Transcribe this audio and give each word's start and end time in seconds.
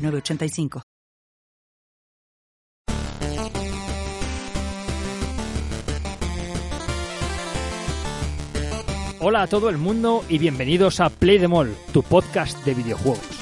906985. 0.00 0.82
Hola 9.22 9.42
a 9.42 9.46
todo 9.46 9.68
el 9.68 9.76
mundo 9.76 10.24
y 10.30 10.38
bienvenidos 10.38 10.98
a 11.00 11.10
Play 11.10 11.38
the 11.38 11.46
Mall, 11.46 11.76
tu 11.92 12.02
podcast 12.02 12.64
de 12.64 12.72
videojuegos. 12.72 13.39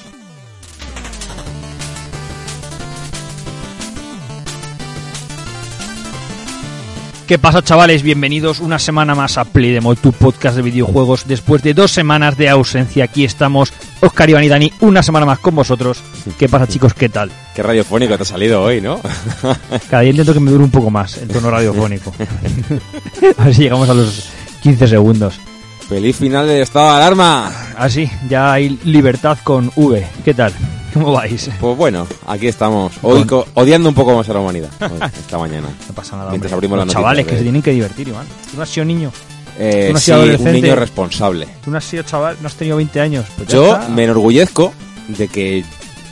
¿Qué 7.28 7.38
pasa 7.38 7.62
chavales? 7.62 8.02
Bienvenidos 8.02 8.58
una 8.58 8.78
semana 8.78 9.14
más 9.14 9.36
a 9.36 9.44
Play 9.44 9.78
Mall, 9.82 9.98
tu 9.98 10.12
podcast 10.12 10.56
de 10.56 10.62
videojuegos. 10.62 11.28
Después 11.28 11.62
de 11.62 11.74
dos 11.74 11.90
semanas 11.90 12.38
de 12.38 12.48
ausencia, 12.48 13.04
aquí 13.04 13.22
estamos, 13.22 13.70
Oscar, 14.00 14.30
Iván 14.30 14.44
y 14.44 14.48
Dani, 14.48 14.72
una 14.80 15.02
semana 15.02 15.26
más 15.26 15.38
con 15.38 15.54
vosotros. 15.54 15.98
¿Qué 16.38 16.48
pasa 16.48 16.66
chicos? 16.66 16.94
¿Qué 16.94 17.10
tal? 17.10 17.30
Qué 17.54 17.62
radiofónico 17.62 18.16
te 18.16 18.22
ha 18.22 18.24
salido 18.24 18.62
hoy, 18.62 18.80
¿no? 18.80 18.98
Cada 19.90 20.04
día 20.04 20.12
intento 20.12 20.32
que 20.32 20.40
me 20.40 20.50
dure 20.50 20.64
un 20.64 20.70
poco 20.70 20.88
más 20.88 21.18
el 21.18 21.28
tono 21.28 21.50
radiofónico. 21.50 22.14
a 23.36 23.44
ver 23.44 23.54
si 23.54 23.60
llegamos 23.64 23.90
a 23.90 23.94
los 23.94 24.30
15 24.62 24.88
segundos. 24.88 25.38
Feliz 25.86 26.16
final 26.16 26.46
del 26.46 26.62
estado 26.62 26.86
de 26.86 26.96
alarma. 26.96 27.52
Así, 27.76 28.10
ya 28.30 28.54
hay 28.54 28.78
libertad 28.84 29.36
con 29.44 29.70
V. 29.76 30.02
¿Qué 30.24 30.32
tal? 30.32 30.54
¿Cómo 30.94 31.12
vais? 31.12 31.50
Pues 31.60 31.76
bueno, 31.76 32.06
aquí 32.26 32.46
estamos, 32.48 32.92
hoy 33.02 33.26
odiando 33.54 33.88
un 33.88 33.94
poco 33.94 34.14
más 34.16 34.28
a 34.28 34.32
la 34.34 34.40
humanidad, 34.40 34.70
hoy, 34.80 34.98
esta 35.18 35.38
mañana. 35.38 35.68
No 35.88 35.94
pasa 35.94 36.16
nada. 36.16 36.30
Mientras 36.30 36.52
hombre. 36.52 36.66
abrimos 36.68 36.86
Los 36.86 36.94
chavales 36.94 37.24
que 37.26 37.32
de- 37.32 37.38
se 37.38 37.42
tienen 37.44 37.62
que 37.62 37.72
divertir, 37.72 38.08
Iván. 38.08 38.26
Tú 38.50 38.56
no 38.56 38.62
has 38.62 38.68
sido 38.68 38.84
niño. 38.84 39.12
Eh, 39.58 39.86
Tú 39.88 39.92
no 39.92 39.98
has 39.98 40.04
sí, 40.04 40.12
un 40.12 40.52
niño 40.52 40.76
responsable. 40.76 41.48
Tú 41.64 41.70
no 41.70 41.78
has 41.78 41.84
sido 41.84 42.02
chaval, 42.04 42.36
no 42.40 42.46
has 42.46 42.54
tenido 42.54 42.76
20 42.76 43.00
años. 43.00 43.26
Pues 43.36 43.48
Yo 43.48 43.72
está. 43.74 43.88
me 43.88 44.04
enorgullezco 44.04 44.72
de 45.08 45.26
que 45.28 45.64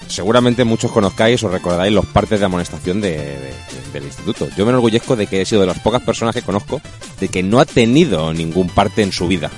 seguramente 0.08 0.64
muchos 0.64 0.90
conozcáis 0.90 1.42
o 1.44 1.48
recordáis 1.48 1.92
los 1.92 2.06
partes 2.06 2.40
de 2.40 2.46
amonestación 2.46 3.00
de- 3.00 3.10
de- 3.18 3.54
del 3.92 4.04
instituto. 4.04 4.48
Yo 4.56 4.64
me 4.64 4.70
enorgullezco 4.70 5.14
de 5.16 5.26
que 5.26 5.40
he 5.42 5.44
sido 5.46 5.60
de 5.60 5.68
las 5.68 5.78
pocas 5.78 6.02
personas 6.02 6.34
que 6.34 6.42
conozco 6.42 6.80
de 7.20 7.28
que 7.28 7.42
no 7.42 7.60
ha 7.60 7.64
tenido 7.64 8.32
ningún 8.32 8.68
parte 8.68 9.02
en 9.02 9.12
su 9.12 9.26
vida. 9.28 9.50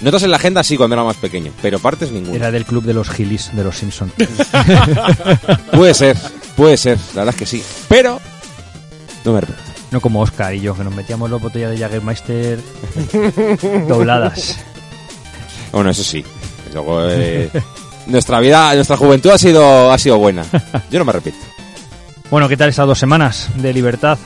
Notas 0.00 0.22
en 0.24 0.30
la 0.30 0.36
agenda 0.36 0.62
sí 0.62 0.76
cuando 0.76 0.94
era 0.94 1.04
más 1.04 1.16
pequeño, 1.16 1.52
pero 1.62 1.78
partes 1.78 2.12
ninguna. 2.12 2.36
Era 2.36 2.50
del 2.50 2.64
club 2.66 2.84
de 2.84 2.92
los 2.94 3.08
gilis, 3.08 3.50
de 3.54 3.64
los 3.64 3.76
Simpsons. 3.78 4.12
Puede 5.72 5.94
ser, 5.94 6.16
puede 6.56 6.76
ser, 6.76 6.98
la 7.14 7.24
verdad 7.24 7.34
es 7.34 7.38
que 7.38 7.46
sí. 7.46 7.62
Pero 7.88 8.20
no 9.24 9.32
me 9.32 9.38
arrepiento. 9.38 9.62
no 9.90 10.00
como 10.00 10.20
Oscar 10.20 10.54
y 10.54 10.60
yo, 10.60 10.76
que 10.76 10.84
nos 10.84 10.94
metíamos 10.94 11.30
las 11.30 11.40
botellas 11.40 11.70
de 11.70 11.78
Jagermeister 11.78 12.60
dobladas. 13.88 14.58
Bueno, 15.72 15.90
eso 15.90 16.04
sí. 16.04 16.24
Luego, 16.72 17.08
eh, 17.08 17.50
nuestra 18.06 18.40
vida, 18.40 18.74
nuestra 18.74 18.96
juventud 18.96 19.30
ha 19.30 19.38
sido, 19.38 19.90
ha 19.92 19.98
sido 19.98 20.18
buena. 20.18 20.44
Yo 20.90 20.98
no 20.98 21.04
me 21.04 21.10
arrepiento. 21.10 21.40
Bueno, 22.30 22.48
¿qué 22.48 22.56
tal 22.56 22.68
estas 22.68 22.86
dos 22.86 22.98
semanas 22.98 23.48
de 23.56 23.72
libertad? 23.72 24.18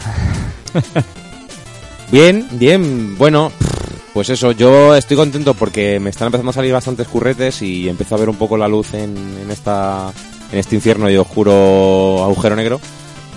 Bien, 2.10 2.46
bien, 2.52 3.16
bueno, 3.16 3.52
pues 4.12 4.28
eso, 4.28 4.53
yo 4.53 4.94
estoy 4.94 5.16
contento 5.16 5.54
porque 5.54 6.00
me 6.00 6.10
están 6.10 6.26
empezando 6.26 6.50
a 6.50 6.54
salir 6.54 6.72
bastantes 6.72 7.06
curretes 7.09 7.62
y 7.62 7.88
empiezo 7.88 8.15
a 8.15 8.19
ver 8.19 8.28
un 8.28 8.37
poco 8.37 8.56
la 8.56 8.69
luz 8.69 8.94
en, 8.94 9.16
en 9.43 9.50
esta, 9.50 10.12
en 10.53 10.59
este 10.59 10.76
infierno 10.76 11.09
y 11.10 11.16
oscuro 11.16 12.22
agujero 12.25 12.56
negro. 12.56 12.81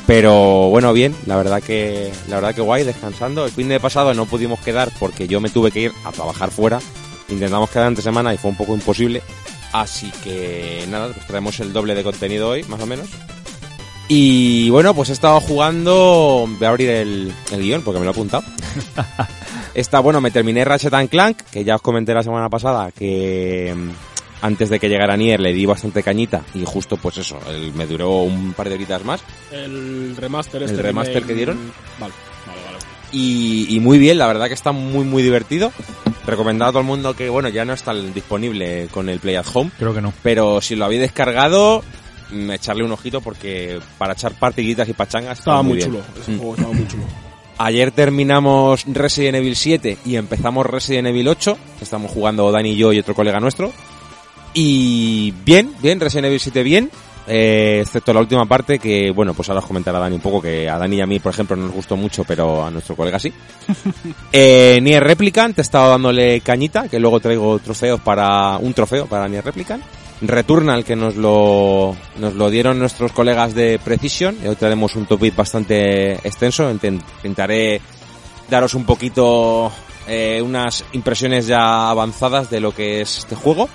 Pero 0.05 0.69
bueno, 0.69 0.91
bien, 0.91 1.15
la 1.25 1.37
verdad 1.37 1.61
que, 1.61 2.11
la 2.27 2.35
verdad 2.35 2.55
que 2.55 2.61
guay, 2.61 2.83
descansando. 2.83 3.45
El 3.45 3.51
fin 3.51 3.69
de 3.69 3.79
pasado 3.79 4.13
no 4.13 4.25
pudimos 4.25 4.59
quedar 4.59 4.91
porque 4.99 5.27
yo 5.27 5.39
me 5.39 5.49
tuve 5.49 5.71
que 5.71 5.81
ir 5.81 5.91
a 6.03 6.11
trabajar 6.11 6.51
fuera. 6.51 6.79
Intentamos 7.29 7.69
quedar 7.69 7.87
entre 7.87 8.03
semana 8.03 8.33
y 8.33 8.37
fue 8.37 8.51
un 8.51 8.57
poco 8.57 8.73
imposible. 8.73 9.21
Así 9.71 10.11
que 10.23 10.85
nada, 10.89 11.13
pues 11.13 11.25
traemos 11.25 11.59
el 11.59 11.71
doble 11.71 11.95
de 11.95 12.03
contenido 12.03 12.49
hoy, 12.49 12.63
más 12.63 12.81
o 12.81 12.85
menos. 12.85 13.07
Y 14.09 14.69
bueno, 14.71 14.93
pues 14.93 15.09
he 15.09 15.13
estado 15.13 15.39
jugando. 15.39 16.47
Voy 16.47 16.65
a 16.65 16.69
abrir 16.69 16.89
el, 16.89 17.33
el 17.51 17.61
guion 17.61 17.81
porque 17.81 17.99
me 17.99 18.05
lo 18.05 18.11
he 18.11 18.13
apuntado. 18.13 18.43
Esta, 19.75 19.99
bueno, 20.01 20.21
me 20.21 20.29
terminé 20.31 20.63
Ratchet 20.63 20.93
and 20.93 21.09
Clank, 21.09 21.41
que 21.51 21.63
ya 21.63 21.75
os 21.75 21.81
comenté 21.81 22.13
la 22.13 22.21
semana 22.21 22.47
pasada 22.49 22.91
que 22.91 23.73
mm, 23.75 23.89
antes 24.45 24.69
de 24.69 24.79
que 24.79 24.87
llegara 24.87 25.17
Nier 25.17 25.39
le 25.39 25.51
di 25.51 25.65
bastante 25.65 26.03
cañita 26.03 26.43
y 26.53 26.63
justo 26.63 26.97
pues 26.97 27.17
eso, 27.17 27.39
el- 27.49 27.73
me 27.73 27.87
duró 27.87 28.17
un 28.21 28.53
par 28.53 28.69
de 28.69 28.75
horitas 28.75 29.03
más. 29.03 29.23
El 29.51 30.15
remaster 30.15 30.61
¿El 30.63 30.69
este 30.69 30.81
remaster 30.83 31.23
remake- 31.23 31.27
que 31.27 31.33
dieron? 31.33 31.57
Vale, 31.99 32.13
vale, 32.45 32.59
vale. 32.65 32.77
Y, 33.13 33.67
y 33.75 33.79
muy 33.79 33.97
bien, 33.97 34.17
la 34.19 34.27
verdad 34.27 34.47
que 34.47 34.53
está 34.53 34.71
muy 34.71 35.05
muy 35.05 35.23
divertido. 35.23 35.71
Recomendado 36.25 36.69
a 36.69 36.71
todo 36.73 36.81
el 36.81 36.87
mundo 36.87 37.15
que, 37.15 37.27
bueno, 37.29 37.49
ya 37.49 37.65
no 37.65 37.73
está 37.73 37.93
disponible 37.93 38.87
con 38.91 39.09
el 39.09 39.19
Play 39.19 39.35
at 39.35 39.45
Home, 39.53 39.71
Creo 39.77 39.93
que 39.93 40.01
no. 40.01 40.13
pero 40.23 40.61
si 40.61 40.75
lo 40.75 40.85
habéis 40.85 41.01
descargado, 41.01 41.83
mm, 42.31 42.51
echarle 42.51 42.83
un 42.83 42.91
ojito 42.91 43.21
porque 43.21 43.79
para 43.97 44.13
echar 44.13 44.33
partiditas 44.33 44.87
y 44.87 44.93
pachangas 44.93 45.39
Estaba 45.39 45.63
muy, 45.63 45.77
bien. 45.77 45.89
chulo. 45.89 46.01
Ese 46.21 46.31
Mm. 46.31 46.37
juego 46.37 46.53
estaba 46.55 46.73
muy 46.73 46.87
chulo. 46.87 47.03
Ayer 47.57 47.91
terminamos 47.91 48.85
Resident 48.87 49.35
Evil 49.35 49.55
7 49.55 49.97
y 50.05 50.15
empezamos 50.15 50.65
Resident 50.65 51.07
Evil 51.07 51.27
8. 51.27 51.57
Estamos 51.81 52.11
jugando 52.11 52.51
Dani 52.51 52.71
y 52.71 52.75
yo 52.75 52.91
y 52.93 52.99
otro 52.99 53.13
colega 53.13 53.39
nuestro. 53.39 53.71
Y 54.53 55.31
bien, 55.45 55.73
bien, 55.81 55.99
Resident 55.99 56.27
Evil 56.27 56.39
7 56.39 56.63
bien. 56.63 56.89
eh, 57.27 57.79
excepto 57.81 58.11
la 58.13 58.19
última 58.19 58.45
parte 58.45 58.79
que, 58.79 59.11
bueno, 59.11 59.33
pues 59.33 59.47
ahora 59.49 59.61
os 59.61 59.67
comentará 59.67 59.99
Dani 59.99 60.15
un 60.15 60.21
poco 60.21 60.41
que 60.41 60.69
a 60.69 60.77
Dani 60.77 60.97
y 60.97 61.01
a 61.01 61.07
mí, 61.07 61.19
por 61.19 61.31
ejemplo, 61.31 61.55
no 61.55 61.67
nos 61.67 61.75
gustó 61.75 61.95
mucho, 61.95 62.23
pero 62.23 62.65
a 62.65 62.71
nuestro 62.71 62.95
colega 62.95 63.19
sí. 63.19 63.31
eh, 64.31 64.79
Nier 64.81 65.03
Replicant, 65.03 65.57
he 65.57 65.61
estado 65.61 65.91
dándole 65.91 66.41
cañita, 66.41 66.89
que 66.89 66.99
luego 66.99 67.19
traigo 67.19 67.59
trofeos 67.59 68.01
para, 68.01 68.57
un 68.57 68.73
trofeo 68.73 69.05
para 69.05 69.27
Nier 69.27 69.45
Replicant. 69.45 69.83
Returnal, 70.27 70.83
que 70.83 70.95
nos 70.95 71.15
lo, 71.15 71.95
nos 72.17 72.33
lo 72.35 72.49
dieron 72.49 72.79
nuestros 72.79 73.11
colegas 73.11 73.53
de 73.53 73.79
Precision. 73.83 74.37
Hoy 74.47 74.55
tenemos 74.55 74.95
un 74.95 75.05
topic 75.05 75.35
bastante 75.35 76.13
extenso. 76.27 76.71
Intent- 76.71 77.03
Intentaré 77.17 77.81
daros 78.49 78.73
un 78.73 78.85
poquito 78.85 79.71
eh, 80.07 80.41
unas 80.41 80.83
impresiones 80.93 81.47
ya 81.47 81.89
avanzadas 81.89 82.49
de 82.49 82.59
lo 82.59 82.73
que 82.73 83.01
es 83.01 83.19
este 83.19 83.35
juego. 83.35 83.69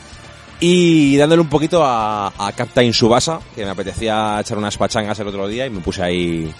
Y 0.60 1.16
dándole 1.16 1.41
un 1.42 1.48
poquito 1.48 1.84
a, 1.84 2.32
a 2.37 2.53
Captain 2.53 2.92
Subasa, 2.92 3.38
que 3.54 3.64
me 3.64 3.70
apetecía 3.70 4.38
echar 4.41 4.58
unas 4.58 4.76
pachangas 4.76 5.19
el 5.20 5.28
otro 5.28 5.47
día 5.47 5.66
y 5.66 5.70
me 5.70 5.81
puse 5.81 6.03
ahí 6.03 6.53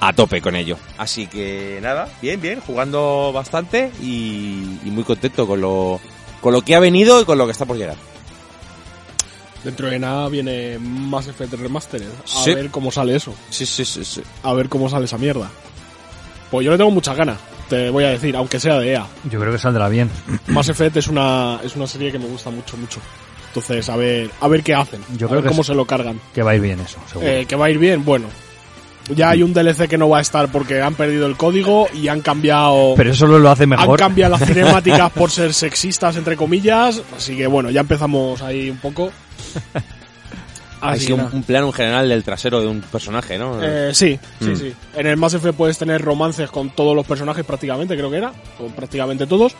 a 0.00 0.12
tope 0.12 0.40
con 0.40 0.56
ello. 0.56 0.76
Así 0.96 1.26
que 1.28 1.78
nada, 1.80 2.08
bien, 2.20 2.40
bien, 2.40 2.60
jugando 2.60 3.30
bastante 3.32 3.92
y, 4.02 4.78
y 4.84 4.90
muy 4.90 5.04
contento 5.04 5.46
con 5.46 5.60
lo, 5.60 6.00
con 6.40 6.52
lo 6.52 6.62
que 6.62 6.74
ha 6.74 6.80
venido 6.80 7.20
y 7.20 7.24
con 7.24 7.38
lo 7.38 7.46
que 7.46 7.52
está 7.52 7.64
por 7.64 7.76
llegar. 7.76 7.96
Dentro 9.64 9.88
de 9.88 9.98
nada 9.98 10.28
viene 10.28 10.78
Mass 10.78 11.26
Effect 11.28 11.54
Remastered. 11.54 12.06
A 12.06 12.26
Sí. 12.44 12.54
ver 12.54 12.70
cómo 12.70 12.90
sale 12.92 13.16
eso. 13.16 13.34
Sí, 13.50 13.66
sí, 13.66 13.84
sí, 13.84 14.04
sí. 14.04 14.22
A 14.42 14.52
ver 14.52 14.68
cómo 14.68 14.88
sale 14.88 15.06
esa 15.06 15.18
mierda. 15.18 15.50
Pues 16.50 16.64
yo 16.64 16.70
le 16.70 16.78
tengo 16.78 16.90
muchas 16.90 17.16
ganas, 17.16 17.38
te 17.68 17.90
voy 17.90 18.04
a 18.04 18.10
decir, 18.10 18.34
aunque 18.36 18.58
sea 18.58 18.78
de 18.78 18.92
EA. 18.92 19.06
Yo 19.30 19.38
creo 19.40 19.52
que 19.52 19.58
saldrá 19.58 19.88
bien. 19.88 20.10
Mass 20.46 20.68
Effect 20.68 20.96
es 20.96 21.08
una, 21.08 21.60
es 21.62 21.76
una 21.76 21.86
serie 21.86 22.10
que 22.12 22.18
me 22.18 22.26
gusta 22.26 22.50
mucho, 22.50 22.76
mucho. 22.76 23.00
Entonces, 23.48 23.88
a 23.88 23.96
ver, 23.96 24.30
a 24.40 24.48
ver 24.48 24.62
qué 24.62 24.74
hacen. 24.74 25.00
Yo 25.16 25.26
a 25.26 25.30
creo 25.30 25.30
ver 25.30 25.42
que 25.42 25.48
cómo 25.48 25.60
es- 25.62 25.66
se 25.66 25.74
lo 25.74 25.84
cargan. 25.84 26.20
Que 26.34 26.42
va 26.42 26.52
a 26.52 26.54
ir 26.54 26.60
bien 26.60 26.80
eso, 26.80 26.98
seguro. 27.10 27.28
Eh, 27.28 27.44
que 27.46 27.56
va 27.56 27.66
a 27.66 27.70
ir 27.70 27.78
bien, 27.78 28.04
bueno. 28.04 28.28
Ya 29.14 29.30
hay 29.30 29.42
un 29.42 29.54
DLC 29.54 29.88
que 29.88 29.96
no 29.96 30.08
va 30.10 30.18
a 30.18 30.20
estar 30.20 30.52
porque 30.52 30.82
han 30.82 30.94
perdido 30.94 31.26
el 31.26 31.34
código 31.36 31.88
y 31.94 32.08
han 32.08 32.20
cambiado. 32.20 32.92
Pero 32.94 33.10
eso 33.10 33.26
lo 33.26 33.50
hace 33.50 33.62
Han 33.64 33.70
mejor. 33.70 33.98
cambiado 33.98 34.36
las 34.36 34.46
cinemáticas 34.46 35.10
por 35.14 35.30
ser 35.30 35.54
sexistas, 35.54 36.16
entre 36.16 36.36
comillas. 36.36 37.00
Así 37.16 37.34
que 37.34 37.46
bueno, 37.46 37.70
ya 37.70 37.80
empezamos 37.80 38.42
ahí 38.42 38.68
un 38.68 38.76
poco. 38.76 39.10
Así 40.80 41.10
un, 41.12 41.20
un 41.32 41.42
plano 41.42 41.72
general 41.72 42.08
del 42.08 42.22
trasero 42.22 42.60
de 42.60 42.68
un 42.68 42.80
personaje, 42.80 43.36
¿no? 43.36 43.58
Eh, 43.60 43.90
sí, 43.92 44.16
sí, 44.40 44.50
Mm. 44.50 44.56
sí. 44.56 44.72
En 44.94 45.06
el 45.08 45.16
Mass 45.16 45.34
Effect 45.34 45.56
puedes 45.56 45.76
tener 45.76 46.00
romances 46.00 46.50
con 46.50 46.70
todos 46.70 46.94
los 46.94 47.04
personajes 47.04 47.44
prácticamente, 47.44 47.96
creo 47.96 48.08
que 48.10 48.18
era. 48.18 48.32
Con 48.56 48.70
prácticamente 48.72 49.26
todos. 49.26 49.54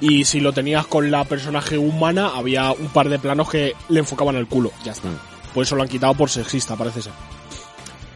Y 0.00 0.24
si 0.24 0.40
lo 0.40 0.52
tenías 0.52 0.86
con 0.88 1.08
la 1.12 1.24
personaje 1.24 1.78
humana, 1.78 2.32
había 2.34 2.72
un 2.72 2.88
par 2.88 3.08
de 3.08 3.20
planos 3.20 3.48
que 3.48 3.72
le 3.88 4.00
enfocaban 4.00 4.34
el 4.34 4.48
culo. 4.48 4.72
Ya 4.84 4.90
está. 4.92 5.08
Mm. 5.08 5.18
Por 5.54 5.62
eso 5.62 5.76
lo 5.76 5.82
han 5.82 5.88
quitado 5.88 6.14
por 6.14 6.28
sexista, 6.28 6.74
parece 6.74 7.02
ser. 7.02 7.12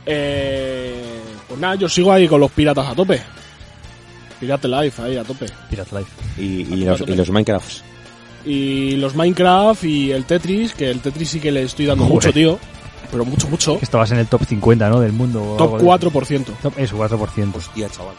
Eh, 0.05 1.21
pues 1.47 1.61
nada, 1.61 1.77
yo 1.77 1.89
sigo 1.89 2.13
ahí 2.13 2.27
con 2.27 2.41
los 2.41 2.51
piratas 2.51 2.89
a 2.89 2.95
tope. 2.95 3.21
Pirate 4.41 4.69
Life 4.69 5.01
ahí 5.03 5.17
a 5.17 5.23
tope. 5.25 5.47
Pirate 5.71 5.97
Life. 5.97 6.11
Y, 6.39 6.63
y 6.75 6.85
los, 6.85 7.01
y 7.03 7.15
los 7.15 7.31
Minecrafts. 7.31 7.85
Y 8.45 8.93
los 8.97 9.15
Minecraft 9.15 9.85
y 9.85 10.13
el 10.13 10.25
Tetris, 10.25 10.73
que 10.75 10.91
el 10.91 11.01
Tetris 11.01 11.29
sí 11.31 11.41
que 11.41 11.51
le 11.53 11.63
estoy 11.65 11.87
dando 11.87 12.05
Joder. 12.05 12.15
mucho, 12.15 12.33
tío. 12.33 12.59
pero 13.11 13.25
mucho, 13.25 13.49
mucho. 13.49 13.79
Estabas 13.83 14.11
en 14.13 14.19
el 14.19 14.27
top 14.27 14.45
50, 14.47 14.89
¿no? 14.89 15.01
Del 15.01 15.13
mundo. 15.13 15.55
Top 15.59 15.75
algo 15.77 15.99
de- 15.99 16.07
4%. 16.11 16.45
Top- 16.63 16.79
Eso, 16.79 16.97
4%. 16.97 17.57
Hostia, 17.57 17.89
chaval. 17.89 18.15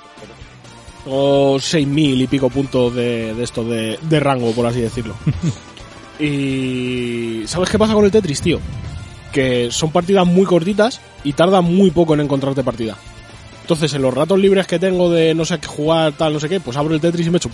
o 1.06 1.56
6.000 1.58 2.22
y 2.22 2.28
pico 2.28 2.50
puntos 2.50 2.94
de, 2.94 3.34
de 3.34 3.44
esto 3.44 3.64
de, 3.64 3.98
de 4.02 4.20
rango, 4.20 4.52
por 4.52 4.66
así 4.68 4.82
decirlo. 4.82 5.16
y 6.20 7.44
¿sabes 7.48 7.70
qué 7.70 7.80
pasa 7.80 7.94
con 7.94 8.06
el 8.06 8.12
Tetris, 8.12 8.42
tío? 8.42 8.60
Que 9.32 9.70
son 9.72 9.92
partidas 9.92 10.26
muy 10.28 10.46
cortitas 10.46 11.00
y 11.24 11.34
tarda 11.34 11.62
muy 11.62 11.92
poco 11.92 12.14
en 12.14 12.22
encontrarte 12.22 12.64
partida. 12.64 12.98
Entonces, 13.62 13.94
en 13.94 14.02
los 14.02 14.14
ratos 14.14 14.40
libres 14.40 14.66
que 14.68 14.80
tengo 14.80 15.12
de 15.12 15.34
no 15.36 15.46
sé 15.46 15.60
qué 15.60 15.68
jugar, 15.68 16.12
tal, 16.14 16.34
no 16.34 16.40
sé 16.40 16.50
qué, 16.50 16.60
pues 16.60 16.76
abro 16.78 16.94
el 16.96 17.02
Tetris 17.02 17.28
y 17.28 17.30
me 17.30 17.38
echo 17.38 17.50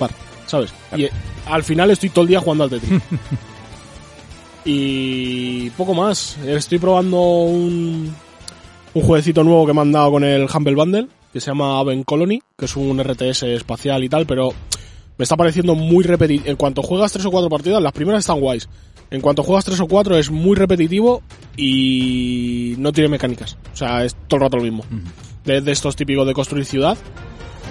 ¿sabes? 0.47 0.74
Y 0.95 1.06
eh, 1.06 1.12
al 1.45 1.63
final 1.63 1.92
estoy 1.92 2.09
todo 2.09 2.24
el 2.24 2.30
día 2.30 2.39
jugando 2.39 2.63
al 2.63 2.69
Tetris. 2.69 3.01
y 4.65 5.69
poco 5.71 5.94
más. 5.94 6.38
Estoy 6.45 6.80
probando 6.80 7.21
un, 7.21 8.13
un 8.94 9.01
jueguecito 9.01 9.44
nuevo 9.44 9.65
que 9.65 9.74
me 9.74 9.81
han 9.81 9.92
dado 9.92 10.12
con 10.12 10.24
el 10.24 10.47
Humble 10.53 10.75
Bundle, 10.75 11.07
que 11.31 11.39
se 11.39 11.47
llama 11.47 11.80
Aven 11.80 12.03
Colony, 12.03 12.42
que 12.57 12.65
es 12.65 12.75
un 12.75 13.01
RTS 13.01 13.44
espacial 13.44 14.03
y 14.03 14.09
tal, 14.09 14.25
pero 14.25 14.53
me 15.18 15.24
está 15.24 15.36
pareciendo 15.38 15.75
muy 15.75 16.03
repetitivo. 16.03 16.50
En 16.50 16.56
cuanto 16.56 16.81
juegas 16.81 17.12
tres 17.12 17.25
o 17.25 17.31
cuatro 17.31 17.50
partidas, 17.50 17.81
las 17.81 17.94
primeras 17.94 18.21
están 18.21 18.39
guays. 18.39 18.68
En 19.12 19.21
cuanto 19.21 19.44
juegas 19.44 19.65
tres 19.65 19.80
o 19.80 19.88
cuatro 19.88 20.18
es 20.18 20.31
muy 20.31 20.56
repetitivo 20.56 21.21
y 21.56 22.75
no 22.80 22.92
tiene 22.92 23.09
mecánicas. 23.09 23.57
O 23.74 23.77
sea, 23.77 24.03
es 24.03 24.15
todo 24.27 24.38
el 24.38 24.42
rato 24.44 24.57
lo 24.57 24.63
mismo. 24.63 24.83
De, 25.44 25.62
de 25.62 25.71
estos 25.71 25.95
típicos 25.95 26.25
de 26.25 26.33
construir 26.33 26.65
ciudad, 26.65 26.97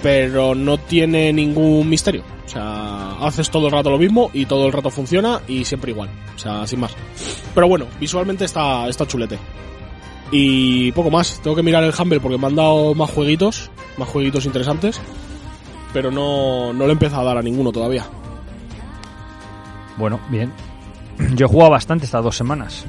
pero 0.01 0.55
no 0.55 0.77
tiene 0.77 1.31
ningún 1.33 1.89
misterio. 1.89 2.23
O 2.45 2.49
sea, 2.49 3.17
haces 3.21 3.49
todo 3.49 3.67
el 3.67 3.71
rato 3.71 3.89
lo 3.89 3.97
mismo 3.97 4.29
y 4.33 4.45
todo 4.45 4.67
el 4.67 4.71
rato 4.71 4.89
funciona 4.89 5.41
y 5.47 5.65
siempre 5.65 5.91
igual. 5.91 6.09
O 6.35 6.39
sea, 6.39 6.65
sin 6.67 6.79
más. 6.79 6.95
Pero 7.53 7.67
bueno, 7.67 7.87
visualmente 7.99 8.45
está, 8.45 8.87
está 8.87 9.07
chulete. 9.07 9.39
Y 10.31 10.91
poco 10.91 11.09
más. 11.09 11.39
Tengo 11.41 11.55
que 11.55 11.63
mirar 11.63 11.83
el 11.83 11.93
Humble 11.97 12.19
porque 12.19 12.37
me 12.37 12.47
han 12.47 12.55
dado 12.55 12.93
más 12.93 13.09
jueguitos, 13.09 13.71
más 13.97 14.07
jueguitos 14.09 14.45
interesantes. 14.45 14.99
Pero 15.91 16.11
no, 16.11 16.73
no 16.73 16.83
le 16.83 16.89
he 16.89 16.93
empezado 16.93 17.21
a 17.21 17.25
dar 17.25 17.37
a 17.37 17.41
ninguno 17.41 17.71
todavía. 17.71 18.05
Bueno, 19.97 20.19
bien. 20.29 20.51
Yo 21.35 21.45
he 21.45 21.49
jugado 21.49 21.71
bastante 21.71 22.05
estas 22.05 22.23
dos 22.23 22.35
semanas. 22.35 22.85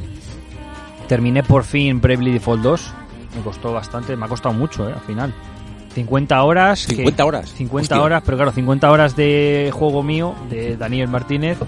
Terminé 1.09 1.43
por 1.43 1.65
fin 1.65 2.01
Bravely 2.01 2.33
Default 2.33 2.63
2. 2.63 2.95
Me 3.37 3.43
costó 3.43 3.73
bastante, 3.73 4.17
me 4.17 4.27
ha 4.27 4.29
costado 4.29 4.55
mucho, 4.55 4.89
eh, 4.89 4.93
al 4.93 5.01
final. 5.01 5.35
50 5.97 6.43
horas. 6.43 6.87
que- 6.87 6.95
50 6.97 7.25
horas. 7.25 7.51
50 7.51 7.95
Hostia. 7.95 8.03
horas, 8.05 8.23
pero 8.25 8.37
claro, 8.37 8.53
50 8.53 8.91
horas 8.91 9.17
de 9.17 9.71
juego 9.73 10.03
mío, 10.03 10.35
de 10.51 10.77
Daniel 10.77 11.09
Martínez, 11.09 11.59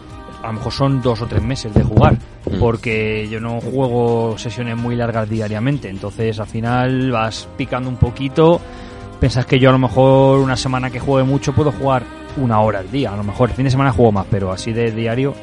a 0.42 0.46
lo 0.48 0.52
mejor 0.52 0.72
son 0.72 1.02
dos 1.02 1.20
o 1.22 1.26
tres 1.26 1.42
meses 1.42 1.72
de 1.74 1.82
jugar. 1.82 2.14
Mm. 2.14 2.58
Porque 2.60 3.26
yo 3.30 3.40
no 3.40 3.60
juego 3.60 4.36
sesiones 4.38 4.76
muy 4.76 4.96
largas 4.96 5.28
diariamente. 5.28 5.88
Entonces 5.88 6.38
al 6.38 6.46
final 6.46 7.10
vas 7.10 7.48
picando 7.56 7.88
un 7.88 7.96
poquito. 7.96 8.60
Pensás 9.18 9.46
que 9.46 9.58
yo 9.58 9.70
a 9.70 9.72
lo 9.72 9.78
mejor 9.78 10.38
una 10.38 10.56
semana 10.56 10.90
que 10.90 11.00
juegue 11.00 11.26
mucho 11.26 11.52
puedo 11.52 11.72
jugar 11.72 12.04
una 12.36 12.60
hora 12.60 12.78
al 12.78 12.90
día. 12.90 13.12
A 13.12 13.16
lo 13.16 13.24
mejor 13.24 13.48
el 13.50 13.56
fin 13.56 13.64
de 13.64 13.70
semana 13.70 13.90
juego 13.92 14.12
más, 14.12 14.26
pero 14.30 14.52
así 14.52 14.72
de 14.72 14.92
diario. 14.92 15.34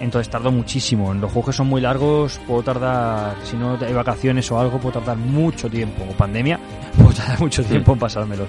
Entonces 0.00 0.28
tardo 0.30 0.52
muchísimo. 0.52 1.12
En 1.12 1.20
los 1.20 1.32
juegos 1.32 1.50
que 1.50 1.56
son 1.56 1.68
muy 1.68 1.80
largos 1.80 2.40
puedo 2.46 2.62
tardar, 2.62 3.36
si 3.44 3.56
no 3.56 3.78
hay 3.80 3.92
vacaciones 3.94 4.50
o 4.50 4.58
algo, 4.58 4.78
puedo 4.78 4.98
tardar 4.98 5.16
mucho 5.16 5.68
tiempo. 5.70 6.04
O 6.08 6.12
pandemia, 6.12 6.60
puedo 6.96 7.12
tardar 7.12 7.40
mucho 7.40 7.64
tiempo 7.64 7.92
en 7.92 7.98
pasármelo. 7.98 8.46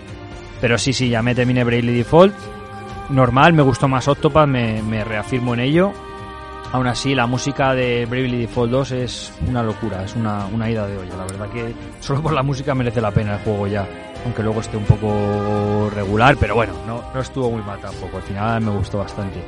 Pero 0.60 0.78
sí, 0.78 0.92
sí, 0.94 1.10
ya 1.10 1.22
me 1.22 1.36
terminé 1.36 1.64
Bravely 1.64 1.98
Default. 1.98 2.34
Normal, 3.10 3.54
me 3.54 3.62
gustó 3.62 3.88
más 3.88 4.08
Octopath, 4.08 4.48
me, 4.48 4.82
me 4.82 5.04
reafirmo 5.04 5.54
en 5.54 5.62
ello. 5.62 5.94
Aún 6.74 6.88
así, 6.88 7.16
la 7.16 7.28
música 7.28 7.74
de 7.74 8.06
Bravely 8.06 8.40
Default 8.42 8.72
2 8.72 8.92
es 8.92 9.34
una 9.48 9.64
locura, 9.64 10.04
es 10.04 10.16
una, 10.16 10.48
una 10.48 10.70
ida 10.70 10.86
de 10.86 10.98
olla. 10.98 11.16
La 11.16 11.24
verdad 11.24 11.50
que 11.50 11.74
solo 12.02 12.22
por 12.22 12.34
la 12.34 12.44
música 12.44 12.76
merece 12.76 13.00
la 13.00 13.12
pena 13.12 13.36
el 13.36 13.40
juego 13.40 13.68
ya. 13.68 13.88
Aunque 14.26 14.44
luego 14.44 14.60
esté 14.60 14.76
un 14.76 14.84
poco 14.84 15.90
regular, 15.96 16.36
pero 16.38 16.56
bueno, 16.56 16.74
no, 16.86 17.02
no 17.14 17.22
estuvo 17.22 17.52
muy 17.52 17.62
mal 17.62 17.80
tampoco. 17.80 18.18
Al 18.18 18.24
final 18.24 18.62
me 18.62 18.72
gustó 18.72 18.98
bastante. 18.98 19.40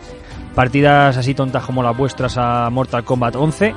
Partidas 0.56 1.16
así 1.18 1.34
tontas 1.34 1.64
como 1.64 1.82
las 1.84 1.96
vuestras 1.96 2.38
a 2.38 2.70
Mortal 2.70 3.04
Kombat 3.04 3.36
11, 3.36 3.74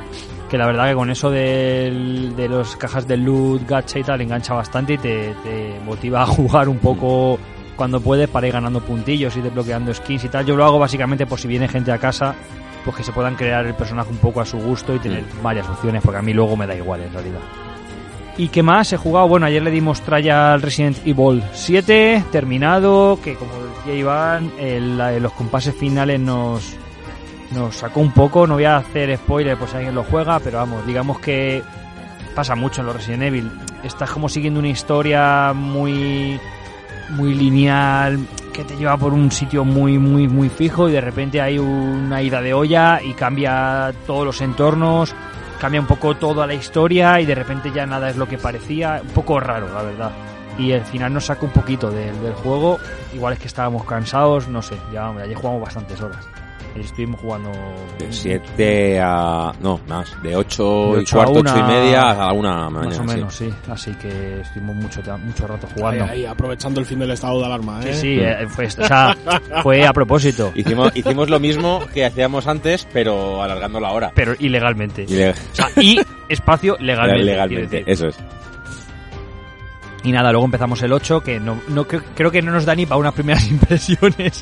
que 0.50 0.58
la 0.58 0.66
verdad 0.66 0.88
que 0.88 0.94
con 0.94 1.10
eso 1.10 1.30
del- 1.30 2.34
de 2.36 2.48
las 2.48 2.76
cajas 2.76 3.06
de 3.06 3.16
loot, 3.16 3.66
gacha 3.68 3.98
y 3.98 4.02
tal, 4.02 4.20
engancha 4.20 4.54
bastante 4.54 4.94
y 4.94 4.98
te, 4.98 5.34
te 5.44 5.78
motiva 5.84 6.22
a 6.22 6.26
jugar 6.26 6.68
un 6.68 6.78
poco 6.78 7.38
cuando 7.76 8.00
puedes 8.00 8.28
para 8.28 8.46
ir 8.46 8.52
ganando 8.52 8.80
puntillos 8.80 9.36
y 9.36 9.40
desbloqueando 9.40 9.94
skins 9.94 10.24
y 10.24 10.28
tal. 10.28 10.44
Yo 10.44 10.56
lo 10.56 10.64
hago 10.64 10.78
básicamente 10.78 11.26
por 11.26 11.38
si 11.38 11.46
viene 11.48 11.68
gente 11.68 11.92
a 11.92 11.98
casa, 11.98 12.34
pues 12.84 12.96
que 12.96 13.04
se 13.04 13.12
puedan 13.12 13.34
crear 13.36 13.64
el 13.66 13.74
personaje 13.74 14.10
un 14.10 14.18
poco 14.18 14.40
a 14.40 14.44
su 14.44 14.58
gusto 14.58 14.94
y 14.94 14.98
tener 14.98 15.24
varias 15.42 15.68
opciones, 15.68 16.02
porque 16.02 16.18
a 16.18 16.22
mí 16.22 16.32
luego 16.34 16.56
me 16.56 16.66
da 16.66 16.74
igual 16.74 17.00
en 17.02 17.12
realidad. 17.12 17.40
¿Y 18.38 18.48
qué 18.48 18.62
más 18.62 18.92
he 18.92 18.96
jugado? 18.96 19.28
Bueno, 19.28 19.46
ayer 19.46 19.62
le 19.62 19.70
dimos 19.70 20.00
tralla 20.00 20.54
al 20.54 20.62
Resident 20.62 20.98
Evil 21.06 21.42
7, 21.52 22.24
terminado, 22.32 23.18
que 23.22 23.34
como 23.34 23.52
decía 23.84 23.94
Iván, 23.98 24.52
el- 24.58 24.98
los 25.22 25.32
compases 25.32 25.74
finales 25.74 26.20
nos, 26.20 26.74
nos 27.52 27.74
sacó 27.76 28.00
un 28.00 28.12
poco, 28.12 28.46
no 28.46 28.54
voy 28.54 28.64
a 28.64 28.76
hacer 28.78 29.16
spoiler 29.16 29.56
por 29.56 29.68
si 29.68 29.76
alguien 29.76 29.94
lo 29.94 30.04
juega, 30.04 30.38
pero 30.40 30.58
vamos, 30.58 30.86
digamos 30.86 31.18
que 31.20 31.62
pasa 32.34 32.54
mucho 32.54 32.80
en 32.80 32.86
los 32.86 32.96
Resident 32.96 33.22
Evil. 33.24 33.50
Estás 33.84 34.10
como 34.10 34.28
siguiendo 34.28 34.60
una 34.60 34.68
historia 34.68 35.52
muy 35.54 36.38
muy 37.10 37.34
lineal 37.34 38.20
que 38.54 38.64
te 38.64 38.76
lleva 38.76 38.96
por 38.96 39.12
un 39.12 39.30
sitio 39.30 39.64
muy 39.64 39.98
muy 39.98 40.28
muy 40.28 40.48
fijo 40.48 40.88
y 40.88 40.92
de 40.92 41.00
repente 41.00 41.40
hay 41.42 41.58
una 41.58 42.22
ida 42.22 42.40
de 42.40 42.54
olla 42.54 43.00
y 43.02 43.12
cambia 43.12 43.92
todos 44.06 44.24
los 44.24 44.40
entornos, 44.40 45.14
cambia 45.60 45.80
un 45.80 45.86
poco 45.86 46.14
toda 46.16 46.46
la 46.46 46.54
historia 46.54 47.20
y 47.20 47.26
de 47.26 47.34
repente 47.34 47.70
ya 47.74 47.84
nada 47.86 48.08
es 48.08 48.16
lo 48.16 48.26
que 48.28 48.38
parecía, 48.38 49.00
un 49.02 49.10
poco 49.12 49.40
raro 49.40 49.68
la 49.74 49.82
verdad. 49.82 50.10
Y 50.58 50.72
al 50.72 50.84
final 50.84 51.12
nos 51.14 51.26
saca 51.26 51.44
un 51.46 51.52
poquito 51.52 51.90
del, 51.90 52.20
del 52.22 52.34
juego, 52.34 52.78
igual 53.14 53.32
es 53.34 53.38
que 53.38 53.46
estábamos 53.46 53.84
cansados, 53.84 54.48
no 54.48 54.60
sé, 54.62 54.76
ya 54.92 55.08
ayer 55.10 55.34
jugamos 55.36 55.62
bastantes 55.62 56.00
horas. 56.00 56.24
Estuvimos 56.74 57.20
jugando 57.20 57.50
De 57.98 58.10
7 58.10 58.98
a. 58.98 59.52
No, 59.60 59.78
más. 59.86 60.10
De 60.22 60.34
8 60.34 60.92
De 60.96 61.02
y 61.02 61.04
cuarto, 61.04 61.32
8 61.40 61.42
y 61.54 61.58
una, 61.60 61.66
media 61.66 62.10
a 62.12 62.14
la 62.14 62.32
1 62.32 62.70
más 62.70 62.98
o 62.98 63.04
menos, 63.04 63.34
sí. 63.34 63.52
Así 63.68 63.92
que 63.96 64.40
estuvimos 64.40 64.76
mucho, 64.76 65.02
mucho 65.18 65.46
rato 65.46 65.66
Ahí, 65.66 65.72
jugando. 65.76 66.04
ahí, 66.06 66.24
aprovechando 66.24 66.80
el 66.80 66.86
fin 66.86 66.98
del 67.00 67.10
estado 67.10 67.40
de 67.40 67.44
alarma, 67.44 67.82
Sí, 67.82 67.88
¿eh? 67.90 67.94
sí, 67.94 68.18
eh, 68.20 68.46
fue, 68.48 68.66
o 68.68 68.70
sea, 68.70 69.14
fue 69.62 69.86
a 69.86 69.92
propósito, 69.92 70.50
Hicimos, 70.54 70.92
hicimos 70.96 71.28
lo 71.28 71.38
mismo 71.38 71.82
que 71.92 72.06
hacíamos 72.06 72.46
antes, 72.46 72.88
pero 72.90 73.42
alargando 73.42 73.78
la 73.78 73.90
hora. 73.92 74.10
pero 74.14 74.32
ilegalmente. 74.38 75.04
Y 75.06 75.14
le- 75.14 75.30
O 75.30 75.34
sea, 75.52 75.66
y 75.76 76.00
espacio 76.30 76.78
legalmente. 76.80 77.24
legalmente, 77.24 77.76
decir. 77.84 77.92
eso 77.92 78.06
es. 78.08 78.18
Y 80.04 80.10
nada, 80.12 80.32
luego 80.32 80.44
empezamos 80.46 80.82
el 80.82 80.92
8, 80.92 81.20
que 81.20 81.38
no, 81.38 81.60
no 81.68 81.86
creo, 81.86 82.02
creo 82.14 82.30
que 82.32 82.42
no 82.42 82.50
nos 82.50 82.64
da 82.64 82.74
ni 82.74 82.86
para 82.86 82.98
unas 82.98 83.14
primeras 83.14 83.48
impresiones. 83.50 84.40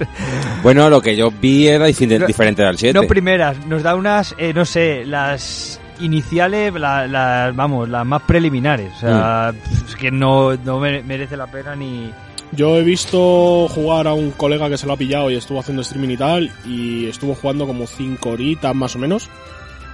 Bueno, 0.62 0.88
lo 0.88 1.02
que 1.02 1.14
yo 1.16 1.30
vi 1.30 1.68
era 1.68 1.86
difi- 1.88 2.18
No- 2.18 2.26
diferente 2.26 2.64
al 2.64 2.78
7. 2.78 2.98
No 2.98 3.06
primeras, 3.06 3.66
nos 3.66 3.82
da 3.82 3.94
unas, 3.94 4.34
eh, 4.38 4.52
no 4.54 4.64
sé, 4.64 5.04
las 5.04 5.78
iniciales, 6.00 6.72
la- 6.74 7.06
las, 7.06 7.54
vamos, 7.54 7.88
las 7.90 8.06
más 8.06 8.22
preliminares. 8.22 8.90
O 8.96 9.00
sea, 9.00 9.52
Mm. 9.52 9.86
es 9.86 9.96
que 9.96 10.10
no, 10.10 10.56
no 10.56 10.80
mere- 10.80 11.02
merece 11.02 11.36
la 11.36 11.46
pena 11.46 11.76
ni... 11.76 12.10
Yo 12.52 12.76
he 12.78 12.82
visto 12.82 13.68
jugar 13.68 14.08
a 14.08 14.14
un 14.14 14.30
colega 14.32 14.68
que 14.68 14.76
se 14.78 14.86
lo 14.86 14.94
ha 14.94 14.96
pillado 14.96 15.30
y 15.30 15.36
estuvo 15.36 15.60
haciendo 15.60 15.82
streaming 15.82 16.08
y 16.08 16.16
tal, 16.16 16.50
y 16.66 17.06
estuvo 17.06 17.34
jugando 17.34 17.64
como 17.66 17.86
5 17.86 18.30
horitas 18.30 18.74
más 18.74 18.96
o 18.96 18.98
menos. 18.98 19.28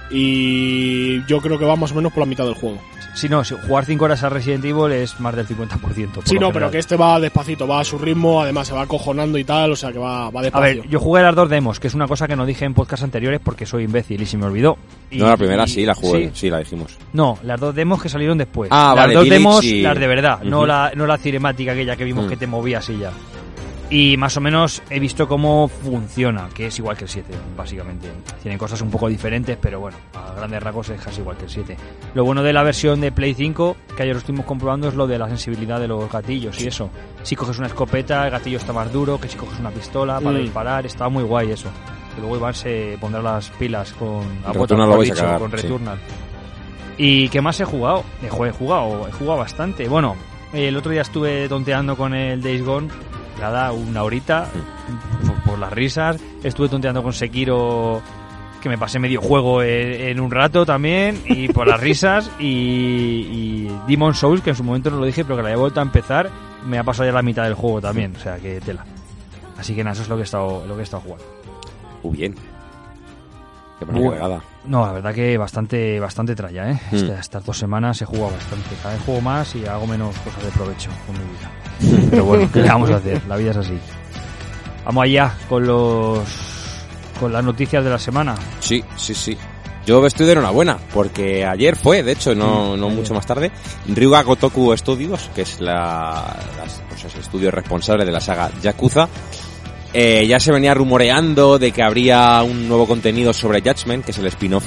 Y 0.09 1.23
yo 1.25 1.39
creo 1.41 1.59
que 1.59 1.65
va 1.65 1.75
más 1.75 1.91
o 1.91 1.95
menos 1.95 2.11
por 2.13 2.21
la 2.21 2.25
mitad 2.29 2.45
del 2.45 2.55
juego. 2.55 2.79
Si 3.17 3.27
no, 3.27 3.43
si 3.43 3.55
jugar 3.67 3.83
5 3.83 4.05
horas 4.05 4.21
a 4.21 4.29
Resident 4.29 4.63
Evil 4.63 4.91
es 4.91 5.19
más 5.19 5.35
del 5.35 5.47
50%. 5.47 5.79
por 5.79 5.89
Sí, 6.27 6.35
no, 6.35 6.39
general. 6.47 6.53
pero 6.53 6.71
que 6.71 6.77
este 6.77 6.95
va 6.95 7.19
despacito, 7.19 7.67
va 7.67 7.79
a 7.79 7.83
su 7.83 7.97
ritmo, 7.97 8.43
además 8.43 8.67
se 8.67 8.75
va 8.75 8.83
acojonando 8.83 9.39
y 9.39 9.43
tal, 9.43 9.71
o 9.71 9.75
sea 9.75 9.91
que 9.91 9.97
va, 9.97 10.29
va 10.29 10.41
A 10.41 10.43
despacio. 10.43 10.81
ver, 10.83 10.87
yo 10.87 10.99
jugué 10.99 11.23
las 11.23 11.33
dos 11.35 11.49
demos, 11.49 11.79
que 11.79 11.87
es 11.87 11.95
una 11.95 12.07
cosa 12.07 12.27
que 12.27 12.35
no 12.35 12.45
dije 12.45 12.65
en 12.65 12.75
podcasts 12.75 13.03
anteriores 13.03 13.39
porque 13.43 13.65
soy 13.65 13.85
imbécil 13.85 14.21
y 14.21 14.27
se 14.27 14.37
me 14.37 14.45
olvidó. 14.45 14.77
Y- 15.09 15.17
No, 15.17 15.29
la 15.29 15.35
primera 15.37 15.63
y- 15.63 15.67
sí, 15.67 15.83
la 15.83 15.95
jugué, 15.95 16.25
sí. 16.25 16.31
sí, 16.35 16.49
la 16.51 16.59
dijimos. 16.59 16.95
No, 17.13 17.39
las 17.41 17.59
dos 17.59 17.73
demos 17.73 17.99
que 18.03 18.07
salieron 18.07 18.37
después. 18.37 18.69
Ah, 18.71 18.93
las 18.95 19.05
vale, 19.05 19.13
dos 19.15 19.23
Village 19.23 19.39
demos, 19.41 19.63
y- 19.63 19.81
las 19.81 19.97
de 19.99 20.07
verdad, 20.07 20.39
no, 20.43 20.67
la, 20.67 20.91
no 20.95 21.07
la 21.07 21.17
cinemática 21.17 21.71
aquella 21.71 21.95
que 21.95 22.03
vimos 22.03 22.27
Mm. 22.27 22.29
que 22.29 22.37
te 22.37 22.45
movías 22.45 22.87
y 22.91 22.99
ya. 22.99 23.09
Y 23.89 24.17
más 24.17 24.35
o 24.35 24.41
menos 24.41 24.81
he 24.89 24.99
visto 24.99 25.29
cómo 25.29 25.69
funciona, 25.69 26.49
que 26.53 26.67
es 26.67 26.77
igual 26.77 26.97
que 26.97 27.05
el 27.05 27.09
7, 27.09 27.33
básicamente. 27.55 28.09
Tienen 28.41 28.57
cosas 28.57 28.81
un 28.81 28.91
poco 28.91 29.07
diferentes, 29.07 29.57
pero 29.61 29.79
bueno, 29.79 29.95
a 30.13 30.33
grandes 30.33 30.61
rasgos 30.61 30.89
es 30.89 30.99
casi 30.99 31.21
igual 31.21 31.37
que 31.37 31.45
el 31.45 31.49
7. 31.49 31.77
Lo 32.13 32.25
bueno 32.25 32.43
de 32.43 32.51
la 32.51 32.63
versión 32.63 32.99
de 32.99 33.13
Play 33.13 33.33
5, 33.33 33.77
que 33.95 34.03
ayer 34.03 34.13
lo 34.13 34.19
estuvimos 34.19 34.45
comprobando, 34.45 34.89
es 34.89 34.95
lo 34.95 35.07
de 35.07 35.17
la 35.17 35.29
sensibilidad 35.29 35.79
de 35.79 35.87
los 35.87 36.11
gatillos 36.11 36.59
y 36.61 36.67
eso. 36.67 36.89
Si 37.23 37.37
coges 37.37 37.59
una 37.59 37.67
escopeta, 37.67 38.25
el 38.25 38.31
gatillo 38.31 38.57
está 38.57 38.73
más 38.73 38.91
duro, 38.91 39.21
que 39.21 39.29
si 39.29 39.37
coges 39.37 39.57
una 39.59 39.71
pistola 39.71 40.19
para 40.19 40.37
Mm. 40.37 40.41
disparar, 40.41 40.85
está 40.85 41.07
muy 41.07 41.23
guay 41.23 41.51
eso. 41.51 41.69
Que 42.13 42.19
luego 42.19 42.35
Iván 42.35 42.55
se 42.55 42.97
pondrá 42.99 43.21
las 43.21 43.49
pilas 43.51 43.93
con, 43.93 44.19
a 44.45 44.51
Returnal 44.51 44.57
botas, 44.57 44.77
lo 44.79 44.97
vais 44.97 45.11
a 45.11 45.13
dicho, 45.13 45.23
cagar, 45.23 45.39
con 45.39 45.51
sí. 45.51 45.55
Returnal. 45.57 45.97
¿Y 46.97 47.29
qué 47.29 47.41
más 47.41 47.57
he 47.61 47.63
jugado? 47.65 48.03
He 48.21 48.27
jugado, 48.29 48.49
he 48.49 48.51
jugado, 48.53 49.07
he 49.07 49.11
jugado 49.13 49.39
bastante. 49.39 49.87
Bueno, 49.87 50.15
el 50.51 50.75
otro 50.75 50.91
día 50.91 51.03
estuve 51.03 51.47
tonteando 51.47 51.95
con 51.95 52.13
el 52.13 52.41
Days 52.41 52.65
Gone, 52.65 52.89
nada, 53.39 53.71
una 53.71 54.03
horita, 54.03 54.47
por, 55.25 55.41
por 55.43 55.59
las 55.59 55.71
risas. 55.71 56.17
Estuve 56.43 56.69
tonteando 56.69 57.03
con 57.03 57.13
Sekiro, 57.13 58.01
que 58.61 58.69
me 58.69 58.77
pasé 58.77 58.99
medio 58.99 59.21
juego 59.21 59.61
en, 59.61 60.01
en 60.01 60.19
un 60.19 60.31
rato 60.31 60.65
también, 60.65 61.21
y 61.25 61.47
por 61.49 61.67
las 61.67 61.79
risas, 61.79 62.31
y, 62.39 62.45
y 62.45 63.79
Demon 63.87 64.13
Souls, 64.13 64.41
que 64.41 64.51
en 64.51 64.55
su 64.55 64.63
momento 64.63 64.89
no 64.89 64.97
lo 64.97 65.05
dije, 65.05 65.23
pero 65.23 65.37
que 65.37 65.43
la 65.43 65.51
he 65.51 65.55
vuelto 65.55 65.79
a 65.79 65.83
empezar, 65.83 66.29
me 66.65 66.77
ha 66.77 66.83
pasado 66.83 67.07
ya 67.07 67.13
la 67.13 67.21
mitad 67.21 67.43
del 67.43 67.53
juego 67.53 67.81
también, 67.81 68.15
o 68.15 68.19
sea 68.19 68.37
que 68.37 68.59
tela. 68.61 68.85
Así 69.57 69.75
que 69.75 69.83
nada, 69.83 69.93
eso 69.93 70.03
es 70.03 70.09
lo 70.09 70.15
que 70.15 70.21
he 70.21 70.25
estado, 70.25 70.65
lo 70.67 70.75
que 70.75 70.81
he 70.81 70.83
estado 70.83 71.01
jugando. 71.01 71.25
Muy 72.03 72.17
bien. 72.17 72.35
Qué 73.79 73.85
Bueno. 73.85 74.41
No, 74.65 74.85
la 74.85 74.91
verdad 74.93 75.13
que 75.13 75.37
bastante, 75.37 75.99
bastante 75.99 76.35
tralla, 76.35 76.71
¿eh? 76.71 76.79
Mm. 76.91 76.95
Esta- 76.95 77.19
Estas 77.19 77.45
dos 77.45 77.57
semanas 77.57 78.01
he 78.01 78.05
jugado 78.05 78.31
bastante. 78.31 78.75
Cada 78.81 78.95
vez 78.95 79.03
juego 79.03 79.21
más 79.21 79.55
y 79.55 79.65
hago 79.65 79.85
menos 79.87 80.15
cosas 80.19 80.43
de 80.43 80.49
provecho 80.51 80.89
con 81.05 81.15
mi 81.17 81.93
vida. 81.93 82.07
Pero 82.09 82.25
bueno, 82.25 82.49
¿qué 82.51 82.61
le 82.61 82.67
vamos 82.69 82.89
a 82.89 82.95
hacer? 82.97 83.21
La 83.27 83.37
vida 83.37 83.51
es 83.51 83.57
así. 83.57 83.77
Vamos 84.85 85.03
allá 85.03 85.33
con 85.47 85.65
los 85.67 86.19
con 87.19 87.33
las 87.33 87.43
noticias 87.43 87.83
de 87.83 87.89
la 87.89 87.99
semana. 87.99 88.35
Sí, 88.59 88.83
sí, 88.95 89.13
sí. 89.13 89.37
Yo 89.85 90.05
estoy 90.05 90.25
de 90.25 90.33
enhorabuena, 90.33 90.77
porque 90.93 91.45
ayer 91.45 91.75
fue, 91.77 92.03
de 92.03 92.11
hecho, 92.11 92.35
no, 92.35 92.75
no 92.75 92.89
mucho 92.89 93.13
más 93.13 93.25
tarde, 93.25 93.51
Ryuga 93.87 94.21
Gotoku 94.23 94.75
Studios, 94.75 95.29
que 95.33 95.43
es 95.43 95.61
la, 95.61 96.35
las- 96.57 96.81
pues 96.89 97.05
es 97.05 97.15
el 97.15 97.21
estudio 97.21 97.51
responsable 97.51 98.03
de 98.05 98.11
la 98.11 98.19
saga 98.19 98.51
Yakuza, 98.61 99.07
eh, 99.93 100.25
ya 100.27 100.39
se 100.39 100.51
venía 100.51 100.73
rumoreando 100.73 101.59
de 101.59 101.71
que 101.71 101.83
habría 101.83 102.41
un 102.43 102.67
nuevo 102.67 102.87
contenido 102.87 103.33
sobre 103.33 103.61
Judgment, 103.61 104.05
que 104.05 104.11
es 104.11 104.17
el 104.17 104.27
spin-off 104.27 104.65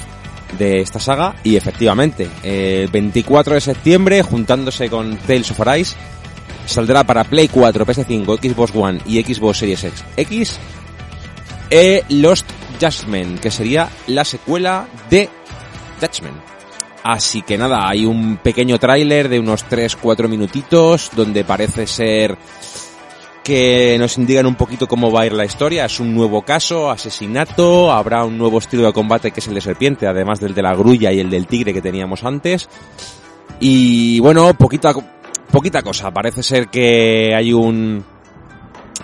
de 0.57 0.81
esta 0.81 0.99
saga, 0.99 1.35
y 1.43 1.55
efectivamente, 1.55 2.27
eh, 2.43 2.81
el 2.83 2.91
24 2.91 3.53
de 3.55 3.61
septiembre, 3.61 4.21
juntándose 4.21 4.89
con 4.89 5.17
Tales 5.17 5.51
of 5.51 5.61
Arise, 5.61 5.95
saldrá 6.65 7.03
para 7.03 7.23
Play 7.23 7.47
4, 7.47 7.85
PS5, 7.85 8.53
Xbox 8.53 8.75
One 8.75 8.99
y 9.05 9.21
Xbox 9.21 9.59
Series 9.59 9.83
X, 9.83 10.03
X 10.17 10.59
eh, 11.69 12.03
Lost 12.09 12.49
Judgment, 12.79 13.39
que 13.39 13.51
sería 13.51 13.89
la 14.07 14.25
secuela 14.25 14.87
de 15.09 15.29
Judgment. 15.99 16.37
Así 17.03 17.41
que 17.41 17.57
nada, 17.57 17.87
hay 17.87 18.05
un 18.05 18.37
pequeño 18.37 18.77
tráiler 18.77 19.27
de 19.29 19.39
unos 19.39 19.65
3-4 19.65 20.27
minutitos 20.27 21.09
donde 21.15 21.43
parece 21.43 21.87
ser 21.87 22.37
que 23.43 23.97
nos 23.99 24.17
indican 24.17 24.45
un 24.45 24.55
poquito 24.55 24.87
cómo 24.87 25.11
va 25.11 25.21
a 25.21 25.25
ir 25.25 25.33
la 25.33 25.45
historia. 25.45 25.85
Es 25.85 25.99
un 25.99 26.13
nuevo 26.13 26.41
caso, 26.43 26.89
asesinato, 26.89 27.91
habrá 27.91 28.23
un 28.23 28.37
nuevo 28.37 28.59
estilo 28.59 28.85
de 28.85 28.93
combate 28.93 29.31
que 29.31 29.39
es 29.39 29.47
el 29.47 29.55
de 29.55 29.61
serpiente, 29.61 30.07
además 30.07 30.39
del 30.39 30.53
de 30.53 30.61
la 30.61 30.75
grulla 30.75 31.11
y 31.11 31.19
el 31.19 31.29
del 31.29 31.47
tigre 31.47 31.73
que 31.73 31.81
teníamos 31.81 32.23
antes. 32.23 32.69
Y 33.59 34.19
bueno, 34.19 34.53
poquita, 34.53 34.93
poquita 35.51 35.81
cosa. 35.81 36.11
Parece 36.11 36.43
ser 36.43 36.67
que 36.67 37.33
hay 37.35 37.53
un, 37.53 38.03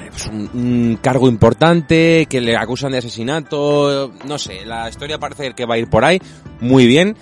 pues, 0.09 0.27
un, 0.27 0.49
un 0.53 0.99
cargo 1.01 1.27
importante, 1.27 2.27
que 2.29 2.41
le 2.41 2.55
acusan 2.55 2.91
de 2.91 2.99
asesinato, 2.99 4.11
no 4.25 4.37
sé, 4.37 4.65
la 4.65 4.89
historia 4.89 5.19
parece 5.19 5.53
que 5.53 5.65
va 5.65 5.75
a 5.75 5.77
ir 5.77 5.89
por 5.89 6.03
ahí, 6.03 6.19
muy 6.59 6.87
bien. 6.87 7.15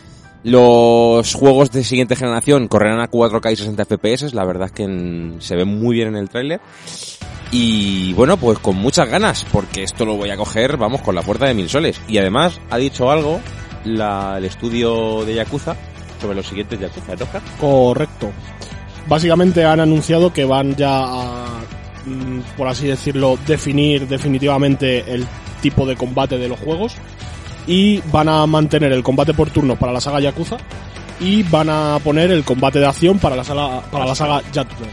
Los 0.45 1.33
juegos 1.33 1.71
de 1.71 1.83
siguiente 1.83 2.15
generación 2.15 2.67
correrán 2.67 2.99
a 2.99 3.09
4K 3.09 3.51
y 3.51 3.55
60 3.55 3.83
FPS, 3.83 4.31
la 4.35 4.45
verdad 4.45 4.67
es 4.67 4.73
que 4.73 5.31
se 5.39 5.55
ve 5.55 5.65
muy 5.65 5.95
bien 5.95 6.09
en 6.09 6.17
el 6.17 6.29
tráiler. 6.29 6.61
Y 7.49 8.13
bueno, 8.13 8.37
pues 8.37 8.59
con 8.59 8.75
muchas 8.75 9.09
ganas, 9.09 9.43
porque 9.51 9.81
esto 9.81 10.05
lo 10.05 10.17
voy 10.17 10.29
a 10.29 10.37
coger, 10.37 10.77
vamos, 10.77 11.01
con 11.01 11.15
la 11.15 11.23
puerta 11.23 11.47
de 11.47 11.55
mil 11.55 11.67
soles. 11.67 11.99
Y 12.07 12.19
además 12.19 12.61
ha 12.69 12.77
dicho 12.77 13.09
algo 13.09 13.41
el 13.85 14.45
estudio 14.45 15.25
de 15.25 15.33
Yakuza 15.33 15.75
sobre 16.21 16.35
los 16.35 16.45
siguientes 16.45 16.79
Yakuza, 16.79 17.15
¿no? 17.15 17.25
Correcto. 17.59 18.31
Básicamente 19.07 19.65
han 19.65 19.79
anunciado 19.79 20.31
que 20.31 20.45
van 20.45 20.75
ya 20.75 21.05
a, 21.05 21.45
mm, 22.05 22.55
por 22.55 22.67
así 22.67 22.85
decirlo, 22.85 23.39
definir 23.47 24.07
definitivamente 24.07 25.11
el 25.11 25.25
tipo 25.63 25.87
de 25.87 25.95
combate 25.95 26.37
de 26.37 26.49
los 26.49 26.59
juegos 26.59 26.97
y 27.67 27.99
van 28.11 28.29
a 28.29 28.45
mantener 28.45 28.91
el 28.91 29.03
combate 29.03 29.33
por 29.33 29.49
turnos 29.49 29.77
para 29.77 29.91
la 29.91 30.01
saga 30.01 30.19
Yakuza 30.19 30.57
y 31.19 31.43
van 31.43 31.69
a 31.69 31.99
poner 32.03 32.31
el 32.31 32.43
combate 32.43 32.79
de 32.79 32.85
acción 32.85 33.19
para 33.19 33.35
la 33.35 33.43
saga, 33.43 33.81
para 33.91 34.05
la 34.05 34.15
saga 34.15 34.41
Judgment. 34.53 34.91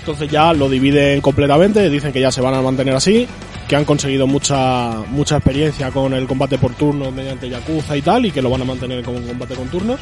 Entonces 0.00 0.30
ya 0.30 0.52
lo 0.52 0.68
dividen 0.68 1.20
completamente, 1.20 1.90
dicen 1.90 2.12
que 2.12 2.20
ya 2.20 2.32
se 2.32 2.40
van 2.40 2.54
a 2.54 2.62
mantener 2.62 2.94
así, 2.94 3.26
que 3.68 3.76
han 3.76 3.84
conseguido 3.84 4.26
mucha 4.26 5.02
mucha 5.10 5.36
experiencia 5.36 5.90
con 5.90 6.14
el 6.14 6.26
combate 6.26 6.56
por 6.56 6.72
turnos 6.74 7.12
mediante 7.12 7.48
Yakuza 7.48 7.96
y 7.96 8.02
tal, 8.02 8.24
y 8.24 8.30
que 8.30 8.40
lo 8.40 8.48
van 8.48 8.62
a 8.62 8.64
mantener 8.64 9.04
como 9.04 9.20
combate 9.20 9.54
con 9.54 9.68
turnos, 9.68 10.00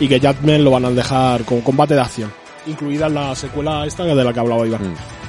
y 0.00 0.08
que 0.08 0.18
Judgment 0.18 0.64
lo 0.64 0.70
van 0.70 0.86
a 0.86 0.90
dejar 0.90 1.44
con 1.44 1.60
combate 1.60 1.94
de 1.94 2.00
acción, 2.00 2.32
incluida 2.66 3.08
la 3.08 3.34
secuela 3.34 3.84
esta 3.86 4.04
de 4.04 4.24
la 4.24 4.32
que 4.32 4.40
hablaba 4.40 4.66
Iván. 4.66 4.92
Mm. 4.92 5.21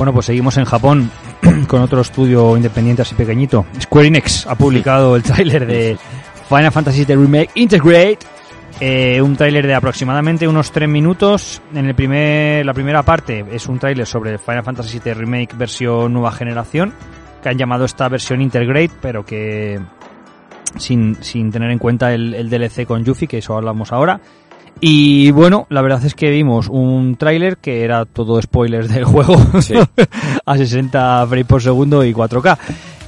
Bueno, 0.00 0.14
pues 0.14 0.24
seguimos 0.24 0.56
en 0.56 0.64
Japón 0.64 1.10
con 1.68 1.82
otro 1.82 2.00
estudio 2.00 2.56
independiente 2.56 3.02
así 3.02 3.14
pequeñito. 3.14 3.66
Square 3.82 4.08
Enix 4.08 4.46
ha 4.46 4.54
publicado 4.54 5.14
el 5.14 5.22
tráiler 5.22 5.66
de 5.66 5.98
Final 6.48 6.72
Fantasy 6.72 7.04
VII 7.04 7.16
Remake 7.16 7.50
Integrate. 7.56 8.18
eh, 8.80 9.20
un 9.20 9.36
tráiler 9.36 9.66
de 9.66 9.74
aproximadamente 9.74 10.48
unos 10.48 10.72
3 10.72 10.88
minutos. 10.88 11.60
En 11.74 11.84
el 11.84 11.94
primer, 11.94 12.64
la 12.64 12.72
primera 12.72 13.02
parte 13.02 13.44
es 13.52 13.68
un 13.68 13.78
tráiler 13.78 14.06
sobre 14.06 14.38
Final 14.38 14.64
Fantasy 14.64 15.00
VII 15.04 15.12
Remake 15.12 15.54
versión 15.54 16.14
nueva 16.14 16.32
generación, 16.32 16.94
que 17.42 17.50
han 17.50 17.58
llamado 17.58 17.84
esta 17.84 18.08
versión 18.08 18.40
Integrate, 18.40 18.92
pero 19.02 19.22
que 19.26 19.82
sin, 20.78 21.22
sin 21.22 21.52
tener 21.52 21.70
en 21.70 21.78
cuenta 21.78 22.14
el, 22.14 22.32
el 22.32 22.48
DLC 22.48 22.86
con 22.86 23.04
Yuffie, 23.04 23.28
que 23.28 23.36
eso 23.36 23.54
hablamos 23.54 23.92
ahora. 23.92 24.18
Y 24.80 25.30
bueno, 25.32 25.66
la 25.68 25.82
verdad 25.82 26.04
es 26.04 26.14
que 26.14 26.30
vimos 26.30 26.68
un 26.68 27.16
tráiler 27.16 27.58
que 27.58 27.82
era 27.84 28.04
todo 28.06 28.40
spoilers 28.40 28.88
del 28.88 29.04
juego 29.04 29.36
Sí. 29.60 29.74
a 30.46 30.56
60 30.56 31.26
frames 31.26 31.46
por 31.46 31.62
segundo 31.62 32.02
y 32.04 32.14
4K. 32.14 32.56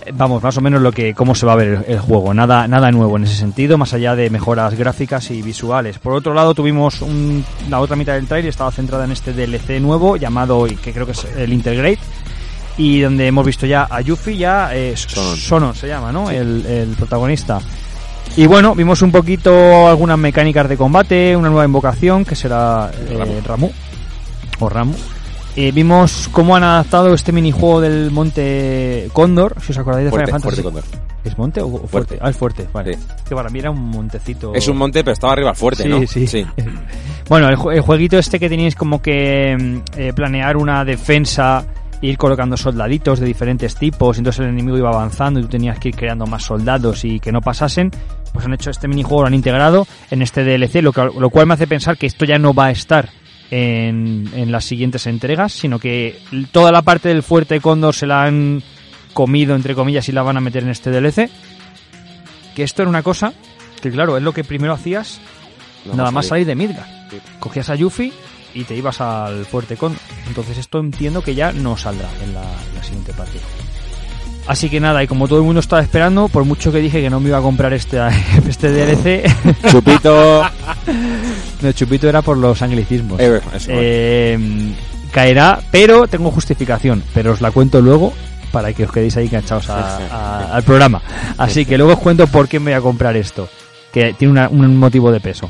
Eh, 0.04 0.12
Vamos, 0.14 0.42
más 0.42 0.56
o 0.58 0.60
menos 0.60 0.82
lo 0.82 0.92
que 0.92 1.14
cómo 1.14 1.34
se 1.34 1.46
va 1.46 1.52
a 1.52 1.56
ver 1.56 1.68
el, 1.86 1.94
el 1.94 2.00
juego. 2.00 2.34
Nada, 2.34 2.68
nada 2.68 2.90
nuevo 2.90 3.16
en 3.16 3.24
ese 3.24 3.36
sentido, 3.36 3.78
más 3.78 3.94
allá 3.94 4.14
de 4.14 4.28
mejoras 4.28 4.74
gráficas 4.74 5.30
y 5.30 5.40
visuales. 5.40 5.98
Por 5.98 6.12
otro 6.12 6.34
lado, 6.34 6.52
tuvimos 6.54 7.00
un- 7.00 7.42
la 7.70 7.80
otra 7.80 7.96
mitad 7.96 8.14
del 8.14 8.26
tráiler 8.26 8.50
estaba 8.50 8.70
centrada 8.70 9.04
en 9.06 9.12
este 9.12 9.32
DLC 9.32 9.80
nuevo 9.80 10.16
llamado, 10.16 10.66
que 10.82 10.92
creo 10.92 11.06
que 11.06 11.12
es 11.12 11.24
el 11.36 11.52
Integrate, 11.54 12.00
y 12.76 13.00
donde 13.00 13.26
hemos 13.28 13.46
visto 13.46 13.64
ya 13.64 13.86
a 13.88 14.00
Yuffie, 14.02 14.36
ya 14.36 14.74
eh, 14.74 14.94
Sonon. 14.96 15.36
Sonon 15.36 15.74
se 15.74 15.88
llama, 15.88 16.10
¿no? 16.12 16.28
El, 16.30 16.66
el 16.66 16.88
protagonista. 16.96 17.60
Y 18.36 18.46
bueno, 18.46 18.74
vimos 18.74 19.02
un 19.02 19.12
poquito 19.12 19.88
algunas 19.88 20.18
mecánicas 20.18 20.68
de 20.68 20.76
combate, 20.76 21.36
una 21.36 21.48
nueva 21.48 21.66
invocación 21.66 22.24
que 22.24 22.34
será 22.34 22.90
eh, 23.08 23.40
Ramu. 23.44 23.70
O 24.60 24.68
Ramu. 24.68 24.94
Eh, 25.54 25.70
vimos 25.70 26.30
cómo 26.32 26.56
han 26.56 26.62
adaptado 26.64 27.12
este 27.12 27.30
minijuego 27.30 27.82
del 27.82 28.10
Monte 28.10 29.10
Cóndor, 29.12 29.56
si 29.60 29.72
os 29.72 29.78
acordáis 29.78 30.06
de 30.06 30.10
Fuerte, 30.10 30.26
Final 30.28 30.40
fuerte 30.40 30.62
Fantasy. 30.62 30.82
Condor. 30.88 31.02
¿Es 31.24 31.38
monte 31.38 31.60
o 31.60 31.68
fuerte? 31.68 31.88
Fuerte. 31.88 32.18
Ah, 32.22 32.30
es 32.30 32.36
fuerte, 32.36 32.68
vale. 32.72 32.94
Sí. 32.94 33.00
Que 33.28 33.34
para 33.34 33.48
mí 33.50 33.58
era 33.58 33.70
un 33.70 33.78
montecito. 33.90 34.52
Es 34.54 34.66
un 34.66 34.76
monte, 34.78 35.04
pero 35.04 35.12
estaba 35.12 35.34
arriba 35.34 35.54
fuerte, 35.54 35.82
Sí, 35.84 35.88
¿no? 35.88 36.06
sí. 36.06 36.46
Bueno, 37.28 37.48
el, 37.48 37.56
el 37.76 37.80
jueguito 37.82 38.18
este 38.18 38.40
que 38.40 38.48
teníais 38.48 38.74
como 38.74 39.00
que 39.00 39.56
mm, 39.58 39.98
eh, 40.00 40.12
planear 40.14 40.56
una 40.56 40.84
defensa, 40.84 41.64
ir 42.00 42.18
colocando 42.18 42.56
soldaditos 42.56 43.20
de 43.20 43.26
diferentes 43.26 43.76
tipos, 43.76 44.18
entonces 44.18 44.40
el 44.40 44.48
enemigo 44.52 44.76
iba 44.76 44.88
avanzando 44.88 45.38
y 45.38 45.42
tú 45.44 45.48
tenías 45.50 45.78
que 45.78 45.90
ir 45.90 45.96
creando 45.96 46.26
más 46.26 46.42
soldados 46.42 47.04
y 47.04 47.20
que 47.20 47.30
no 47.30 47.40
pasasen, 47.40 47.90
pues 48.32 48.44
han 48.46 48.54
hecho 48.54 48.70
este 48.70 48.88
minijuego, 48.88 49.22
lo 49.22 49.26
han 49.28 49.34
integrado 49.34 49.86
en 50.10 50.22
este 50.22 50.42
DLC, 50.44 50.82
lo, 50.82 50.92
que- 50.92 51.10
lo 51.18 51.30
cual 51.30 51.46
me 51.46 51.54
hace 51.54 51.66
pensar 51.66 51.96
que 51.98 52.06
esto 52.06 52.24
ya 52.24 52.38
no 52.38 52.54
va 52.54 52.66
a 52.66 52.70
estar 52.70 53.10
en, 53.50 54.30
en 54.34 54.50
las 54.50 54.64
siguientes 54.64 55.06
entregas, 55.06 55.52
sino 55.52 55.78
que 55.78 56.18
toda 56.52 56.72
la 56.72 56.82
parte 56.82 57.08
del 57.10 57.22
fuerte 57.22 57.60
Cóndor 57.60 57.94
se 57.94 58.06
la 58.06 58.22
han 58.24 58.62
comido, 59.12 59.54
entre 59.54 59.74
comillas, 59.74 60.08
y 60.08 60.12
la 60.12 60.22
van 60.22 60.38
a 60.38 60.40
meter 60.40 60.62
en 60.62 60.70
este 60.70 60.90
DLC. 60.90 61.28
Que 62.56 62.62
esto 62.62 62.82
era 62.82 62.88
una 62.88 63.02
cosa 63.02 63.32
que, 63.82 63.90
claro, 63.90 64.16
es 64.16 64.22
lo 64.22 64.32
que 64.32 64.44
primero 64.44 64.72
hacías 64.72 65.20
No, 65.84 65.94
nada 65.94 66.10
más 66.10 66.26
salir 66.26 66.46
de 66.46 66.54
Midgar. 66.54 66.86
Sí. 67.10 67.18
Cogías 67.40 67.68
a 67.70 67.74
Yuffie 67.74 68.12
y 68.54 68.64
te 68.64 68.74
ibas 68.76 69.00
al 69.00 69.44
fuerte 69.46 69.76
con. 69.76 69.96
Entonces 70.28 70.56
esto 70.58 70.78
entiendo 70.80 71.22
que 71.22 71.34
ya 71.34 71.52
no 71.52 71.76
saldrá 71.76 72.08
en 72.22 72.32
la, 72.34 72.42
en 72.42 72.74
la 72.74 72.82
siguiente 72.82 73.12
parte. 73.12 73.38
Así 74.46 74.68
que 74.68 74.80
nada, 74.80 75.02
y 75.02 75.06
como 75.06 75.28
todo 75.28 75.38
el 75.38 75.44
mundo 75.44 75.60
estaba 75.60 75.80
esperando, 75.82 76.28
por 76.28 76.44
mucho 76.44 76.72
que 76.72 76.78
dije 76.78 77.00
que 77.00 77.08
no 77.08 77.20
me 77.20 77.28
iba 77.28 77.38
a 77.38 77.42
comprar 77.42 77.72
este, 77.72 77.98
este 78.48 78.70
DLC, 78.72 79.24
Chupito. 79.70 80.42
el 81.62 81.74
chupito 81.74 82.08
era 82.08 82.22
por 82.22 82.36
los 82.36 82.60
anglicismos. 82.60 83.20
Eh, 83.20 83.40
Eh, 83.68 84.72
caerá, 85.12 85.60
pero 85.70 86.06
tengo 86.08 86.30
justificación, 86.32 87.02
pero 87.14 87.32
os 87.32 87.40
la 87.40 87.50
cuento 87.52 87.80
luego 87.80 88.12
para 88.50 88.72
que 88.72 88.84
os 88.84 88.92
quedéis 88.92 89.16
ahí 89.16 89.26
enganchados 89.26 89.70
a- 89.70 89.98
a- 90.10 90.54
al 90.56 90.62
programa. 90.64 91.00
Así 91.38 91.64
que 91.64 91.78
luego 91.78 91.92
os 91.92 91.98
cuento 92.00 92.26
por 92.26 92.48
qué 92.48 92.58
me 92.58 92.72
voy 92.72 92.78
a 92.78 92.80
comprar 92.82 93.16
esto, 93.16 93.48
que 93.92 94.12
tiene 94.14 94.32
una- 94.32 94.48
un 94.48 94.76
motivo 94.76 95.12
de 95.12 95.20
peso. 95.20 95.48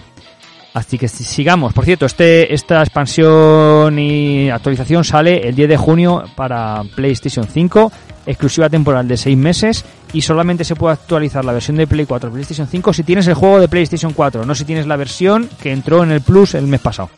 Así 0.75 0.99
que 0.99 1.09
si- 1.09 1.25
sigamos. 1.25 1.73
Por 1.73 1.85
cierto, 1.85 2.07
este, 2.07 2.53
esta 2.55 2.81
expansión 2.81 3.99
y 3.99 4.51
actualización 4.51 5.03
sale 5.05 5.49
el 5.49 5.55
10 5.55 5.69
de 5.71 5.77
junio 5.77 6.23
para 6.37 6.83
PlayStation 6.95 7.47
5, 7.47 7.91
exclusiva 8.27 8.69
temporal 8.69 9.09
de 9.09 9.17
6 9.17 9.37
meses 9.37 9.85
y 10.13 10.23
solamente 10.23 10.65
se 10.65 10.77
puede 10.77 10.95
actualizar 10.95 11.45
la 11.45 11.53
versión 11.53 11.77
de 11.77 11.87
Play 11.87 12.07
4 12.07 12.31
PlayStation 12.31 12.67
5 12.67 12.93
si 12.93 13.03
tienes 13.03 13.27
el 13.27 13.35
juego 13.35 13.61
de 13.61 13.69
PlayStation 13.69 14.13
4, 14.13 14.45
no 14.45 14.55
si 14.55 14.65
tienes 14.65 14.87
la 14.87 14.97
versión 14.97 15.49
que 15.61 15.73
entró 15.73 16.03
en 16.03 16.13
el 16.13 16.21
Plus 16.21 16.55
el 16.55 16.67
mes 16.67 16.81
pasado. 16.81 17.11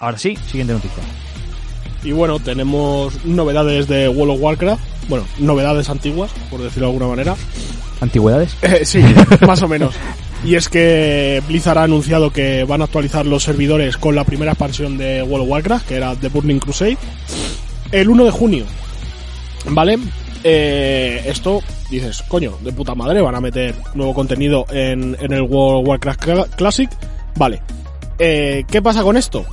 Ahora 0.00 0.18
sí, 0.18 0.36
siguiente 0.36 0.72
noticia. 0.72 1.02
Y 2.04 2.12
bueno, 2.12 2.38
tenemos 2.38 3.24
novedades 3.24 3.88
de 3.88 4.08
World 4.08 4.34
of 4.34 4.40
Warcraft, 4.40 4.82
bueno, 5.08 5.24
novedades 5.38 5.90
antiguas, 5.90 6.30
por 6.48 6.62
decirlo 6.62 6.86
de 6.86 6.92
alguna 6.92 7.08
manera. 7.08 7.36
¿Antigüedades? 8.00 8.56
Eh, 8.62 8.84
sí, 8.84 9.02
más 9.46 9.62
o 9.62 9.68
menos. 9.68 9.94
Y 10.44 10.54
es 10.54 10.68
que 10.68 11.42
Blizzard 11.48 11.78
ha 11.78 11.82
anunciado 11.82 12.30
que 12.30 12.62
van 12.62 12.80
a 12.80 12.84
actualizar 12.84 13.26
los 13.26 13.42
servidores 13.42 13.96
con 13.96 14.14
la 14.14 14.22
primera 14.22 14.52
expansión 14.52 14.96
de 14.96 15.22
World 15.22 15.44
of 15.44 15.50
Warcraft, 15.50 15.88
que 15.88 15.96
era 15.96 16.14
The 16.14 16.28
Burning 16.28 16.60
Crusade, 16.60 16.98
el 17.90 18.08
1 18.08 18.24
de 18.24 18.30
junio. 18.30 18.64
¿Vale? 19.70 19.98
Eh, 20.44 21.22
esto, 21.26 21.60
dices, 21.90 22.22
coño, 22.28 22.56
de 22.62 22.72
puta 22.72 22.94
madre, 22.94 23.20
van 23.20 23.34
a 23.34 23.40
meter 23.40 23.74
nuevo 23.94 24.14
contenido 24.14 24.64
en, 24.70 25.16
en 25.20 25.32
el 25.32 25.42
World 25.42 25.82
of 25.82 25.88
Warcraft 25.88 26.22
Cla- 26.24 26.46
Classic. 26.56 26.90
Vale. 27.36 27.60
Eh, 28.18 28.64
¿Qué 28.70 28.80
pasa 28.82 29.02
con 29.02 29.16
esto? 29.16 29.44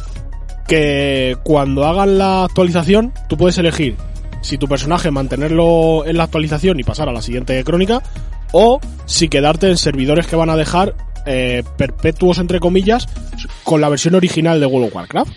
Que 0.67 1.37
cuando 1.43 1.85
hagan 1.85 2.17
la 2.17 2.45
actualización, 2.45 3.13
tú 3.29 3.37
puedes 3.37 3.57
elegir 3.57 3.95
si 4.41 4.57
tu 4.57 4.67
personaje 4.67 5.09
mantenerlo 5.11 6.05
en 6.05 6.17
la 6.17 6.23
actualización 6.23 6.79
y 6.79 6.83
pasar 6.83 7.09
a 7.09 7.11
la 7.13 7.21
siguiente 7.21 7.63
crónica, 7.63 8.01
o 8.51 8.79
si 9.05 9.27
quedarte 9.27 9.69
en 9.69 9.77
servidores 9.77 10.27
que 10.27 10.35
van 10.35 10.49
a 10.51 10.55
dejar 10.55 10.95
eh, 11.25 11.63
perpetuos, 11.77 12.37
entre 12.37 12.59
comillas, 12.59 13.07
con 13.63 13.81
la 13.81 13.89
versión 13.89 14.13
original 14.13 14.59
de 14.59 14.67
World 14.67 14.89
of 14.89 14.95
Warcraft. 14.95 15.31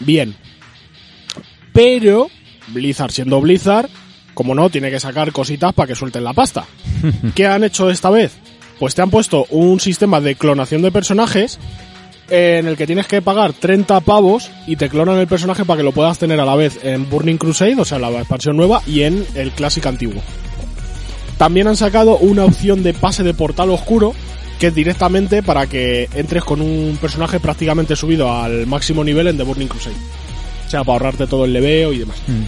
Bien. 0.00 0.34
Pero 1.72 2.28
Blizzard 2.68 3.10
siendo 3.12 3.40
Blizzard, 3.40 3.88
como 4.34 4.54
no, 4.54 4.68
tiene 4.70 4.90
que 4.90 5.00
sacar 5.00 5.32
cositas 5.32 5.72
para 5.72 5.86
que 5.86 5.94
suelten 5.94 6.24
la 6.24 6.32
pasta. 6.32 6.66
¿Qué 7.34 7.46
han 7.46 7.64
hecho 7.64 7.90
esta 7.90 8.10
vez? 8.10 8.32
Pues 8.78 8.94
te 8.94 9.02
han 9.02 9.10
puesto 9.10 9.46
un 9.50 9.80
sistema 9.80 10.20
de 10.20 10.34
clonación 10.34 10.82
de 10.82 10.92
personajes 10.92 11.58
en 12.28 12.66
el 12.66 12.76
que 12.76 12.86
tienes 12.86 13.06
que 13.06 13.22
pagar 13.22 13.52
30 13.52 14.00
pavos 14.00 14.50
y 14.66 14.76
te 14.76 14.88
clonan 14.88 15.18
el 15.18 15.26
personaje 15.26 15.64
para 15.64 15.78
que 15.78 15.84
lo 15.84 15.92
puedas 15.92 16.18
tener 16.18 16.40
a 16.40 16.44
la 16.44 16.56
vez 16.56 16.80
en 16.82 17.08
Burning 17.08 17.36
Crusade, 17.36 17.78
o 17.78 17.84
sea, 17.84 17.98
la 17.98 18.10
expansión 18.10 18.56
nueva, 18.56 18.82
y 18.86 19.02
en 19.02 19.26
el 19.34 19.52
Classic 19.52 19.84
antiguo. 19.86 20.22
También 21.36 21.66
han 21.66 21.76
sacado 21.76 22.16
una 22.18 22.44
opción 22.44 22.82
de 22.82 22.94
pase 22.94 23.22
de 23.22 23.34
portal 23.34 23.70
oscuro, 23.70 24.14
que 24.58 24.68
es 24.68 24.74
directamente 24.74 25.42
para 25.42 25.66
que 25.66 26.08
entres 26.14 26.44
con 26.44 26.60
un 26.60 26.96
personaje 27.00 27.40
prácticamente 27.40 27.96
subido 27.96 28.32
al 28.32 28.66
máximo 28.66 29.04
nivel 29.04 29.26
en 29.26 29.36
The 29.36 29.42
Burning 29.42 29.68
Crusade. 29.68 29.96
O 30.66 30.70
sea, 30.70 30.84
para 30.84 30.94
ahorrarte 30.94 31.26
todo 31.26 31.44
el 31.44 31.52
leveo 31.52 31.92
y 31.92 31.98
demás. 31.98 32.16
Mm. 32.26 32.42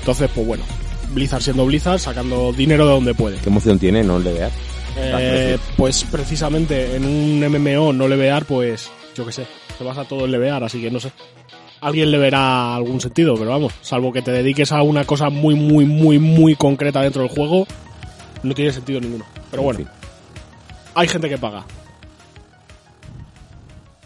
Entonces, 0.00 0.28
pues 0.34 0.46
bueno, 0.46 0.64
Blizzard 1.14 1.42
siendo 1.42 1.66
Blizzard, 1.66 1.98
sacando 1.98 2.52
dinero 2.52 2.86
de 2.86 2.92
donde 2.92 3.14
puede. 3.14 3.38
¿Qué 3.38 3.48
emoción 3.48 3.78
tiene 3.78 4.02
no 4.02 4.18
levear? 4.18 4.50
Eh, 4.96 5.58
pues 5.76 6.04
precisamente 6.04 6.96
en 6.96 7.04
un 7.04 7.40
MMO 7.48 7.92
no 7.92 8.08
levear, 8.08 8.44
pues 8.44 8.90
yo 9.14 9.24
qué 9.24 9.32
sé, 9.32 9.46
te 9.78 9.84
vas 9.84 9.96
a 9.98 10.04
todo 10.04 10.24
el 10.26 10.30
levear, 10.32 10.62
así 10.64 10.80
que 10.80 10.90
no 10.90 11.00
sé. 11.00 11.12
Alguien 11.80 12.10
le 12.10 12.18
verá 12.18 12.74
algún 12.76 13.00
sentido, 13.00 13.34
pero 13.36 13.50
vamos, 13.50 13.72
salvo 13.80 14.12
que 14.12 14.22
te 14.22 14.30
dediques 14.30 14.70
a 14.70 14.82
una 14.82 15.04
cosa 15.04 15.30
muy, 15.30 15.54
muy, 15.54 15.84
muy, 15.84 16.18
muy 16.18 16.54
concreta 16.54 17.00
dentro 17.00 17.22
del 17.22 17.30
juego, 17.30 17.66
no 18.42 18.54
tiene 18.54 18.72
sentido 18.72 19.00
ninguno. 19.00 19.24
Pero 19.50 19.62
bueno, 19.64 19.80
En 19.80 19.86
fin. 19.86 19.94
hay 20.94 21.08
gente 21.08 21.28
que 21.28 21.38
paga. 21.38 21.64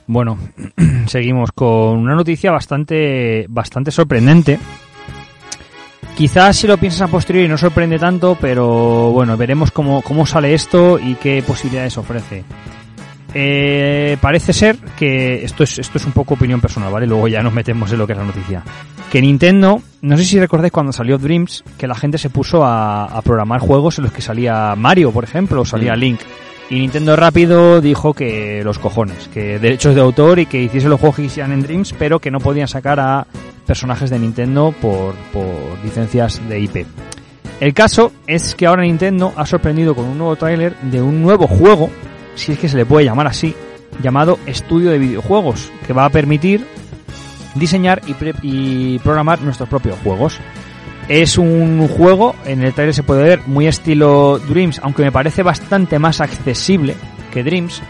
Bueno, 0.06 0.38
seguimos 1.08 1.50
con 1.52 1.98
una 1.98 2.14
noticia 2.14 2.52
bastante, 2.52 3.46
bastante 3.48 3.90
sorprendente. 3.90 4.58
Quizás 6.16 6.56
si 6.56 6.66
lo 6.66 6.78
piensas 6.78 7.02
a 7.02 7.08
posteriori 7.08 7.46
no 7.46 7.58
sorprende 7.58 7.98
tanto, 7.98 8.38
pero 8.40 9.10
bueno, 9.12 9.36
veremos 9.36 9.70
cómo, 9.70 10.00
cómo 10.00 10.24
sale 10.24 10.54
esto 10.54 10.98
y 10.98 11.14
qué 11.16 11.44
posibilidades 11.46 11.98
ofrece. 11.98 12.42
Eh, 13.34 14.16
parece 14.18 14.54
ser 14.54 14.78
que 14.96 15.44
esto 15.44 15.62
es, 15.62 15.78
esto 15.78 15.98
es 15.98 16.06
un 16.06 16.12
poco 16.12 16.32
opinión 16.32 16.58
personal, 16.58 16.90
¿vale? 16.90 17.06
Luego 17.06 17.28
ya 17.28 17.42
nos 17.42 17.52
metemos 17.52 17.92
en 17.92 17.98
lo 17.98 18.06
que 18.06 18.14
es 18.14 18.18
la 18.18 18.24
noticia. 18.24 18.62
Que 19.12 19.20
Nintendo, 19.20 19.82
no 20.00 20.16
sé 20.16 20.24
si 20.24 20.40
recordáis 20.40 20.72
cuando 20.72 20.90
salió 20.90 21.18
Dreams, 21.18 21.62
que 21.76 21.86
la 21.86 21.94
gente 21.94 22.16
se 22.16 22.30
puso 22.30 22.64
a, 22.64 23.04
a 23.04 23.20
programar 23.20 23.60
juegos 23.60 23.98
en 23.98 24.04
los 24.04 24.12
que 24.14 24.22
salía 24.22 24.74
Mario, 24.74 25.12
por 25.12 25.24
ejemplo, 25.24 25.60
o 25.60 25.64
salía. 25.66 25.94
Link. 25.96 26.20
Y 26.70 26.76
Nintendo 26.76 27.14
rápido 27.14 27.82
dijo 27.82 28.14
que 28.14 28.62
los 28.64 28.78
cojones, 28.78 29.28
que 29.28 29.58
derechos 29.58 29.94
de 29.94 30.00
autor 30.00 30.38
y 30.38 30.46
que 30.46 30.62
hiciese 30.62 30.88
los 30.88 30.98
juegos 30.98 31.16
que 31.16 31.22
quisieran 31.24 31.52
en 31.52 31.62
Dreams, 31.62 31.94
pero 31.98 32.20
que 32.20 32.30
no 32.30 32.40
podían 32.40 32.68
sacar 32.68 33.00
a 33.00 33.26
personajes 33.66 34.10
de 34.10 34.18
Nintendo 34.18 34.74
por, 34.80 35.14
por 35.32 35.44
licencias 35.84 36.40
de 36.48 36.60
IP. 36.60 36.86
El 37.60 37.72
caso 37.74 38.12
es 38.26 38.54
que 38.54 38.66
ahora 38.66 38.82
Nintendo 38.82 39.32
ha 39.36 39.46
sorprendido 39.46 39.94
con 39.94 40.04
un 40.04 40.18
nuevo 40.18 40.36
tráiler 40.36 40.76
de 40.82 41.00
un 41.00 41.22
nuevo 41.22 41.46
juego, 41.46 41.90
si 42.34 42.52
es 42.52 42.58
que 42.58 42.68
se 42.68 42.76
le 42.76 42.84
puede 42.84 43.06
llamar 43.06 43.26
así, 43.26 43.54
llamado 44.02 44.38
Estudio 44.46 44.90
de 44.90 44.98
Videojuegos, 44.98 45.72
que 45.86 45.92
va 45.92 46.04
a 46.04 46.10
permitir 46.10 46.66
diseñar 47.54 48.02
y, 48.06 48.14
y 48.42 48.98
programar 48.98 49.40
nuestros 49.40 49.68
propios 49.68 49.98
juegos. 50.00 50.38
Es 51.08 51.38
un 51.38 51.88
juego, 51.88 52.34
en 52.44 52.62
el 52.62 52.74
trailer 52.74 52.94
se 52.94 53.04
puede 53.04 53.22
ver, 53.22 53.40
muy 53.46 53.66
estilo 53.66 54.38
Dreams, 54.38 54.80
aunque 54.82 55.04
me 55.04 55.12
parece 55.12 55.42
bastante 55.42 55.98
más 55.98 56.20
accesible 56.20 56.94
que 57.32 57.42
Dreams. 57.42 57.80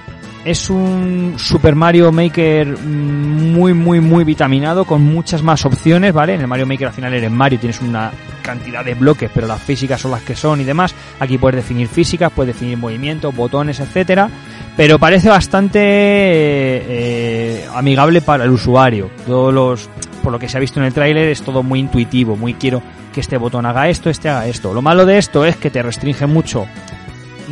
Es 0.46 0.70
un 0.70 1.34
Super 1.38 1.74
Mario 1.74 2.12
Maker 2.12 2.78
muy, 2.78 3.74
muy, 3.74 3.98
muy 3.98 4.22
vitaminado, 4.22 4.84
con 4.84 5.02
muchas 5.02 5.42
más 5.42 5.66
opciones, 5.66 6.12
¿vale? 6.12 6.34
En 6.34 6.40
el 6.40 6.46
Mario 6.46 6.66
Maker 6.66 6.86
al 6.86 6.92
final 6.92 7.12
eres 7.14 7.32
Mario, 7.32 7.58
tienes 7.58 7.80
una 7.80 8.12
cantidad 8.42 8.84
de 8.84 8.94
bloques, 8.94 9.28
pero 9.34 9.48
las 9.48 9.60
físicas 9.60 10.00
son 10.00 10.12
las 10.12 10.22
que 10.22 10.36
son 10.36 10.60
y 10.60 10.64
demás. 10.64 10.94
Aquí 11.18 11.36
puedes 11.36 11.56
definir 11.56 11.88
físicas, 11.88 12.30
puedes 12.32 12.54
definir 12.54 12.78
movimientos, 12.78 13.34
botones, 13.34 13.80
etcétera. 13.80 14.30
Pero 14.76 15.00
parece 15.00 15.28
bastante 15.28 15.80
eh, 15.80 16.84
eh, 16.88 17.66
amigable 17.74 18.20
para 18.20 18.44
el 18.44 18.50
usuario. 18.50 19.10
Todos 19.26 19.52
los, 19.52 19.90
por 20.22 20.30
lo 20.30 20.38
que 20.38 20.48
se 20.48 20.58
ha 20.58 20.60
visto 20.60 20.78
en 20.78 20.86
el 20.86 20.94
tráiler, 20.94 21.28
es 21.28 21.42
todo 21.42 21.64
muy 21.64 21.80
intuitivo, 21.80 22.36
muy 22.36 22.54
quiero 22.54 22.80
que 23.12 23.18
este 23.18 23.36
botón 23.36 23.66
haga 23.66 23.88
esto, 23.88 24.10
este 24.10 24.28
haga 24.28 24.46
esto. 24.46 24.72
Lo 24.72 24.80
malo 24.80 25.06
de 25.06 25.18
esto 25.18 25.44
es 25.44 25.56
que 25.56 25.70
te 25.70 25.82
restringe 25.82 26.26
mucho 26.26 26.68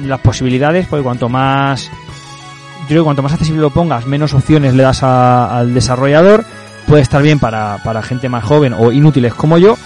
las 0.00 0.20
posibilidades, 0.20 0.86
porque 0.86 1.02
cuanto 1.02 1.28
más 1.28 1.90
yo 2.84 2.88
creo 2.88 3.02
que 3.02 3.04
cuanto 3.04 3.22
más 3.22 3.32
accesible 3.32 3.60
lo 3.60 3.70
pongas, 3.70 4.06
menos 4.06 4.32
opciones 4.34 4.74
le 4.74 4.82
das 4.82 5.02
a- 5.02 5.58
al 5.58 5.74
desarrollador. 5.74 6.44
Puede 6.86 7.02
estar 7.02 7.22
bien 7.22 7.38
para, 7.38 7.78
para 7.82 8.02
gente 8.02 8.28
más 8.28 8.44
joven 8.44 8.74
o 8.78 8.92
inútiles 8.92 9.34
como 9.34 9.56
yo. 9.58 9.76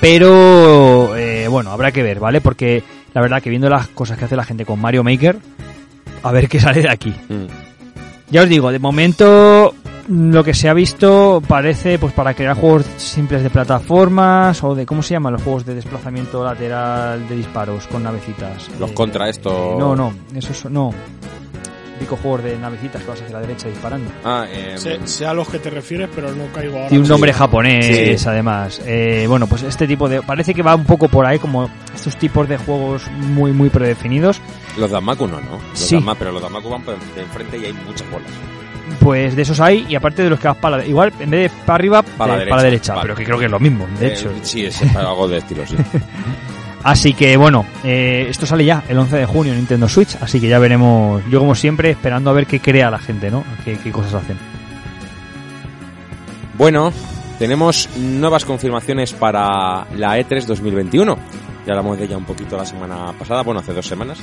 Pero 0.00 1.16
eh, 1.16 1.48
bueno, 1.48 1.72
habrá 1.72 1.90
que 1.90 2.02
ver, 2.02 2.20
¿vale? 2.20 2.40
Porque 2.40 2.84
la 3.14 3.20
verdad 3.20 3.42
que 3.42 3.50
viendo 3.50 3.68
las 3.68 3.88
cosas 3.88 4.16
que 4.18 4.26
hace 4.26 4.36
la 4.36 4.44
gente 4.44 4.64
con 4.64 4.78
Mario 4.80 5.02
Maker, 5.02 5.38
a 6.22 6.32
ver 6.32 6.48
qué 6.48 6.60
sale 6.60 6.82
de 6.82 6.90
aquí. 6.90 7.12
Mm. 7.28 7.46
Ya 8.30 8.42
os 8.42 8.48
digo, 8.48 8.70
de 8.70 8.78
momento 8.78 9.74
mm, 10.06 10.30
lo 10.32 10.44
que 10.44 10.54
se 10.54 10.68
ha 10.68 10.74
visto 10.74 11.42
parece 11.48 11.98
pues 11.98 12.12
para 12.12 12.34
crear 12.34 12.54
juegos 12.56 12.84
simples 12.98 13.42
de 13.42 13.50
plataformas 13.50 14.62
o 14.62 14.74
de 14.76 14.86
cómo 14.86 15.02
se 15.02 15.14
llaman 15.14 15.32
los 15.32 15.42
juegos 15.42 15.66
de 15.66 15.74
desplazamiento 15.74 16.44
lateral 16.44 17.26
de 17.28 17.34
disparos 17.36 17.86
con 17.88 18.02
navecitas. 18.04 18.70
Los 18.78 18.90
Eh, 18.90 18.94
contra 18.94 19.28
esto. 19.28 19.76
No, 19.78 19.96
no, 19.96 20.12
eso 20.36 20.52
es, 20.52 20.64
no. 20.66 20.92
Típico 21.98 22.16
juegos 22.16 22.44
de 22.44 22.56
navecitas 22.58 23.02
que 23.02 23.08
vas 23.08 23.20
hacia 23.20 23.34
la 23.34 23.40
derecha 23.40 23.66
disparando. 23.68 24.10
Ah, 24.24 24.46
eh, 24.48 24.74
Sé, 24.76 25.00
sé 25.06 25.26
a 25.26 25.34
los 25.34 25.48
que 25.48 25.58
te 25.58 25.68
refieres, 25.68 26.08
pero 26.14 26.32
no 26.32 26.46
caigo 26.54 26.76
ahora. 26.76 26.88
Tiene 26.88 27.02
un 27.02 27.08
nombre 27.08 27.32
japonés, 27.32 28.20
Sí. 28.22 28.28
además. 28.28 28.80
Eh, 28.86 29.26
bueno, 29.28 29.46
pues 29.48 29.62
este 29.64 29.86
tipo 29.88 30.08
de... 30.08 30.22
Parece 30.22 30.54
que 30.54 30.62
va 30.62 30.74
un 30.76 30.84
poco 30.84 31.08
por 31.08 31.26
ahí, 31.26 31.38
como 31.40 31.68
estos 31.94 32.16
tipos 32.16 32.48
de 32.48 32.56
juegos 32.58 33.10
muy, 33.10 33.52
muy 33.52 33.68
predefinidos. 33.68 34.40
los 34.76 34.90
Damaku 34.90 35.26
no, 35.26 35.40
¿no? 35.40 35.58
Los 35.70 35.78
Sí. 35.78 35.96
Dama- 35.96 36.14
pero 36.14 36.30
los 36.30 36.40
Damaku 36.42 36.68
van 36.68 36.82
de 36.84 37.22
enfrente 37.22 37.58
y 37.58 37.64
hay 37.64 37.72
muchas 37.72 38.08
bolas. 38.10 38.28
Pues 39.00 39.34
de 39.36 39.42
esos 39.42 39.58
hay, 39.60 39.84
y 39.88 39.94
aparte 39.96 40.22
de 40.22 40.30
los 40.30 40.38
que 40.38 40.46
vas 40.48 40.56
para 40.56 40.76
la... 40.78 40.86
Igual, 40.86 41.12
en 41.18 41.30
vez 41.30 41.50
de 41.52 41.58
para 41.66 41.74
arriba, 41.74 42.02
Para 42.02 42.34
la 42.34 42.38
de- 42.38 42.44
para 42.46 42.56
la 42.58 42.62
derecha, 42.62 42.92
derecha. 42.92 42.94
vale. 42.94 43.02
Pero 43.02 43.14
que 43.16 43.24
creo 43.24 43.38
que 43.38 43.44
es 43.46 43.50
lo 43.50 43.58
mismo, 43.60 43.86
de 43.98 44.06
Eh, 44.06 44.12
hecho. 44.12 44.30
sí, 44.42 44.64
es 44.66 44.80
algo 44.96 45.26
de 45.28 45.38
estilo, 45.38 45.66
sí. 45.66 45.76
Así 46.88 47.12
que 47.12 47.36
bueno, 47.36 47.66
eh, 47.84 48.28
esto 48.30 48.46
sale 48.46 48.64
ya 48.64 48.82
el 48.88 48.98
11 48.98 49.18
de 49.18 49.26
junio 49.26 49.52
en 49.52 49.58
Nintendo 49.58 49.86
Switch, 49.90 50.16
así 50.22 50.40
que 50.40 50.48
ya 50.48 50.58
veremos, 50.58 51.22
yo 51.28 51.38
como 51.38 51.54
siempre, 51.54 51.90
esperando 51.90 52.30
a 52.30 52.32
ver 52.32 52.46
qué 52.46 52.60
crea 52.60 52.90
la 52.90 52.98
gente, 52.98 53.30
¿no? 53.30 53.44
Qué, 53.62 53.76
cosas 53.92 54.14
hacen. 54.14 54.38
Bueno, 56.54 56.90
tenemos 57.38 57.90
nuevas 57.98 58.46
confirmaciones 58.46 59.12
para 59.12 59.86
la 59.96 60.18
E 60.18 60.26
E3 60.26 60.46
2021. 60.46 61.18
Ya 61.66 61.72
hablamos 61.74 61.98
de 61.98 62.06
ella 62.06 62.16
un 62.16 62.24
poquito 62.24 62.56
la 62.56 62.64
semana 62.64 63.12
pasada, 63.18 63.42
bueno, 63.42 63.60
hace 63.60 63.74
dos 63.74 63.86
semanas. 63.86 64.18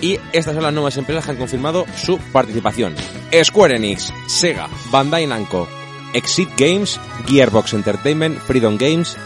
Y 0.00 0.16
estas 0.32 0.54
son 0.54 0.62
las 0.62 0.72
nuevas 0.72 0.96
empresas 0.98 1.24
que 1.24 1.32
han 1.32 1.38
confirmado 1.38 1.86
su 1.96 2.18
participación. 2.18 2.94
Square 3.42 3.78
Enix, 3.78 4.12
Sega, 4.28 4.68
Bandai 4.92 5.26
Namco, 5.26 5.66
Exit 6.14 6.50
Games, 6.56 7.00
Gearbox 7.26 7.74
Entertainment, 7.74 8.38
Freedom 8.38 8.78
Games, 8.78 9.16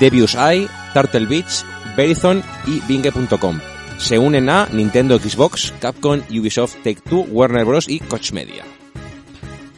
Devious 0.00 0.34
Eye, 0.36 0.66
Turtle 0.94 1.26
Beach, 1.26 1.64
Verizon 2.00 2.42
y 2.66 2.80
Binge.com. 2.88 3.58
Se 3.98 4.18
unen 4.18 4.48
a 4.48 4.66
Nintendo, 4.72 5.18
Xbox, 5.18 5.74
Capcom, 5.78 6.20
Ubisoft, 6.30 6.76
Take-Two, 6.82 7.26
Warner 7.30 7.64
Bros. 7.66 7.88
y 7.88 8.00
Koch 8.00 8.32
Media. 8.32 8.64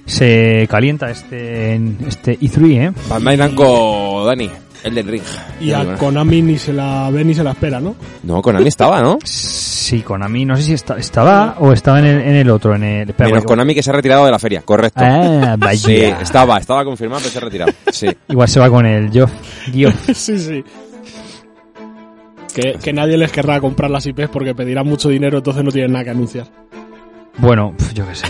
Se 0.07 0.67
calienta 0.71 1.11
este, 1.11 1.75
este 2.07 2.39
E3, 2.39 2.89
¿eh? 2.89 2.93
Bandai 3.09 3.37
Namco, 3.37 4.25
Dani, 4.27 4.49
Elden 4.85 5.09
Ring. 5.09 5.23
Y 5.61 5.73
a 5.73 5.95
Konami 5.97 6.43
ni 6.43 6.59
se 6.59 6.73
la 6.73 7.09
ve 7.11 7.25
ni 7.25 7.35
se 7.35 7.43
la 7.43 7.53
espera, 7.53 7.81
¿no? 7.81 7.95
No, 8.23 8.43
Konami 8.43 8.69
estaba, 8.69 9.01
¿no? 9.01 9.19
Sí, 9.25 10.03
Konami, 10.03 10.45
no 10.45 10.57
sé 10.57 10.63
si 10.63 10.73
está- 10.75 10.99
estaba 10.99 11.57
o 11.61 11.73
estaba 11.73 11.99
en 12.01 12.05
el, 12.07 12.21
en 12.21 12.35
el 12.37 12.51
otro, 12.51 12.75
en 12.75 12.83
el... 12.85 13.09
espera, 13.11 13.31
Menos 13.31 13.45
Konami 13.45 13.75
que 13.75 13.83
se 13.83 13.91
ha 13.91 13.95
retirado 13.95 14.25
de 14.25 14.31
la 14.31 14.39
feria, 14.39 14.63
correcto. 14.63 15.01
Ah, 15.03 15.57
vaya. 15.59 15.81
Sí, 15.89 15.97
estaba, 16.23 16.59
estaba 16.59 16.85
confirmado, 16.85 17.21
pero 17.23 17.33
se 17.33 17.39
ha 17.39 17.43
retirado. 17.43 17.73
Sí. 17.93 18.07
Igual 18.29 18.49
se 18.49 18.61
va 18.61 18.69
con 18.71 18.85
el. 18.87 19.11
Geoff. 19.11 19.33
sí, 20.15 20.39
sí. 20.39 20.65
Que, 22.55 22.75
que 22.83 22.93
nadie 22.93 23.17
les 23.17 23.33
querrá 23.33 23.61
comprar 23.61 23.91
las 23.91 24.07
IPs 24.07 24.29
porque 24.29 24.55
pedirán 24.55 24.87
mucho 24.87 25.09
dinero, 25.09 25.39
entonces 25.39 25.65
no 25.65 25.71
tienen 25.71 25.93
nada 25.93 26.05
que 26.05 26.11
anunciar. 26.11 26.47
Bueno, 27.39 27.75
yo 27.95 28.07
qué 28.07 28.15
sé. 28.15 28.27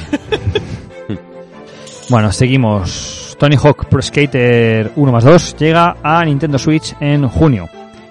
bueno, 2.08 2.30
seguimos. 2.32 3.36
Tony 3.38 3.56
Hawk 3.56 3.86
Pro 3.86 4.00
Skater 4.00 4.92
1 4.94 5.12
más 5.12 5.24
2 5.24 5.56
llega 5.56 5.96
a 6.02 6.24
Nintendo 6.24 6.58
Switch 6.58 6.94
en 7.00 7.26
junio. 7.26 7.68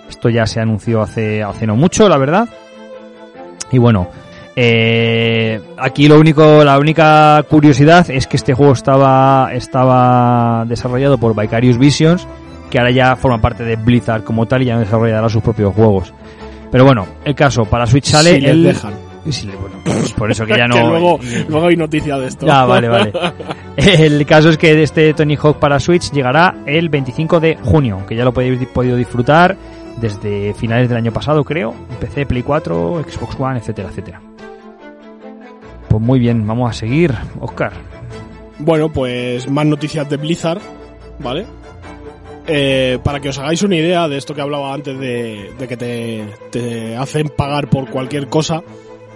Esto 0.09 0.27
ya 0.29 0.45
se 0.45 0.59
anunció 0.59 1.01
hace, 1.01 1.41
hace 1.41 1.65
no 1.65 1.77
mucho, 1.77 2.09
la 2.09 2.17
verdad. 2.17 2.49
Y 3.71 3.77
bueno, 3.77 4.09
eh, 4.55 5.61
aquí 5.77 6.07
lo 6.07 6.19
único, 6.19 6.63
la 6.63 6.77
única 6.77 7.43
curiosidad 7.49 8.09
es 8.09 8.27
que 8.27 8.35
este 8.35 8.53
juego 8.53 8.73
estaba, 8.73 9.51
estaba 9.53 10.65
desarrollado 10.67 11.17
por 11.17 11.39
Vicarious 11.39 11.77
Visions, 11.77 12.27
que 12.71 12.79
ahora 12.79 12.89
ya 12.89 13.15
forma 13.15 13.39
parte 13.39 13.63
de 13.63 13.75
Blizzard 13.75 14.23
como 14.23 14.47
tal 14.47 14.63
y 14.63 14.65
ya 14.65 14.79
desarrollará 14.79 15.29
sus 15.29 15.43
propios 15.43 15.75
juegos. 15.75 16.11
Pero 16.71 16.85
bueno, 16.85 17.05
el 17.25 17.35
caso, 17.35 17.65
para 17.65 17.85
Switch 17.85 18.05
sale 18.05 18.35
si 18.35 18.41
les 18.41 18.51
el... 18.51 18.63
dejan. 18.63 18.93
Sí, 19.29 19.51
bueno, 19.59 19.75
pues 19.83 20.13
por 20.13 20.31
eso 20.31 20.45
que 20.45 20.57
ya 20.57 20.67
no... 20.67 20.75
Que 20.75 20.81
luego, 20.81 21.19
luego 21.49 21.67
hay 21.67 21.75
noticia 21.75 22.17
de 22.17 22.27
esto. 22.27 22.47
Ya, 22.47 22.65
vale, 22.65 22.87
vale. 22.87 23.13
El 23.77 24.25
caso 24.25 24.49
es 24.49 24.57
que 24.57 24.81
este 24.81 25.13
Tony 25.13 25.35
Hawk 25.35 25.57
para 25.57 25.79
Switch 25.79 26.11
llegará 26.11 26.55
el 26.65 26.89
25 26.89 27.39
de 27.39 27.57
junio, 27.57 28.03
que 28.07 28.15
ya 28.15 28.25
lo 28.25 28.33
podéis 28.33 28.67
podido 28.67 28.97
disfrutar 28.97 29.55
desde 29.99 30.53
finales 30.53 30.89
del 30.89 30.97
año 30.97 31.11
pasado, 31.11 31.43
creo. 31.43 31.73
PC, 31.99 32.25
Play 32.25 32.43
4, 32.43 33.05
Xbox 33.07 33.39
One, 33.39 33.59
etcétera, 33.59 33.89
etcétera. 33.89 34.21
Pues 35.87 36.01
muy 36.01 36.19
bien, 36.19 36.45
vamos 36.45 36.69
a 36.69 36.73
seguir, 36.73 37.13
Oscar. 37.39 37.71
Bueno, 38.59 38.89
pues 38.89 39.49
más 39.49 39.65
noticias 39.65 40.09
de 40.09 40.17
Blizzard, 40.17 40.61
¿vale? 41.19 41.45
Eh, 42.47 42.97
para 43.03 43.19
que 43.19 43.29
os 43.29 43.37
hagáis 43.37 43.61
una 43.61 43.75
idea 43.75 44.07
de 44.07 44.17
esto 44.17 44.33
que 44.33 44.41
hablaba 44.41 44.73
antes 44.73 44.97
de, 44.99 45.51
que 45.67 45.77
te, 45.77 46.95
hacen 46.95 47.29
pagar 47.29 47.69
por 47.69 47.89
cualquier 47.89 48.27
cosa, 48.27 48.63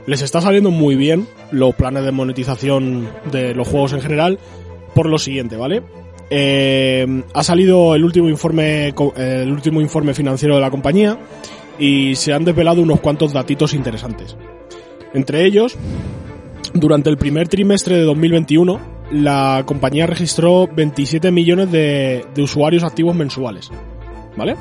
les 0.06 0.22
está 0.22 0.42
saliendo 0.42 0.72
muy 0.72 0.96
bien 0.96 1.28
los 1.52 1.74
planes 1.76 2.04
de 2.06 2.12
monetización 2.12 3.10
de 3.32 3.56
los 3.56 3.68
juegos 3.68 3.94
en 3.94 4.02
general 4.02 4.40
por 4.94 5.08
lo 5.08 5.18
siguiente, 5.18 5.58
¿vale? 5.58 5.82
Eh, 6.30 7.24
ha 7.34 7.44
salido 7.44 7.96
el 7.96 8.04
último 8.04 8.30
informe 8.30 8.94
el 9.16 9.52
último 9.52 9.80
informe 9.80 10.14
financiero 10.14 10.56
de 10.56 10.62
la 10.62 10.72
compañía 10.72 11.20
y 11.78 12.16
se 12.16 12.34
han 12.34 12.46
desvelado 12.46 12.82
unos 12.82 13.00
cuantos 13.00 13.34
datitos 13.34 13.74
interesantes. 13.74 14.36
Entre 15.14 15.46
ellos, 15.46 15.78
durante 16.74 17.10
el 17.10 17.18
primer 17.18 17.48
trimestre 17.48 17.98
de 17.98 18.04
2021, 18.04 18.95
la 19.12 19.64
compañía 19.66 20.08
registró 20.08 20.68
27 20.68 21.32
millones 21.32 21.72
de, 21.72 22.26
usuarios 22.38 22.84
activos 22.84 23.16
mensuales. 23.16 23.72
¿Vale? 24.36 24.56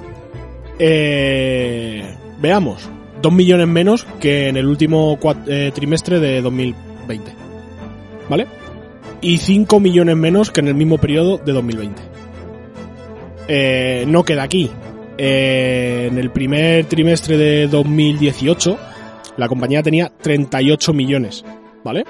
Eh, 0.78 2.16
veamos, 2.40 2.88
2 3.22 3.32
millones 3.32 3.66
menos 3.66 4.06
que 4.20 4.48
en 4.48 4.56
el 4.56 4.66
último 4.66 5.18
eh, 5.46 5.72
trimestre 5.74 6.20
de 6.20 6.42
2020. 6.42 7.32
¿Vale? 8.28 8.46
Y 9.20 9.38
5 9.38 9.80
millones 9.80 10.16
menos 10.16 10.50
que 10.50 10.60
en 10.60 10.68
el 10.68 10.74
mismo 10.74 10.98
periodo 10.98 11.38
de 11.38 11.52
2020. 11.52 12.02
Eh, 13.48 14.04
no 14.06 14.24
queda 14.24 14.42
aquí. 14.42 14.70
Eh, 15.16 16.08
en 16.10 16.18
el 16.18 16.30
primer 16.30 16.86
trimestre 16.86 17.36
de 17.36 17.68
2018, 17.68 18.78
la 19.36 19.48
compañía 19.48 19.82
tenía 19.82 20.10
38 20.20 20.92
millones, 20.92 21.44
¿vale? 21.84 22.04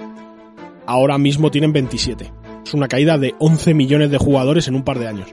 Ahora 0.87 1.18
mismo 1.18 1.51
tienen 1.51 1.73
27. 1.73 2.31
Es 2.66 2.75
una 2.75 2.88
caída 2.88 3.18
de 3.18 3.35
11 3.38 3.75
millones 3.75 4.11
de 4.11 4.18
jugadores 4.18 4.68
en 4.68 4.75
un 4.75 4.83
par 4.85 4.99
de 4.99 5.09
años. 5.09 5.29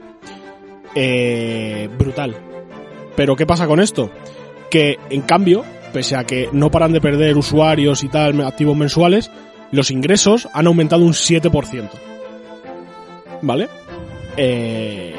Eh, 0.94 1.88
brutal. 1.98 2.34
Pero 3.16 3.36
¿qué 3.36 3.46
pasa 3.46 3.66
con 3.66 3.80
esto? 3.80 4.10
Que 4.70 4.98
en 5.10 5.22
cambio, 5.22 5.64
pese 5.92 6.16
a 6.16 6.24
que 6.24 6.48
no 6.52 6.70
paran 6.70 6.92
de 6.92 7.00
perder 7.00 7.36
usuarios 7.36 8.02
y 8.04 8.08
tal 8.08 8.40
activos 8.46 8.76
mensuales, 8.76 9.30
los 9.70 9.90
ingresos 9.90 10.48
han 10.52 10.66
aumentado 10.66 11.04
un 11.04 11.12
7%. 11.12 11.88
¿Vale? 13.42 13.68
Eh, 14.36 15.14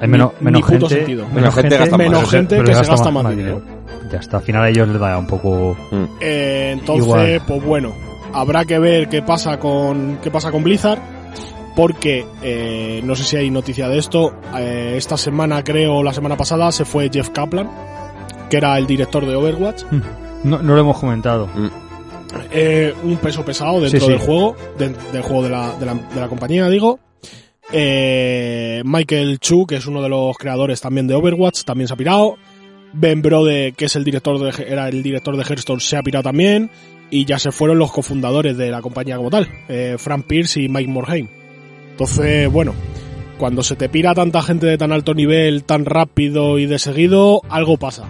Hay 0.00 0.08
menos, 0.08 0.32
Ni- 0.40 0.46
menos 0.46 0.60
ni 0.60 0.62
puto 0.74 0.88
gente, 0.88 0.94
sentido. 1.04 1.26
Menos 1.32 1.54
gente 1.54 1.76
gasta 1.76 1.96
más. 1.96 2.06
Menos 2.06 2.18
pero 2.20 2.30
gente 2.30 2.56
pero 2.56 2.68
que 2.68 2.74
se 2.74 2.90
gasta 2.90 3.10
más 3.10 3.36
dinero. 3.36 3.62
Ya 4.10 4.18
está, 4.18 4.38
al 4.38 4.42
final 4.42 4.62
a 4.64 4.68
ellos 4.70 4.88
les 4.88 4.98
da 5.00 5.18
un 5.18 5.26
poco... 5.26 5.76
Eh, 6.20 6.70
entonces, 6.72 7.04
Igual. 7.06 7.42
pues 7.46 7.62
bueno, 7.64 7.92
habrá 8.34 8.64
que 8.64 8.78
ver 8.78 9.08
qué 9.08 9.22
pasa 9.22 9.58
con 9.58 10.18
qué 10.22 10.30
pasa 10.30 10.50
con 10.50 10.62
Blizzard, 10.64 11.00
porque 11.76 12.24
eh, 12.42 13.00
no 13.04 13.14
sé 13.14 13.24
si 13.24 13.36
hay 13.36 13.50
noticia 13.50 13.88
de 13.88 13.98
esto. 13.98 14.34
eh, 14.56 14.94
esta 14.96 15.16
semana, 15.16 15.62
creo, 15.64 16.02
la 16.02 16.12
semana 16.12 16.36
pasada, 16.36 16.72
se 16.72 16.84
fue 16.84 17.08
Jeff 17.12 17.30
Kaplan, 17.30 17.70
que 18.50 18.56
era 18.56 18.76
el 18.78 18.86
director 18.86 19.24
de 19.26 19.36
Overwatch. 19.36 19.82
No, 20.44 20.58
no 20.62 20.74
lo 20.74 20.80
hemos 20.80 20.98
comentado. 20.98 21.48
Eh, 22.52 22.94
un 23.04 23.16
peso 23.18 23.44
pesado 23.44 23.80
dentro 23.80 24.00
Sí, 24.00 24.06
sí. 24.06 24.12
del 24.12 24.20
juego, 24.20 24.56
de- 24.78 24.94
del 25.12 25.22
juego 25.22 25.42
de 25.42 25.50
la, 25.50 25.76
de 25.78 25.86
la, 25.86 25.94
de 25.94 26.20
la 26.20 26.28
compañía, 26.28 26.68
digo. 26.68 26.98
Eh, 27.72 28.82
Michael 28.84 29.38
Chu, 29.38 29.66
que 29.66 29.76
es 29.76 29.86
uno 29.86 30.02
de 30.02 30.08
los 30.08 30.36
creadores 30.36 30.80
también 30.80 31.06
de 31.06 31.14
Overwatch, 31.14 31.62
también 31.64 31.88
se 31.88 31.94
ha 31.94 31.96
pirado. 31.96 32.36
Ben 32.92 33.22
Brode, 33.22 33.72
que 33.76 33.84
es 33.84 33.94
el 33.96 34.02
director 34.04 34.38
de, 34.38 34.64
era 34.66 34.88
el 34.88 35.02
director 35.02 35.36
de 35.36 35.44
Hearthstone, 35.44 35.80
se 35.80 35.96
ha 35.96 36.02
pirado 36.02 36.24
también. 36.24 36.70
Y 37.10 37.24
ya 37.24 37.38
se 37.38 37.50
fueron 37.50 37.78
los 37.78 37.90
cofundadores 37.90 38.56
de 38.56 38.70
la 38.70 38.82
compañía 38.82 39.16
como 39.16 39.30
tal, 39.30 39.48
eh, 39.68 39.96
Frank 39.98 40.26
Pierce 40.26 40.60
y 40.60 40.68
Mike 40.68 40.90
Morhaime. 40.90 41.28
Entonces, 41.90 42.50
bueno, 42.50 42.74
cuando 43.38 43.62
se 43.62 43.74
te 43.74 43.88
pira 43.88 44.14
tanta 44.14 44.42
gente 44.42 44.66
de 44.66 44.78
tan 44.78 44.92
alto 44.92 45.14
nivel, 45.14 45.64
tan 45.64 45.84
rápido 45.86 46.58
y 46.58 46.66
de 46.66 46.78
seguido, 46.78 47.42
algo 47.48 47.78
pasa. 47.78 48.04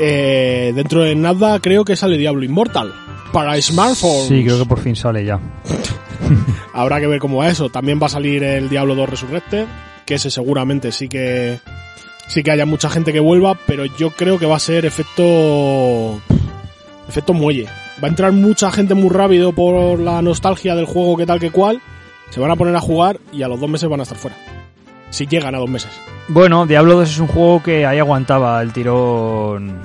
Eh, 0.00 0.72
dentro 0.74 1.04
de 1.04 1.14
nada 1.14 1.60
creo 1.60 1.84
que 1.84 1.94
sale 1.94 2.18
Diablo 2.18 2.42
Immortal 2.42 2.92
para 3.32 3.60
smartphones. 3.60 4.28
Sí, 4.28 4.42
creo 4.42 4.58
que 4.58 4.64
por 4.64 4.80
fin 4.80 4.96
sale 4.96 5.24
ya. 5.24 5.38
Habrá 6.72 7.00
que 7.00 7.06
ver 7.06 7.20
cómo 7.20 7.38
va 7.38 7.48
eso. 7.48 7.68
También 7.68 8.00
va 8.02 8.06
a 8.06 8.10
salir 8.10 8.42
el 8.42 8.68
Diablo 8.68 8.94
2 8.94 9.10
Resurrected, 9.10 9.66
que 10.06 10.14
ese 10.14 10.30
seguramente 10.30 10.90
sí 10.90 11.08
que 11.08 11.58
sí 12.26 12.42
que 12.42 12.50
haya 12.50 12.66
mucha 12.66 12.88
gente 12.88 13.12
que 13.12 13.20
vuelva, 13.20 13.58
pero 13.66 13.84
yo 13.84 14.10
creo 14.10 14.38
que 14.38 14.46
va 14.46 14.56
a 14.56 14.60
ser 14.60 14.86
efecto 14.86 16.20
efecto 17.08 17.34
muelle. 17.34 17.68
Va 18.04 18.08
a 18.08 18.10
entrar 18.10 18.32
mucha 18.32 18.70
gente 18.70 18.94
muy 18.94 19.08
rápido 19.08 19.52
por 19.52 19.98
la 19.98 20.20
nostalgia 20.20 20.74
del 20.74 20.84
juego 20.84 21.16
que 21.16 21.24
tal 21.24 21.40
que 21.40 21.50
cual. 21.50 21.80
Se 22.28 22.38
van 22.38 22.50
a 22.50 22.56
poner 22.56 22.76
a 22.76 22.80
jugar 22.80 23.18
y 23.32 23.42
a 23.42 23.48
los 23.48 23.58
dos 23.58 23.70
meses 23.70 23.88
van 23.88 24.00
a 24.00 24.02
estar 24.02 24.18
fuera. 24.18 24.36
Si 25.08 25.26
llegan 25.26 25.54
a 25.54 25.58
dos 25.58 25.70
meses. 25.70 25.90
Bueno, 26.28 26.66
Diablo 26.66 26.96
2 26.96 27.08
es 27.10 27.18
un 27.18 27.28
juego 27.28 27.62
que 27.62 27.86
ahí 27.86 27.98
aguantaba 27.98 28.60
el 28.60 28.74
tirón 28.74 29.80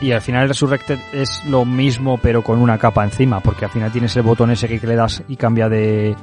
y 0.00 0.12
al 0.12 0.22
final 0.22 0.48
Resurrected 0.48 0.98
es 1.12 1.44
lo 1.46 1.64
mismo 1.66 2.18
pero 2.22 2.42
con 2.42 2.58
una 2.60 2.78
capa 2.78 3.04
encima 3.04 3.40
porque 3.40 3.64
al 3.66 3.70
final 3.70 3.92
tienes 3.92 4.16
el 4.16 4.22
botón 4.22 4.50
ese 4.50 4.66
que 4.68 4.86
le 4.86 4.96
das 4.96 5.22
y 5.28 5.36
cambia 5.36 5.68
de 5.68 6.14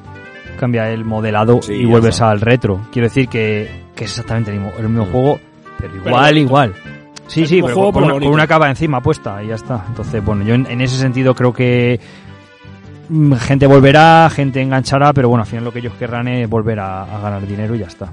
cambia 0.60 0.90
el 0.90 1.06
modelado 1.06 1.62
Sí, 1.62 1.74
y 1.74 1.86
vuelves 1.86 2.16
está. 2.16 2.30
al 2.32 2.42
retro 2.42 2.82
quiero 2.92 3.08
decir 3.08 3.28
que, 3.28 3.70
que 3.96 4.06
es 4.06 4.12
exactamente 4.12 4.52
el 4.52 4.60
mismo, 4.60 4.74
el 4.78 4.90
mismo 4.90 5.06
Mm. 5.06 5.12
juego 5.12 5.40
pero 5.80 5.96
igual 5.96 6.38
igual 6.38 6.74
sí 7.32 7.46
sí 7.46 7.62
pero 7.62 7.74
juego, 7.74 7.92
con, 7.92 7.94
pero 7.94 8.06
una, 8.06 8.14
con 8.14 8.20
bonito. 8.20 8.34
una 8.34 8.48
capa 8.48 8.70
encima 8.70 9.02
puesta 9.02 9.44
y 9.44 9.48
ya 9.48 9.56
está 9.56 9.86
entonces 9.88 10.24
bueno 10.24 10.44
yo 10.44 10.54
en, 10.54 10.66
en 10.68 10.82
ese 10.82 10.98
sentido 10.98 11.34
creo 11.34 11.54
que 11.54 12.00
mm, 13.10 13.34
gente 13.34 13.68
volverá 13.68 14.30
gente 14.30 14.62
enganchará 14.62 15.14
pero 15.14 15.30
bueno 15.30 15.44
al 15.44 15.48
final 15.50 15.64
lo 15.66 15.72
que 15.72 15.80
ellos 15.80 15.94
querrán 15.98 16.28
es 16.28 16.50
volver 16.50 16.80
a, 16.80 17.04
a 17.04 17.20
ganar 17.20 17.46
dinero 17.48 17.76
y 17.76 17.80
ya 17.80 17.88
está 17.88 18.12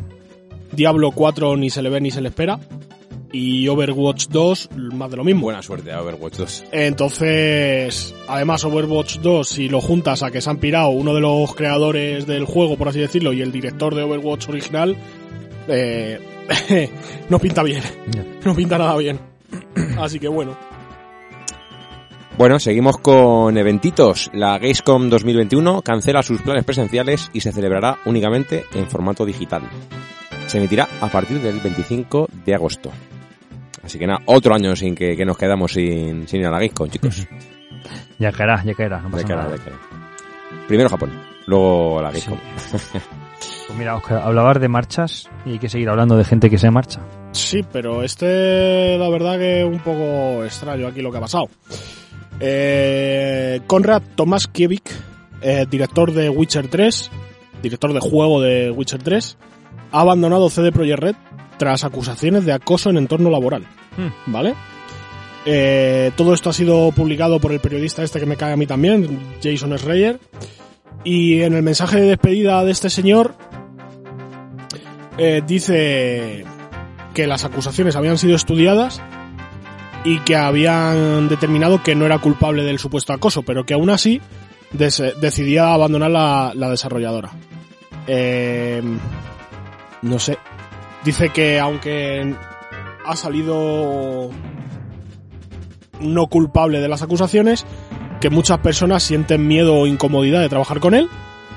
Diablo 0.72 1.12
4 1.12 1.56
ni 1.56 1.70
se 1.70 1.82
le 1.82 1.90
ve 1.90 2.00
ni 2.00 2.10
se 2.10 2.20
le 2.20 2.28
espera. 2.28 2.58
Y 3.30 3.68
Overwatch 3.68 4.28
2, 4.28 4.70
más 4.94 5.10
de 5.10 5.16
lo 5.18 5.24
mismo. 5.24 5.42
Buena 5.42 5.62
suerte 5.62 5.92
a 5.92 6.00
Overwatch 6.00 6.36
2. 6.36 6.64
Entonces, 6.72 8.14
además 8.26 8.64
Overwatch 8.64 9.18
2, 9.18 9.46
si 9.48 9.68
lo 9.68 9.82
juntas 9.82 10.22
a 10.22 10.30
que 10.30 10.40
se 10.40 10.48
han 10.48 10.56
pirado 10.56 10.88
uno 10.90 11.12
de 11.14 11.20
los 11.20 11.54
creadores 11.54 12.26
del 12.26 12.46
juego, 12.46 12.76
por 12.76 12.88
así 12.88 13.00
decirlo, 13.00 13.34
y 13.34 13.42
el 13.42 13.52
director 13.52 13.94
de 13.94 14.02
Overwatch 14.02 14.48
original, 14.48 14.96
eh, 15.68 16.18
no 17.28 17.38
pinta 17.38 17.62
bien. 17.62 17.82
Ya. 18.10 18.24
No 18.44 18.54
pinta 18.54 18.78
nada 18.78 18.96
bien. 18.96 19.18
Así 19.98 20.18
que 20.18 20.28
bueno. 20.28 20.56
Bueno, 22.36 22.60
seguimos 22.60 22.98
con 22.98 23.56
eventitos. 23.58 24.30
La 24.32 24.58
Gamescom 24.58 25.10
2021 25.10 25.82
cancela 25.82 26.22
sus 26.22 26.40
planes 26.40 26.64
presenciales 26.64 27.30
y 27.32 27.40
se 27.40 27.52
celebrará 27.52 27.98
únicamente 28.04 28.64
en 28.74 28.88
formato 28.88 29.26
digital. 29.26 29.62
Se 30.46 30.58
emitirá 30.58 30.88
a 31.00 31.08
partir 31.08 31.40
del 31.40 31.58
25 31.58 32.28
de 32.44 32.54
agosto. 32.54 32.92
Así 33.82 33.98
que 33.98 34.06
nada, 34.06 34.20
otro 34.26 34.54
año 34.54 34.76
sin 34.76 34.94
que, 34.94 35.16
que 35.16 35.24
nos 35.24 35.36
quedamos 35.36 35.72
sin, 35.72 36.28
sin 36.28 36.40
ir 36.40 36.46
a 36.46 36.50
la 36.50 36.58
Gamescom, 36.58 36.88
chicos. 36.88 37.26
ya 38.18 38.30
caerá 38.30 38.62
ya 38.64 38.74
caerá 38.74 39.00
no 39.00 39.08
nada 39.08 39.56
cara. 39.56 39.78
Primero 40.68 40.88
Japón, 40.88 41.10
luego 41.46 42.00
la 42.02 42.12
Sí. 42.12 42.30
Pues 43.68 43.78
mira, 43.78 43.96
Oscar, 43.96 44.22
hablabas 44.24 44.58
de 44.62 44.68
marchas 44.68 45.28
y 45.44 45.50
hay 45.50 45.58
que 45.58 45.68
seguir 45.68 45.90
hablando 45.90 46.16
de 46.16 46.24
gente 46.24 46.48
que 46.48 46.56
se 46.56 46.70
marcha. 46.70 47.02
Sí, 47.32 47.60
pero 47.70 48.02
este, 48.02 48.96
la 48.96 49.10
verdad 49.10 49.36
que 49.36 49.60
es 49.60 49.66
un 49.66 49.80
poco 49.80 50.42
extraño 50.42 50.86
aquí 50.86 51.02
lo 51.02 51.12
que 51.12 51.18
ha 51.18 51.20
pasado. 51.20 51.50
Eh, 52.40 53.60
Konrad 53.66 54.02
Tomaskiewicz, 54.14 54.90
eh, 55.42 55.66
director 55.70 56.12
de 56.12 56.30
Witcher 56.30 56.68
3, 56.68 57.10
director 57.62 57.92
de 57.92 58.00
juego 58.00 58.40
de 58.40 58.70
Witcher 58.70 59.02
3, 59.02 59.36
ha 59.92 60.00
abandonado 60.00 60.48
CD 60.48 60.72
Projekt 60.72 60.98
Red 60.98 61.16
tras 61.58 61.84
acusaciones 61.84 62.46
de 62.46 62.54
acoso 62.54 62.88
en 62.88 62.96
entorno 62.96 63.28
laboral. 63.28 63.66
Hmm. 63.98 64.32
¿Vale? 64.32 64.54
Eh, 65.44 66.10
todo 66.16 66.32
esto 66.32 66.48
ha 66.48 66.54
sido 66.54 66.90
publicado 66.92 67.38
por 67.38 67.52
el 67.52 67.60
periodista 67.60 68.02
este 68.02 68.18
que 68.18 68.24
me 68.24 68.36
cae 68.36 68.54
a 68.54 68.56
mí 68.56 68.66
también, 68.66 69.20
Jason 69.42 69.76
Schreier. 69.76 70.20
Y 71.04 71.42
en 71.42 71.52
el 71.52 71.62
mensaje 71.62 72.00
de 72.00 72.06
despedida 72.06 72.64
de 72.64 72.70
este 72.70 72.88
señor 72.88 73.34
eh, 75.18 75.42
dice 75.46 76.44
que 77.14 77.26
las 77.26 77.44
acusaciones 77.44 77.96
habían 77.96 78.18
sido 78.18 78.36
estudiadas 78.36 79.02
y 80.04 80.20
que 80.20 80.36
habían 80.36 81.28
determinado 81.28 81.82
que 81.82 81.94
no 81.94 82.06
era 82.06 82.18
culpable 82.18 82.62
del 82.62 82.78
supuesto 82.78 83.12
acoso, 83.12 83.42
pero 83.42 83.66
que 83.66 83.74
aún 83.74 83.90
así 83.90 84.20
decidía 84.70 85.72
abandonar 85.72 86.10
la, 86.10 86.52
la 86.54 86.70
desarrolladora. 86.70 87.30
Eh, 88.06 88.82
no 90.02 90.18
sé. 90.18 90.38
Dice 91.04 91.30
que 91.30 91.58
aunque 91.58 92.34
ha 93.04 93.16
salido 93.16 94.30
no 96.00 96.26
culpable 96.28 96.80
de 96.80 96.88
las 96.88 97.02
acusaciones, 97.02 97.66
que 98.20 98.30
muchas 98.30 98.58
personas 98.58 99.02
sienten 99.02 99.46
miedo 99.46 99.74
o 99.74 99.86
incomodidad 99.86 100.40
de 100.40 100.48
trabajar 100.48 100.80
con 100.80 100.94
él, 100.94 101.08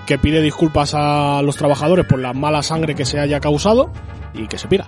que 0.06 0.18
pide 0.18 0.42
disculpas 0.42 0.94
a 0.96 1.42
los 1.42 1.58
trabajadores 1.58 2.06
por 2.06 2.20
la 2.20 2.34
mala 2.34 2.64
sangre 2.64 2.96
que 2.96 3.06
se 3.06 3.20
haya 3.20 3.40
causado 3.40 3.92
y 4.34 4.48
que 4.48 4.58
se 4.58 4.68
pira. 4.68 4.88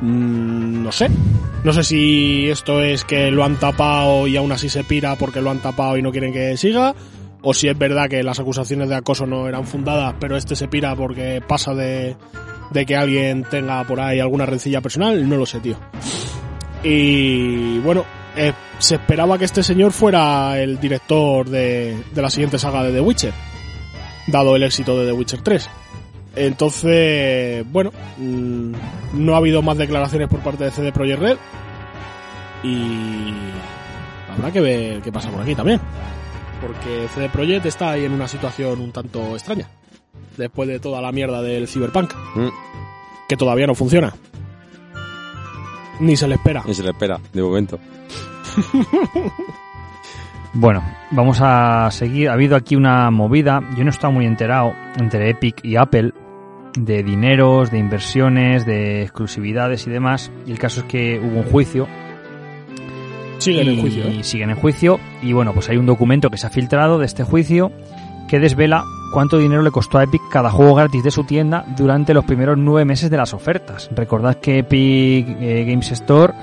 Mm, 0.00 0.82
no 0.82 0.92
sé. 0.92 1.08
No 1.62 1.72
sé 1.72 1.84
si 1.84 2.48
esto 2.48 2.82
es 2.82 3.04
que 3.04 3.30
lo 3.30 3.44
han 3.44 3.56
tapado 3.56 4.26
y 4.26 4.36
aún 4.36 4.50
así 4.50 4.68
se 4.68 4.82
pira 4.82 5.16
porque 5.16 5.42
lo 5.42 5.50
han 5.50 5.58
tapado 5.58 5.96
y 5.96 6.02
no 6.02 6.10
quieren 6.10 6.32
que 6.32 6.56
siga, 6.56 6.94
o 7.42 7.52
si 7.52 7.68
es 7.68 7.76
verdad 7.76 8.08
que 8.08 8.22
las 8.22 8.40
acusaciones 8.40 8.88
de 8.88 8.96
acoso 8.96 9.26
no 9.26 9.46
eran 9.46 9.66
fundadas, 9.66 10.14
pero 10.18 10.36
este 10.36 10.56
se 10.56 10.68
pira 10.68 10.96
porque 10.96 11.42
pasa 11.46 11.74
de, 11.74 12.16
de 12.70 12.86
que 12.86 12.96
alguien 12.96 13.44
tenga 13.44 13.84
por 13.84 14.00
ahí 14.00 14.20
alguna 14.20 14.46
rencilla 14.46 14.80
personal, 14.80 15.28
no 15.28 15.36
lo 15.36 15.44
sé, 15.44 15.60
tío. 15.60 15.76
Y 16.82 17.78
bueno, 17.80 18.04
eh, 18.36 18.52
se 18.78 18.94
esperaba 18.94 19.36
que 19.38 19.44
este 19.44 19.62
señor 19.62 19.92
fuera 19.92 20.58
el 20.58 20.80
director 20.80 21.48
de, 21.48 22.02
de 22.14 22.22
la 22.22 22.30
siguiente 22.30 22.58
saga 22.58 22.82
de 22.84 22.92
The 22.92 23.00
Witcher, 23.00 23.34
dado 24.30 24.56
el 24.56 24.62
éxito 24.62 24.98
de 24.98 25.06
The 25.06 25.12
Witcher 25.12 25.42
3. 25.42 25.70
Entonces, 26.36 27.64
bueno, 27.70 27.92
mm, 28.18 28.72
no 29.14 29.34
ha 29.34 29.38
habido 29.38 29.62
más 29.62 29.76
declaraciones 29.76 30.28
por 30.28 30.40
parte 30.40 30.64
de 30.64 30.70
CD 30.70 30.92
Projekt 30.92 31.20
Red 31.20 31.36
y 32.62 33.32
habrá 34.32 34.52
que 34.52 34.60
ver 34.60 35.02
qué 35.02 35.10
pasa 35.10 35.30
por 35.30 35.42
aquí 35.42 35.54
también. 35.54 35.80
Porque 36.60 37.08
CD 37.14 37.28
Projekt 37.28 37.66
está 37.66 37.92
ahí 37.92 38.04
en 38.04 38.12
una 38.12 38.28
situación 38.28 38.80
un 38.80 38.92
tanto 38.92 39.34
extraña. 39.34 39.68
Después 40.36 40.68
de 40.68 40.78
toda 40.78 41.00
la 41.00 41.10
mierda 41.12 41.42
del 41.42 41.66
Cyberpunk, 41.66 42.12
Mm, 42.34 42.48
que 43.28 43.36
todavía 43.36 43.66
no 43.66 43.74
funciona. 43.74 44.14
Ni 46.00 46.16
se 46.16 46.28
le 46.28 46.36
espera. 46.36 46.62
Ni 46.66 46.74
se 46.74 46.82
le 46.82 46.90
espera, 46.90 47.20
de 47.32 47.42
momento. 47.42 47.78
Bueno, 50.52 50.82
vamos 51.12 51.38
a 51.40 51.88
seguir. 51.92 52.28
Ha 52.28 52.32
habido 52.32 52.56
aquí 52.56 52.74
una 52.74 53.10
movida. 53.10 53.60
Yo 53.76 53.84
no 53.84 53.90
he 53.90 53.94
estado 53.94 54.12
muy 54.12 54.26
enterado 54.26 54.72
entre 54.98 55.30
Epic 55.30 55.64
y 55.64 55.76
Apple 55.76 56.12
de 56.76 57.02
dineros, 57.02 57.70
de 57.70 57.78
inversiones, 57.78 58.66
de 58.66 59.02
exclusividades 59.02 59.86
y 59.86 59.90
demás. 59.90 60.30
Y 60.46 60.52
el 60.52 60.58
caso 60.58 60.80
es 60.80 60.86
que 60.86 61.20
hubo 61.20 61.38
un 61.38 61.44
juicio. 61.44 61.86
Siguen 63.38 63.68
y 63.68 63.74
en 63.74 63.80
juicio, 63.80 64.04
¿eh? 64.04 64.24
siguen 64.24 64.50
en 64.50 64.56
juicio. 64.56 65.00
Y 65.22 65.32
bueno, 65.32 65.54
pues 65.54 65.68
hay 65.68 65.76
un 65.76 65.86
documento 65.86 66.30
que 66.30 66.36
se 66.36 66.46
ha 66.46 66.50
filtrado 66.50 66.98
de 66.98 67.06
este 67.06 67.22
juicio 67.22 67.72
que 68.28 68.38
desvela 68.38 68.84
cuánto 69.12 69.38
dinero 69.38 69.62
le 69.62 69.70
costó 69.70 69.98
a 69.98 70.04
Epic 70.04 70.20
cada 70.30 70.50
juego 70.50 70.74
gratis 70.74 71.02
de 71.02 71.10
su 71.10 71.24
tienda 71.24 71.64
durante 71.76 72.12
los 72.12 72.24
primeros 72.24 72.58
nueve 72.58 72.84
meses 72.84 73.10
de 73.10 73.16
las 73.16 73.34
ofertas. 73.34 73.88
Recordad 73.94 74.36
que 74.36 74.58
Epic 74.58 75.26
eh, 75.40 75.64
Games 75.66 75.90
Store 75.92 76.34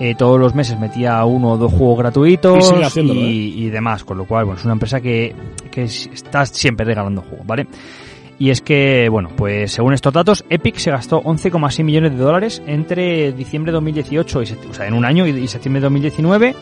eh, 0.00 0.14
todos 0.16 0.38
los 0.40 0.54
meses 0.54 0.78
metía 0.78 1.24
uno 1.24 1.52
o 1.52 1.56
dos 1.56 1.72
juegos 1.72 1.98
gratuitos 1.98 2.72
Y 2.78 2.82
¿eh? 3.12 3.30
y, 3.56 3.70
demás, 3.70 4.04
con 4.04 4.18
lo 4.18 4.24
cual, 4.24 4.44
bueno, 4.44 4.58
es 4.58 4.64
una 4.64 4.72
empresa 4.74 5.00
que, 5.00 5.34
que 5.70 5.84
es- 5.84 6.08
está 6.12 6.44
siempre 6.46 6.84
regalando 6.84 7.22
juegos, 7.22 7.46
¿vale? 7.46 7.66
Y 8.36 8.50
es 8.50 8.60
que, 8.60 9.08
bueno, 9.08 9.28
pues 9.36 9.70
según 9.72 9.94
estos 9.94 10.12
datos, 10.12 10.44
Epic 10.50 10.76
se 10.78 10.90
gastó 10.90 11.22
11,6 11.22 11.84
millones 11.84 12.12
de 12.12 12.18
dólares 12.18 12.60
entre 12.66 13.30
diciembre 13.32 13.70
de 13.70 13.74
2018, 13.74 14.42
y 14.42 14.44
o 14.70 14.74
sea, 14.74 14.86
en 14.88 14.94
un 14.94 15.04
año 15.04 15.24
y, 15.26 15.30
y 15.30 15.46
septiembre 15.46 15.80
de 15.80 15.84
2019, 15.84 16.54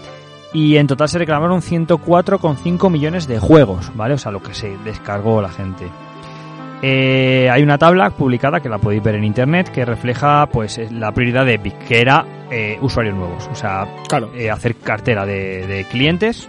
y 0.52 0.76
en 0.76 0.86
total 0.86 1.08
se 1.08 1.18
reclamaron 1.18 1.62
104,5 1.62 2.90
millones 2.90 3.26
de 3.26 3.38
juegos, 3.38 3.90
¿vale? 3.94 4.12
O 4.14 4.18
sea, 4.18 4.30
lo 4.32 4.42
que 4.42 4.52
se 4.52 4.76
descargó 4.84 5.40
la 5.40 5.48
gente. 5.48 5.86
Eh, 6.82 7.48
hay 7.50 7.62
una 7.62 7.78
tabla 7.78 8.10
publicada 8.10 8.58
que 8.60 8.68
la 8.68 8.78
podéis 8.78 9.02
ver 9.02 9.14
en 9.14 9.22
internet 9.24 9.70
que 9.70 9.84
refleja 9.84 10.46
pues 10.46 10.78
eh, 10.78 10.88
la 10.90 11.12
prioridad 11.12 11.46
de 11.46 11.54
Epic, 11.54 11.78
que 11.86 12.00
era 12.00 12.24
eh, 12.50 12.76
usuarios 12.80 13.14
nuevos, 13.14 13.48
o 13.50 13.54
sea, 13.54 13.86
Claro. 14.08 14.30
eh, 14.34 14.50
hacer 14.50 14.74
cartera 14.74 15.24
de, 15.24 15.66
de 15.66 15.84
clientes. 15.84 16.48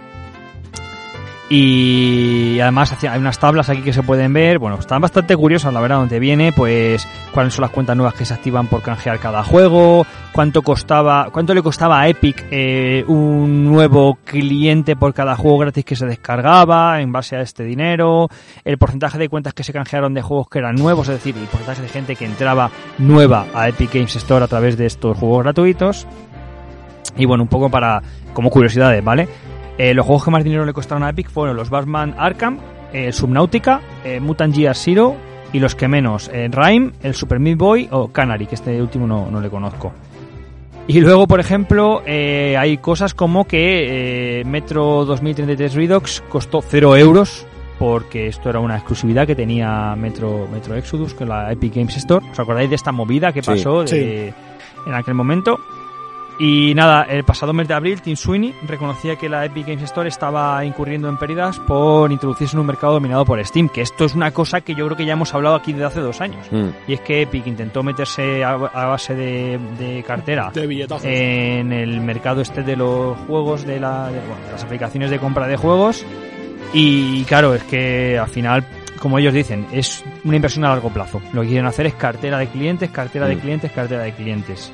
Y 1.56 2.58
además 2.58 2.96
hay 3.04 3.16
unas 3.16 3.38
tablas 3.38 3.68
aquí 3.68 3.82
que 3.82 3.92
se 3.92 4.02
pueden 4.02 4.32
ver, 4.32 4.58
bueno, 4.58 4.76
están 4.76 5.00
bastante 5.00 5.36
curiosas, 5.36 5.72
la 5.72 5.80
verdad, 5.80 5.98
donde 5.98 6.18
viene, 6.18 6.50
pues 6.50 7.06
cuáles 7.32 7.54
son 7.54 7.62
las 7.62 7.70
cuentas 7.70 7.96
nuevas 7.96 8.14
que 8.14 8.24
se 8.24 8.34
activan 8.34 8.66
por 8.66 8.82
canjear 8.82 9.20
cada 9.20 9.44
juego, 9.44 10.04
cuánto 10.32 10.62
costaba, 10.62 11.28
cuánto 11.30 11.54
le 11.54 11.62
costaba 11.62 12.00
a 12.00 12.08
Epic 12.08 12.44
eh, 12.50 13.04
un 13.06 13.66
nuevo 13.66 14.18
cliente 14.24 14.96
por 14.96 15.14
cada 15.14 15.36
juego 15.36 15.58
gratis 15.58 15.84
que 15.84 15.94
se 15.94 16.06
descargaba 16.06 17.00
en 17.00 17.12
base 17.12 17.36
a 17.36 17.40
este 17.40 17.62
dinero, 17.62 18.28
el 18.64 18.76
porcentaje 18.76 19.16
de 19.16 19.28
cuentas 19.28 19.54
que 19.54 19.62
se 19.62 19.72
canjearon 19.72 20.12
de 20.12 20.22
juegos 20.22 20.48
que 20.48 20.58
eran 20.58 20.74
nuevos, 20.74 21.08
es 21.08 21.14
decir, 21.14 21.36
el 21.36 21.46
porcentaje 21.46 21.82
de 21.82 21.88
gente 21.88 22.16
que 22.16 22.24
entraba 22.24 22.68
nueva 22.98 23.46
a 23.54 23.68
Epic 23.68 23.94
Games 23.94 24.16
Store 24.16 24.44
a 24.44 24.48
través 24.48 24.76
de 24.76 24.86
estos 24.86 25.16
juegos 25.16 25.44
gratuitos. 25.44 26.04
Y 27.16 27.26
bueno, 27.26 27.44
un 27.44 27.48
poco 27.48 27.70
para 27.70 28.02
como 28.32 28.50
curiosidades, 28.50 29.04
¿vale? 29.04 29.28
Eh, 29.78 29.92
los 29.94 30.06
juegos 30.06 30.24
que 30.24 30.30
más 30.30 30.44
dinero 30.44 30.64
le 30.64 30.72
costaron 30.72 31.02
a 31.02 31.10
Epic 31.10 31.28
fueron 31.28 31.56
los 31.56 31.68
Batman 31.70 32.14
Arkham, 32.18 32.58
eh, 32.92 33.12
Subnautica, 33.12 33.80
eh, 34.04 34.20
Mutant 34.20 34.54
Gear 34.54 34.76
Zero 34.76 35.16
y 35.52 35.58
los 35.58 35.74
que 35.74 35.88
menos, 35.88 36.30
eh, 36.32 36.48
Rhyme, 36.50 36.92
el 37.02 37.14
Super 37.14 37.40
Meat 37.40 37.58
Boy 37.58 37.88
o 37.90 38.08
Canary, 38.08 38.46
que 38.46 38.54
este 38.54 38.80
último 38.80 39.06
no, 39.06 39.30
no 39.30 39.40
le 39.40 39.48
conozco. 39.50 39.92
Y 40.86 41.00
luego, 41.00 41.26
por 41.26 41.40
ejemplo, 41.40 42.02
hay 42.06 42.76
cosas 42.76 43.14
como 43.14 43.46
que 43.46 44.42
Metro 44.44 45.06
2033 45.06 45.74
Redux 45.74 46.22
costó 46.28 46.60
0 46.60 46.94
euros 46.96 47.46
porque 47.78 48.26
esto 48.28 48.50
era 48.50 48.60
una 48.60 48.76
exclusividad 48.76 49.26
que 49.26 49.34
tenía 49.34 49.96
Metro, 49.96 50.46
Metro 50.52 50.74
Exodus 50.76 51.14
con 51.14 51.28
la 51.30 51.50
Epic 51.50 51.74
Games 51.76 51.96
Store. 51.96 52.24
¿Os 52.30 52.38
acordáis 52.38 52.68
de 52.68 52.76
esta 52.76 52.92
movida 52.92 53.32
que 53.32 53.40
Sí, 53.42 53.46
pasó 53.50 53.80
de- 53.82 53.88
sí. 53.88 54.34
en 54.86 54.94
aquel 54.94 55.14
momento? 55.14 55.58
Y 56.38 56.74
nada, 56.74 57.04
el 57.04 57.22
pasado 57.22 57.52
mes 57.52 57.68
de 57.68 57.74
abril, 57.74 58.02
Tim 58.02 58.16
Sweeney 58.16 58.54
reconocía 58.66 59.14
que 59.14 59.28
la 59.28 59.44
Epic 59.44 59.68
Games 59.68 59.84
Store 59.84 60.08
estaba 60.08 60.64
incurriendo 60.64 61.08
en 61.08 61.16
pérdidas 61.16 61.60
por 61.60 62.10
introducirse 62.10 62.56
en 62.56 62.60
un 62.60 62.66
mercado 62.66 62.94
dominado 62.94 63.24
por 63.24 63.44
Steam, 63.44 63.68
que 63.68 63.82
esto 63.82 64.04
es 64.04 64.16
una 64.16 64.32
cosa 64.32 64.60
que 64.60 64.74
yo 64.74 64.84
creo 64.86 64.96
que 64.96 65.06
ya 65.06 65.12
hemos 65.12 65.32
hablado 65.32 65.54
aquí 65.54 65.72
desde 65.72 65.84
hace 65.86 66.00
dos 66.00 66.20
años. 66.20 66.44
Mm, 66.50 66.68
Y 66.88 66.94
es 66.94 67.00
que 67.02 67.22
Epic 67.22 67.46
intentó 67.46 67.84
meterse 67.84 68.42
a, 68.42 68.54
a 68.54 68.86
base 68.86 69.14
de, 69.14 69.60
de 69.78 70.02
cartera 70.02 70.50
De 70.52 70.64
en 71.04 71.72
el 71.72 72.00
mercado 72.00 72.40
este 72.40 72.62
de 72.64 72.74
los 72.76 73.16
juegos, 73.28 73.64
de, 73.64 73.78
la, 73.78 74.08
de, 74.08 74.18
bueno, 74.18 74.44
de 74.46 74.52
las 74.52 74.64
aplicaciones 74.64 75.10
de 75.10 75.18
compra 75.20 75.46
de 75.46 75.56
juegos. 75.56 76.04
Y 76.72 77.22
claro, 77.24 77.54
es 77.54 77.62
que 77.62 78.18
al 78.18 78.28
final, 78.28 78.64
como 78.98 79.20
ellos 79.20 79.32
dicen, 79.32 79.66
es 79.70 80.02
una 80.24 80.34
inversión 80.34 80.64
a 80.64 80.70
largo 80.70 80.90
plazo. 80.90 81.22
Lo 81.32 81.42
que 81.42 81.48
quieren 81.48 81.66
hacer 81.66 81.86
es 81.86 81.94
cartera 81.94 82.38
de 82.38 82.48
clientes, 82.48 82.90
cartera 82.90 83.28
de 83.28 83.36
Mm. 83.36 83.40
clientes, 83.40 83.70
cartera 83.70 84.02
de 84.02 84.12
clientes. 84.12 84.72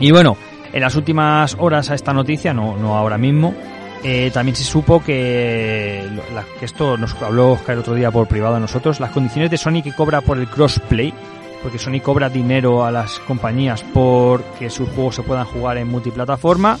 Y 0.00 0.10
bueno, 0.10 0.36
en 0.74 0.80
las 0.82 0.94
últimas 0.96 1.56
horas 1.58 1.88
a 1.90 1.94
esta 1.94 2.12
noticia, 2.12 2.52
no, 2.52 2.76
no 2.76 2.96
ahora 2.96 3.16
mismo, 3.16 3.54
eh, 4.02 4.30
también 4.34 4.54
se 4.56 4.64
supo 4.64 5.02
que, 5.02 6.06
la- 6.34 6.44
que 6.58 6.66
esto 6.66 6.98
nos 6.98 7.14
habló 7.22 7.52
Oscar 7.52 7.74
el 7.74 7.78
otro 7.80 7.94
día 7.94 8.10
por 8.10 8.26
privado 8.28 8.56
a 8.56 8.60
nosotros, 8.60 9.00
las 9.00 9.10
condiciones 9.12 9.50
de 9.50 9.56
Sony 9.56 9.82
que 9.82 9.94
cobra 9.94 10.20
por 10.20 10.36
el 10.36 10.46
crossplay, 10.48 11.14
porque 11.62 11.78
Sony 11.78 12.00
cobra 12.02 12.28
dinero 12.28 12.84
a 12.84 12.90
las 12.90 13.18
compañías 13.20 13.82
por 13.94 14.42
que 14.58 14.68
sus 14.68 14.88
juegos 14.90 15.14
se 15.14 15.22
puedan 15.22 15.46
jugar 15.46 15.78
en 15.78 15.88
multiplataforma, 15.88 16.78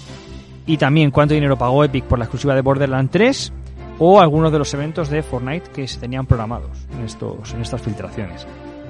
y 0.66 0.76
también 0.76 1.10
cuánto 1.10 1.32
dinero 1.34 1.56
pagó 1.56 1.84
Epic 1.84 2.04
por 2.04 2.18
la 2.18 2.24
exclusiva 2.26 2.54
de 2.54 2.60
Borderlands 2.62 3.10
3 3.12 3.52
o 4.00 4.20
algunos 4.20 4.50
de 4.50 4.58
los 4.58 4.74
eventos 4.74 5.08
de 5.08 5.22
Fortnite 5.22 5.70
que 5.70 5.86
se 5.86 6.00
tenían 6.00 6.26
programados 6.26 6.70
en 6.98 7.04
estos 7.04 7.54
en 7.54 7.62
estas 7.62 7.80
filtraciones. 7.80 8.46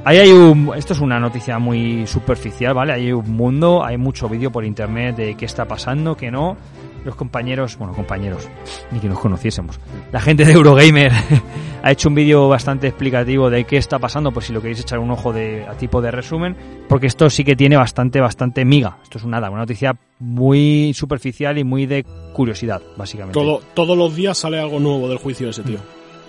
Ahí 0.06 0.18
hay 0.18 0.32
un 0.32 0.70
esto 0.76 0.92
es 0.92 1.00
una 1.00 1.18
noticia 1.18 1.58
muy 1.58 2.06
superficial, 2.06 2.74
¿vale? 2.74 2.92
Hay 2.92 3.10
un 3.10 3.30
mundo, 3.30 3.82
hay 3.82 3.96
mucho 3.96 4.28
vídeo 4.28 4.52
por 4.52 4.64
internet 4.64 5.16
de 5.16 5.34
qué 5.34 5.46
está 5.46 5.64
pasando, 5.66 6.14
qué 6.14 6.30
no. 6.30 6.58
Los 7.06 7.16
compañeros, 7.16 7.76
bueno, 7.78 7.94
compañeros, 7.94 8.48
ni 8.90 8.98
que 8.98 9.08
nos 9.08 9.18
conociésemos. 9.18 9.78
La 10.12 10.20
gente 10.20 10.44
de 10.44 10.52
Eurogamer 10.52 11.12
ha 11.82 11.90
hecho 11.90 12.08
un 12.08 12.14
vídeo 12.14 12.48
bastante 12.48 12.86
explicativo 12.86 13.50
de 13.50 13.64
qué 13.64 13.76
está 13.78 13.98
pasando, 13.98 14.30
pues 14.30 14.46
si 14.46 14.52
lo 14.52 14.60
queréis 14.60 14.80
echar 14.80 14.98
un 14.98 15.10
ojo 15.10 15.32
de, 15.32 15.66
a 15.66 15.74
tipo 15.74 16.00
de 16.00 16.10
resumen, 16.10 16.56
porque 16.88 17.06
esto 17.06 17.28
sí 17.28 17.44
que 17.44 17.56
tiene 17.56 17.76
bastante, 17.76 18.20
bastante 18.20 18.64
miga. 18.64 18.98
Esto 19.02 19.18
es 19.18 19.26
nada, 19.26 19.50
una 19.50 19.60
noticia 19.60 19.96
muy 20.18 20.92
superficial 20.94 21.58
y 21.58 21.64
muy 21.64 21.84
de 21.84 22.04
curiosidad, 22.32 22.80
básicamente. 22.96 23.38
Todo, 23.38 23.60
todos 23.74 23.96
los 23.98 24.14
días 24.14 24.38
sale 24.38 24.58
algo 24.58 24.80
nuevo 24.80 25.08
del 25.08 25.18
juicio 25.18 25.46
de 25.46 25.50
ese 25.50 25.62
tío. 25.62 25.78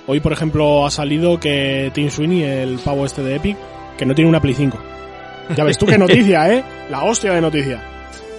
Hoy, 0.08 0.20
por 0.20 0.32
ejemplo, 0.34 0.86
ha 0.86 0.92
salido 0.92 1.40
que 1.40 1.92
Tim 1.94 2.10
Sweeney, 2.10 2.44
el 2.44 2.78
pavo 2.80 3.06
este 3.06 3.24
de 3.24 3.36
Epic, 3.36 3.58
que 3.98 4.06
no 4.06 4.14
tiene 4.14 4.30
una 4.30 4.40
Play 4.40 4.54
5. 4.54 4.78
Ya 5.56 5.64
ves 5.64 5.78
tú 5.78 5.86
qué 5.86 5.98
noticia, 5.98 6.52
¿eh? 6.54 6.64
La 6.90 7.04
hostia 7.04 7.34
de 7.34 7.42
noticia. 7.42 7.82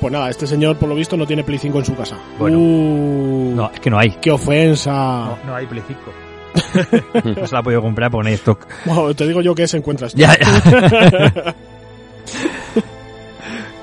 Pues 0.00 0.12
nada, 0.12 0.28
este 0.30 0.46
señor 0.46 0.76
por 0.76 0.88
lo 0.88 0.94
visto 0.94 1.16
no 1.16 1.26
tiene 1.26 1.42
Play 1.42 1.58
5 1.58 1.78
en 1.78 1.84
su 1.84 1.96
casa. 1.96 2.16
Bueno. 2.38 2.58
Uh, 2.58 3.52
No, 3.56 3.70
es 3.72 3.80
que 3.80 3.90
no 3.90 3.98
hay. 3.98 4.10
¡Qué 4.20 4.30
ofensa! 4.30 4.92
No, 4.92 5.38
no 5.46 5.54
hay 5.56 5.66
Play 5.66 5.82
5. 5.88 6.00
no 7.40 7.46
se 7.46 7.52
la 7.54 7.58
ha 7.60 7.62
podido 7.62 7.82
comprar 7.82 8.10
porque 8.10 8.24
no 8.24 8.28
hay 8.28 8.34
stock. 8.36 8.66
Bueno, 8.84 9.14
te 9.14 9.26
digo 9.26 9.40
yo 9.40 9.54
que 9.54 9.66
se 9.66 9.76
encuentra 9.78 10.06
esto. 10.06 10.18
Ya, 10.18 10.36
ya. 10.38 11.54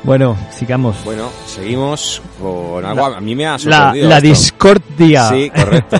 bueno, 0.04 0.38
sigamos. 0.52 0.96
Bueno, 1.04 1.30
seguimos 1.46 2.22
con 2.41 2.84
algo. 2.86 3.06
a 3.06 3.19
mí 3.22 3.36
me 3.36 3.46
ha 3.46 3.52
la 3.54 3.60
sorprendido. 3.60 4.10
la 4.10 4.17
esto. 4.17 4.28
discordia. 4.30 5.30
Sí, 5.30 5.50
correcto. 5.50 5.98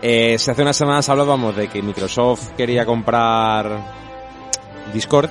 Eh, 0.00 0.38
si 0.38 0.50
hace 0.50 0.62
unas 0.62 0.76
semanas 0.76 1.08
hablábamos 1.08 1.56
de 1.56 1.68
que 1.68 1.82
Microsoft 1.82 2.50
quería 2.56 2.86
comprar 2.86 3.82
Discord, 4.92 5.30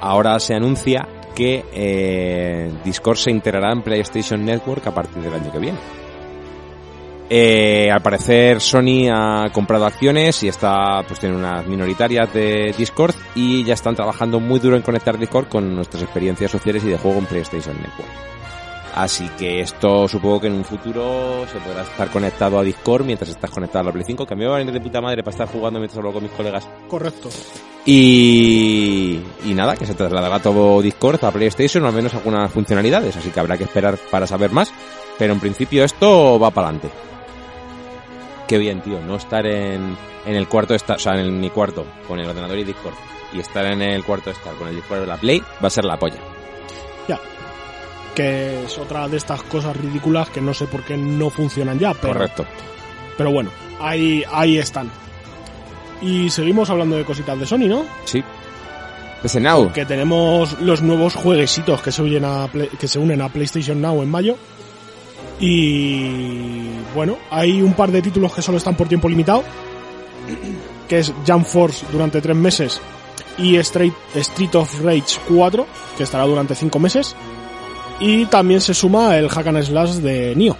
ahora 0.00 0.38
se 0.38 0.54
anuncia 0.54 1.08
que 1.34 1.64
eh, 1.72 2.72
Discord 2.84 3.16
se 3.16 3.30
integrará 3.30 3.72
en 3.72 3.82
PlayStation 3.82 4.44
Network 4.44 4.86
a 4.86 4.94
partir 4.94 5.22
del 5.22 5.34
año 5.34 5.50
que 5.50 5.58
viene. 5.58 5.78
Eh, 7.34 7.90
al 7.90 8.02
parecer 8.02 8.60
Sony 8.60 9.08
ha 9.10 9.48
comprado 9.52 9.86
acciones 9.86 10.42
y 10.42 10.48
está, 10.48 11.02
pues 11.06 11.18
tiene 11.18 11.34
unas 11.34 11.66
minoritarias 11.66 12.32
de 12.32 12.74
Discord 12.76 13.14
y 13.34 13.64
ya 13.64 13.74
están 13.74 13.96
trabajando 13.96 14.38
muy 14.38 14.60
duro 14.60 14.76
en 14.76 14.82
conectar 14.82 15.18
Discord 15.18 15.48
con 15.48 15.74
nuestras 15.74 16.02
experiencias 16.02 16.50
sociales 16.50 16.84
y 16.84 16.88
de 16.88 16.98
juego 16.98 17.18
en 17.18 17.26
PlayStation 17.26 17.74
Network. 17.76 18.31
Así 18.94 19.26
que 19.38 19.60
esto 19.60 20.06
supongo 20.06 20.42
que 20.42 20.46
en 20.48 20.54
un 20.54 20.64
futuro 20.64 21.46
se 21.50 21.58
podrá 21.60 21.82
estar 21.82 22.10
conectado 22.10 22.58
a 22.58 22.62
Discord 22.62 23.06
mientras 23.06 23.30
estás 23.30 23.50
conectado 23.50 23.80
a 23.80 23.84
la 23.84 23.92
Play 23.92 24.04
5, 24.04 24.26
que 24.26 24.34
a 24.34 24.36
mí 24.36 24.42
me 24.42 24.48
va 24.48 24.56
a 24.56 24.58
venir 24.58 24.74
de 24.74 24.80
puta 24.80 25.00
madre 25.00 25.22
para 25.22 25.32
estar 25.32 25.48
jugando 25.48 25.78
mientras 25.78 25.96
hablo 25.96 26.12
con 26.12 26.22
mis 26.22 26.32
colegas. 26.32 26.68
Correcto. 26.88 27.30
Y, 27.86 29.18
y 29.44 29.54
nada, 29.54 29.76
que 29.76 29.86
se 29.86 29.94
trasladará 29.94 30.40
todo 30.40 30.82
Discord 30.82 31.24
a 31.24 31.30
PlayStation, 31.30 31.84
o 31.84 31.88
al 31.88 31.94
menos 31.94 32.12
algunas 32.14 32.52
funcionalidades, 32.52 33.16
así 33.16 33.30
que 33.30 33.40
habrá 33.40 33.56
que 33.56 33.64
esperar 33.64 33.98
para 34.10 34.26
saber 34.26 34.50
más. 34.50 34.72
Pero 35.18 35.32
en 35.32 35.40
principio 35.40 35.84
esto 35.84 36.38
va 36.38 36.50
para 36.50 36.68
adelante. 36.68 36.90
Qué 38.46 38.58
bien, 38.58 38.82
tío, 38.82 39.00
no 39.00 39.16
estar 39.16 39.46
en, 39.46 39.96
en 40.26 40.34
el 40.36 40.48
cuarto, 40.48 40.74
de 40.74 40.76
estar, 40.76 40.96
o 40.96 41.00
sea, 41.00 41.18
en 41.18 41.40
mi 41.40 41.48
cuarto, 41.48 41.86
con 42.06 42.20
el 42.20 42.28
ordenador 42.28 42.58
y 42.58 42.64
Discord, 42.64 42.94
y 43.32 43.40
estar 43.40 43.64
en 43.64 43.80
el 43.80 44.04
cuarto 44.04 44.30
de 44.30 44.36
estar 44.36 44.54
con 44.54 44.68
el 44.68 44.76
Discord 44.76 45.00
de 45.00 45.06
la 45.06 45.16
Play, 45.16 45.40
va 45.40 45.68
a 45.68 45.70
ser 45.70 45.84
la 45.84 45.98
polla. 45.98 46.18
Ya. 47.08 47.18
Que 48.14 48.64
es 48.64 48.76
otra 48.78 49.08
de 49.08 49.16
estas 49.16 49.42
cosas 49.44 49.76
ridículas 49.76 50.28
que 50.28 50.40
no 50.40 50.52
sé 50.52 50.66
por 50.66 50.82
qué 50.82 50.96
no 50.96 51.30
funcionan 51.30 51.78
ya, 51.78 51.94
pero, 51.94 52.12
Correcto. 52.12 52.44
pero 53.16 53.30
bueno, 53.32 53.50
ahí, 53.80 54.22
ahí 54.30 54.58
están. 54.58 54.90
Y 56.02 56.28
seguimos 56.30 56.68
hablando 56.68 56.96
de 56.96 57.04
cositas 57.04 57.38
de 57.38 57.46
Sony, 57.46 57.68
¿no? 57.68 57.84
Sí. 58.04 58.22
PS 59.22 59.40
Now. 59.40 59.72
Que 59.72 59.86
tenemos 59.86 60.60
los 60.60 60.82
nuevos 60.82 61.14
jueguecitos 61.14 61.80
que 61.80 61.92
se, 61.92 62.02
unen 62.02 62.24
a 62.24 62.48
Play- 62.48 62.68
que 62.78 62.88
se 62.88 62.98
unen 62.98 63.22
a 63.22 63.28
PlayStation 63.28 63.80
Now 63.80 64.02
en 64.02 64.10
mayo. 64.10 64.36
Y 65.40 66.70
bueno, 66.94 67.16
hay 67.30 67.62
un 67.62 67.72
par 67.74 67.90
de 67.90 68.02
títulos 68.02 68.32
que 68.34 68.42
solo 68.42 68.58
están 68.58 68.76
por 68.76 68.88
tiempo 68.88 69.08
limitado. 69.08 69.42
Que 70.88 70.98
es 70.98 71.10
Jump 71.26 71.46
Force 71.46 71.86
durante 71.90 72.20
tres 72.20 72.36
meses. 72.36 72.78
Y 73.38 73.56
Street 73.56 73.94
of 74.54 74.82
Rage 74.82 75.18
4, 75.26 75.66
que 75.96 76.02
estará 76.02 76.24
durante 76.24 76.54
cinco 76.54 76.78
meses. 76.78 77.16
Y 78.02 78.26
también 78.26 78.60
se 78.60 78.74
suma 78.74 79.16
el 79.16 79.28
Hack 79.28 79.46
and 79.46 79.62
Slash 79.62 79.90
de 79.96 80.34
Nioh. 80.34 80.56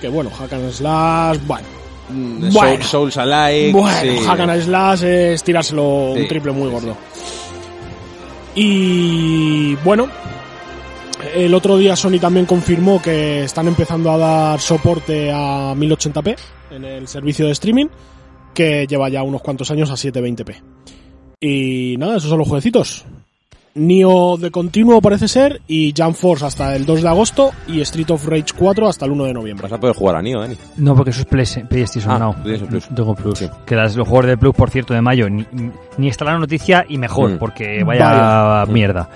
Que 0.00 0.08
bueno, 0.08 0.30
Hack 0.30 0.52
and 0.54 0.70
Slash, 0.72 1.38
bueno. 1.46 1.66
Mm, 2.08 2.50
Bueno. 2.52 2.82
Soul- 2.82 2.82
Souls 2.82 3.16
Alike. 3.18 3.72
Bueno, 3.72 3.98
sí. 4.02 4.24
Hack 4.26 4.40
and 4.40 4.62
Slash 4.62 5.02
es 5.04 5.42
tirárselo 5.42 6.12
Sí, 6.14 6.20
un 6.22 6.28
triple 6.28 6.52
muy 6.52 6.68
sí, 6.68 6.72
gordo. 6.74 6.96
Y 8.54 9.74
bueno, 9.76 10.08
el 11.34 11.52
otro 11.54 11.76
día 11.76 11.96
Sony 11.96 12.18
también 12.20 12.46
confirmó 12.46 13.02
que 13.02 13.44
están 13.44 13.66
empezando 13.68 14.10
a 14.12 14.18
dar 14.18 14.60
soporte 14.60 15.30
a 15.32 15.74
1080p 15.74 16.36
en 16.70 16.84
el 16.84 17.08
servicio 17.08 17.46
de 17.46 17.52
streaming, 17.52 17.86
que 18.54 18.86
lleva 18.86 19.08
ya 19.08 19.22
unos 19.22 19.42
cuantos 19.42 19.70
años 19.70 19.90
a 19.90 19.94
720p. 19.94 20.62
Y 21.40 21.96
nada, 21.98 22.16
esos 22.16 22.30
son 22.30 22.38
los 22.38 22.48
jueguecitos. 22.48 23.04
Nio 23.74 24.36
de 24.36 24.50
continuo 24.52 25.00
parece 25.00 25.26
ser, 25.26 25.60
y 25.66 25.92
Jump 25.96 26.14
Force 26.14 26.44
hasta 26.46 26.76
el 26.76 26.86
2 26.86 27.02
de 27.02 27.08
agosto, 27.08 27.50
y 27.66 27.80
Street 27.80 28.10
of 28.10 28.24
Rage 28.26 28.46
4 28.56 28.88
hasta 28.88 29.04
el 29.04 29.10
1 29.12 29.24
de 29.24 29.34
noviembre. 29.34 29.64
Vas 29.64 29.72
a 29.72 29.80
poder 29.80 29.96
jugar 29.96 30.16
a 30.16 30.22
Nioh, 30.22 30.40
Dani. 30.40 30.56
No, 30.76 30.94
porque 30.94 31.10
eso 31.10 31.22
es 31.22 31.26
Play- 31.26 31.64
PlayStation 31.68 32.22
Ah, 32.22 32.34
tienes 32.42 32.62
el 32.62 32.68
Plus. 32.68 32.88
Tengo 32.94 33.14
Plus. 33.14 33.38
Sí. 33.38 33.48
Que 33.66 33.74
las, 33.74 33.96
los 33.96 34.06
juegos 34.06 34.26
de 34.26 34.36
Plus, 34.38 34.54
por 34.54 34.70
cierto, 34.70 34.94
de 34.94 35.00
mayo, 35.02 35.28
ni, 35.28 35.44
ni 35.98 36.08
está 36.08 36.24
la 36.24 36.38
noticia 36.38 36.84
y 36.88 36.98
mejor, 36.98 37.32
Mm. 37.32 37.38
porque 37.38 37.82
vaya 37.84 38.08
Vaya. 38.08 38.66
mierda. 38.72 39.08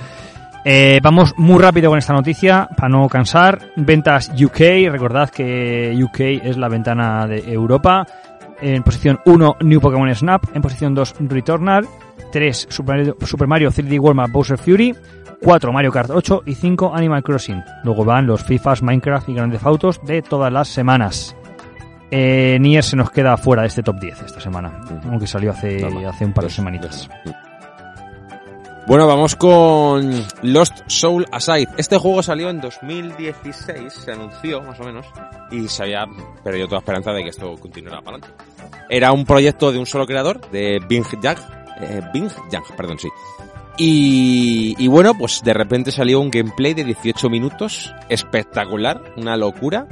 Eh, 0.65 0.99
vamos 1.03 1.33
muy 1.37 1.63
rápido 1.63 1.89
con 1.91 1.99
esta 1.99 2.13
noticia, 2.13 2.69
para 2.77 2.89
no 2.89 3.09
cansar. 3.09 3.61
Ventas 3.77 4.31
UK, 4.35 4.91
recordad 4.91 5.31
que 5.31 5.97
UK 6.03 6.21
es 6.45 6.57
la 6.59 6.69
ventana 6.69 7.27
de 7.29 7.53
Europa. 7.53 8.07
En 8.61 8.83
posición 8.83 9.21
1, 9.25 9.57
New 9.61 9.81
Pokémon 9.81 10.15
Snap. 10.15 10.45
En 10.55 10.63
posición 10.63 10.95
2, 10.95 11.15
Returnal. 11.21 11.87
3, 12.33 12.67
Super 12.69 12.97
Mario, 12.97 13.17
Super 13.25 13.49
Mario 13.49 13.71
3D 13.71 13.99
World 14.01 14.17
Map 14.17 14.31
Bowser 14.31 14.59
Fury. 14.59 14.95
4, 15.43 15.73
Mario 15.73 15.93
Kart 15.93 16.11
8. 16.11 16.43
Y 16.47 16.55
5, 16.55 16.95
Animal 16.95 17.23
Crossing. 17.23 17.63
Luego 17.85 18.05
van 18.05 18.27
los 18.27 18.45
FIFAs, 18.45 18.83
Minecraft 18.83 19.29
y 19.29 19.35
Grandes 19.35 19.65
Autos 19.65 20.01
de 20.05 20.23
todas 20.23 20.53
las 20.53 20.69
semanas. 20.69 21.37
Eh, 22.11 22.57
Nier 22.61 22.83
se 22.83 22.97
nos 22.97 23.11
queda 23.11 23.37
fuera 23.37 23.63
de 23.63 23.69
este 23.69 23.83
top 23.83 24.01
10 24.01 24.23
esta 24.23 24.41
semana, 24.41 24.81
aunque 25.05 25.27
salió 25.27 25.51
hace, 25.51 25.85
hace 26.07 26.25
un 26.25 26.33
par 26.33 26.45
de 26.45 26.51
semanitas. 26.51 27.09
Bueno, 28.89 29.07
vamos 29.07 29.37
con 29.37 30.11
Lost 30.41 30.79
Soul 30.87 31.27
Aside. 31.31 31.69
Este 31.77 31.99
juego 31.99 32.23
salió 32.23 32.49
en 32.49 32.59
2016, 32.59 33.93
se 33.93 34.13
anunció 34.13 34.63
más 34.63 34.81
o 34.81 34.85
menos, 34.85 35.05
y 35.51 35.69
se 35.69 35.83
había 35.83 36.07
perdido 36.43 36.69
toda 36.69 36.79
esperanza 36.79 37.13
de 37.13 37.23
que 37.23 37.29
esto 37.29 37.55
continuara 37.59 38.01
para 38.01 38.17
adelante. 38.17 38.45
Era 38.89 39.13
un 39.13 39.27
proyecto 39.27 39.73
de 39.73 39.79
un 39.79 39.85
solo 39.85 40.07
creador, 40.07 40.41
de 40.51 40.81
Bing 40.89 41.05
Yang, 41.21 41.39
eh, 41.83 42.01
Bing 42.15 42.31
Yang, 42.51 42.65
perdón, 42.79 42.99
sí. 42.99 43.09
Y, 43.77 44.89
bueno, 44.89 45.13
pues 45.19 45.43
de 45.45 45.53
repente 45.53 45.93
salió 45.93 46.19
un 46.19 46.31
gameplay 46.31 46.73
de 46.73 46.85
18 46.85 47.29
minutos, 47.29 47.93
espectacular, 48.09 49.13
una 49.19 49.37
locura. 49.37 49.87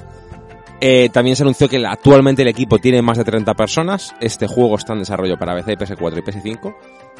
Eh, 0.81 1.11
también 1.13 1.37
se 1.37 1.43
anunció 1.43 1.69
que 1.69 1.85
actualmente 1.87 2.41
el 2.41 2.49
equipo 2.49 2.79
tiene 2.79 3.03
más 3.03 3.19
de 3.19 3.25
30 3.25 3.53
personas. 3.53 4.15
Este 4.23 4.47
juego 4.47 4.77
está 4.77 4.95
en 4.95 5.01
desarrollo 5.01 5.39
para 5.39 5.55
PC, 5.55 5.77
PS4 5.77 6.19
y 6.19 6.23
PS5. 6.23 6.75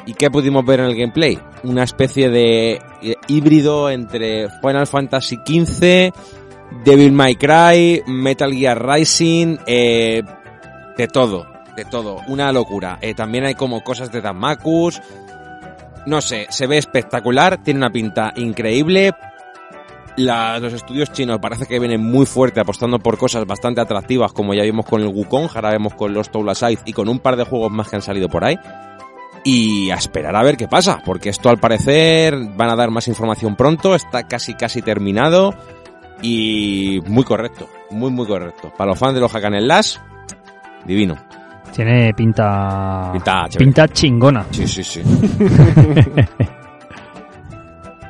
¿Y 0.07 0.13
qué 0.13 0.31
pudimos 0.31 0.65
ver 0.65 0.79
en 0.79 0.85
el 0.85 0.95
gameplay? 0.95 1.37
Una 1.63 1.83
especie 1.83 2.29
de 2.29 2.81
eh, 3.01 3.15
híbrido 3.27 3.89
entre 3.89 4.47
Final 4.61 4.87
Fantasy 4.87 5.35
XV, 5.35 6.13
Devil 6.85 7.11
May 7.11 7.35
Cry, 7.35 8.03
Metal 8.07 8.53
Gear 8.53 8.87
Rising, 8.87 9.57
eh, 9.67 10.23
de 10.97 11.07
todo, 11.09 11.45
de 11.75 11.83
todo, 11.83 12.21
una 12.27 12.53
locura. 12.53 12.99
Eh, 13.01 13.15
también 13.15 13.43
hay 13.43 13.55
como 13.55 13.83
cosas 13.83 14.09
de 14.09 14.21
Damakus. 14.21 15.01
No 16.05 16.21
sé, 16.21 16.47
se 16.51 16.67
ve 16.67 16.77
espectacular, 16.77 17.61
tiene 17.61 17.79
una 17.79 17.91
pinta 17.91 18.31
increíble. 18.37 19.11
Los 20.15 20.71
estudios 20.71 21.11
chinos 21.11 21.37
parece 21.39 21.65
que 21.65 21.79
vienen 21.79 22.01
muy 22.01 22.25
fuerte 22.25 22.61
apostando 22.61 22.97
por 22.97 23.17
cosas 23.17 23.45
bastante 23.45 23.81
atractivas 23.81 24.31
como 24.31 24.53
ya 24.53 24.63
vimos 24.63 24.85
con 24.85 25.01
el 25.01 25.09
Wukong, 25.09 25.49
ahora 25.53 25.71
vemos 25.71 25.93
con 25.95 26.13
los 26.13 26.31
Toula 26.31 26.55
Side 26.55 26.79
y 26.85 26.93
con 26.93 27.09
un 27.09 27.19
par 27.19 27.35
de 27.35 27.43
juegos 27.43 27.71
más 27.71 27.89
que 27.89 27.97
han 27.97 28.01
salido 28.01 28.29
por 28.29 28.45
ahí. 28.45 28.57
Y 29.49 29.89
a 29.91 29.95
esperar 29.95 30.35
a 30.35 30.43
ver 30.43 30.57
qué 30.57 30.67
pasa, 30.67 31.01
porque 31.05 31.29
esto 31.29 31.47
al 31.49 31.57
parecer 31.57 32.35
van 32.57 32.69
a 32.69 32.75
dar 32.75 32.91
más 32.91 33.07
información 33.07 33.55
pronto, 33.55 33.95
está 33.95 34.23
casi 34.27 34.55
casi 34.55 34.81
terminado 34.81 35.53
y 36.21 36.99
muy 37.05 37.23
correcto, 37.23 37.69
muy 37.89 38.11
muy 38.11 38.27
correcto. 38.27 38.73
Para 38.77 38.89
los 38.89 38.99
fans 38.99 39.13
de 39.13 39.21
los 39.21 39.31
Hack 39.31 39.45
and 39.45 39.61
Slash, 39.61 39.99
divino. 40.85 41.15
Tiene 41.73 42.13
pinta. 42.13 43.11
Pinta 43.13 43.47
pinta 43.57 43.87
chingona. 43.87 44.45
Sí, 44.51 44.67
sí, 44.67 44.83
sí. 44.83 45.01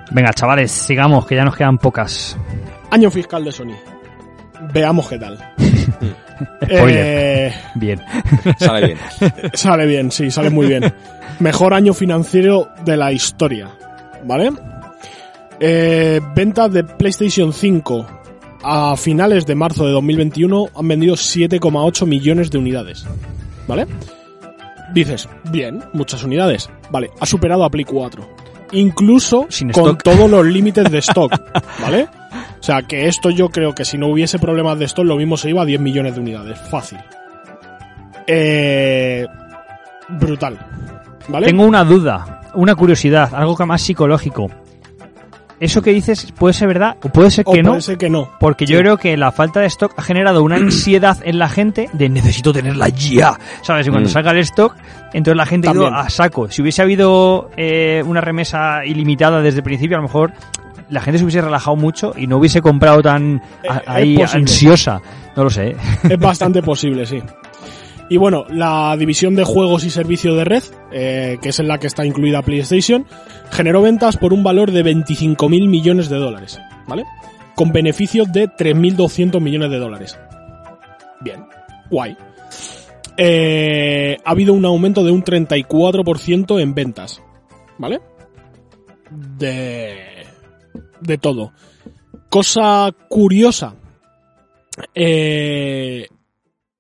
Venga, 0.10 0.34
chavales, 0.34 0.72
sigamos, 0.72 1.28
que 1.28 1.36
ya 1.36 1.44
nos 1.46 1.56
quedan 1.56 1.78
pocas. 1.78 2.36
Año 2.90 3.12
fiscal 3.12 3.46
de 3.46 3.52
Sony. 3.52 3.76
Veamos 4.74 5.08
qué 5.08 5.20
tal. 5.20 5.38
Spoiler. 6.64 7.06
Eh, 7.06 7.54
Bien. 7.76 8.02
Sale 8.58 8.88
bien. 8.88 8.98
Sale 9.54 9.86
bien, 9.86 10.12
sí, 10.12 10.32
sale 10.32 10.50
muy 10.50 10.68
bien. 10.68 10.94
Mejor 11.40 11.74
año 11.74 11.94
financiero 11.94 12.70
de 12.84 12.98
la 12.98 13.12
historia. 13.12 13.70
¿Vale? 14.24 14.52
Eh, 15.60 16.20
ventas 16.36 16.72
de 16.72 16.84
PlayStation 16.84 17.54
5 17.54 18.06
a 18.64 18.96
finales 18.98 19.46
de 19.46 19.56
marzo 19.56 19.86
de 19.86 19.92
2021 19.92 20.70
han 20.76 20.88
vendido 20.88 21.16
7,8 21.16 22.06
millones 22.06 22.52
de 22.52 22.58
unidades. 22.58 23.06
¿Vale? 23.68 23.88
Dices, 24.94 25.28
bien, 25.52 25.84
muchas 25.94 26.24
unidades. 26.24 26.70
Vale, 26.92 27.12
ha 27.20 27.26
superado 27.26 27.64
a 27.64 27.70
Play 27.70 27.86
4. 27.86 28.28
Incluso 28.72 29.46
Sin 29.50 29.72
con 29.72 29.84
stock. 29.84 30.04
todos 30.04 30.30
los 30.30 30.46
límites 30.46 30.90
de 30.92 30.98
stock. 31.00 31.32
¿Vale? 31.82 32.08
O 32.60 32.64
sea, 32.64 32.82
que 32.82 33.08
esto 33.08 33.30
yo 33.30 33.50
creo 33.50 33.74
que 33.74 33.86
si 33.86 33.98
no 33.98 34.08
hubiese 34.08 34.40
problemas 34.40 34.80
de 34.80 34.86
stock, 34.86 35.06
lo 35.06 35.16
mismo 35.16 35.38
se 35.38 35.50
iba 35.50 35.62
a 35.62 35.66
10 35.66 35.80
millones 35.80 36.16
de 36.16 36.22
unidades. 36.22 36.60
Fácil. 36.70 37.00
Eh, 38.26 39.26
brutal. 40.10 40.58
¿Vale? 41.28 41.48
Tengo 41.48 41.66
una 41.66 41.84
duda. 41.84 42.42
una 42.56 42.74
curiosidad, 42.76 43.34
algo 43.36 43.56
que 43.56 43.66
más 43.66 43.82
psicológico. 43.82 44.48
Eso 45.60 45.82
que 45.82 45.92
dices 45.92 46.32
puede 46.38 46.54
ser 46.54 46.68
verdad 46.68 46.98
o 47.04 47.10
puede 47.10 47.32
ser 47.32 47.44
O 47.48 47.52
que 47.52 47.64
no. 47.64 47.70
puede 47.72 47.82
ser 47.82 47.98
que 47.98 48.10
no. 48.12 48.30
Porque 48.40 48.68
yo 48.68 48.78
creo 48.78 48.98
que 48.98 49.18
la 49.18 49.32
falta 49.32 49.60
de 49.60 49.66
stock 49.66 49.92
ha 49.98 50.04
generado 50.04 50.44
una 50.44 50.56
ansiedad 50.58 51.18
en 51.24 51.40
la 51.40 51.50
gente 51.50 51.90
de 51.94 52.10
necesito 52.10 52.54
tenerla 52.54 52.90
ya. 52.90 53.40
¿Sabes? 53.64 53.88
Y 53.88 53.90
cuando 53.90 54.08
Mm. 54.08 54.12
salga 54.12 54.32
el 54.32 54.38
stock, 54.40 54.76
entonces 55.14 55.36
la 55.36 55.46
gente 55.48 55.68
ha 55.68 55.72
ido 55.72 55.88
a 55.88 56.10
saco. 56.12 56.50
Si 56.52 56.62
hubiese 56.62 56.84
habido 56.84 57.50
eh, 57.58 58.04
una 58.06 58.22
remesa 58.22 58.86
ilimitada 58.86 59.42
desde 59.42 59.58
el 59.60 59.64
principio, 59.64 59.98
a 59.98 60.00
lo 60.00 60.08
mejor 60.08 60.32
la 60.90 61.02
gente 61.02 61.18
se 61.18 61.24
hubiese 61.26 61.42
relajado 61.42 61.76
mucho 61.76 62.14
y 62.16 62.28
no 62.28 62.38
hubiese 62.38 62.62
comprado 62.62 63.02
tan 63.02 63.42
Eh, 63.64 63.70
ahí 63.88 64.18
ansiosa. 64.22 65.02
No 65.36 65.44
lo 65.44 65.50
sé. 65.50 65.76
Es 66.08 66.20
bastante 66.20 66.62
posible, 66.64 67.04
sí. 67.08 67.22
Y 68.10 68.18
bueno, 68.18 68.46
la 68.50 68.96
división 68.98 69.36
de 69.36 69.44
juegos 69.44 69.84
y 69.84 69.90
servicio 69.90 70.34
de 70.36 70.46
red, 70.46 70.64
eh, 70.92 71.38
que 71.42 71.50
es 71.50 71.60
en 71.60 71.68
la 71.68 71.78
que 71.78 71.88
está 71.88 72.06
incluida 72.06 72.42
PlayStation, 72.42 73.06
generó 73.52 73.82
ventas 73.82 74.16
por 74.16 74.34
un 74.34 74.44
valor 74.44 74.72
de 74.72 74.84
25.000 74.84 75.68
millones 75.68 76.08
de 76.10 76.18
dólares, 76.18 76.60
¿vale? 76.88 77.04
Con 77.56 77.74
beneficios 77.74 78.32
de 78.32 78.48
3.200 78.48 79.42
millones 79.42 79.72
de 79.72 79.80
dólares. 79.80 80.18
Bien, 81.20 81.46
guay. 81.90 82.16
Eh, 83.18 84.18
ha 84.24 84.32
habido 84.32 84.54
un 84.54 84.64
aumento 84.64 85.04
de 85.04 85.12
un 85.12 85.24
34% 85.24 86.62
en 86.62 86.74
ventas, 86.74 87.22
¿vale? 87.78 88.00
De... 89.12 89.98
de 91.02 91.18
todo. 91.18 91.52
Cosa 92.30 92.94
curiosa, 93.10 93.76
eh, 94.94 96.08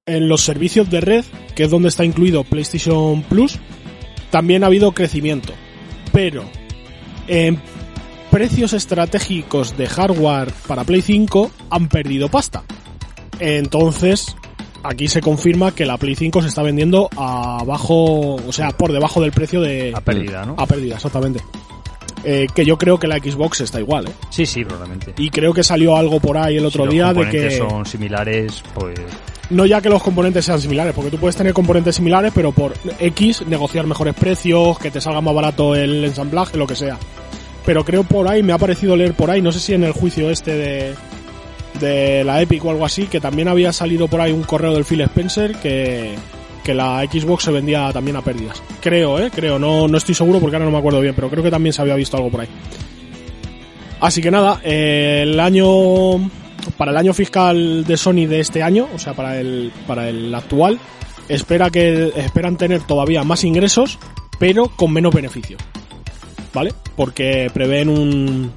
en 0.08 0.30
los 0.30 0.41
servicios 0.41 0.89
de 0.89 1.01
red, 1.01 1.26
que 1.53 1.64
es 1.64 1.70
donde 1.70 1.89
está 1.89 2.03
incluido 2.03 2.43
PlayStation 2.43 3.22
Plus, 3.24 3.60
también 4.32 4.64
ha 4.64 4.68
habido 4.68 4.93
crecimiento. 4.93 5.53
Pero 6.12 6.45
en 7.28 7.62
precios 8.32 8.74
estratégicos 8.74 9.78
de 9.78 9.88
hardware 9.88 10.51
para 10.66 10.86
Play 10.86 11.01
5 11.01 11.51
han 11.70 11.89
perdido 11.89 12.30
pasta. 12.30 12.64
Entonces, 13.39 14.36
aquí 14.82 15.10
se 15.10 15.22
confirma 15.22 15.76
que 15.76 15.86
la 15.86 15.97
Play 15.97 16.16
5 16.16 16.41
se 16.41 16.47
está 16.47 16.64
vendiendo 16.64 17.10
a 17.18 17.64
bajo, 17.66 18.36
o 18.36 18.51
sea, 18.53 18.72
por 18.72 18.93
debajo 18.93 19.22
del 19.22 19.34
precio 19.34 19.62
de... 19.62 19.91
A 19.93 20.01
pérdida, 20.01 20.45
¿no? 20.45 20.55
A 20.58 20.66
pérdida, 20.66 20.95
exactamente. 20.95 21.41
Eh, 22.24 22.47
que 22.55 22.66
yo 22.66 22.78
creo 22.78 22.97
que 22.97 23.08
la 23.08 23.18
Xbox 23.18 23.62
está 23.62 23.80
igual, 23.80 24.08
¿eh? 24.08 24.12
Sí, 24.30 24.45
sí, 24.45 24.64
probablemente. 24.64 25.14
Y 25.18 25.30
creo 25.30 25.53
que 25.53 25.64
salió 25.64 25.97
algo 25.97 26.20
por 26.20 26.38
ahí 26.38 26.58
el 26.58 26.66
otro 26.66 26.86
si 26.86 26.91
día 26.93 27.12
los 27.12 27.26
de 27.26 27.32
que... 27.32 27.58
son 27.58 27.86
similares, 27.86 28.64
pues 28.74 28.99
No 29.50 29.66
ya 29.66 29.82
que 29.82 29.89
los 29.89 30.04
componentes 30.04 30.43
sean 30.45 30.60
similares, 30.60 30.93
porque 30.93 31.12
tú 31.12 31.18
puedes 31.18 31.36
tener 31.36 31.54
componentes 31.54 31.95
similares, 31.95 32.32
pero 32.36 32.52
por 32.52 32.74
X 33.00 33.45
negociar 33.48 33.88
mejores 33.88 34.14
precios, 34.14 34.78
que 34.78 34.91
te 34.91 35.00
salga 35.00 35.22
más 35.22 35.34
barato 35.34 35.74
el 35.74 36.04
ensamblaje, 36.04 36.58
lo 36.58 36.68
que 36.68 36.76
sea. 36.76 36.98
Pero 37.66 37.86
creo 37.86 38.04
por 38.04 38.28
ahí, 38.28 38.43
me 38.43 38.54
ha 38.54 38.58
parecido 38.58 38.95
leer 38.95 39.14
por 39.14 39.32
ahí, 39.32 39.41
no 39.41 39.52
sé 39.52 39.60
si 39.60 39.74
en 39.74 39.84
el 39.84 39.93
juicio 39.93 40.30
este 40.30 40.56
de, 40.56 40.95
de 41.80 42.24
la 42.24 42.41
Epic 42.41 42.64
o 42.66 42.72
algo 42.72 42.86
así, 42.86 43.08
que 43.08 43.20
también 43.20 43.48
había 43.48 43.72
salido 43.72 44.08
por 44.08 44.22
ahí 44.22 44.32
un 44.32 44.43
correo 44.43 44.74
del 44.74 44.86
Phil 44.86 45.02
Spencer 45.02 45.56
que, 45.56 46.16
que 46.64 46.74
la 46.74 47.02
Xbox 47.10 47.45
se 47.45 47.52
vendía 47.52 47.91
también 47.93 48.18
a 48.18 48.22
pérdidas. 48.22 48.62
Creo, 48.82 49.20
eh, 49.20 49.32
creo, 49.34 49.58
no, 49.58 49.88
no 49.88 49.98
estoy 49.98 50.16
seguro 50.16 50.39
porque 50.39 50.58
ahora 50.58 50.66
no 50.66 50.72
me 50.72 50.78
acuerdo 50.78 51.00
bien, 51.00 51.16
pero 51.16 51.30
creo 51.30 51.43
que 51.43 51.52
también 51.52 51.72
se 51.72 51.82
había 51.82 51.95
visto 51.95 52.18
algo 52.18 52.30
por 52.30 52.41
ahí. 52.41 52.50
Así 54.00 54.22
que 54.22 54.30
nada, 54.30 54.60
eh, 54.64 55.22
el 55.24 55.39
año 55.39 56.30
para 56.78 56.91
el 56.91 56.97
año 56.97 57.13
fiscal 57.13 57.84
de 57.86 57.97
Sony 57.97 58.26
de 58.28 58.39
este 58.39 58.63
año, 58.63 58.88
o 58.93 58.99
sea, 58.99 59.13
para 59.13 59.39
el 59.39 59.72
para 59.86 60.09
el 60.09 60.34
actual, 60.34 60.80
espera 61.30 61.70
que 61.70 62.11
esperan 62.15 62.57
tener 62.57 62.82
todavía 62.82 63.24
más 63.24 63.43
ingresos, 63.43 63.99
pero 64.39 64.70
con 64.76 64.91
menos 64.93 65.13
beneficios. 65.13 65.61
¿Vale? 66.53 66.74
Porque 66.95 67.51
prevén 67.53 67.89
un 67.89 68.51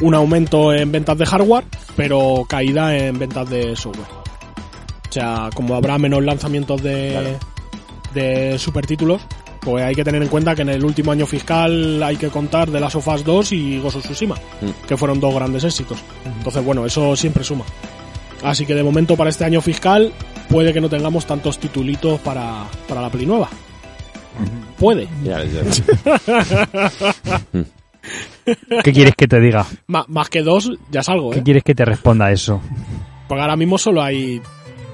un 0.00 0.14
aumento 0.14 0.72
en 0.72 0.92
ventas 0.92 1.18
de 1.18 1.26
hardware, 1.26 1.64
pero 1.96 2.44
caída 2.48 2.96
en 2.96 3.18
ventas 3.18 3.50
de 3.50 3.74
software. 3.74 4.06
O 5.08 5.12
sea, 5.12 5.50
como 5.54 5.74
habrá 5.74 5.98
menos 5.98 6.22
lanzamientos 6.22 6.82
de 6.82 7.08
Claro. 7.10 7.38
de 8.14 8.58
supertítulos, 8.58 9.22
pues 9.60 9.84
hay 9.84 9.94
que 9.94 10.04
tener 10.04 10.22
en 10.22 10.28
cuenta 10.28 10.54
que 10.54 10.62
en 10.62 10.68
el 10.70 10.84
último 10.84 11.12
año 11.12 11.26
fiscal 11.26 12.02
hay 12.02 12.16
que 12.16 12.28
contar 12.28 12.70
de 12.70 12.80
las 12.80 12.94
of 12.94 13.06
Us 13.08 13.24
2 13.24 13.52
y 13.52 13.78
of 13.78 13.96
Tsushima, 13.96 14.36
Mm. 14.60 14.86
que 14.86 14.96
fueron 14.96 15.20
dos 15.20 15.34
grandes 15.34 15.64
éxitos. 15.64 15.98
Entonces, 16.24 16.64
bueno, 16.64 16.86
eso 16.86 17.14
siempre 17.16 17.44
suma. 17.44 17.64
Así 18.42 18.64
que 18.66 18.74
de 18.74 18.82
momento 18.84 19.16
para 19.16 19.30
este 19.30 19.44
año 19.44 19.60
fiscal 19.60 20.12
puede 20.48 20.72
que 20.72 20.80
no 20.80 20.88
tengamos 20.88 21.26
tantos 21.26 21.58
titulitos 21.58 22.20
para, 22.20 22.64
para 22.88 23.02
la 23.02 23.10
Play 23.10 23.26
nueva. 23.26 23.48
Puede. 24.78 25.08
Ya, 25.24 25.42
ya. 25.44 25.62
¿qué 28.84 28.92
quieres 28.92 29.14
que 29.16 29.26
te 29.28 29.40
diga? 29.40 29.66
Más 29.86 30.28
que 30.28 30.42
dos, 30.42 30.70
ya 30.90 31.02
salgo, 31.02 31.30
¿Qué 31.30 31.40
¿eh? 31.40 31.42
quieres 31.42 31.64
que 31.64 31.74
te 31.74 31.84
responda 31.84 32.26
a 32.26 32.32
eso? 32.32 32.60
Porque 33.26 33.42
ahora 33.42 33.56
mismo 33.56 33.76
solo 33.76 34.02
hay 34.02 34.40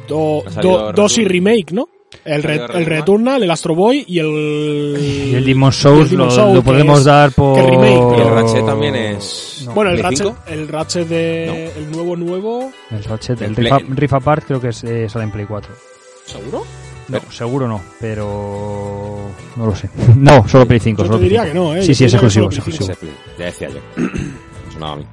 do- 0.08 0.42
Ha 0.46 0.50
salido 0.50 0.78
do- 0.86 0.92
dos 0.92 1.18
y 1.18 1.24
remake, 1.24 1.72
¿no? 1.72 1.88
El, 2.24 2.42
re- 2.42 2.60
el 2.74 2.86
Returnal. 2.86 3.42
El 3.42 3.50
Astro 3.50 3.74
Boy 3.74 4.04
y 4.06 4.18
el... 4.18 4.96
Y 5.00 5.34
el 5.34 5.44
Demon 5.44 5.72
Souls 5.72 6.10
Demon 6.10 6.26
lo, 6.28 6.32
Souls, 6.32 6.54
lo 6.54 6.60
que 6.62 6.66
podemos 6.66 6.98
es- 7.00 7.04
dar 7.04 7.32
por... 7.32 7.56
que 7.56 7.62
remake. 7.70 8.18
Y 8.18 8.20
el 8.20 8.30
Ratchet 8.30 8.66
también 8.66 8.94
es... 8.96 9.62
No. 9.66 9.72
Bueno, 9.72 9.90
el 9.90 9.96
¿Play 9.98 10.02
Ratchet, 10.10 10.26
5? 10.26 10.36
el 10.48 10.68
Ratchet 10.68 11.08
de... 11.08 11.66
El 11.76 11.90
nuevo 11.90 12.16
nuevo... 12.16 12.70
El 12.90 13.04
Ratchet, 13.04 13.40
el 13.42 13.58
El 13.66 13.96
Rift 13.96 14.12
Apart 14.14 14.44
creo 14.46 14.60
que 14.60 14.68
es, 14.68 14.84
eh, 14.84 15.08
sale 15.08 15.24
en 15.24 15.30
Play 15.30 15.46
4. 15.46 15.72
¿Seguro? 16.26 16.64
No, 17.08 17.20
seguro 17.30 17.68
no, 17.68 17.82
pero... 18.00 19.30
No 19.56 19.66
lo 19.66 19.74
sé. 19.76 19.88
No, 20.16 20.46
solo 20.48 20.66
Play 20.66 20.80
5. 20.80 21.02
Yo 21.02 21.06
solo 21.06 21.18
te 21.18 21.26
Play 21.26 21.28
diría 21.30 21.42
5. 21.44 21.52
que 21.52 21.58
no, 21.58 21.76
¿eh? 21.76 21.82
Sí, 21.82 21.94
sí, 21.94 22.04
es 22.04 22.14
exclusivo, 22.14 22.48
es 22.48 22.56
exclusivo. 22.58 22.88
Ya 23.38 23.44
decía 23.46 23.68
yo. 23.68 23.80
Me 23.96 24.72
sonaba 24.72 24.92
a 24.92 24.96
mí. 24.96 25.04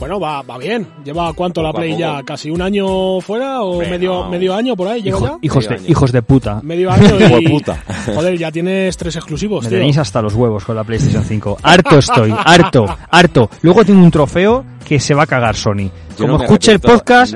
Bueno, 0.00 0.18
va, 0.18 0.40
va 0.40 0.56
bien. 0.56 0.86
¿Lleva 1.04 1.30
cuánto 1.34 1.62
la 1.62 1.68
Poco 1.68 1.80
Play 1.82 1.96
ya? 1.98 2.22
¿Casi 2.24 2.50
un 2.50 2.62
año 2.62 3.20
fuera 3.20 3.60
o 3.62 3.78
medio, 3.80 4.24
no. 4.24 4.30
medio 4.30 4.54
año 4.54 4.74
por 4.74 4.88
ahí? 4.88 5.02
¿Lleva 5.02 5.18
Hijo- 5.18 5.26
ya? 5.26 5.38
hijos, 5.42 5.68
de, 5.68 5.74
año. 5.74 5.84
hijos 5.88 6.12
de 6.12 6.22
puta. 6.22 6.60
Medio 6.62 6.90
año 6.90 7.20
y... 7.20 7.24
Hueputa. 7.32 7.84
Joder, 8.14 8.38
ya 8.38 8.50
tienes 8.50 8.96
tres 8.96 9.14
exclusivos, 9.16 9.62
Me 9.64 9.68
tío. 9.68 9.78
tenéis 9.78 9.98
hasta 9.98 10.22
los 10.22 10.34
huevos 10.34 10.64
con 10.64 10.74
la 10.74 10.84
PlayStation 10.84 11.22
5. 11.22 11.58
Harto 11.62 11.98
estoy, 11.98 12.34
harto, 12.34 12.86
harto. 13.10 13.50
Luego 13.60 13.84
tengo 13.84 14.02
un 14.02 14.10
trofeo 14.10 14.64
que 14.88 14.98
se 14.98 15.12
va 15.14 15.24
a 15.24 15.26
cagar 15.26 15.54
Sony. 15.54 15.90
Yo 16.18 16.26
Como 16.26 16.38
no 16.38 16.44
escuche 16.44 16.72
el 16.72 16.80
podcast, 16.80 17.34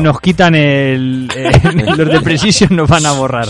nos 0.00 0.20
quitan 0.20 0.56
el... 0.56 1.28
el- 1.34 1.86
los 1.96 2.08
de 2.08 2.20
Precision 2.22 2.74
nos 2.76 2.88
van 2.88 3.06
a 3.06 3.12
borrar. 3.12 3.46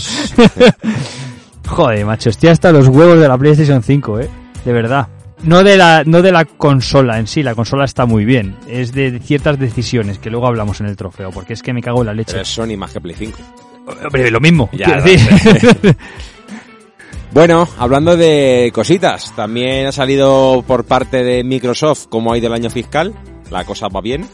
Joder, 1.66 2.04
macho, 2.04 2.28
estoy 2.28 2.50
hasta 2.50 2.70
los 2.72 2.88
huevos 2.88 3.18
de 3.18 3.26
la 3.26 3.38
PlayStation 3.38 3.82
5, 3.82 4.20
eh. 4.20 4.28
De 4.66 4.72
verdad. 4.72 5.08
No 5.42 5.62
de 5.62 5.76
la, 5.76 6.04
no 6.04 6.22
de 6.22 6.32
la 6.32 6.44
consola 6.44 7.18
en 7.18 7.26
sí, 7.26 7.42
la 7.42 7.54
consola 7.54 7.84
está 7.84 8.06
muy 8.06 8.24
bien. 8.24 8.56
Es 8.68 8.92
de 8.92 9.18
ciertas 9.18 9.58
decisiones 9.58 10.18
que 10.18 10.30
luego 10.30 10.46
hablamos 10.46 10.80
en 10.80 10.86
el 10.86 10.96
trofeo, 10.96 11.30
porque 11.30 11.52
es 11.52 11.62
que 11.62 11.72
me 11.72 11.82
cago 11.82 12.00
en 12.00 12.06
la 12.06 12.14
leche. 12.14 12.32
Pero 12.32 12.42
es 12.42 12.48
Sony 12.48 12.76
más 12.76 12.92
que 12.92 13.00
Play 13.00 13.16
5. 13.18 13.38
Hombre, 13.86 14.30
lo 14.30 14.40
mismo. 14.40 14.70
Ya, 14.72 15.00
decir. 15.00 15.96
Bueno, 17.34 17.68
hablando 17.78 18.16
de 18.16 18.70
cositas, 18.72 19.34
también 19.34 19.88
ha 19.88 19.92
salido 19.92 20.62
por 20.64 20.84
parte 20.84 21.24
de 21.24 21.42
Microsoft 21.42 22.06
cómo 22.08 22.32
ha 22.32 22.38
ido 22.38 22.46
el 22.46 22.52
año 22.52 22.70
fiscal. 22.70 23.12
La 23.50 23.64
cosa 23.64 23.88
va 23.88 24.00
bien. 24.00 24.24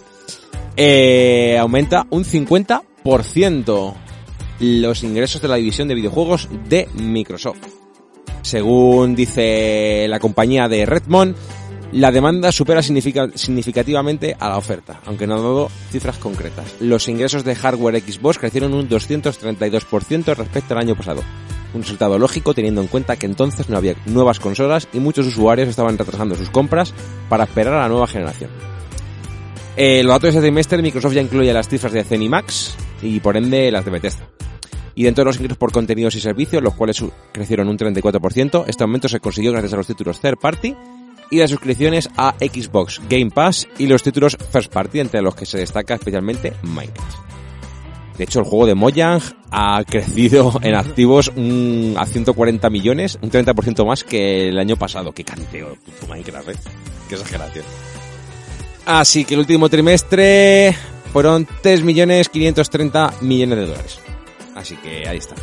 Eh, 0.76 1.56
aumenta 1.58 2.06
un 2.10 2.24
50% 2.24 3.94
los 4.60 5.02
ingresos 5.02 5.40
de 5.40 5.48
la 5.48 5.56
división 5.56 5.88
de 5.88 5.94
videojuegos 5.94 6.50
de 6.68 6.90
Microsoft. 6.92 7.79
Según 8.42 9.14
dice 9.14 10.06
la 10.08 10.18
compañía 10.18 10.68
de 10.68 10.86
Redmond, 10.86 11.34
la 11.92 12.12
demanda 12.12 12.52
supera 12.52 12.82
significa- 12.82 13.28
significativamente 13.34 14.36
a 14.38 14.48
la 14.48 14.56
oferta, 14.56 15.00
aunque 15.06 15.26
no 15.26 15.34
ha 15.34 15.38
dado 15.38 15.70
cifras 15.90 16.18
concretas. 16.18 16.74
Los 16.80 17.08
ingresos 17.08 17.44
de 17.44 17.54
hardware 17.54 18.00
Xbox 18.00 18.38
crecieron 18.38 18.74
un 18.74 18.88
232% 18.88 20.34
respecto 20.36 20.74
al 20.74 20.80
año 20.80 20.94
pasado. 20.94 21.22
Un 21.74 21.82
resultado 21.82 22.18
lógico 22.18 22.54
teniendo 22.54 22.80
en 22.80 22.88
cuenta 22.88 23.16
que 23.16 23.26
entonces 23.26 23.68
no 23.68 23.76
había 23.76 23.94
nuevas 24.06 24.40
consolas 24.40 24.88
y 24.92 24.98
muchos 24.98 25.26
usuarios 25.26 25.68
estaban 25.68 25.98
retrasando 25.98 26.34
sus 26.34 26.50
compras 26.50 26.92
para 27.28 27.44
esperar 27.44 27.74
a 27.74 27.80
la 27.80 27.88
nueva 27.88 28.06
generación. 28.08 28.50
Eh, 29.76 30.02
los 30.02 30.12
datos 30.12 30.22
de 30.22 30.28
este 30.30 30.40
trimestre 30.40 30.82
Microsoft 30.82 31.14
ya 31.14 31.22
incluye 31.22 31.52
las 31.52 31.68
cifras 31.68 31.92
de 31.92 32.04
Zenimax 32.04 32.74
y 33.02 33.20
por 33.20 33.36
ende 33.36 33.70
las 33.70 33.84
de 33.84 33.90
Bethesda. 33.92 34.26
Y 34.94 35.04
dentro 35.04 35.22
de 35.22 35.26
los 35.26 35.36
ingresos 35.36 35.58
por 35.58 35.72
contenidos 35.72 36.14
y 36.16 36.20
servicios, 36.20 36.62
los 36.62 36.74
cuales 36.74 37.02
crecieron 37.32 37.68
un 37.68 37.78
34%, 37.78 38.64
este 38.66 38.82
aumento 38.82 39.08
se 39.08 39.20
consiguió 39.20 39.52
gracias 39.52 39.72
a 39.72 39.76
los 39.76 39.86
títulos 39.86 40.20
third 40.20 40.38
party 40.38 40.74
y 41.30 41.38
las 41.38 41.50
suscripciones 41.50 42.10
a 42.16 42.34
Xbox 42.38 43.00
Game 43.08 43.30
Pass 43.30 43.68
y 43.78 43.86
los 43.86 44.02
títulos 44.02 44.36
first 44.50 44.72
party, 44.72 45.00
entre 45.00 45.22
los 45.22 45.34
que 45.34 45.46
se 45.46 45.58
destaca 45.58 45.94
especialmente 45.94 46.52
Minecraft. 46.62 47.30
De 48.18 48.24
hecho, 48.24 48.40
el 48.40 48.44
juego 48.44 48.66
de 48.66 48.74
Mojang 48.74 49.22
ha 49.50 49.82
crecido 49.88 50.52
en 50.62 50.74
activos 50.74 51.30
a 51.96 52.06
140 52.06 52.68
millones, 52.68 53.18
un 53.22 53.30
30% 53.30 53.86
más 53.86 54.04
que 54.04 54.48
el 54.48 54.58
año 54.58 54.76
pasado. 54.76 55.12
¡Qué 55.12 55.24
canteo, 55.24 55.76
puto 55.76 56.06
Minecraft, 56.08 56.48
eh! 56.50 56.56
¡Qué 57.08 57.14
exageración! 57.14 57.64
Así 58.84 59.24
que 59.24 59.34
el 59.34 59.40
último 59.40 59.68
trimestre 59.68 60.74
fueron 61.12 61.46
3.530 61.46 63.20
millones 63.20 63.58
de 63.58 63.66
dólares. 63.66 64.00
Así 64.56 64.76
que 64.76 65.08
ahí 65.08 65.18
está. 65.18 65.34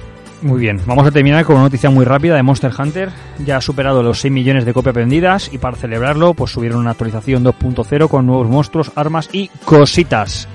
Muy 0.41 0.60
bien, 0.60 0.80
vamos 0.86 1.08
a 1.08 1.12
terminar 1.12 1.43
con 1.45 1.55
una 1.55 1.64
noticia 1.66 1.89
muy 1.89 2.05
rápida 2.05 2.36
de 2.36 2.43
Monster 2.43 2.72
Hunter. 2.78 3.10
Ya 3.43 3.58
ha 3.58 3.62
superado 3.62 4.03
los 4.03 4.20
6 4.20 4.32
millones 4.32 4.66
de 4.66 4.74
copias 4.74 4.93
vendidas 4.95 5.49
y 5.51 5.58
para 5.58 5.76
celebrarlo 5.78 6.34
pues 6.34 6.51
subieron 6.51 6.80
una 6.80 6.91
actualización 6.91 7.43
2.0 7.43 8.08
con 8.08 8.26
nuevos 8.28 8.47
monstruos, 8.47 8.91
armas 8.95 9.30
y 9.32 9.47
cositas. 9.66 10.47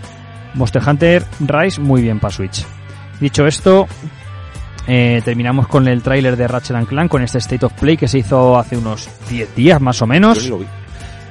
Monster 0.54 0.82
Hunter 0.86 1.24
Rise 1.40 1.80
muy 1.80 2.02
bien 2.02 2.20
para 2.20 2.32
Switch. 2.32 2.64
Dicho 3.20 3.46
esto, 3.46 3.88
eh, 4.86 5.22
terminamos 5.24 5.66
con 5.66 5.88
el 5.88 6.02
tráiler 6.02 6.36
de 6.36 6.46
Ratchet 6.46 6.86
Clank 6.86 7.10
con 7.10 7.22
este 7.22 7.38
State 7.38 7.64
of 7.66 7.72
Play 7.72 7.96
que 7.96 8.06
se 8.08 8.18
hizo 8.18 8.58
hace 8.58 8.76
unos 8.76 9.08
10 9.30 9.54
días 9.56 9.80
más 9.80 10.00
o 10.02 10.04
Yo 10.04 10.08
menos. 10.08 10.42
ni 10.42 10.48
lo 10.48 10.58
vi. 10.58 10.66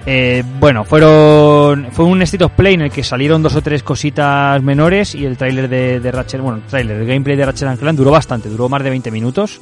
Eh, 0.06 0.43
bueno, 0.60 0.84
fueron 0.84 1.89
fue 1.91 2.06
un 2.06 2.22
State 2.24 2.43
of 2.43 2.54
Play 2.54 2.74
en 2.74 2.82
el 2.82 2.91
que 2.91 3.04
salieron 3.04 3.43
dos 3.43 3.56
o 3.56 3.62
tres 3.62 3.84
cositas 3.84 4.62
menores 4.64 5.14
y 5.14 5.26
el 5.26 5.38
tráiler 5.38 5.70
de, 5.70 6.12
Ratchet, 6.12 6.41
bueno, 6.41 6.58
el 6.58 6.64
tráiler, 6.64 6.97
el 6.97 7.08
gameplay 7.08 7.38
de 7.38 7.45
Ratchet 7.45 7.80
Clank 7.80 7.97
duró 7.97 8.12
bastante, 8.12 8.49
duró 8.49 8.68
más 8.68 8.84
de 8.84 8.89
20 8.89 9.12
minutos. 9.12 9.62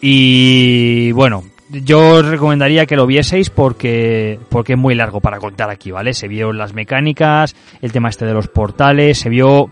Y 0.00 1.12
bueno, 1.12 1.44
yo 1.70 2.16
os 2.16 2.26
recomendaría 2.26 2.84
que 2.84 2.96
lo 2.96 3.06
vieseis 3.06 3.48
porque 3.48 4.38
porque 4.48 4.74
es 4.74 4.78
muy 4.78 4.94
largo 4.94 5.20
para 5.20 5.38
contar 5.38 5.70
aquí, 5.70 5.90
¿vale? 5.90 6.14
Se 6.14 6.28
vio 6.28 6.52
las 6.52 6.74
mecánicas, 6.74 7.54
el 7.80 7.92
tema 7.92 8.08
este 8.08 8.26
de 8.26 8.34
los 8.34 8.48
portales, 8.48 9.18
se 9.18 9.28
vio 9.28 9.70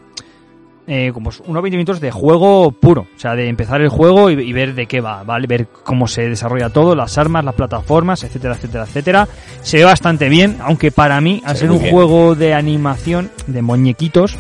eh, 0.87 1.11
como 1.15 1.31
unos 1.47 1.63
20 1.63 1.77
minutos 1.77 2.01
de 2.01 2.11
juego 2.11 2.73
puro, 2.73 3.03
o 3.15 3.19
sea, 3.19 3.35
de 3.35 3.49
empezar 3.49 3.81
el 3.81 3.89
juego 3.89 4.31
y, 4.31 4.35
y 4.35 4.53
ver 4.53 4.75
de 4.75 4.87
qué 4.87 5.01
va, 5.01 5.23
¿vale? 5.23 5.47
Ver 5.47 5.69
cómo 5.85 6.07
se 6.09 6.29
desarrolla 6.29 6.71
todo, 6.71 6.95
las 6.97 7.17
armas, 7.19 7.45
las 7.45 7.55
plataformas, 7.55 8.25
etcétera, 8.25 8.55
etcétera, 8.55 8.85
etcétera. 8.85 9.29
Se 9.63 9.79
ve 9.79 9.85
bastante 9.85 10.29
bien, 10.29 10.59
aunque 10.61 10.91
para 10.91 11.21
mí, 11.21 11.41
al 11.45 11.57
ser 11.57 11.71
un 11.71 11.79
bien. 11.79 11.93
juego 11.93 12.35
de 12.35 12.55
animación, 12.55 13.31
de 13.47 13.63
muñequitos, 13.63 14.37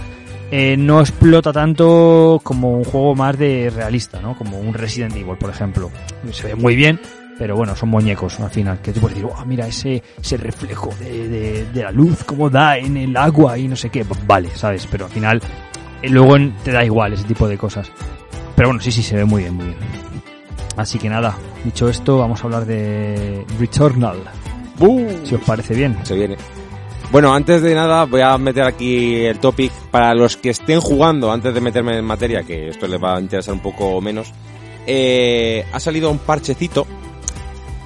eh, 0.50 0.76
no 0.76 1.00
explota 1.00 1.52
tanto 1.52 2.40
como 2.42 2.72
un 2.76 2.84
juego 2.84 3.14
más 3.14 3.38
de 3.38 3.70
realista, 3.74 4.20
¿no? 4.20 4.36
Como 4.36 4.58
un 4.58 4.74
Resident 4.74 5.14
Evil, 5.16 5.36
por 5.38 5.48
ejemplo. 5.50 5.90
Se 6.32 6.48
ve 6.48 6.54
muy 6.56 6.76
bien, 6.76 7.00
pero 7.38 7.56
bueno, 7.56 7.74
son 7.74 7.88
muñecos 7.88 8.38
al 8.40 8.50
final. 8.50 8.80
Que 8.82 8.92
tú 8.92 9.00
puedes 9.00 9.16
decir, 9.16 9.30
"Oh, 9.34 9.44
mira 9.46 9.66
ese, 9.66 10.02
ese 10.20 10.36
reflejo 10.36 10.90
de, 11.00 11.28
de- 11.28 11.64
de 11.72 11.82
la 11.84 11.90
luz, 11.90 12.22
cómo 12.24 12.50
da 12.50 12.76
en 12.76 12.96
el 12.98 13.16
agua 13.16 13.56
y 13.56 13.66
no 13.66 13.76
sé 13.76 13.88
qué. 13.88 14.04
Vale, 14.26 14.50
¿sabes? 14.54 14.86
Pero 14.90 15.06
al 15.06 15.10
final, 15.10 15.40
luego 16.08 16.36
en- 16.36 16.54
te 16.64 16.72
da 16.72 16.84
igual 16.84 17.12
ese 17.12 17.24
tipo 17.24 17.46
de 17.48 17.56
cosas. 17.58 17.90
Pero 18.56 18.68
bueno, 18.68 18.82
sí, 18.82 18.92
sí, 18.92 19.02
se 19.02 19.16
ve 19.16 19.24
muy 19.24 19.42
bien, 19.42 19.54
muy 19.54 19.66
bien. 19.66 19.78
Así 20.76 20.98
que 20.98 21.08
nada, 21.08 21.36
dicho 21.64 21.88
esto, 21.88 22.18
vamos 22.18 22.40
a 22.40 22.44
hablar 22.44 22.64
de 22.66 23.44
Returnal. 23.58 24.18
Si 25.24 25.34
os 25.34 25.40
parece 25.42 25.74
bien. 25.74 25.96
Se 26.02 26.14
viene. 26.14 26.36
Bueno, 27.12 27.32
antes 27.34 27.60
de 27.62 27.74
nada 27.74 28.04
voy 28.06 28.22
a 28.22 28.36
meter 28.38 28.64
aquí 28.64 29.16
el 29.26 29.38
topic 29.38 29.70
para 29.90 30.14
los 30.14 30.36
que 30.36 30.50
estén 30.50 30.80
jugando, 30.80 31.30
antes 31.30 31.52
de 31.54 31.60
meterme 31.60 31.98
en 31.98 32.04
materia, 32.04 32.42
que 32.42 32.70
esto 32.70 32.86
les 32.88 33.00
va 33.02 33.16
a 33.16 33.20
interesar 33.20 33.52
un 33.54 33.60
poco 33.60 34.00
menos. 34.00 34.32
Eh, 34.86 35.64
ha 35.72 35.78
salido 35.78 36.10
un 36.10 36.18
parchecito 36.18 36.86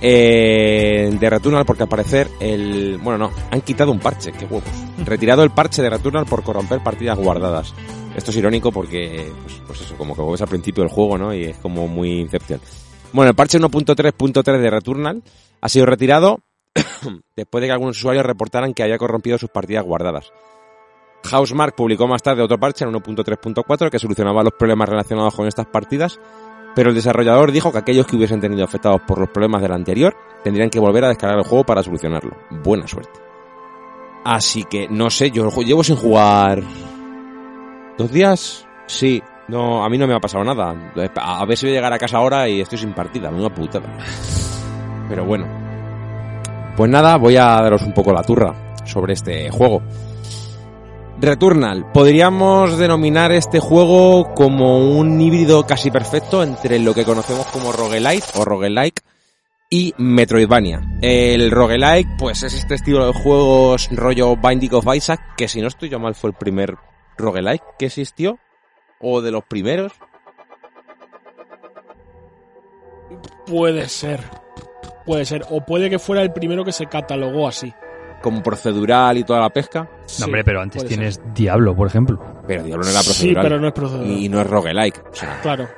eh, 0.01 1.11
de 1.19 1.31
Returnal 1.31 1.65
porque 1.65 1.83
al 1.83 1.89
parecer 1.89 2.29
el... 2.41 2.99
Bueno, 3.03 3.19
no, 3.29 3.31
han 3.51 3.61
quitado 3.63 3.91
un 3.91 3.99
parche, 3.99 4.33
qué 4.33 4.45
huevos. 4.45 4.65
Retirado 5.05 5.43
el 5.43 5.51
parche 5.51 5.83
de 5.83 5.91
Returnal 5.91 6.27
por 6.27 6.43
corromper 6.43 6.81
partidas 6.83 7.19
guardadas. 7.19 7.75
Esto 8.17 8.31
es 8.31 8.39
irónico 8.39 8.73
porque, 8.73 9.31
pues, 9.43 9.61
pues 9.67 9.81
eso, 9.83 9.95
como 9.97 10.17
que 10.17 10.23
ves 10.23 10.41
al 10.41 10.49
principio 10.49 10.83
del 10.83 10.91
juego, 10.91 11.19
¿no? 11.19 11.35
Y 11.35 11.45
es 11.45 11.59
como 11.59 11.87
muy 11.87 12.21
Inception. 12.21 12.59
Bueno, 13.13 13.31
el 13.31 13.37
parche 13.37 13.61
1.3.3 13.61 14.59
de 14.59 14.71
Returnal 14.71 15.23
ha 15.61 15.69
sido 15.69 15.85
retirado 15.85 16.41
después 17.37 17.61
de 17.61 17.69
que 17.69 17.73
algunos 17.73 17.99
usuarios 17.99 18.25
reportaran 18.25 18.73
que 18.73 18.83
había 18.83 18.97
corrompido 18.97 19.37
sus 19.37 19.51
partidas 19.51 19.85
guardadas. 19.85 20.33
Housemark 21.25 21.75
publicó 21.75 22.09
más 22.09 22.23
tarde 22.23 22.43
otro 22.43 22.59
parche 22.59 22.87
en 22.87 22.93
1.3.4 22.93 23.91
que 23.91 23.99
solucionaba 23.99 24.43
los 24.43 24.55
problemas 24.55 24.89
relacionados 24.89 25.35
con 25.35 25.47
estas 25.47 25.67
partidas, 25.67 26.19
pero 26.75 26.91
el 26.91 26.95
desarrollador 26.95 27.53
dijo 27.53 27.71
que 27.71 27.79
aquellos 27.79 28.07
que 28.07 28.17
hubiesen 28.17 28.41
tenido 28.41 28.65
afectados 28.65 29.03
por 29.07 29.19
los 29.19 29.29
problemas 29.29 29.61
del 29.61 29.73
anterior 29.73 30.17
tendrían 30.43 30.71
que 30.71 30.81
volver 30.81 31.05
a 31.05 31.09
descargar 31.09 31.39
el 31.39 31.45
juego 31.45 31.65
para 31.65 31.83
solucionarlo. 31.83 32.35
Buena 32.63 32.87
suerte. 32.87 33.21
Así 34.25 34.65
que 34.65 34.89
no 34.89 35.11
sé, 35.11 35.31
yo 35.31 35.51
llevo 35.63 35.85
sin 35.85 35.97
jugar 35.97 36.63
dos 37.97 38.11
días. 38.11 38.67
Sí, 38.87 39.23
no, 39.49 39.85
a 39.85 39.89
mí 39.89 39.99
no 39.99 40.07
me 40.07 40.15
ha 40.15 40.21
pasado 40.21 40.45
nada. 40.45 40.75
A 41.17 41.45
ver 41.45 41.57
si 41.57 41.67
voy 41.67 41.73
a 41.73 41.77
llegar 41.77 41.93
a 41.93 41.99
casa 41.99 42.19
ahora 42.19 42.49
y 42.49 42.61
estoy 42.61 42.79
sin 42.79 42.93
partida, 42.93 43.31
una 43.31 43.53
putada. 43.53 43.89
Pero 45.09 45.25
bueno, 45.25 45.47
pues 46.77 46.91
nada, 46.91 47.17
voy 47.17 47.37
a 47.37 47.63
daros 47.63 47.83
un 47.83 47.93
poco 47.93 48.13
la 48.13 48.23
turra 48.23 48.75
sobre 48.85 49.15
este 49.15 49.51
juego. 49.51 49.83
Returnal, 51.19 51.91
podríamos 51.93 52.77
denominar 52.77 53.33
este 53.33 53.59
juego 53.59 54.35
como 54.35 54.99
un 54.99 55.19
híbrido 55.19 55.67
casi 55.67 55.91
perfecto 55.91 56.43
entre 56.43 56.79
lo 56.79 56.93
que 56.93 57.05
conocemos 57.05 57.47
como 57.47 57.73
roguelite 57.73 58.27
o 58.35 58.45
roguelike 58.45 59.01
y 59.71 59.95
Metroidvania. 59.97 60.83
El 61.01 61.51
roguelike, 61.51 62.19
pues 62.19 62.43
es 62.43 62.53
este 62.53 62.75
estilo 62.75 63.07
de 63.07 63.15
juegos 63.15 63.89
rollo 63.93 64.37
Binding 64.37 64.75
of 64.75 64.95
Isaac, 64.95 65.21
que 65.37 65.49
si 65.49 65.63
no 65.63 65.69
estoy 65.69 65.89
yo 65.89 65.99
mal 65.99 66.15
fue 66.15 66.31
el 66.31 66.37
primer 66.37 66.77
roguelike 67.17 67.65
que 67.79 67.87
existió, 67.87 68.39
o 69.01 69.21
de 69.21 69.31
los 69.31 69.45
primeros. 69.45 69.93
Puede 73.47 73.89
ser. 73.89 74.21
Puede 75.05 75.25
ser. 75.25 75.45
O 75.51 75.65
puede 75.65 75.89
que 75.91 75.99
fuera 75.99 76.23
el 76.23 76.33
primero 76.33 76.65
que 76.65 76.73
se 76.73 76.87
catalogó 76.87 77.47
así. 77.49 77.73
como 78.23 78.43
procedural 78.43 79.19
y 79.19 79.25
toda 79.25 79.41
la 79.41 79.51
pesca. 79.51 79.89
No, 80.19 80.25
hombre, 80.25 80.43
pero 80.43 80.61
antes 80.61 80.85
tienes 80.85 81.21
Diablo, 81.33 81.77
por 81.77 81.87
ejemplo. 81.87 82.19
Pero 82.47 82.65
Diablo 82.65 82.85
no 82.85 82.91
era 82.91 83.03
ser. 83.03 83.13
Sí, 83.13 83.19
procedural. 83.35 83.43
pero 83.45 83.61
no 83.61 83.67
es 83.69 83.73
procedural. 83.75 84.11
Y 84.11 84.29
no 84.29 84.41
es 84.41 84.47
roguelike. 84.49 85.05
O 85.13 85.15
sea, 85.15 85.41
Claro. 85.43 85.69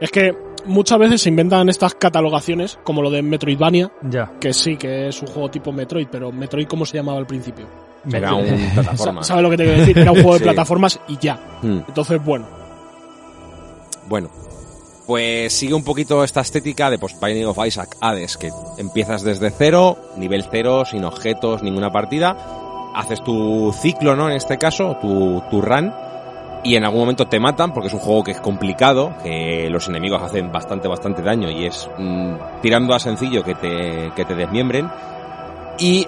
Es 0.00 0.10
que 0.10 0.34
muchas 0.64 0.98
veces 0.98 1.20
se 1.20 1.28
inventan 1.28 1.68
estas 1.68 1.94
catalogaciones, 1.96 2.78
como 2.84 3.02
lo 3.02 3.10
de 3.10 3.20
Metroidvania, 3.20 3.90
Ya. 4.02 4.32
que 4.40 4.52
sí, 4.54 4.76
que 4.76 5.08
es 5.08 5.20
un 5.20 5.28
juego 5.28 5.50
tipo 5.50 5.72
Metroid, 5.72 6.06
pero 6.10 6.30
Metroid 6.32 6.68
cómo 6.68 6.86
se 6.86 6.96
llamaba 6.96 7.18
al 7.18 7.26
principio. 7.26 7.66
Era 8.12 8.34
un 8.34 8.70
plataforma. 8.74 9.22
Sa- 9.22 9.28
¿Sabes 9.28 9.42
lo 9.42 9.50
que 9.50 9.56
te 9.56 9.64
quiero 9.64 9.78
decir? 9.80 9.98
Era 9.98 10.12
un 10.12 10.16
juego 10.22 10.32
de 10.34 10.38
Sí. 10.38 10.44
plataformas 10.44 11.00
y 11.08 11.16
ya. 11.18 11.38
Hmm. 11.62 11.78
Entonces, 11.88 12.24
bueno. 12.24 12.46
Bueno, 14.08 14.28
pues 15.06 15.52
sigue 15.52 15.74
un 15.74 15.84
poquito 15.84 16.24
esta 16.24 16.40
estética 16.40 16.90
de 16.90 16.98
pues, 16.98 17.18
Binding 17.20 17.46
of 17.46 17.58
Isaac 17.66 17.96
Hades, 18.00 18.36
que 18.36 18.50
empiezas 18.78 19.22
desde 19.22 19.50
cero, 19.50 19.96
nivel 20.16 20.44
cero, 20.50 20.84
sin 20.84 21.04
objetos, 21.04 21.62
ninguna 21.62 21.90
partida, 21.92 22.36
haces 22.94 23.22
tu 23.22 23.72
ciclo, 23.78 24.16
¿no? 24.16 24.28
En 24.30 24.36
este 24.36 24.56
caso, 24.56 24.96
tu, 25.00 25.42
tu 25.50 25.60
run, 25.60 25.92
y 26.64 26.74
en 26.76 26.84
algún 26.84 27.00
momento 27.00 27.26
te 27.28 27.38
matan, 27.38 27.72
porque 27.74 27.88
es 27.88 27.94
un 27.94 28.00
juego 28.00 28.24
que 28.24 28.30
es 28.32 28.40
complicado, 28.40 29.12
que 29.22 29.68
los 29.70 29.86
enemigos 29.88 30.22
hacen 30.22 30.50
bastante, 30.50 30.88
bastante 30.88 31.22
daño, 31.22 31.50
y 31.50 31.66
es 31.66 31.88
mm, 31.98 32.32
tirando 32.62 32.94
a 32.94 32.98
sencillo 32.98 33.44
que 33.44 33.54
te, 33.54 34.10
que 34.16 34.24
te 34.24 34.34
desmiembren, 34.34 34.90
y 35.78 36.06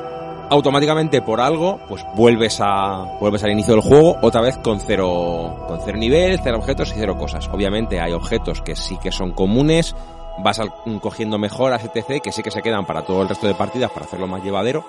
automáticamente 0.50 1.22
por 1.22 1.40
algo, 1.40 1.80
pues 1.88 2.04
vuelves 2.14 2.58
a 2.60 3.16
vuelves 3.20 3.42
al 3.44 3.52
inicio 3.52 3.74
del 3.74 3.82
juego 3.82 4.16
otra 4.22 4.40
vez 4.40 4.58
con 4.58 4.80
cero 4.80 5.64
con 5.68 5.80
cero 5.84 5.96
nivel, 5.98 6.40
cero 6.42 6.58
objetos 6.58 6.90
y 6.90 6.94
cero 6.98 7.16
cosas. 7.16 7.48
Obviamente 7.52 8.00
hay 8.00 8.12
objetos 8.12 8.60
que 8.60 8.76
sí 8.76 8.98
que 9.02 9.12
son 9.12 9.32
comunes, 9.32 9.94
vas 10.42 10.58
al- 10.58 10.72
cogiendo 11.00 11.38
mejoras 11.38 11.84
etc 11.84 12.20
que 12.22 12.32
sí 12.32 12.42
que 12.42 12.50
se 12.50 12.62
quedan 12.62 12.84
para 12.86 13.02
todo 13.02 13.22
el 13.22 13.28
resto 13.28 13.46
de 13.46 13.54
partidas 13.54 13.90
para 13.90 14.06
hacerlo 14.06 14.26
más 14.26 14.42
llevadero, 14.42 14.84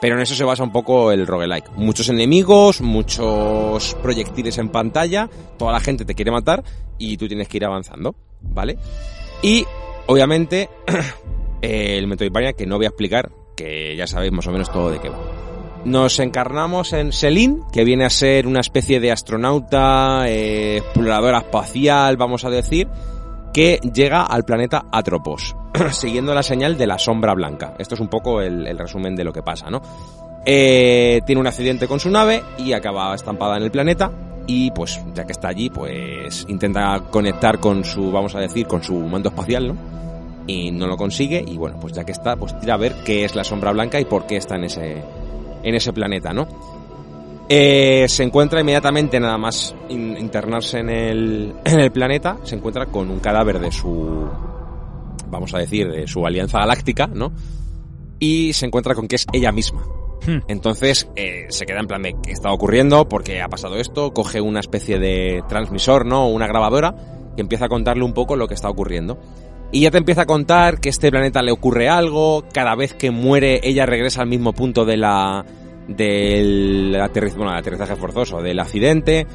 pero 0.00 0.14
en 0.14 0.20
eso 0.22 0.34
se 0.34 0.44
basa 0.44 0.62
un 0.62 0.72
poco 0.72 1.10
el 1.10 1.26
roguelike. 1.26 1.70
Muchos 1.76 2.08
enemigos, 2.08 2.80
muchos 2.80 3.96
proyectiles 4.02 4.58
en 4.58 4.68
pantalla, 4.68 5.28
toda 5.56 5.72
la 5.72 5.80
gente 5.80 6.04
te 6.04 6.14
quiere 6.14 6.30
matar 6.30 6.62
y 6.98 7.16
tú 7.16 7.26
tienes 7.28 7.48
que 7.48 7.56
ir 7.56 7.64
avanzando, 7.64 8.14
¿vale? 8.42 8.76
Y 9.42 9.64
obviamente 10.06 10.68
el 11.62 12.06
Metroidvania 12.06 12.52
que 12.52 12.66
no 12.66 12.76
voy 12.76 12.86
a 12.86 12.88
explicar, 12.88 13.30
que 13.58 13.96
ya 13.96 14.06
sabéis 14.06 14.32
más 14.32 14.46
o 14.46 14.52
menos 14.52 14.70
todo 14.70 14.90
de 14.90 15.00
qué 15.00 15.08
va. 15.08 15.18
Nos 15.84 16.20
encarnamos 16.20 16.92
en 16.92 17.12
Selin, 17.12 17.62
que 17.72 17.84
viene 17.84 18.04
a 18.04 18.10
ser 18.10 18.46
una 18.46 18.60
especie 18.60 19.00
de 19.00 19.10
astronauta, 19.10 20.28
eh, 20.28 20.78
exploradora 20.78 21.38
espacial, 21.38 22.16
vamos 22.16 22.44
a 22.44 22.50
decir, 22.50 22.88
que 23.52 23.80
llega 23.92 24.22
al 24.22 24.44
planeta 24.44 24.86
Atropos, 24.92 25.56
siguiendo 25.90 26.34
la 26.34 26.42
señal 26.42 26.78
de 26.78 26.86
la 26.86 26.98
sombra 26.98 27.34
blanca. 27.34 27.74
Esto 27.78 27.94
es 27.94 28.00
un 28.00 28.08
poco 28.08 28.40
el, 28.40 28.66
el 28.66 28.78
resumen 28.78 29.16
de 29.16 29.24
lo 29.24 29.32
que 29.32 29.42
pasa, 29.42 29.70
¿no? 29.70 29.82
Eh, 30.44 31.20
tiene 31.26 31.40
un 31.40 31.46
accidente 31.46 31.88
con 31.88 32.00
su 32.00 32.10
nave 32.10 32.42
y 32.58 32.72
acaba 32.72 33.14
estampada 33.14 33.56
en 33.56 33.64
el 33.64 33.70
planeta 33.70 34.10
y 34.46 34.70
pues 34.70 35.00
ya 35.14 35.24
que 35.24 35.32
está 35.32 35.48
allí 35.48 35.68
pues 35.68 36.46
intenta 36.48 37.00
conectar 37.10 37.58
con 37.58 37.84
su, 37.84 38.10
vamos 38.10 38.34
a 38.34 38.40
decir, 38.40 38.66
con 38.66 38.82
su 38.82 38.94
mando 38.94 39.28
espacial, 39.28 39.68
¿no? 39.68 39.76
Y 40.48 40.72
no 40.72 40.86
lo 40.88 40.96
consigue 40.96 41.44
y 41.46 41.56
bueno, 41.56 41.78
pues 41.78 41.92
ya 41.92 42.02
que 42.04 42.10
está, 42.12 42.34
pues 42.34 42.58
tira 42.58 42.74
a 42.74 42.78
ver 42.78 42.96
qué 43.04 43.24
es 43.24 43.36
la 43.36 43.44
sombra 43.44 43.70
blanca 43.70 44.00
y 44.00 44.06
por 44.06 44.26
qué 44.26 44.38
está 44.38 44.56
en 44.56 44.64
ese, 44.64 45.04
en 45.62 45.74
ese 45.74 45.92
planeta, 45.92 46.32
¿no? 46.32 46.48
Eh, 47.50 48.06
se 48.08 48.24
encuentra 48.24 48.60
inmediatamente 48.60 49.18
nada 49.20 49.38
más 49.38 49.74
in- 49.88 50.16
internarse 50.18 50.80
en 50.80 50.90
el, 50.90 51.54
en 51.64 51.80
el 51.80 51.92
planeta, 51.92 52.38
se 52.44 52.56
encuentra 52.56 52.86
con 52.86 53.10
un 53.10 53.20
cadáver 53.20 53.58
de 53.60 53.70
su, 53.72 54.26
vamos 55.28 55.54
a 55.54 55.58
decir, 55.58 55.90
de 55.90 56.06
su 56.06 56.26
alianza 56.26 56.58
galáctica, 56.58 57.06
¿no? 57.06 57.32
Y 58.18 58.52
se 58.54 58.66
encuentra 58.66 58.94
con 58.94 59.06
que 59.06 59.16
es 59.16 59.26
ella 59.32 59.52
misma. 59.52 59.82
Hmm. 60.26 60.38
Entonces 60.48 61.08
eh, 61.14 61.46
se 61.50 61.64
queda 61.64 61.80
en 61.80 61.86
plan 61.86 62.02
de 62.02 62.16
qué 62.22 62.32
está 62.32 62.50
ocurriendo, 62.52 63.08
por 63.08 63.22
qué 63.22 63.40
ha 63.40 63.48
pasado 63.48 63.76
esto, 63.76 64.12
coge 64.12 64.40
una 64.40 64.60
especie 64.60 64.98
de 64.98 65.42
transmisor, 65.48 66.04
¿no? 66.04 66.28
Una 66.28 66.46
grabadora 66.46 66.94
que 67.36 67.42
empieza 67.42 67.66
a 67.66 67.68
contarle 67.68 68.02
un 68.04 68.12
poco 68.14 68.34
lo 68.34 68.48
que 68.48 68.54
está 68.54 68.68
ocurriendo. 68.68 69.18
Y 69.70 69.82
ya 69.82 69.90
te 69.90 69.98
empieza 69.98 70.22
a 70.22 70.26
contar 70.26 70.80
que 70.80 70.88
a 70.88 70.90
este 70.90 71.10
planeta 71.10 71.42
le 71.42 71.52
ocurre 71.52 71.88
algo, 71.88 72.44
cada 72.52 72.74
vez 72.74 72.94
que 72.94 73.10
muere 73.10 73.60
ella 73.62 73.84
regresa 73.84 74.22
al 74.22 74.28
mismo 74.28 74.52
punto 74.52 74.84
de 74.84 74.96
la 74.96 75.44
del 75.88 76.96
aterrizaje, 77.00 77.38
bueno, 77.38 77.52
aterrizaje 77.56 77.96
forzoso, 77.96 78.42
del 78.42 78.60
accidente, 78.60 79.26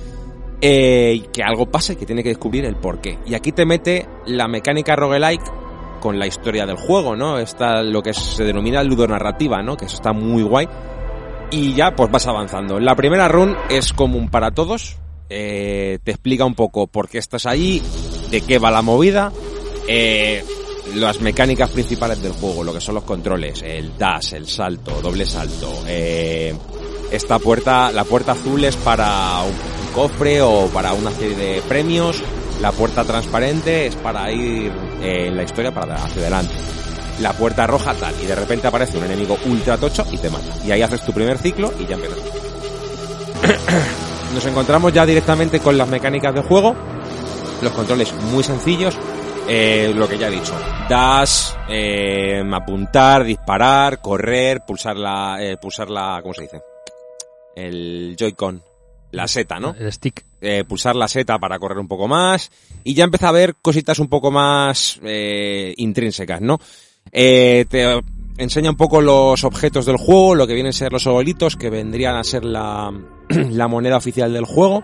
eh, 0.62 1.14
y 1.16 1.20
que 1.34 1.44
algo 1.44 1.66
pasa 1.66 1.94
y 1.94 1.96
que 1.96 2.06
tiene 2.06 2.24
que 2.24 2.30
descubrir 2.30 2.66
el 2.66 2.76
porqué. 2.76 3.20
Y 3.26 3.34
aquí 3.34 3.52
te 3.52 3.66
mete 3.66 4.08
la 4.26 4.48
mecánica 4.48 4.96
roguelike 4.96 5.44
con 6.00 6.20
la 6.20 6.28
historia 6.28 6.66
del 6.66 6.78
juego, 6.78 7.16
¿no? 7.16 7.40
Está 7.40 7.82
lo 7.82 8.02
que 8.02 8.14
se 8.14 8.44
denomina 8.44 8.84
ludonarrativa, 8.84 9.62
¿no? 9.62 9.78
Que 9.78 9.86
eso 9.86 9.96
está 9.96 10.14
muy 10.14 10.44
guay. 10.44 10.68
Y 11.52 11.74
ya 11.74 11.96
pues 11.96 12.12
vas 12.12 12.28
avanzando. 12.28 12.80
La 12.80 12.96
primera 12.96 13.28
run 13.28 13.56
es 13.70 13.94
común 13.94 14.30
para 14.30 14.52
todos. 14.52 14.98
Eh, 15.30 16.00
te 16.04 16.12
explica 16.12 16.46
un 16.46 16.56
poco 16.56 16.88
por 16.88 17.10
qué 17.10 17.18
estás 17.18 17.46
ahí, 17.46 17.82
de 18.32 18.42
qué 18.42 18.60
va 18.60 18.70
la 18.70 18.82
movida, 18.82 19.32
eh, 19.88 20.44
las 20.96 21.22
mecánicas 21.22 21.70
principales 21.70 22.22
del 22.22 22.34
juego, 22.34 22.64
lo 22.64 22.74
que 22.74 22.82
son 22.82 22.96
los 22.96 23.04
controles, 23.04 23.62
el 23.62 23.98
dash, 23.98 24.34
el 24.34 24.48
salto, 24.48 25.02
doble 25.02 25.26
salto. 25.26 25.84
Eh, 25.88 26.54
esta 27.12 27.40
puerta, 27.40 27.92
la 27.92 28.04
puerta 28.04 28.34
azul 28.34 28.64
es 28.64 28.76
para 28.78 29.42
un, 29.44 29.54
cofre 29.94 30.42
o 30.42 30.68
para 30.68 30.94
una 30.94 31.12
serie 31.12 31.36
de 31.36 31.62
premios. 31.62 32.22
La 32.62 32.72
puerta 32.72 33.04
transparente 33.04 33.88
es 33.88 33.96
para 33.96 34.32
ir 34.32 34.72
eh, 35.02 35.28
en 35.28 35.38
la 35.38 35.44
historia 35.44 35.74
para 35.74 35.96
hacia 35.96 36.22
adelante. 36.22 36.54
La 37.22 37.34
puerta 37.34 37.68
roja 37.68 37.94
tal, 37.94 38.14
y 38.22 38.26
de 38.26 38.36
repente 38.36 38.68
aparece 38.68 38.98
un 38.98 39.04
enemigo 39.04 39.38
ultra 39.46 39.78
tocho 39.78 40.06
y 40.12 40.18
te 40.18 40.30
mata. 40.30 40.54
Y 40.66 40.72
ahí 40.72 40.82
haces 40.82 41.06
tu 41.06 41.14
primer 41.14 41.38
ciclo 41.38 41.72
y 41.80 41.86
ya 41.86 41.96
empiezas. 41.96 42.20
Nos 44.34 44.46
encontramos 44.46 44.92
ya 44.92 45.06
directamente 45.06 45.60
con 45.60 45.78
las 45.78 45.88
mecánicas 45.88 46.34
del 46.34 46.44
juego. 46.44 46.76
Los 47.62 47.72
controles 47.74 48.14
muy 48.32 48.44
sencillos, 48.44 48.98
eh, 49.48 49.94
lo 49.96 50.08
que 50.08 50.18
ya 50.18 50.28
he 50.28 50.32
dicho. 50.32 50.54
Dash, 50.90 51.54
eh, 51.70 52.44
apuntar, 52.52 53.24
disparar, 53.24 54.02
correr, 54.02 54.62
pulsar 54.66 54.98
la, 54.98 55.38
eh, 55.40 55.58
pulsar 55.58 55.90
la, 55.90 56.20
¿cómo 56.22 56.34
se 56.34 56.44
dice? 56.44 56.62
El 57.56 58.16
Joy-Con. 58.18 58.64
La 59.12 59.28
seta, 59.28 59.60
¿no? 59.60 59.76
El 59.78 59.94
stick. 59.94 60.26
Eh, 60.42 60.64
pulsar 60.68 60.96
la 60.96 61.08
seta 61.08 61.38
para 61.38 61.60
correr 61.60 61.78
un 61.78 61.88
poco 61.88 62.08
más. 62.08 62.50
Y 62.84 62.96
ya 62.96 63.04
empieza 63.04 63.30
a 63.30 63.32
ver 63.32 63.56
cositas 63.62 64.00
un 64.00 64.08
poco 64.08 64.32
más 64.32 65.00
eh, 65.04 65.74
intrínsecas, 65.78 66.42
¿no? 66.42 66.60
Eh, 67.12 67.66
te 67.70 68.02
enseña 68.38 68.72
un 68.72 68.76
poco 68.76 69.02
los 69.02 69.44
objetos 69.44 69.86
del 69.86 69.98
juego, 69.98 70.34
lo 70.34 70.48
que 70.48 70.56
vienen 70.56 70.72
a 70.72 70.74
ser 70.74 70.92
los 70.92 71.06
ovalitos, 71.06 71.56
que 71.56 71.70
vendrían 71.70 72.16
a 72.16 72.24
ser 72.24 72.44
la, 72.44 72.92
la 73.30 73.68
moneda 73.68 73.98
oficial 73.98 74.34
del 74.34 74.46
juego. 74.46 74.84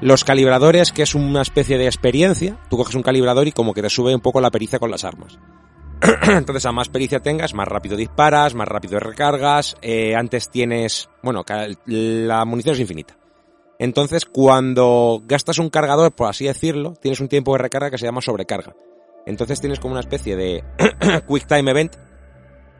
Los 0.00 0.24
calibradores, 0.24 0.92
que 0.92 1.02
es 1.02 1.14
una 1.14 1.42
especie 1.42 1.78
de 1.78 1.86
experiencia. 1.86 2.58
Tú 2.68 2.76
coges 2.76 2.94
un 2.94 3.02
calibrador 3.02 3.46
y 3.48 3.52
como 3.52 3.72
que 3.72 3.82
te 3.82 3.88
sube 3.88 4.14
un 4.14 4.20
poco 4.20 4.40
la 4.40 4.50
pericia 4.50 4.78
con 4.78 4.90
las 4.90 5.04
armas. 5.04 5.38
Entonces, 6.28 6.66
a 6.66 6.72
más 6.72 6.88
pericia 6.88 7.20
tengas, 7.20 7.54
más 7.54 7.68
rápido 7.68 7.96
disparas, 7.96 8.54
más 8.54 8.68
rápido 8.68 9.00
recargas. 9.00 9.76
Eh, 9.80 10.14
antes 10.14 10.50
tienes, 10.50 11.08
bueno, 11.22 11.44
la 11.86 12.44
munición 12.44 12.74
es 12.74 12.80
infinita. 12.80 13.16
Entonces, 13.78 14.24
cuando 14.24 15.22
gastas 15.24 15.58
un 15.58 15.70
cargador, 15.70 16.12
por 16.12 16.28
así 16.28 16.46
decirlo, 16.46 16.94
tienes 17.00 17.20
un 17.20 17.28
tiempo 17.28 17.52
de 17.52 17.58
recarga 17.58 17.90
que 17.90 17.98
se 17.98 18.06
llama 18.06 18.20
sobrecarga. 18.20 18.74
Entonces 19.26 19.60
tienes 19.60 19.80
como 19.80 19.92
una 19.92 20.00
especie 20.00 20.36
de 20.36 20.64
quick 21.28 21.46
time 21.46 21.70
event 21.70 21.96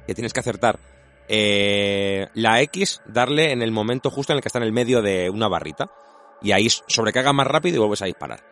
que 0.06 0.14
tienes 0.14 0.32
que 0.32 0.40
acertar 0.40 0.78
eh, 1.28 2.28
la 2.34 2.60
X, 2.62 3.00
darle 3.06 3.52
en 3.52 3.62
el 3.62 3.72
momento 3.72 4.10
justo 4.10 4.32
en 4.32 4.38
el 4.38 4.42
que 4.42 4.48
está 4.48 4.58
en 4.58 4.64
el 4.64 4.72
medio 4.72 5.00
de 5.00 5.30
una 5.30 5.48
barrita. 5.48 5.90
Y 6.44 6.52
ahí 6.52 6.68
sobrecarga 6.68 7.32
más 7.32 7.48
rápido 7.48 7.76
y 7.76 7.78
vuelves 7.78 8.02
a 8.02 8.06
disparar. 8.06 8.44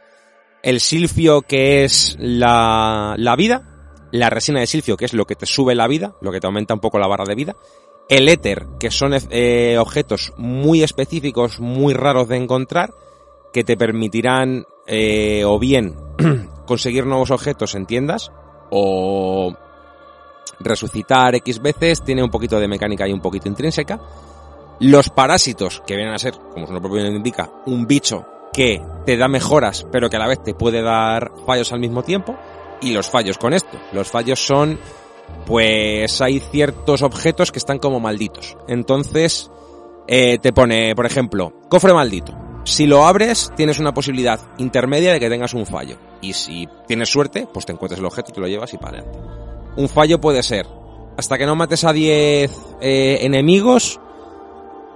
El 0.63 0.81
silfio, 0.81 1.43
que 1.43 1.85
es 1.85 2.17
la, 2.19 3.15
la 3.19 3.37
vida. 3.37 3.69
La 4.11 4.29
resina 4.29 4.61
de 4.61 4.67
silfio, 4.67 4.97
que 4.97 5.05
es 5.05 5.15
lo 5.15 5.27
que 5.27 5.37
te 5.37 5.47
sube 5.47 5.75
la 5.75 5.87
vida, 5.87 6.17
lo 6.21 6.33
que 6.33 6.41
te 6.41 6.47
aumenta 6.47 6.75
un 6.75 6.81
poco 6.81 6.99
la 6.99 7.07
barra 7.07 7.25
de 7.25 7.35
vida. 7.35 7.57
El 8.09 8.29
éter, 8.29 8.67
que 8.79 8.91
son 8.91 9.13
eh, 9.31 9.79
objetos 9.79 10.33
muy 10.37 10.83
específicos, 10.83 11.61
muy 11.61 11.95
raros 11.95 12.29
de 12.29 12.37
encontrar, 12.37 12.93
que 13.53 13.65
te 13.65 13.77
permitirán 13.77 14.65
eh, 14.87 15.45
o 15.47 15.59
bien 15.59 15.95
conseguir 16.67 17.07
nuevos 17.07 17.31
objetos 17.31 17.75
en 17.75 17.87
tiendas 17.87 18.33
o 18.71 19.55
resucitar 20.61 21.35
X 21.37 21.61
veces, 21.61 22.03
tiene 22.03 22.23
un 22.23 22.31
poquito 22.31 22.59
de 22.59 22.69
mecánica 22.69 23.07
y 23.07 23.13
un 23.13 23.21
poquito 23.21 23.49
intrínseca. 23.49 24.01
Los 24.83 25.11
parásitos, 25.11 25.81
que 25.87 25.95
vienen 25.95 26.13
a 26.13 26.19
ser, 26.19 26.35
como 26.35 26.67
su 26.67 26.73
nombre 26.73 27.07
indica, 27.07 27.49
un 27.67 27.87
bicho 27.87 28.27
que 28.53 28.83
te 29.07 29.17
da 29.17 29.29
mejoras, 29.29 29.87
pero 29.93 30.11
que 30.11 30.17
a 30.17 30.19
la 30.19 30.27
vez 30.27 30.43
te 30.43 30.55
puede 30.55 30.83
dar 30.83 31.31
fallos 31.47 31.73
al 31.73 31.79
mismo 31.79 32.03
tiempo. 32.03 32.37
Y 32.81 32.93
los 32.93 33.09
fallos 33.09 33.39
con 33.39 33.53
esto. 33.53 33.79
Los 33.93 34.11
fallos 34.11 34.45
son, 34.45 34.81
pues 35.47 36.21
hay 36.21 36.41
ciertos 36.41 37.03
objetos 37.03 37.53
que 37.53 37.61
están 37.61 37.79
como 37.79 38.01
malditos. 38.01 38.57
Entonces, 38.67 39.53
eh, 40.09 40.39
te 40.43 40.53
pone, 40.53 40.97
por 40.97 41.07
ejemplo, 41.07 41.53
cofre 41.69 41.95
maldito. 41.95 42.37
Si 42.65 42.89
lo 42.89 43.07
abres, 43.07 43.53
tienes 43.55 43.79
una 43.79 43.95
posibilidad 43.95 44.41
intermedia 44.59 45.13
de 45.13 45.21
que 45.21 45.31
tengas 45.31 45.55
un 45.55 45.65
fallo. 45.65 45.97
Y 46.21 46.33
si 46.33 46.69
tienes 46.89 47.09
suerte, 47.09 47.47
pues 47.53 47.67
te 47.67 47.73
encuentras 47.73 48.01
el 48.01 48.07
objeto, 48.07 48.33
te 48.33 48.41
lo 48.41 48.49
llevas 48.49 48.75
y 48.75 48.79
para 48.79 48.99
adelante. 48.99 49.19
Un 49.77 49.89
fallo 49.89 50.21
puede 50.21 50.43
ser, 50.43 50.67
hasta 51.17 51.39
que 51.39 51.47
no 51.47 51.55
mates 51.55 51.85
a 51.85 51.93
10 51.93 52.51
eh, 52.81 53.19
enemigos, 53.21 54.01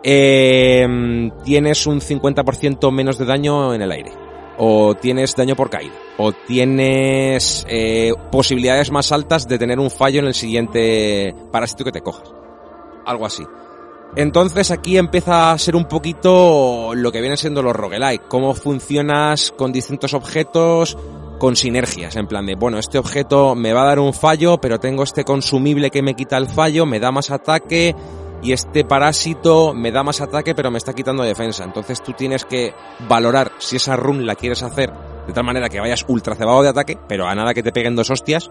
eh, 0.03 1.31
tienes 1.45 1.87
un 1.87 2.01
50% 2.01 2.93
menos 2.93 3.19
de 3.19 3.25
daño 3.25 3.75
en 3.75 3.83
el 3.83 3.93
aire. 3.93 4.13
O 4.59 4.95
tienes 4.95 5.35
daño 5.37 5.55
por 5.55 5.69
caída. 5.69 5.95
O 6.17 6.33
tienes 6.33 7.67
eh, 7.69 8.13
posibilidades 8.31 8.91
más 8.91 9.13
altas 9.13 9.47
de 9.47 9.59
tener 9.59 9.79
un 9.79 9.91
fallo 9.91 10.21
en 10.21 10.27
el 10.27 10.35
siguiente 10.35 11.35
parásito 11.53 11.85
que 11.85 11.93
te 11.93 12.01
cojas. 12.01 12.33
Algo 13.05 13.27
así. 13.27 13.45
Entonces 14.15 14.71
aquí 14.71 14.97
empieza 14.97 15.53
a 15.53 15.59
ser 15.59 15.77
un 15.77 15.85
poquito 15.85 16.95
lo 16.95 17.13
que 17.13 17.21
vienen 17.21 17.37
siendo 17.37 17.63
los 17.63 17.77
roguelike. 17.77 18.29
Cómo 18.29 18.55
funcionas 18.55 19.53
con 19.53 19.73
distintos 19.73 20.15
objetos, 20.15 20.97
con 21.39 21.55
sinergias. 21.55 22.17
En 22.17 22.27
plan 22.27 22.47
de, 22.47 22.55
bueno, 22.55 22.79
este 22.79 22.99
objeto 22.99 23.55
me 23.55 23.75
va 23.75 23.83
a 23.83 23.87
dar 23.87 23.99
un 23.99 24.15
fallo, 24.15 24.59
pero 24.59 24.81
tengo 24.81 25.03
este 25.03 25.25
consumible 25.25 25.91
que 25.91 26.01
me 26.01 26.15
quita 26.15 26.39
el 26.39 26.47
fallo, 26.47 26.87
me 26.87 26.99
da 26.99 27.11
más 27.13 27.31
ataque. 27.31 27.95
Y 28.47 28.53
este 28.53 28.85
parásito 28.85 29.75
me 29.75 29.91
da 29.91 30.05
más 30.05 30.21
ataque, 30.21 30.55
pero 30.55 30.71
me 30.71 30.79
está 30.79 30.93
quitando 30.93 31.25
defensa. 31.25 31.65
Entonces 31.65 32.01
tú 32.01 32.13
tienes 32.13 32.45
que 32.45 32.75
valorar 33.09 33.51
si 33.59 33.75
esa 33.75 33.97
run 33.97 34.25
la 34.25 34.37
quieres 34.37 34.63
hacer 34.63 34.93
de 35.27 35.33
tal 35.33 35.43
manera 35.43 35.69
que 35.69 35.81
vayas 35.81 36.05
ultra 36.07 36.37
cebado 36.37 36.63
de 36.63 36.69
ataque, 36.69 36.97
pero 37.09 37.27
a 37.27 37.35
nada 37.35 37.55
que 37.55 37.65
te 37.65 37.73
peguen 37.73 37.97
dos 37.97 38.09
hostias, 38.09 38.49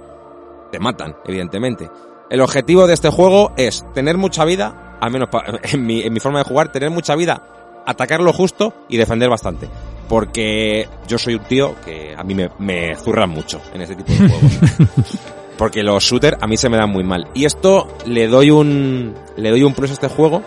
te 0.69 0.79
matan, 0.79 1.15
evidentemente. 1.23 1.89
El 2.29 2.41
objetivo 2.41 2.87
de 2.87 2.93
este 2.93 3.07
juego 3.07 3.53
es 3.55 3.85
tener 3.93 4.17
mucha 4.17 4.43
vida, 4.43 4.97
al 4.99 5.11
menos 5.11 5.29
en 5.63 5.85
mi, 5.85 6.01
en 6.01 6.11
mi 6.11 6.19
forma 6.19 6.39
de 6.39 6.45
jugar, 6.45 6.73
tener 6.73 6.89
mucha 6.89 7.15
vida, 7.15 7.83
atacar 7.85 8.19
lo 8.19 8.33
justo 8.33 8.73
y 8.89 8.97
defender 8.97 9.29
bastante. 9.29 9.69
Porque 10.09 10.89
yo 11.07 11.17
soy 11.17 11.35
un 11.35 11.43
tío 11.45 11.73
que 11.85 12.13
a 12.17 12.23
mí 12.25 12.35
me, 12.35 12.49
me 12.59 12.97
zurran 12.97 13.29
mucho 13.29 13.61
en 13.73 13.81
este 13.81 13.95
tipo 13.95 14.11
de 14.11 14.29
juegos. 14.29 15.19
Porque 15.57 15.83
los 15.83 16.03
shooters 16.03 16.37
a 16.41 16.47
mí 16.47 16.57
se 16.57 16.69
me 16.69 16.77
dan 16.77 16.89
muy 16.89 17.03
mal. 17.03 17.29
Y 17.33 17.45
esto 17.45 17.87
le 18.05 18.27
doy 18.27 18.51
un, 18.51 19.13
le 19.37 19.49
doy 19.49 19.63
un 19.63 19.73
plus 19.73 19.91
a 19.91 19.93
este 19.93 20.07
juego 20.07 20.43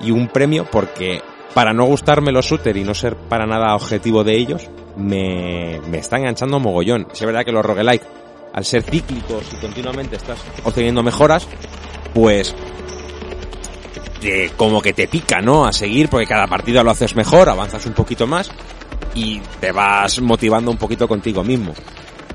y 0.00 0.10
un 0.10 0.28
premio 0.28 0.66
porque 0.70 1.20
para 1.54 1.72
no 1.72 1.84
gustarme 1.84 2.32
los 2.32 2.46
shooters 2.46 2.78
y 2.78 2.84
no 2.84 2.94
ser 2.94 3.16
para 3.16 3.46
nada 3.46 3.74
objetivo 3.74 4.24
de 4.24 4.36
ellos, 4.36 4.68
me, 4.96 5.80
me 5.88 5.98
está 5.98 6.16
enganchando 6.16 6.60
mogollón. 6.60 7.08
Es 7.12 7.20
verdad 7.20 7.44
que 7.44 7.52
los 7.52 7.64
roguelike, 7.64 8.02
al 8.52 8.64
ser 8.64 8.82
cíclicos 8.82 9.44
y 9.52 9.56
continuamente 9.56 10.16
estás 10.16 10.38
obteniendo 10.64 11.02
mejoras, 11.02 11.46
pues 12.14 12.54
como 14.56 14.80
que 14.80 14.92
te 14.92 15.08
pica, 15.08 15.40
¿no? 15.40 15.64
A 15.64 15.72
seguir 15.72 16.08
porque 16.08 16.26
cada 16.26 16.46
partida 16.46 16.82
lo 16.82 16.90
haces 16.90 17.16
mejor, 17.16 17.48
avanzas 17.48 17.86
un 17.86 17.92
poquito 17.92 18.26
más 18.26 18.50
y 19.14 19.40
te 19.60 19.72
vas 19.72 20.20
motivando 20.20 20.70
un 20.70 20.76
poquito 20.76 21.08
contigo 21.08 21.42
mismo. 21.42 21.74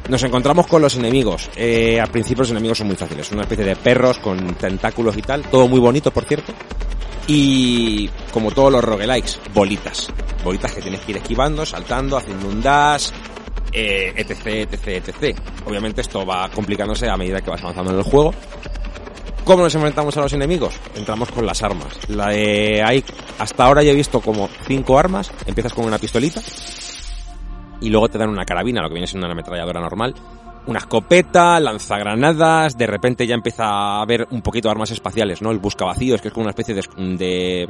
Nos 0.10 0.24
encontramos 0.24 0.68
con 0.68 0.82
los 0.82 0.96
enemigos. 0.96 1.50
Eh, 1.56 2.00
al 2.00 2.10
principio 2.10 2.44
los 2.44 2.52
enemigos 2.52 2.78
son 2.78 2.88
muy 2.88 2.96
fáciles. 2.96 3.30
Una 3.32 3.42
especie 3.42 3.66
de 3.66 3.76
perros 3.76 4.20
con 4.20 4.56
tentáculos 4.56 5.18
y 5.18 5.22
tal. 5.22 5.42
Todo 5.44 5.68
muy 5.68 5.80
bonito, 5.80 6.12
por 6.12 6.24
cierto. 6.26 6.54
Y 7.28 8.08
como 8.32 8.52
todos 8.52 8.72
los 8.72 8.84
roguelikes, 8.84 9.40
bolitas. 9.54 10.08
Bolitas 10.44 10.72
que 10.74 10.82
tienes 10.82 11.02
que 11.02 11.12
ir 11.12 11.18
esquivando, 11.18 11.66
saltando, 11.66 12.16
haciendo 12.16 12.48
un 12.48 12.62
dash, 12.62 13.10
eh, 13.74 14.14
etc, 14.16 14.48
etc, 14.72 14.88
etc. 15.10 15.38
Obviamente 15.66 16.00
esto 16.02 16.26
va 16.26 16.50
complicándose 16.50 17.10
a 17.10 17.18
medida 17.18 17.42
que 17.42 17.50
vas 17.50 17.62
avanzando 17.62 17.92
en 17.92 17.98
el 17.98 18.04
juego. 18.04 18.34
¿Cómo 19.44 19.64
nos 19.64 19.76
enfrentamos 19.76 20.16
a 20.18 20.22
los 20.22 20.34
enemigos? 20.34 20.74
Entramos 20.96 21.30
con 21.32 21.46
las 21.46 21.62
armas. 21.64 21.88
La 22.10 22.30
de- 22.30 22.82
hay, 22.84 23.04
hasta 23.40 23.66
ahora 23.66 23.84
yo 23.84 23.92
he 23.92 23.96
visto 23.96 24.22
como 24.22 24.50
cinco 24.66 24.98
armas. 24.98 25.32
Empiezas 25.46 25.74
con 25.74 25.86
una 25.86 25.98
pistolita. 25.98 26.42
Y 27.82 27.90
luego 27.90 28.10
te 28.10 28.18
dan 28.18 28.30
una 28.30 28.46
carabina, 28.46 28.82
lo 28.82 28.88
que 28.88 28.96
viene 28.96 29.08
siendo 29.08 29.28
una 29.28 29.34
ametralladora 29.34 29.80
normal. 29.80 30.16
Una 30.66 30.80
escopeta, 30.80 31.60
lanzagranadas, 31.60 32.78
de 32.78 32.88
repente 32.88 33.26
ya 33.26 33.36
empieza 33.36 33.66
a 33.66 34.02
haber 34.02 34.28
un 34.32 34.42
poquito 34.42 34.68
de 34.68 34.74
armas 34.74 34.92
espaciales, 34.92 35.42
¿no? 35.42 35.52
El 35.52 35.60
buscavacíos, 35.60 36.22
que 36.22 36.28
es 36.28 36.34
como 36.34 36.44
una 36.44 36.52
especie 36.52 36.76
de, 36.76 36.82
de 37.18 37.70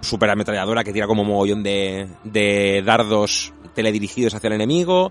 super 0.00 0.30
ametralladora 0.30 0.84
que 0.84 0.92
tira 0.92 1.06
como 1.06 1.24
mogollón 1.24 1.62
de, 1.62 2.06
de 2.24 2.82
dardos 2.84 3.52
teledirigidos 3.74 4.34
hacia 4.34 4.48
el 4.48 4.54
enemigo. 4.54 5.10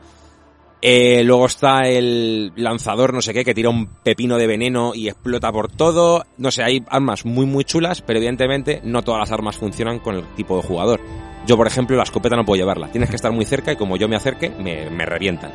Eh, 0.85 1.23
luego 1.23 1.45
está 1.45 1.83
el 1.83 2.51
lanzador 2.57 3.13
no 3.13 3.21
sé 3.21 3.33
qué 3.33 3.45
que 3.45 3.53
tira 3.53 3.69
un 3.69 3.87
pepino 4.03 4.37
de 4.37 4.47
veneno 4.47 4.93
y 4.93 5.07
explota 5.07 5.49
por 5.49 5.71
todo. 5.71 6.25
No 6.37 6.51
sé, 6.51 6.61
hay 6.61 6.83
armas 6.89 7.25
muy 7.25 7.45
muy 7.45 7.63
chulas, 7.63 8.01
pero 8.01 8.19
evidentemente 8.19 8.81
no 8.83 9.01
todas 9.01 9.21
las 9.21 9.31
armas 9.31 9.55
funcionan 9.55 9.99
con 9.99 10.15
el 10.15 10.35
tipo 10.35 10.57
de 10.57 10.63
jugador. 10.63 10.99
Yo, 11.45 11.57
por 11.57 11.67
ejemplo, 11.67 11.97
la 11.97 12.03
escopeta 12.03 12.35
no 12.35 12.45
puedo 12.45 12.59
llevarla. 12.59 12.87
Tienes 12.87 13.09
que 13.09 13.15
estar 13.15 13.31
muy 13.31 13.45
cerca 13.45 13.71
y 13.71 13.75
como 13.75 13.97
yo 13.97 14.07
me 14.07 14.15
acerque, 14.15 14.49
me, 14.49 14.89
me 14.89 15.05
revientan. 15.05 15.51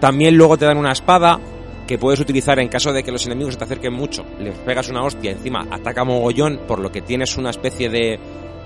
También 0.00 0.36
luego 0.36 0.58
te 0.58 0.66
dan 0.66 0.76
una 0.76 0.92
espada 0.92 1.38
que 1.86 1.98
puedes 1.98 2.20
utilizar 2.20 2.58
en 2.58 2.68
caso 2.68 2.92
de 2.92 3.02
que 3.02 3.12
los 3.12 3.24
enemigos 3.26 3.54
se 3.54 3.58
te 3.58 3.64
acerquen 3.64 3.92
mucho. 3.92 4.24
Les 4.38 4.54
pegas 4.58 4.88
una 4.88 5.02
hostia, 5.02 5.30
encima 5.30 5.66
ataca 5.70 6.04
mogollón, 6.04 6.60
por 6.66 6.78
lo 6.78 6.92
que 6.92 7.02
tienes 7.02 7.36
una 7.36 7.50
especie 7.50 7.88
de 7.88 8.18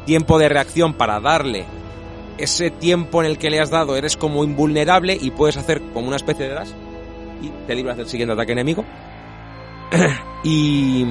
tiempo 0.05 0.39
de 0.39 0.49
reacción 0.49 0.95
para 0.95 1.21
darle 1.21 1.65
ese 2.39 2.71
tiempo 2.71 3.23
en 3.23 3.31
el 3.31 3.39
que 3.39 3.51
le 3.51 3.61
has 3.61 3.71
dado 3.71 3.97
eres 3.97 4.17
como 4.17 4.45
invulnerable 4.45 5.17
y 5.21 5.31
puedes 5.31 5.57
hacer 5.57 5.81
como 5.93 6.09
una 6.09 6.17
especie 6.17 6.47
de 6.49 6.55
dash 6.55 6.71
y 7.43 7.49
te 7.67 7.75
libras 7.75 7.97
del 7.97 8.09
siguiente 8.09 8.33
ataque 8.33 8.53
enemigo. 8.53 8.85
y... 10.45 11.07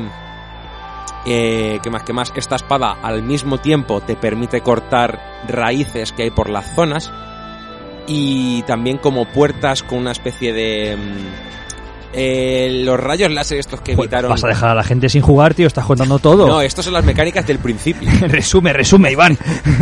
Eh, 1.26 1.80
¿Qué 1.82 1.90
más? 1.90 2.04
¿Qué 2.04 2.14
más? 2.14 2.32
Esta 2.36 2.56
espada 2.56 2.98
al 3.02 3.24
mismo 3.24 3.58
tiempo 3.58 4.02
te 4.02 4.16
permite 4.16 4.62
cortar 4.62 5.20
raíces 5.48 6.12
que 6.12 6.24
hay 6.24 6.30
por 6.32 6.50
las 6.50 6.76
zonas 6.76 7.12
y 8.08 8.62
también 8.64 8.98
como 9.00 9.26
puertas 9.26 9.82
con 9.82 9.98
una 10.00 10.12
especie 10.12 10.54
de... 10.54 10.96
mm, 10.96 11.56
eh, 12.18 12.82
los 12.86 12.98
rayos 13.00 13.30
láser 13.32 13.58
estos 13.60 13.82
que 13.82 13.92
evitaron... 13.94 14.30
Vas 14.30 14.44
a 14.44 14.48
dejar 14.48 14.70
a 14.70 14.76
la 14.76 14.84
gente 14.84 15.10
sin 15.10 15.22
jugar, 15.22 15.54
tío, 15.56 15.68
estás 15.68 15.86
contando 15.86 16.20
todo. 16.20 16.48
No, 16.48 16.62
estas 16.62 16.86
son 16.86 16.94
las 16.94 17.04
mecánicas 17.04 17.46
del 17.48 17.58
principio. 17.60 18.10
resume, 18.28 18.72
resume, 18.72 19.12
Iván. 19.12 19.38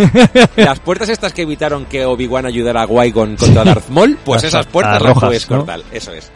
Las 0.56 0.80
puertas 0.80 1.10
estas 1.10 1.34
que 1.34 1.42
evitaron 1.44 1.86
que 1.86 2.06
Obi-Wan 2.06 2.46
ayudara 2.46 2.84
a 2.84 2.88
Qui-Gon 2.88 3.36
contra 3.36 3.64
Darth 3.66 3.90
Maul, 3.90 4.18
pues 4.24 4.42
Las- 4.44 4.54
esas 4.54 4.66
puertas 4.66 4.94
las 4.94 5.04
rojas, 5.04 5.28
puedes 5.28 5.50
¿no? 5.52 5.58
cortar. 5.58 5.82
Eso 5.92 6.12
es. 6.14 6.32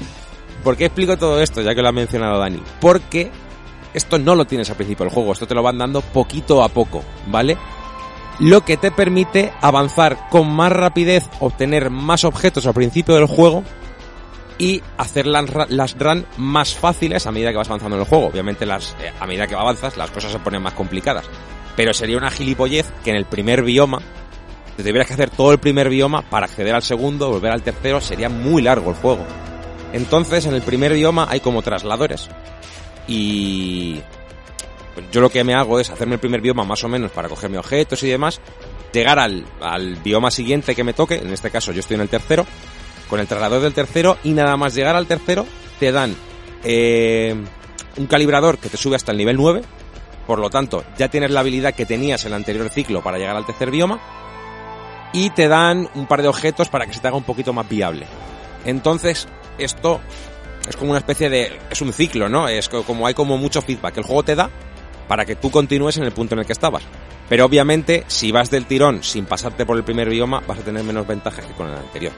¿Por 0.64 0.76
qué 0.76 0.86
explico 0.86 1.18
todo 1.18 1.42
esto? 1.42 1.62
Ya 1.62 1.74
que 1.74 1.82
lo 1.82 1.88
ha 1.88 1.94
mencionado 1.94 2.38
Dani. 2.38 2.62
Porque 2.82 3.32
esto 3.98 4.18
no 4.18 4.36
lo 4.36 4.46
tienes 4.46 4.70
al 4.70 4.78
principio 4.78 5.06
del 5.06 5.14
juego, 5.14 5.34
esto 5.34 5.48
te 5.48 5.56
lo 5.56 5.64
van 5.64 5.78
dando 5.78 6.02
poquito 6.02 6.64
a 6.64 6.70
poco, 6.70 7.04
¿vale? 7.28 7.58
Lo 8.40 8.62
que 8.62 8.78
te 8.78 8.92
permite 8.92 9.52
avanzar 9.62 10.30
con 10.30 10.50
más 10.56 10.72
rapidez, 10.72 11.28
obtener 11.40 11.90
más 11.90 12.24
objetos 12.24 12.66
al 12.68 12.74
principio 12.74 13.16
del 13.16 13.26
juego 13.26 13.64
y 14.60 14.82
hacer 14.98 15.26
las, 15.26 15.46
las 15.70 15.98
run 15.98 16.26
más 16.38 16.76
fáciles 16.76 17.26
a 17.26 17.32
medida 17.32 17.52
que 17.52 17.58
vas 17.58 17.68
avanzando 17.68 17.96
en 17.96 18.04
el 18.04 18.08
juego. 18.08 18.28
Obviamente, 18.28 18.66
las, 18.66 18.96
eh, 19.02 19.12
a 19.20 19.26
medida 19.26 19.48
que 19.48 19.56
avanzas, 19.56 19.98
las 19.98 20.12
cosas 20.12 20.32
se 20.32 20.40
ponen 20.40 20.62
más 20.62 20.74
complicadas. 20.74 21.26
Pero 21.76 21.94
sería 21.94 22.18
una 22.18 22.32
gilipollez 22.32 22.92
que 23.04 23.12
en 23.12 23.18
el 23.18 23.26
primer 23.26 23.64
bioma 23.64 24.00
te 24.76 24.84
tuvieras 24.84 25.08
que 25.08 25.14
hacer 25.14 25.32
todo 25.32 25.52
el 25.52 25.58
primer 25.58 25.90
bioma 25.90 26.22
para 26.22 26.46
acceder 26.46 26.76
al 26.76 26.84
segundo, 26.84 27.30
volver 27.30 27.52
al 27.52 27.64
tercero, 27.64 28.00
sería 28.00 28.30
muy 28.30 28.62
largo 28.62 28.92
el 28.92 28.96
juego. 28.96 29.26
Entonces, 29.94 30.46
en 30.46 30.54
el 30.54 30.62
primer 30.62 30.94
bioma 30.94 31.28
hay 31.30 31.40
como 31.40 31.64
trasladores. 31.64 32.30
Y 33.08 34.02
yo 35.12 35.22
lo 35.22 35.30
que 35.30 35.44
me 35.44 35.54
hago 35.54 35.80
es 35.80 35.90
hacerme 35.90 36.16
el 36.16 36.20
primer 36.20 36.42
bioma 36.42 36.64
más 36.64 36.84
o 36.84 36.90
menos 36.90 37.12
para 37.12 37.30
cogerme 37.30 37.58
objetos 37.58 38.04
y 38.04 38.08
demás, 38.08 38.42
llegar 38.92 39.20
al, 39.20 39.46
al 39.62 39.96
bioma 39.98 40.32
siguiente 40.32 40.76
que 40.76 40.84
me 40.84 40.94
toque, 40.94 41.16
en 41.16 41.32
este 41.32 41.52
caso 41.52 41.72
yo 41.72 41.80
estoy 41.80 41.96
en 41.96 42.02
el 42.02 42.10
tercero, 42.10 42.46
con 43.10 43.20
el 43.20 43.28
traslador 43.28 43.62
del 43.62 43.74
tercero 43.74 44.18
y 44.24 44.32
nada 44.32 44.58
más 44.58 44.76
llegar 44.76 44.96
al 44.96 45.08
tercero 45.08 45.46
te 45.80 45.92
dan 45.92 46.16
eh, 46.64 47.36
un 47.98 48.08
calibrador 48.08 48.58
que 48.58 48.70
te 48.70 48.78
sube 48.78 48.96
hasta 48.96 49.12
el 49.12 49.18
nivel 49.18 49.38
9, 49.38 49.62
por 50.26 50.40
lo 50.40 50.50
tanto 50.50 50.84
ya 50.98 51.08
tienes 51.08 51.32
la 51.32 51.42
habilidad 51.42 51.74
que 51.74 51.86
tenías 51.86 52.24
en 52.26 52.30
el 52.30 52.36
anterior 52.36 52.70
ciclo 52.70 53.02
para 53.02 53.18
llegar 53.18 53.36
al 53.36 53.46
tercer 53.46 53.72
bioma 53.72 54.00
y 55.14 55.30
te 55.30 55.48
dan 55.48 55.90
un 55.96 56.06
par 56.06 56.22
de 56.22 56.28
objetos 56.28 56.70
para 56.70 56.86
que 56.86 56.94
se 56.94 57.00
te 57.00 57.08
haga 57.08 57.18
un 57.18 57.24
poquito 57.24 57.54
más 57.54 57.68
viable. 57.70 58.06
Entonces 58.66 59.28
esto 59.58 60.02
es 60.68 60.76
como 60.76 60.92
una 60.92 61.00
especie 61.00 61.30
de... 61.30 61.58
es 61.70 61.82
un 61.82 61.94
ciclo, 61.94 62.30
¿no? 62.30 62.48
Es 62.48 62.70
co- 62.70 62.84
como 62.84 63.08
hay 63.08 63.14
como 63.14 63.38
mucho 63.38 63.62
feedback 63.62 63.94
que 63.96 64.00
el 64.02 64.06
juego 64.06 64.24
te 64.24 64.36
da 64.36 64.50
para 65.08 65.26
que 65.26 65.36
tú 65.36 65.50
continúes 65.52 65.98
en 65.98 66.04
el 66.04 66.12
punto 66.12 66.36
en 66.36 66.40
el 66.40 66.46
que 66.46 66.54
estabas. 66.54 66.84
Pero 67.30 67.46
obviamente, 67.46 68.04
si 68.08 68.32
vas 68.32 68.50
del 68.50 68.66
tirón 68.66 69.04
sin 69.04 69.26
pasarte 69.26 69.66
por 69.66 69.78
el 69.78 69.84
primer 69.84 70.10
bioma, 70.10 70.42
vas 70.48 70.60
a 70.60 70.62
tener 70.62 70.84
menos 70.84 71.06
ventajas 71.08 71.46
que 71.46 71.54
con 71.54 71.68
el 71.70 71.76
anterior. 71.76 72.14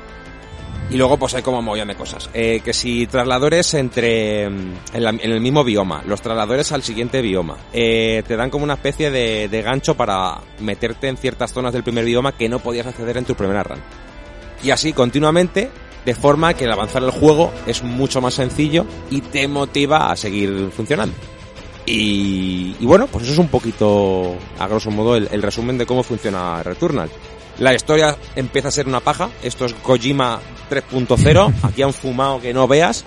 Y 0.91 0.97
luego 0.97 1.18
pues 1.18 1.36
hay 1.36 1.43
como 1.43 1.62
mogollón 1.62 1.88
de 1.89 1.95
cosas. 1.95 2.32
Eh, 2.34 2.62
que 2.66 2.74
si 2.74 3.06
trasladores 3.06 3.76
entre... 3.76 4.50
mm, 4.50 4.74
en 4.93 5.32
el 5.32 5.39
mismo 5.39 5.64
bioma, 5.64 6.02
los 6.08 6.20
trasladores 6.22 6.72
al 6.72 6.82
siguiente 6.82 7.22
bioma, 7.22 7.58
eh, 7.74 8.24
te 8.28 8.36
dan 8.36 8.50
como 8.50 8.64
una 8.64 8.74
especie 8.74 9.12
de, 9.12 9.47
de 9.50 9.62
gancho 9.62 9.95
para 9.95 10.39
meterte 10.60 11.08
en 11.08 11.18
ciertas 11.18 11.54
zonas 11.54 11.74
del 11.74 11.84
primer 11.84 12.06
bioma 12.06 12.32
que 12.32 12.50
no 12.50 12.58
podías 12.58 12.88
acceder 12.88 13.18
en 13.18 13.26
tu 13.26 13.36
primera 13.36 13.62
run. 13.62 13.80
Y 14.64 14.72
así 14.72 14.91
continuamente, 14.93 15.70
de 16.06 16.16
forma 16.16 16.54
que 16.54 16.66
el 16.66 16.72
avanzar 16.72 17.04
el 17.04 17.12
juego 17.12 17.52
es 17.68 17.84
mucho 17.84 18.22
más 18.22 18.34
sencillo 18.34 18.86
y 19.12 19.22
te 19.22 19.47
motiva 19.47 20.12
a 20.12 20.16
seguir 20.16 20.70
funcionando. 20.76 21.16
Y, 21.86 22.76
y 22.80 22.86
bueno, 22.86 23.08
pues 23.08 23.24
eso 23.26 23.34
es 23.34 23.39
un 23.39 23.47
poquito, 23.47 24.36
a 24.60 24.68
grosso 24.68 24.91
modo, 24.91 25.16
el, 25.16 25.28
el 25.32 25.41
resumen 25.41 25.78
de 25.78 25.86
cómo 25.86 26.04
funciona 26.04 26.62
Returnal. 26.64 27.10
La 27.60 27.74
historia 27.74 28.16
empieza 28.36 28.68
a 28.68 28.72
ser 28.72 28.88
una 28.88 29.00
paja. 29.00 29.30
Esto 29.43 29.66
es 29.66 29.74
Kojima 29.74 30.39
3.0. 30.70 31.54
Aquí 31.64 31.82
han 31.82 31.93
fumado 31.93 32.39
que 32.39 32.54
no 32.54 32.68
veas. 32.68 33.04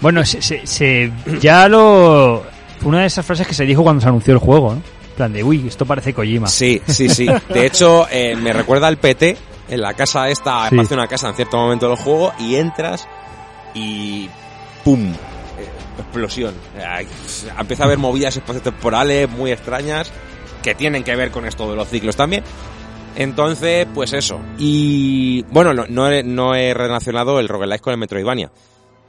Bueno, 0.00 0.24
se, 0.24 0.40
se- 0.42 0.66
se- 0.66 1.12
ya 1.40 1.68
lo... 1.68 2.42
Fue 2.80 2.88
una 2.88 3.00
de 3.00 3.06
esas 3.06 3.24
frases 3.26 3.46
que 3.46 3.54
se 3.54 3.64
dijo 3.64 3.82
cuando 3.82 4.00
se 4.00 4.08
anunció 4.08 4.32
el 4.32 4.38
juego, 4.38 4.70
¿no? 4.70 4.76
En 4.76 5.14
plan 5.16 5.32
de, 5.32 5.42
uy, 5.44 5.66
esto 5.68 5.84
parece 5.84 6.14
Kojima. 6.14 6.46
Sí, 6.46 6.80
sí, 6.86 7.08
sí. 7.08 7.26
De 7.52 7.66
hecho, 7.66 8.06
eh, 8.10 8.34
me 8.36 8.52
recuerda 8.52 8.86
al 8.86 8.96
PT. 8.98 9.36
En 9.68 9.80
la 9.80 9.94
casa 9.94 10.28
esta, 10.28 10.68
Sí. 10.70 10.76
una 10.94 11.06
casa 11.06 11.28
en 11.28 11.34
cierto 11.34 11.56
momento 11.58 11.88
del 11.88 11.96
juego 11.98 12.32
y 12.38 12.56
entras 12.56 13.06
y 13.74 14.28
¡pum! 14.84 15.12
Explosión. 15.98 16.54
Empieza 17.58 17.82
a 17.82 17.86
haber 17.86 17.98
movidas 17.98 18.36
espaciotemporales 18.36 19.28
muy 19.28 19.50
extrañas 19.52 20.10
que 20.62 20.74
tienen 20.74 21.04
que 21.04 21.14
ver 21.16 21.30
con 21.30 21.44
esto 21.46 21.68
de 21.68 21.76
los 21.76 21.88
ciclos 21.88 22.16
también. 22.16 22.44
Entonces, 23.16 23.86
pues 23.94 24.12
eso. 24.12 24.40
Y 24.58 25.42
bueno, 25.50 25.74
no, 25.74 25.86
no 25.88 26.08
he, 26.10 26.22
no 26.22 26.54
he 26.54 26.72
relacionado 26.72 27.40
el 27.40 27.48
roguelike 27.48 27.80
con 27.80 27.92
el 27.92 27.98
Metroidvania. 27.98 28.50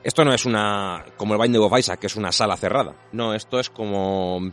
Esto 0.04 0.26
no 0.26 0.34
es 0.34 0.46
una 0.46 1.06
como 1.18 1.36
el 1.36 1.42
Binding 1.42 1.62
of 1.62 1.78
Isaac, 1.78 2.00
que 2.00 2.08
es 2.08 2.16
una 2.16 2.32
sala 2.32 2.58
cerrada. 2.58 2.96
No, 3.12 3.34
esto 3.34 3.60
es 3.60 3.70
como 3.70 4.52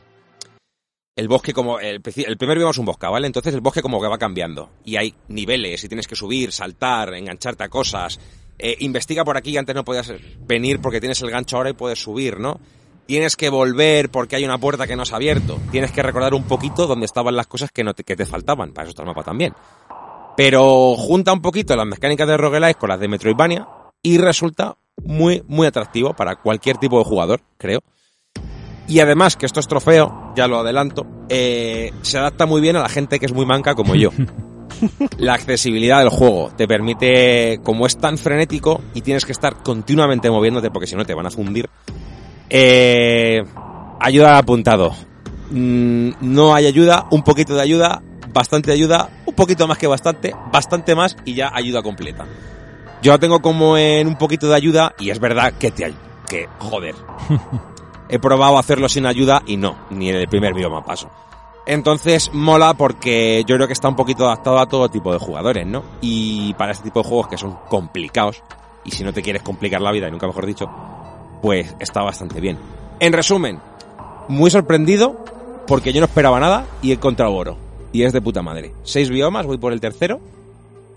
el 1.16 1.28
bosque 1.28 1.54
como 1.54 1.80
el, 1.80 2.02
primer 2.02 2.58
bioma 2.58 2.70
es 2.70 2.78
un 2.78 2.84
bosque, 2.84 3.06
¿vale? 3.06 3.26
Entonces 3.26 3.54
el 3.54 3.62
bosque 3.62 3.80
como 3.80 4.00
que 4.00 4.06
va 4.06 4.18
cambiando 4.18 4.68
y 4.84 4.96
hay 4.96 5.14
niveles 5.28 5.82
y 5.82 5.88
tienes 5.88 6.06
que 6.06 6.14
subir, 6.14 6.52
saltar, 6.52 7.14
engancharte 7.14 7.64
a 7.64 7.68
cosas. 7.70 8.20
Eh, 8.58 8.76
investiga 8.80 9.24
por 9.24 9.36
aquí, 9.36 9.56
antes 9.56 9.74
no 9.74 9.82
podías 9.82 10.12
venir 10.46 10.80
porque 10.80 11.00
tienes 11.00 11.20
el 11.22 11.30
gancho 11.30 11.56
ahora 11.56 11.70
y 11.70 11.72
puedes 11.72 11.98
subir, 11.98 12.38
¿no? 12.38 12.60
Tienes 13.06 13.34
que 13.36 13.48
volver 13.48 14.10
porque 14.10 14.36
hay 14.36 14.44
una 14.44 14.58
puerta 14.58 14.86
que 14.86 14.94
no 14.94 15.06
se 15.06 15.14
ha 15.14 15.16
abierto. 15.16 15.58
Tienes 15.70 15.90
que 15.90 16.02
recordar 16.02 16.34
un 16.34 16.44
poquito 16.44 16.86
dónde 16.86 17.06
estaban 17.06 17.34
las 17.34 17.46
cosas 17.46 17.70
que, 17.70 17.82
no 17.82 17.94
te, 17.94 18.04
que 18.04 18.16
te 18.16 18.26
faltaban. 18.26 18.72
Para 18.72 18.84
eso 18.84 18.90
está 18.90 19.02
el 19.02 19.08
mapa 19.08 19.22
también. 19.22 19.54
Pero 20.36 20.96
junta 20.96 21.32
un 21.32 21.40
poquito 21.40 21.76
las 21.76 21.86
mecánicas 21.86 22.28
de 22.28 22.36
roguelike 22.36 22.76
con 22.76 22.90
las 22.90 23.00
de 23.00 23.08
Metroidvania 23.08 23.66
y 24.02 24.18
resulta 24.18 24.76
muy, 25.02 25.42
muy 25.46 25.66
atractivo 25.66 26.14
para 26.14 26.36
cualquier 26.36 26.76
tipo 26.76 26.98
de 26.98 27.04
jugador, 27.04 27.40
creo. 27.56 27.80
Y 28.88 29.00
además, 29.00 29.36
que 29.36 29.46
esto 29.46 29.60
es 29.60 29.68
trofeo, 29.68 30.25
ya 30.36 30.46
lo 30.46 30.58
adelanto, 30.60 31.06
eh, 31.28 31.92
se 32.02 32.18
adapta 32.18 32.46
muy 32.46 32.60
bien 32.60 32.76
a 32.76 32.80
la 32.82 32.88
gente 32.88 33.18
que 33.18 33.26
es 33.26 33.32
muy 33.32 33.46
manca 33.46 33.74
como 33.74 33.94
yo. 33.94 34.10
La 35.18 35.32
accesibilidad 35.34 36.00
del 36.00 36.10
juego 36.10 36.50
te 36.56 36.68
permite, 36.68 37.60
como 37.62 37.86
es 37.86 37.96
tan 37.96 38.18
frenético 38.18 38.82
y 38.94 39.00
tienes 39.00 39.24
que 39.24 39.32
estar 39.32 39.62
continuamente 39.62 40.30
moviéndote 40.30 40.70
porque 40.70 40.86
si 40.86 40.94
no 40.96 41.04
te 41.06 41.14
van 41.14 41.26
a 41.26 41.30
fundir, 41.30 41.68
eh, 42.50 43.42
ayuda 44.00 44.32
al 44.32 44.36
apuntado. 44.42 44.92
Mm, 45.50 46.10
no 46.20 46.54
hay 46.54 46.66
ayuda, 46.66 47.06
un 47.10 47.22
poquito 47.22 47.54
de 47.54 47.62
ayuda, 47.62 48.02
bastante 48.32 48.72
ayuda, 48.72 49.08
un 49.24 49.34
poquito 49.34 49.66
más 49.66 49.78
que 49.78 49.86
bastante, 49.86 50.34
bastante 50.52 50.94
más 50.94 51.16
y 51.24 51.34
ya 51.34 51.50
ayuda 51.54 51.82
completa. 51.82 52.26
Yo 53.02 53.12
la 53.12 53.18
tengo 53.18 53.40
como 53.40 53.78
en 53.78 54.06
un 54.06 54.16
poquito 54.18 54.48
de 54.48 54.56
ayuda 54.56 54.94
y 54.98 55.10
es 55.10 55.20
verdad 55.20 55.54
que 55.58 55.70
te 55.70 55.86
ay- 55.86 55.96
que 56.28 56.48
joder. 56.58 56.94
He 58.08 58.18
probado 58.18 58.58
hacerlo 58.58 58.88
sin 58.88 59.06
ayuda 59.06 59.42
y 59.46 59.56
no, 59.56 59.76
ni 59.90 60.10
en 60.10 60.16
el 60.16 60.28
primer 60.28 60.54
bioma 60.54 60.84
paso. 60.84 61.10
Entonces 61.66 62.30
mola 62.32 62.74
porque 62.74 63.44
yo 63.46 63.56
creo 63.56 63.66
que 63.66 63.72
está 63.72 63.88
un 63.88 63.96
poquito 63.96 64.26
adaptado 64.26 64.60
a 64.60 64.66
todo 64.66 64.88
tipo 64.88 65.12
de 65.12 65.18
jugadores, 65.18 65.66
¿no? 65.66 65.82
Y 66.00 66.54
para 66.54 66.72
este 66.72 66.84
tipo 66.84 67.02
de 67.02 67.08
juegos 67.08 67.28
que 67.28 67.36
son 67.36 67.58
complicados, 67.68 68.42
y 68.84 68.92
si 68.92 69.02
no 69.02 69.12
te 69.12 69.20
quieres 69.20 69.42
complicar 69.42 69.80
la 69.80 69.90
vida, 69.90 70.06
y 70.06 70.12
nunca 70.12 70.28
mejor 70.28 70.46
dicho, 70.46 70.70
pues 71.42 71.74
está 71.80 72.02
bastante 72.02 72.40
bien. 72.40 72.58
En 73.00 73.12
resumen, 73.12 73.60
muy 74.28 74.50
sorprendido 74.50 75.24
porque 75.66 75.92
yo 75.92 76.00
no 76.00 76.06
esperaba 76.06 76.38
nada 76.38 76.66
y 76.82 76.90
he 76.90 76.94
encontrado 76.94 77.32
oro. 77.34 77.58
Y 77.92 78.04
es 78.04 78.12
de 78.12 78.20
puta 78.20 78.42
madre. 78.42 78.72
Seis 78.84 79.10
biomas, 79.10 79.46
voy 79.46 79.58
por 79.58 79.72
el 79.72 79.80
tercero. 79.80 80.20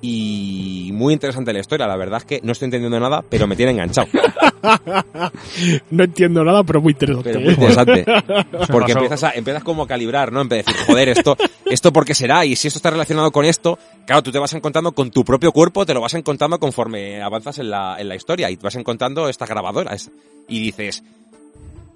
Y 0.01 0.91
muy 0.93 1.14
interesante 1.14 1.51
la 1.51 1.60
historia, 1.60 1.88
la 1.88 1.97
verdad 1.97 2.20
es 2.20 2.26
que 2.26 2.39
no 2.43 2.51
estoy 2.51 2.68
entendiendo 2.68 2.99
nada, 2.99 3.24
pero 3.28 3.47
me 3.47 3.55
tiene 3.55 3.72
enganchado. 3.72 4.07
no 5.91 6.03
entiendo 6.03 6.43
nada, 6.43 6.64
pero 6.64 6.82
muy 6.82 6.93
interesante. 6.93 7.32
Pero 7.32 7.41
muy 7.41 7.53
interesante. 7.53 8.05
Porque 8.72 8.91
empiezas, 8.93 9.24
a, 9.24 9.32
empiezas 9.32 9.64
como 9.64 9.84
a 9.84 9.88
calibrar, 9.88 10.32
¿no? 10.32 10.41
En 10.41 10.49
vez 10.49 10.66
de 10.66 10.72
decir, 10.72 10.86
joder, 10.88 11.10
esto, 11.10 11.38
esto 11.66 11.93
por 11.93 12.05
qué 12.05 12.14
será, 12.14 12.45
y 12.45 12.55
si 12.55 12.68
esto 12.68 12.80
está 12.80 12.89
relacionado 12.89 13.32
con 13.32 13.45
esto, 13.45 13.78
claro, 14.05 14.24
tú 14.24 14.32
te 14.32 14.39
vas 14.39 14.53
encontrando 14.53 14.91
con 14.91 15.12
tu 15.12 15.24
propio 15.24 15.51
cuerpo, 15.51 15.86
te 15.86 15.93
lo 15.93 16.01
vas 16.01 16.14
encontrando 16.14 16.60
conforme 16.60 17.22
avanzas 17.22 17.60
en 17.60 17.70
la, 17.70 17.97
en 17.99 18.10
la 18.10 18.16
historia, 18.16 18.49
y 18.49 18.57
te 18.57 18.64
vas 18.64 18.76
encontrando 18.76 19.30
estas 19.30 19.49
grabadoras, 19.49 20.12
y 20.47 20.60
dices, 20.60 21.03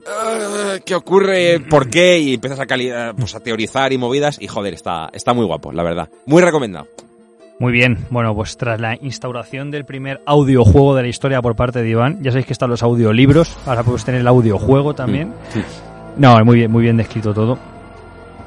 "Ah, 0.08 0.78
¿qué 0.86 0.96
ocurre? 0.96 1.60
¿Por 1.60 1.90
qué? 1.90 2.20
Y 2.20 2.36
empiezas 2.36 2.60
a, 2.60 3.14
pues, 3.16 3.36
a 3.36 3.40
teorizar 3.40 3.94
y 3.94 3.98
movidas, 3.98 4.38
y 4.40 4.48
joder, 4.48 4.74
está, 4.74 5.10
está 5.14 5.34
muy 5.34 5.46
guapo, 5.46 5.72
la 5.72 5.84
verdad. 5.84 6.10
Muy 6.26 6.42
recomendado. 6.42 6.88
Muy 7.64 7.72
bien, 7.72 7.98
bueno, 8.10 8.36
pues 8.36 8.58
tras 8.58 8.78
la 8.82 8.98
instauración 9.00 9.72
del 9.72 9.86
primer 9.86 10.20
audiojuego 10.26 10.96
de 10.96 11.04
la 11.04 11.08
historia 11.08 11.42
por 11.42 11.56
parte 11.56 11.82
de 11.82 11.88
Iván, 11.88 12.18
ya 12.22 12.30
sabéis 12.30 12.46
que 12.46 12.52
están 12.52 12.70
los 12.70 12.84
audiolibros, 12.84 13.58
ahora 13.66 13.84
podemos 13.84 14.04
tener 14.04 14.20
el 14.20 14.28
audiojuego 14.28 14.94
también. 14.94 15.32
No, 16.18 16.44
muy 16.44 16.58
bien, 16.58 16.70
muy 16.70 16.84
bien 16.84 16.98
descrito 16.98 17.34
todo. 17.34 17.58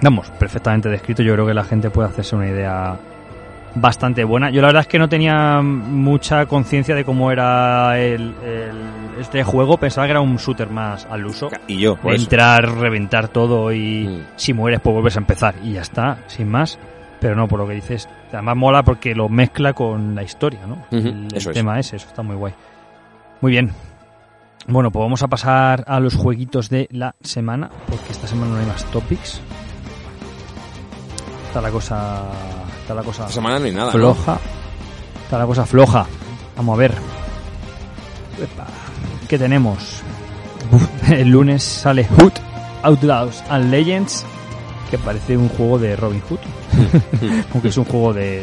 Vamos, 0.02 0.28
perfectamente 0.38 0.90
descrito, 0.90 1.22
yo 1.22 1.32
creo 1.32 1.46
que 1.46 1.54
la 1.54 1.64
gente 1.64 1.88
puede 1.88 2.10
hacerse 2.10 2.36
una 2.36 2.46
idea 2.48 2.94
bastante 3.74 4.22
buena. 4.22 4.50
Yo 4.50 4.60
la 4.60 4.66
verdad 4.68 4.82
es 4.82 4.88
que 4.88 4.98
no 4.98 5.08
tenía 5.08 5.62
mucha 5.62 6.44
conciencia 6.44 6.94
de 6.94 7.02
cómo 7.06 7.32
era 7.32 7.98
el, 7.98 8.34
el- 8.44 9.18
este 9.18 9.42
juego, 9.44 9.78
pensaba 9.78 10.06
que 10.06 10.10
era 10.10 10.20
un 10.20 10.36
shooter 10.36 10.68
más 10.68 11.06
al 11.10 11.24
uso. 11.24 11.48
Y 11.68 11.78
yo, 11.78 11.94
eso. 12.04 12.10
entrar, 12.22 12.68
reventar 12.78 13.28
todo 13.28 13.72
y 13.72 14.06
Mm. 14.08 14.22
si 14.36 14.52
mueres 14.52 14.80
pues 14.80 14.92
vuelves 14.92 15.16
a 15.16 15.20
empezar 15.20 15.54
y 15.64 15.72
ya 15.72 15.80
está, 15.80 16.18
sin 16.26 16.50
más. 16.50 16.78
Pero 17.20 17.34
no, 17.34 17.48
por 17.48 17.58
lo 17.58 17.66
que 17.66 17.74
dices, 17.74 18.08
además 18.32 18.56
mola 18.56 18.82
porque 18.82 19.14
lo 19.14 19.28
mezcla 19.28 19.72
con 19.72 20.14
la 20.14 20.22
historia, 20.22 20.60
¿no? 20.66 20.86
El 20.90 21.06
el 21.06 21.28
eso 21.34 21.50
es. 21.50 21.54
tema 21.56 21.78
ese, 21.78 21.96
eso 21.96 22.08
está 22.08 22.22
muy 22.22 22.36
guay. 22.36 22.52
Muy 23.40 23.52
bien. 23.52 23.72
Bueno, 24.68 24.90
pues 24.90 25.02
vamos 25.02 25.22
a 25.22 25.28
pasar 25.28 25.84
a 25.86 26.00
los 26.00 26.14
jueguitos 26.16 26.68
de 26.68 26.88
la 26.90 27.14
semana, 27.22 27.70
porque 27.88 28.10
esta 28.12 28.26
semana 28.26 28.52
no 28.52 28.58
hay 28.60 28.66
más 28.66 28.84
topics. 28.86 29.40
Está 31.48 31.60
la 31.60 31.70
cosa... 31.70 32.24
Está 32.82 32.94
la 32.94 33.02
cosa 33.02 33.22
Esta 33.22 33.34
semana 33.34 33.58
no 33.58 33.64
hay 33.64 33.72
nada, 33.72 33.86
¿no? 33.86 33.92
floja. 33.92 34.38
Está 35.24 35.38
la 35.38 35.46
cosa 35.46 35.64
floja. 35.66 36.06
Vamos 36.56 36.74
a 36.74 36.78
ver. 36.78 36.94
¿Qué 39.28 39.38
tenemos? 39.38 40.02
El 41.10 41.28
lunes 41.30 41.62
sale 41.62 42.04
Hood, 42.04 42.32
Outlaws 42.82 43.42
and 43.48 43.70
Legends, 43.70 44.24
que 44.90 44.98
parece 44.98 45.36
un 45.36 45.48
juego 45.48 45.78
de 45.78 45.96
Robin 45.96 46.20
Hood. 46.28 46.38
Aunque 47.52 47.68
es 47.68 47.76
un 47.76 47.84
juego 47.84 48.12
de, 48.12 48.42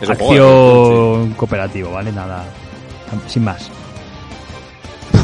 acción 0.00 0.18
juego 0.18 1.28
cooperativo, 1.36 1.92
¿vale? 1.92 2.12
Nada, 2.12 2.44
sin 3.26 3.44
más. 3.44 3.70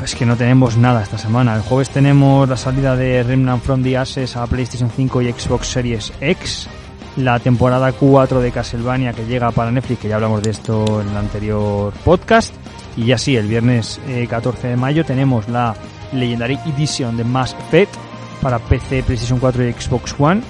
Es 0.02 0.14
que 0.14 0.24
no 0.24 0.36
tenemos 0.36 0.76
nada 0.76 1.02
esta 1.02 1.18
semana. 1.18 1.54
El 1.54 1.62
jueves 1.62 1.90
tenemos 1.90 2.48
la 2.48 2.56
salida 2.56 2.96
de 2.96 3.22
Remnant 3.22 3.62
from 3.62 3.82
the 3.82 3.98
Ashes 3.98 4.34
a 4.36 4.46
PlayStation 4.46 4.90
5 4.90 5.22
y 5.22 5.32
Xbox 5.32 5.66
Series 5.66 6.12
X. 6.20 6.68
La 7.16 7.38
temporada 7.38 7.92
4 7.92 8.40
de 8.40 8.50
Castlevania 8.50 9.12
que 9.12 9.26
llega 9.26 9.50
para 9.50 9.70
Netflix, 9.70 10.00
que 10.00 10.08
ya 10.08 10.14
hablamos 10.14 10.42
de 10.42 10.50
esto 10.50 11.02
en 11.02 11.08
el 11.08 11.16
anterior 11.16 11.92
podcast. 12.04 12.54
Y 12.96 13.06
ya 13.06 13.18
sí, 13.18 13.36
el 13.36 13.46
viernes 13.46 14.00
eh, 14.08 14.26
14 14.28 14.68
de 14.68 14.76
mayo 14.76 15.04
tenemos 15.04 15.48
la 15.48 15.74
Legendary 16.12 16.58
Edition 16.66 17.16
de 17.16 17.24
Mass 17.24 17.54
Effect 17.68 17.94
para 18.40 18.58
PC, 18.58 19.02
PlayStation 19.02 19.38
4 19.38 19.68
y 19.68 19.72
Xbox 19.72 20.14
One. 20.18 20.40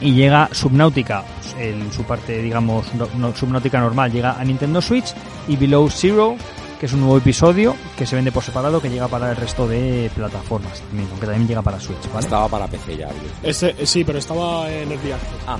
Y 0.00 0.12
llega 0.12 0.48
Subnautica, 0.52 1.24
en 1.58 1.90
su 1.92 2.02
parte, 2.04 2.42
digamos, 2.42 2.92
no- 2.94 3.08
no- 3.16 3.34
Subnautica 3.34 3.80
normal, 3.80 4.12
llega 4.12 4.38
a 4.38 4.44
Nintendo 4.44 4.80
Switch. 4.82 5.14
Y 5.48 5.56
Below 5.56 5.88
Zero, 5.90 6.36
que 6.78 6.84
es 6.86 6.92
un 6.92 7.00
nuevo 7.00 7.16
episodio 7.16 7.74
que 7.96 8.04
se 8.04 8.14
vende 8.14 8.30
por 8.30 8.42
separado, 8.44 8.80
que 8.82 8.90
llega 8.90 9.08
para 9.08 9.30
el 9.30 9.36
resto 9.36 9.66
de 9.66 10.10
plataformas 10.14 10.80
también, 10.80 11.08
aunque 11.10 11.26
también 11.26 11.48
llega 11.48 11.62
para 11.62 11.80
Switch, 11.80 12.06
¿vale? 12.12 12.20
Estaba 12.26 12.46
para 12.48 12.66
PC 12.66 12.96
ya. 12.98 13.08
Este, 13.42 13.70
eh, 13.78 13.86
sí, 13.86 14.04
pero 14.04 14.18
estaba 14.18 14.70
en 14.70 14.92
el 14.92 14.98
Access. 14.98 15.16
Ah. 15.46 15.56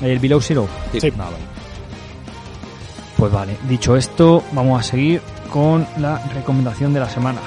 El 0.00 0.18
Below 0.20 0.40
Zero. 0.40 0.68
Sí. 0.92 1.00
Sí. 1.00 1.12
Ah, 1.18 1.24
vale. 1.24 1.36
Pues 3.16 3.32
vale, 3.32 3.56
dicho 3.68 3.96
esto, 3.96 4.44
vamos 4.52 4.78
a 4.78 4.82
seguir 4.84 5.20
con 5.50 5.84
la 5.98 6.18
recomendación 6.32 6.94
de 6.94 7.00
la 7.00 7.10
semana. 7.10 7.40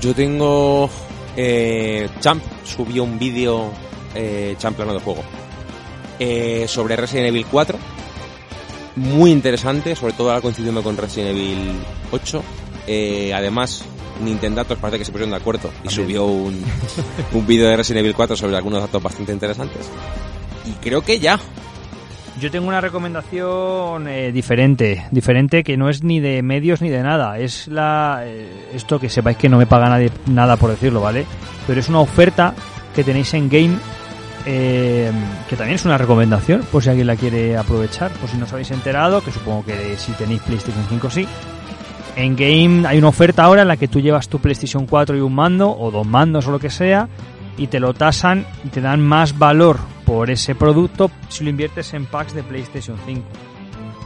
Yo 0.00 0.14
tengo. 0.14 0.88
Eh, 1.36 2.08
Champ 2.20 2.42
subió 2.64 3.04
un 3.04 3.18
vídeo. 3.18 3.70
Eh, 4.14 4.54
Champ 4.58 4.76
plano 4.76 4.94
de 4.94 5.00
juego. 5.00 5.22
eh, 6.18 6.66
sobre 6.68 6.96
Resident 6.96 7.28
Evil 7.28 7.46
4. 7.50 7.78
Muy 8.96 9.32
interesante, 9.32 9.96
sobre 9.96 10.12
todo 10.12 10.30
ahora 10.30 10.40
coincidiendo 10.40 10.82
con 10.82 10.96
Resident 10.96 11.30
Evil 11.36 11.72
8. 12.12 12.42
Eh, 12.86 13.32
además, 13.34 13.84
Nintendatos 14.22 14.78
parece 14.78 14.98
que 14.98 15.04
se 15.04 15.10
pusieron 15.10 15.30
de 15.30 15.36
acuerdo 15.36 15.68
y 15.82 15.88
También. 15.88 15.90
subió 15.90 16.24
un, 16.26 16.62
un 17.32 17.46
vídeo 17.46 17.66
de 17.68 17.76
Resident 17.76 18.00
Evil 18.04 18.14
4 18.14 18.36
sobre 18.36 18.56
algunos 18.56 18.80
datos 18.80 19.02
bastante 19.02 19.32
interesantes. 19.32 19.86
Y 20.66 20.70
creo 20.74 21.02
que 21.02 21.18
ya. 21.18 21.40
Yo 22.44 22.50
tengo 22.50 22.68
una 22.68 22.82
recomendación 22.82 24.06
eh, 24.06 24.30
diferente, 24.30 25.06
diferente 25.10 25.64
que 25.64 25.78
no 25.78 25.88
es 25.88 26.04
ni 26.04 26.20
de 26.20 26.42
medios 26.42 26.82
ni 26.82 26.90
de 26.90 27.02
nada. 27.02 27.38
Es 27.38 27.68
la 27.68 28.20
eh, 28.26 28.68
esto 28.74 29.00
que 29.00 29.08
sepáis 29.08 29.38
que 29.38 29.48
no 29.48 29.56
me 29.56 29.64
paga 29.64 29.88
nadie 29.88 30.10
nada 30.26 30.58
por 30.58 30.68
decirlo, 30.68 31.00
¿vale? 31.00 31.24
Pero 31.66 31.80
es 31.80 31.88
una 31.88 32.00
oferta 32.00 32.52
que 32.94 33.02
tenéis 33.02 33.32
en 33.32 33.48
Game 33.48 33.78
eh, 34.44 35.10
que 35.48 35.56
también 35.56 35.76
es 35.76 35.86
una 35.86 35.96
recomendación 35.96 36.60
por 36.70 36.82
si 36.82 36.90
alguien 36.90 37.06
la 37.06 37.16
quiere 37.16 37.56
aprovechar, 37.56 38.10
por 38.10 38.28
si 38.28 38.36
no 38.36 38.44
os 38.44 38.52
habéis 38.52 38.72
enterado, 38.72 39.22
que 39.22 39.32
supongo 39.32 39.64
que 39.64 39.96
si 39.96 40.12
tenéis 40.12 40.42
PlayStation 40.42 40.84
5 40.86 41.08
sí. 41.08 41.26
En 42.14 42.36
Game 42.36 42.86
hay 42.86 42.98
una 42.98 43.08
oferta 43.08 43.44
ahora 43.44 43.62
en 43.62 43.68
la 43.68 43.78
que 43.78 43.88
tú 43.88 44.00
llevas 44.00 44.28
tu 44.28 44.38
PlayStation 44.38 44.84
4 44.84 45.16
y 45.16 45.20
un 45.20 45.34
mando 45.34 45.74
o 45.74 45.90
dos 45.90 46.06
mandos 46.06 46.46
o 46.46 46.50
lo 46.50 46.58
que 46.58 46.68
sea 46.68 47.08
y 47.56 47.68
te 47.68 47.80
lo 47.80 47.94
tasan 47.94 48.44
y 48.66 48.68
te 48.68 48.82
dan 48.82 49.00
más 49.00 49.38
valor 49.38 49.93
por 50.04 50.30
ese 50.30 50.54
producto 50.54 51.10
si 51.28 51.44
lo 51.44 51.50
inviertes 51.50 51.94
en 51.94 52.06
packs 52.06 52.34
de 52.34 52.42
PlayStation 52.42 52.96
5. 53.04 53.22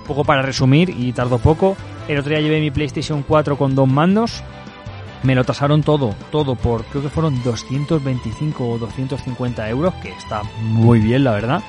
Un 0.00 0.06
poco 0.06 0.24
para 0.24 0.42
resumir 0.42 0.90
y 0.90 1.12
tardo 1.12 1.38
poco, 1.38 1.76
el 2.08 2.18
otro 2.18 2.30
día 2.30 2.40
llevé 2.40 2.60
mi 2.60 2.70
PlayStation 2.70 3.22
4 3.22 3.56
con 3.58 3.74
dos 3.74 3.88
mandos, 3.88 4.42
me 5.22 5.34
lo 5.34 5.44
tasaron 5.44 5.82
todo, 5.82 6.14
todo 6.30 6.54
por 6.54 6.84
creo 6.84 7.02
que 7.02 7.10
fueron 7.10 7.42
225 7.42 8.68
o 8.68 8.78
250 8.78 9.68
euros, 9.68 9.94
que 9.94 10.10
está 10.10 10.42
muy 10.60 11.00
bien 11.00 11.24
la 11.24 11.32
verdad, 11.32 11.62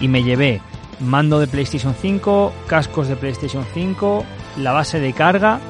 y 0.00 0.08
me 0.08 0.22
llevé 0.22 0.60
mando 1.00 1.38
de 1.38 1.46
PlayStation 1.46 1.94
5, 1.94 2.52
cascos 2.66 3.08
de 3.08 3.16
PlayStation 3.16 3.64
5, 3.72 4.24
la 4.58 4.72
base 4.72 5.00
de 5.00 5.12
carga, 5.12 5.60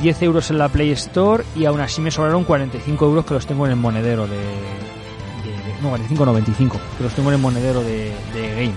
10 0.00 0.22
euros 0.22 0.50
en 0.50 0.58
la 0.58 0.68
Play 0.68 0.90
Store 0.90 1.44
y 1.54 1.64
aún 1.64 1.80
así 1.80 2.00
me 2.00 2.10
sobraron 2.10 2.44
45 2.44 3.04
euros 3.04 3.24
que 3.24 3.34
los 3.34 3.46
tengo 3.46 3.66
en 3.66 3.72
el 3.72 3.78
monedero 3.78 4.26
de... 4.26 4.36
no, 5.82 5.96
45,95, 5.96 6.72
que 6.98 7.04
los 7.04 7.12
tengo 7.14 7.28
en 7.30 7.36
el 7.36 7.40
monedero 7.40 7.82
de, 7.82 8.12
de 8.34 8.50
Game. 8.54 8.74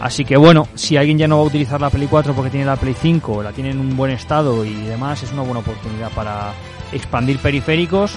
Así 0.00 0.24
que 0.24 0.36
bueno, 0.36 0.66
si 0.74 0.96
alguien 0.96 1.18
ya 1.18 1.28
no 1.28 1.36
va 1.36 1.42
a 1.42 1.46
utilizar 1.46 1.80
la 1.80 1.90
Play 1.90 2.06
4 2.08 2.32
porque 2.32 2.50
tiene 2.50 2.64
la 2.66 2.76
Play 2.76 2.94
5, 2.98 3.42
la 3.42 3.52
tiene 3.52 3.70
en 3.70 3.80
un 3.80 3.96
buen 3.96 4.10
estado 4.12 4.64
y 4.64 4.72
demás, 4.74 5.22
es 5.22 5.32
una 5.32 5.42
buena 5.42 5.60
oportunidad 5.60 6.10
para 6.12 6.52
expandir 6.92 7.38
periféricos. 7.38 8.12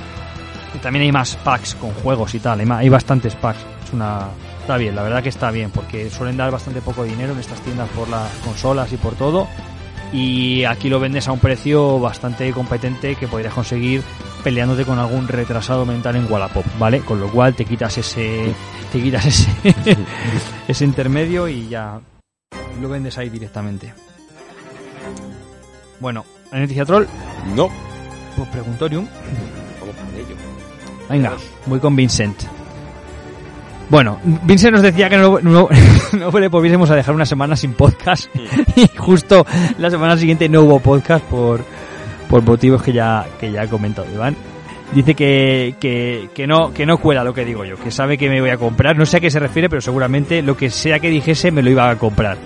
Y 0.76 0.78
también 0.80 1.03
hay 1.03 1.11
más 1.11 1.36
packs 1.36 1.76
con 1.76 1.91
juegos 1.91 2.34
y 2.36 2.39
tal, 2.39 2.59
hay, 2.61 2.65
ma- 2.65 2.78
hay 2.80 2.89
bastantes 2.89 3.36
packs. 3.36 3.59
Es 3.86 3.93
una 3.93 4.28
está 4.61 4.78
bien, 4.78 4.95
la 4.95 5.03
verdad 5.03 5.21
que 5.21 5.28
está 5.30 5.51
bien, 5.51 5.71
porque 5.71 6.09
suelen 6.09 6.38
dar 6.38 6.49
bastante 6.49 6.82
poco 6.82 7.03
dinero 7.03 7.34
en 7.34 7.39
estas 7.39 7.59
tiendas 7.59 7.89
por 7.89 8.07
las 8.07 8.32
consolas 8.45 8.91
y 8.93 8.97
por 8.97 9.13
todo. 9.15 9.47
Y 10.14 10.64
aquí 10.66 10.89
lo 10.89 10.99
vendes 10.99 11.28
a 11.28 11.32
un 11.32 11.39
precio 11.39 11.99
bastante 11.99 12.51
competente 12.51 13.16
que 13.16 13.28
podrías 13.28 13.53
conseguir 13.53 14.03
peleándote 14.43 14.86
con 14.86 14.99
algún 14.99 15.28
retrasado 15.28 15.86
mental 15.86 16.16
en 16.16 16.32
Wallapop, 16.32 16.66
¿vale? 16.78 16.99
Con 16.99 17.20
lo 17.20 17.32
cual 17.32 17.55
te 17.55 17.66
quitas 17.66 17.97
ese 17.97 18.53
te 18.91 19.01
quitas 19.01 19.26
ese 19.26 19.49
ese 20.68 20.86
intermedio 20.86 21.47
y 21.47 21.68
ya 21.68 21.99
lo 22.80 22.89
vendes 22.89 23.18
ahí 23.18 23.30
directamente. 23.30 23.93
Bueno, 25.99 26.26
¿hay 26.51 26.61
noticia 26.61 26.86
troll? 26.86 27.05
No. 27.55 27.70
Pues 28.36 28.49
preguntorium. 28.49 29.07
Vamos 29.80 29.95
con 29.95 30.16
ello. 30.16 30.36
Venga, 31.09 31.34
voy 31.66 31.80
con 31.80 31.95
Vincent. 31.95 32.53
Bueno, 33.89 34.19
Vincent 34.23 34.73
nos 34.73 34.81
decía 34.81 35.09
que 35.09 35.17
no, 35.17 35.39
no, 35.39 35.69
no 36.13 36.39
le 36.39 36.47
volviésemos 36.47 36.89
a 36.89 36.95
dejar 36.95 37.13
una 37.13 37.25
semana 37.25 37.55
sin 37.55 37.73
podcast 37.73 38.27
y 38.75 38.88
justo 38.97 39.45
la 39.77 39.89
semana 39.89 40.17
siguiente 40.17 40.49
no 40.49 40.61
hubo 40.61 40.79
podcast 40.79 41.23
por, 41.25 41.63
por 42.29 42.41
motivos 42.41 42.81
que 42.81 42.93
ya, 42.93 43.25
que 43.39 43.51
ya 43.51 43.63
ha 43.63 43.67
comentado 43.67 44.07
Iván. 44.13 44.36
Dice 44.93 45.15
que, 45.15 45.75
que, 45.79 46.29
que 46.36 46.45
no, 46.45 46.71
que 46.71 46.86
no 46.86 46.97
cuela 46.99 47.23
lo 47.23 47.34
que 47.34 47.43
digo 47.45 47.65
yo, 47.65 47.77
que 47.77 47.89
sabe 47.89 48.17
que 48.17 48.29
me 48.29 48.39
voy 48.41 48.51
a 48.51 48.57
comprar, 48.57 48.95
no 48.95 49.05
sé 49.07 49.17
a 49.17 49.19
qué 49.19 49.31
se 49.31 49.39
refiere, 49.39 49.67
pero 49.67 49.81
seguramente 49.81 50.41
lo 50.43 50.55
que 50.55 50.69
sea 50.69 50.99
que 50.99 51.09
dijese 51.09 51.51
me 51.51 51.63
lo 51.63 51.69
iba 51.71 51.89
a 51.89 51.95
comprar. 51.95 52.38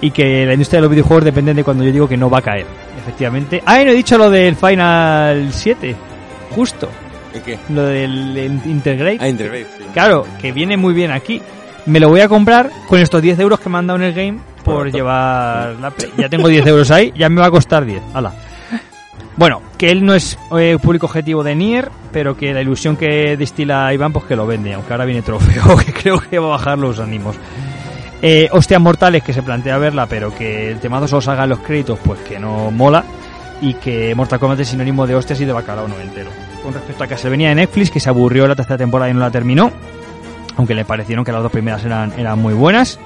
Y 0.00 0.10
que 0.10 0.46
la 0.46 0.52
industria 0.52 0.78
de 0.78 0.82
los 0.82 0.90
videojuegos 0.90 1.24
depende 1.24 1.54
de 1.54 1.64
cuando 1.64 1.82
yo 1.84 1.90
digo 1.90 2.08
que 2.08 2.16
no 2.16 2.30
va 2.30 2.38
a 2.38 2.42
caer, 2.42 2.66
efectivamente. 2.98 3.62
Ah, 3.66 3.80
y 3.80 3.84
no 3.84 3.90
he 3.90 3.94
dicho 3.94 4.16
lo 4.16 4.30
del 4.30 4.54
Final 4.54 5.48
7, 5.50 5.96
justo 6.54 6.88
¿En 7.34 7.42
qué? 7.42 7.58
lo 7.70 7.82
del 7.84 8.36
el 8.36 8.60
Intergrade. 8.66 9.18
Ah, 9.20 9.28
Intergrade. 9.28 9.66
Claro, 9.98 10.28
que 10.40 10.52
viene 10.52 10.76
muy 10.76 10.94
bien 10.94 11.10
aquí. 11.10 11.42
Me 11.86 11.98
lo 11.98 12.08
voy 12.08 12.20
a 12.20 12.28
comprar 12.28 12.70
con 12.86 13.00
estos 13.00 13.20
10 13.20 13.40
euros 13.40 13.58
que 13.58 13.68
me 13.68 13.78
han 13.78 13.88
dado 13.88 13.98
en 13.98 14.04
el 14.04 14.14
game 14.14 14.38
por 14.62 14.92
llevar 14.92 15.74
la 15.80 15.90
Play. 15.90 16.12
Ya 16.16 16.28
tengo 16.28 16.46
10 16.46 16.64
euros 16.68 16.92
ahí, 16.92 17.12
ya 17.16 17.28
me 17.28 17.40
va 17.40 17.48
a 17.48 17.50
costar 17.50 17.84
10. 17.84 18.00
Hala. 18.14 18.32
Bueno, 19.36 19.60
que 19.76 19.90
él 19.90 20.06
no 20.06 20.14
es 20.14 20.38
eh, 20.56 20.78
público 20.80 21.06
objetivo 21.06 21.42
de 21.42 21.56
Nier, 21.56 21.90
pero 22.12 22.36
que 22.36 22.54
la 22.54 22.62
ilusión 22.62 22.96
que 22.96 23.36
destila 23.36 23.92
Iván, 23.92 24.12
pues 24.12 24.26
que 24.26 24.36
lo 24.36 24.46
vende, 24.46 24.72
aunque 24.72 24.92
ahora 24.92 25.04
viene 25.04 25.22
trofeo, 25.22 25.76
que 25.84 25.92
creo 25.92 26.20
que 26.20 26.38
va 26.38 26.46
a 26.46 26.50
bajar 26.50 26.78
los 26.78 27.00
ánimos. 27.00 27.34
Eh, 28.22 28.48
Hostias 28.52 28.80
Mortales, 28.80 29.24
que 29.24 29.32
se 29.32 29.42
plantea 29.42 29.78
verla, 29.78 30.06
pero 30.06 30.32
que 30.32 30.70
el 30.70 30.78
temazo 30.78 31.08
solo 31.08 31.22
salga 31.22 31.42
en 31.42 31.50
los 31.50 31.58
créditos, 31.58 31.98
pues 32.04 32.20
que 32.20 32.38
no 32.38 32.70
mola. 32.70 33.02
Y 33.60 33.74
que 33.74 34.14
Mortal 34.14 34.38
Kombat 34.38 34.60
es 34.60 34.68
sinónimo 34.68 35.08
de 35.08 35.16
hostias 35.16 35.40
y 35.40 35.44
de 35.44 35.52
bacalao 35.52 35.88
no 35.88 35.98
entero. 35.98 36.30
Con 36.68 36.74
respecto 36.74 37.02
a 37.02 37.06
que 37.06 37.16
se 37.16 37.30
venía 37.30 37.48
de 37.48 37.54
Netflix, 37.54 37.90
que 37.90 37.98
se 37.98 38.10
aburrió 38.10 38.46
la 38.46 38.54
tercera 38.54 38.76
temporada 38.76 39.10
y 39.10 39.14
no 39.14 39.20
la 39.20 39.30
terminó, 39.30 39.72
aunque 40.58 40.74
le 40.74 40.84
parecieron 40.84 41.24
que 41.24 41.32
las 41.32 41.42
dos 41.42 41.50
primeras 41.50 41.82
eran, 41.82 42.12
eran 42.18 42.38
muy 42.38 42.52
buenas. 42.52 43.00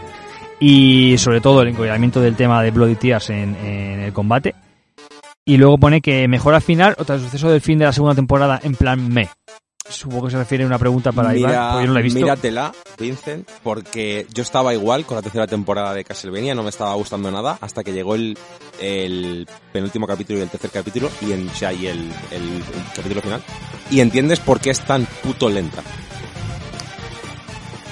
Y 0.59 1.17
sobre 1.19 1.41
todo 1.41 1.63
el 1.63 1.69
encollamiento 1.69 2.21
del 2.21 2.35
tema 2.35 2.61
de 2.61 2.73
Bloody 2.73 2.97
Tears 2.97 3.31
en, 3.31 3.55
en 3.55 4.01
el 4.01 4.13
combate. 4.13 4.57
Y 5.45 5.59
luego 5.59 5.79
pone 5.79 6.01
que 6.01 6.27
mejora 6.27 6.61
final 6.61 6.97
o 6.99 7.05
suceso 7.05 7.51
del 7.51 7.61
fin 7.61 7.79
de 7.79 7.85
la 7.85 7.93
segunda 7.93 8.17
temporada 8.17 8.59
en 8.65 8.75
plan 8.75 9.09
me. 9.09 9.29
Supongo 9.93 10.27
que 10.27 10.33
se 10.33 10.39
refiere 10.39 10.65
a 10.65 10.67
una 10.67 10.79
pregunta 10.79 11.13
para 11.13 11.37
Iván, 11.37 11.51
Mira, 11.51 11.69
porque 11.73 11.83
yo 11.83 11.87
no 11.89 11.95
la 11.95 12.01
he 12.01 12.03
visto. 12.03 12.19
míratela, 12.21 12.73
Vincent, 12.99 13.49
porque 13.63 14.27
yo 14.33 14.43
estaba 14.43 14.73
igual 14.75 15.05
con 15.05 15.17
la 15.17 15.23
tercera 15.23 15.47
temporada 15.47 15.95
de 15.95 16.05
Castlevania, 16.05 16.55
no 16.55 16.63
me 16.63 16.71
estaba 16.71 16.95
gustando 16.95 17.31
nada, 17.31 17.59
hasta 17.61 17.85
que 17.85 17.93
llegó 17.93 18.15
el, 18.15 18.37
el 18.81 19.47
penúltimo 19.73 20.07
capítulo 20.07 20.39
y 20.39 20.43
el 20.43 20.49
tercer 20.51 20.71
capítulo, 20.71 21.11
y, 21.21 21.33
en, 21.33 21.49
o 21.49 21.55
sea, 21.55 21.73
y 21.73 21.87
el, 21.87 21.99
el- 22.31 22.43
el 22.43 22.63
capítulo 22.97 23.21
final, 23.23 23.43
y 23.91 24.01
entiendes 24.01 24.41
por 24.41 24.61
qué 24.61 24.71
es 24.71 24.81
tan 24.81 25.07
puto 25.23 25.49
lenta. 25.49 25.83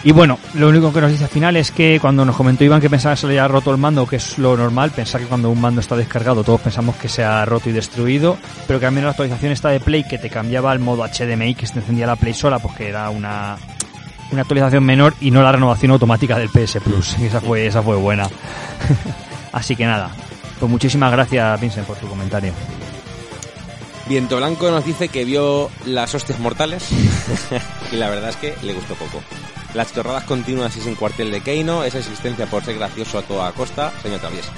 Y 0.03 0.13
bueno, 0.13 0.39
lo 0.55 0.71
único 0.71 0.93
que 0.95 1.01
nos 1.03 1.11
dice 1.11 1.25
al 1.25 1.31
final 1.31 1.57
es 1.57 1.71
que 1.71 1.99
cuando 2.01 2.25
nos 2.25 2.35
comentó 2.35 2.65
Iván 2.65 2.81
que 2.81 2.89
pensaba 2.89 3.15
que 3.15 3.21
se 3.21 3.27
le 3.27 3.35
había 3.35 3.49
roto 3.49 3.71
el 3.71 3.77
mando, 3.77 4.07
que 4.07 4.17
es 4.17 4.39
lo 4.39 4.57
normal, 4.57 4.93
pensar 4.93 5.21
que 5.21 5.27
cuando 5.27 5.51
un 5.51 5.61
mando 5.61 5.83
está 5.83 5.95
descargado 5.95 6.43
todos 6.43 6.63
pensamos 6.63 6.97
que 6.97 7.09
se 7.09 7.23
ha 7.23 7.45
roto 7.45 7.69
y 7.69 7.73
destruido, 7.73 8.39
pero 8.67 8.81
que 8.81 8.87
al 8.87 8.93
menos 8.93 9.07
la 9.07 9.11
actualización 9.11 9.53
está 9.53 9.69
de 9.69 9.79
Play 9.79 10.05
que 10.05 10.17
te 10.17 10.31
cambiaba 10.31 10.71
al 10.71 10.79
modo 10.79 11.05
HDMI, 11.07 11.55
que 11.55 11.67
se 11.67 11.79
encendía 11.79 12.07
la 12.07 12.17
Play 12.17 12.33
sola, 12.33 12.59
pues 12.59 12.75
que 12.77 12.89
era 12.89 13.11
una, 13.11 13.59
una 14.33 14.41
actualización 14.41 14.85
menor 14.85 15.15
y 15.21 15.31
no 15.31 15.43
la 15.43 15.53
renovación 15.53 15.93
automática 15.93 16.39
del 16.39 16.49
PS 16.49 16.79
Plus. 16.83 17.19
Y 17.19 17.25
esa 17.27 17.43
fue, 17.43 17.67
esa 17.67 17.83
fue 17.83 17.97
buena. 17.97 18.27
Así 19.53 19.77
que 19.77 19.85
nada, 19.85 20.11
pues 20.59 20.71
muchísimas 20.71 21.13
gracias 21.13 21.61
Vincent 21.61 21.87
por 21.87 21.99
tu 21.99 22.07
comentario. 22.09 22.55
Viento 24.09 24.39
Blanco 24.39 24.71
nos 24.71 24.87
dice 24.87 25.09
que 25.09 25.27
vio 25.27 25.71
las 25.85 26.15
hostias 26.15 26.39
mortales, 26.41 26.89
y 27.93 27.97
la 27.97 28.09
verdad 28.09 28.31
es 28.31 28.37
que 28.37 28.55
le 28.63 28.73
gustó 28.73 28.95
poco. 28.95 29.21
Las 29.75 29.93
chorradas 29.95 30.25
continuas 30.25 30.77
y 30.77 30.81
sin 30.81 30.95
cuartel 30.95 31.31
de 31.31 31.41
Keino, 31.41 31.85
esa 31.85 31.99
existencia 31.99 32.47
por 32.47 32.65
ser 32.65 32.77
gracioso 32.77 33.19
a 33.19 33.23
toda 33.23 33.53
costa, 33.53 33.93
se 34.03 34.09
me 34.09 34.17
atraviesa. 34.17 34.51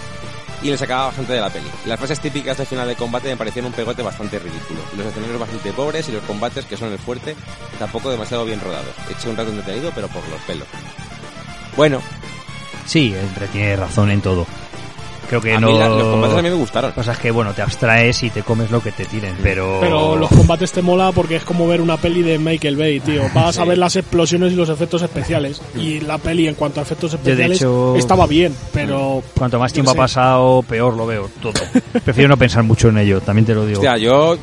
Y 0.62 0.70
le 0.70 0.78
sacaba 0.78 1.06
bastante 1.06 1.32
de 1.32 1.40
la 1.40 1.50
peli. 1.50 1.68
Las 1.86 1.98
frases 1.98 2.20
típicas 2.20 2.56
del 2.56 2.66
final 2.66 2.86
de 2.86 2.94
combate 2.94 3.28
me 3.28 3.36
parecieron 3.36 3.70
un 3.72 3.76
pegote 3.76 4.02
bastante 4.02 4.38
ridículo. 4.38 4.80
Los 4.96 5.06
escenarios 5.06 5.40
bastante 5.40 5.72
pobres 5.72 6.08
y 6.08 6.12
los 6.12 6.22
combates, 6.24 6.64
que 6.64 6.76
son 6.76 6.92
el 6.92 6.98
fuerte, 6.98 7.36
tampoco 7.78 8.10
demasiado 8.10 8.44
bien 8.44 8.60
rodados. 8.60 8.94
Eché 9.10 9.28
un 9.28 9.36
rato 9.36 9.50
entretenido, 9.50 9.90
pero 9.94 10.08
por 10.08 10.26
los 10.28 10.40
pelos. 10.42 10.68
Bueno, 11.76 12.00
Sí, 12.86 13.14
tiene 13.52 13.76
razón 13.76 14.10
en 14.10 14.20
todo. 14.20 14.46
Creo 15.33 15.41
que 15.41 15.55
a 15.55 15.61
no... 15.61 15.68
mí 15.72 15.78
la- 15.78 15.89
los 15.89 16.03
combates 16.03 16.37
a 16.37 16.43
mí 16.43 16.51
me 16.51 16.55
gustaron. 16.57 16.93
Cosas 16.93 17.18
que, 17.18 17.30
bueno, 17.30 17.55
te 17.55 17.62
abstraes 17.62 18.22
y 18.22 18.28
te 18.28 18.43
comes 18.43 18.70
lo 18.70 18.83
que 18.83 18.93
te 18.93 19.07
tiren, 19.07 19.35
pero... 19.43 19.78
Pero 19.80 20.14
los 20.14 20.28
combates 20.28 20.72
te 20.72 20.83
mola 20.83 21.11
porque 21.12 21.37
es 21.37 21.45
como 21.45 21.66
ver 21.66 21.80
una 21.80 21.97
peli 21.97 22.22
de 22.22 22.39
Michael 22.39 22.76
Bay, 22.76 23.01
tío. 23.01 23.22
Vas 23.35 23.57
a 23.57 23.64
ver 23.64 23.78
las 23.78 23.97
explosiones 23.97 24.53
y 24.53 24.57
los 24.57 24.68
efectos 24.68 25.01
especiales. 25.01 25.62
Y 25.74 26.01
la 26.01 26.18
peli, 26.18 26.49
en 26.49 26.55
cuanto 26.55 26.80
a 26.80 26.83
efectos 26.83 27.12
de 27.12 27.16
especiales, 27.16 27.57
hecho- 27.62 27.97
estaba 27.97 28.26
bien, 28.26 28.55
pero. 28.74 29.22
Cuanto 29.39 29.59
más 29.59 29.72
tiempo 29.72 29.93
ha 29.93 29.95
pasado, 29.95 30.62
peor 30.68 30.95
lo 30.95 31.07
veo 31.07 31.30
todo. 31.41 31.55
Prefiero 32.05 32.28
no 32.28 32.37
pensar 32.37 32.62
mucho 32.62 32.91
en 32.91 32.99
ello, 32.99 33.22
también 33.22 33.47
te 33.47 33.55
lo 33.55 33.64
digo. 33.64 33.78
Hostia, 33.80 33.97
yo 33.97 34.37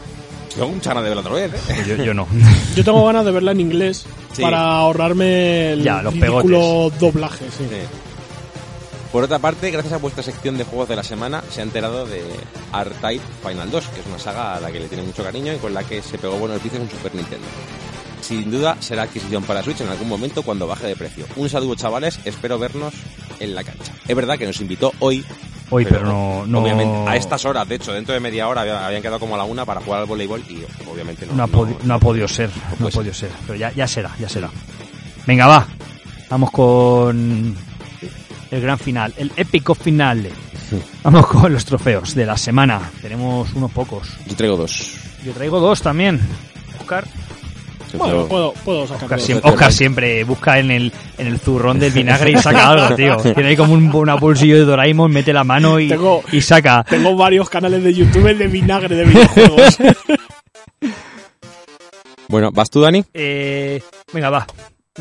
tengo 0.55 0.69
mucha 0.69 0.89
ganas 0.89 1.03
de 1.03 1.09
verla 1.09 1.21
otra 1.21 1.33
vez, 1.35 1.53
¿eh? 1.69 1.83
Yo, 1.87 2.03
yo 2.03 2.13
no. 2.15 2.25
Yo 2.75 2.83
tengo 2.83 3.05
ganas 3.05 3.25
de 3.25 3.31
verla 3.31 3.51
en 3.51 3.59
inglés 3.59 4.07
Sí. 4.33 4.41
para 4.41 4.59
ahorrarme 4.77 5.73
el 5.73 5.83
Ya, 5.83 6.01
los 6.01 6.13
ridículo 6.15 6.91
doblaje. 6.99 7.45
Sí. 7.55 7.65
Sí. 7.69 7.75
Por 9.11 9.23
otra 9.23 9.39
parte, 9.39 9.71
gracias 9.71 9.93
a 9.93 9.97
vuestra 9.97 10.21
sección 10.21 10.57
de 10.57 10.63
juegos 10.65 10.87
de 10.87 10.95
la 10.95 11.03
semana, 11.03 11.43
se 11.49 11.61
ha 11.61 11.63
enterado 11.63 12.05
de 12.05 12.21
R-Type 12.73 13.23
Final 13.47 13.71
2, 13.71 13.87
que 13.87 14.01
es 14.01 14.05
una 14.05 14.19
saga 14.19 14.55
a 14.55 14.59
la 14.59 14.71
que 14.71 14.79
le 14.79 14.87
tiene 14.87 15.03
mucho 15.03 15.23
cariño 15.23 15.51
y 15.53 15.57
con 15.57 15.73
la 15.73 15.83
que 15.83 16.01
se 16.03 16.19
pegó 16.19 16.37
buenos 16.37 16.61
vicios 16.61 16.81
en 16.83 16.89
Super 16.91 17.15
Nintendo. 17.15 17.47
Sin 18.21 18.51
duda 18.51 18.77
será 18.79 19.03
adquisición 19.03 19.43
para 19.43 19.63
Switch 19.63 19.81
en 19.81 19.87
algún 19.89 20.07
momento 20.07 20.43
cuando 20.43 20.67
baje 20.67 20.85
de 20.85 20.95
precio. 20.95 21.25
Un 21.37 21.49
saludo 21.49 21.73
chavales, 21.73 22.19
espero 22.25 22.59
vernos 22.59 22.93
en 23.39 23.55
la 23.55 23.63
cancha. 23.63 23.93
Es 24.07 24.15
verdad 24.15 24.37
que 24.37 24.45
nos 24.45 24.61
invitó 24.61 24.93
hoy, 24.99 25.25
Hoy, 25.71 25.85
pero, 25.85 26.03
no, 26.03 26.45
no... 26.45 26.61
obviamente 26.61 27.09
a 27.09 27.15
estas 27.15 27.45
horas, 27.45 27.67
de 27.67 27.75
hecho 27.75 27.93
dentro 27.93 28.13
de 28.13 28.19
media 28.19 28.47
hora 28.47 28.61
había- 28.61 28.85
habían 28.85 29.01
quedado 29.01 29.19
como 29.19 29.33
a 29.35 29.37
la 29.39 29.43
una 29.43 29.65
para 29.65 29.81
jugar 29.81 30.01
al 30.01 30.05
voleibol 30.07 30.41
y 30.49 30.63
obviamente 30.87 31.25
no. 31.25 31.33
No 31.33 31.43
ha, 31.43 31.47
podi- 31.47 31.77
no 31.83 31.93
ha 31.95 31.99
podido 31.99 32.27
ser, 32.27 32.49
no 32.77 32.87
ha 32.87 32.91
podido 32.91 33.13
ser. 33.13 33.31
Pero 33.47 33.57
ya, 33.57 33.71
ya 33.73 33.87
será, 33.87 34.15
ya 34.19 34.29
será. 34.29 34.49
Venga, 35.25 35.47
va. 35.47 35.67
Vamos 36.29 36.51
con 36.51 37.55
el 38.51 38.61
gran 38.61 38.79
final, 38.79 39.13
el 39.17 39.31
épico 39.35 39.75
finale. 39.75 40.31
Vamos 41.03 41.25
con 41.27 41.51
los 41.51 41.65
trofeos 41.65 42.13
de 42.15 42.25
la 42.25 42.37
semana. 42.37 42.79
Tenemos 43.01 43.53
unos 43.53 43.71
pocos. 43.71 44.07
Yo 44.27 44.35
traigo 44.35 44.57
dos. 44.57 44.95
Yo 45.25 45.31
traigo 45.33 45.59
dos 45.59 45.81
también. 45.81 46.19
Oscar, 46.79 47.05
Bueno, 47.93 48.25
puedo, 48.27 48.53
puedo 48.53 48.85
sacar 48.87 49.03
Oscar, 49.03 49.19
siempre, 49.19 49.51
Oscar 49.51 49.73
siempre 49.73 50.23
busca 50.23 50.59
en 50.59 50.69
el, 50.71 50.93
en 51.17 51.27
el 51.27 51.39
zurrón 51.39 51.79
del 51.79 51.91
vinagre 51.93 52.31
y 52.31 52.37
saca 52.37 52.69
algo, 52.69 52.95
tío. 52.95 53.17
Tiene 53.33 53.49
ahí 53.49 53.55
como 53.57 53.73
un, 53.73 53.93
una 53.93 54.15
bolsillo 54.15 54.55
de 54.57 54.65
Doraemon, 54.65 55.11
mete 55.11 55.33
la 55.33 55.43
mano 55.43 55.79
y, 55.79 55.87
Tengo- 55.89 56.23
y 56.31 56.41
saca. 56.41 56.83
Tengo 56.87 57.15
varios 57.15 57.49
canales 57.49 57.83
de 57.83 57.93
YouTube 57.93 58.35
de 58.37 58.47
vinagre 58.47 58.95
de 58.95 59.05
videojuegos. 59.05 59.77
Bueno, 62.27 62.51
¿vas 62.51 62.69
tú, 62.69 62.79
Dani? 62.81 63.03
Eh, 63.11 63.81
venga, 64.13 64.29
va. 64.29 64.45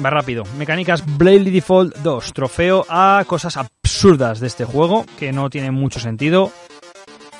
Va 0.05 0.11
rápido. 0.11 0.45
Mecánicas 0.57 1.05
Bravely 1.19 1.51
Default 1.51 1.97
2. 1.99 2.33
Trofeo 2.33 2.87
a 2.89 3.25
cosas 3.27 3.57
absurdas 3.57 4.39
de 4.39 4.47
este 4.47 4.65
juego 4.65 5.05
que 5.19 5.33
no 5.33 5.51
tienen 5.51 5.75
mucho 5.75 5.99
sentido. 5.99 6.53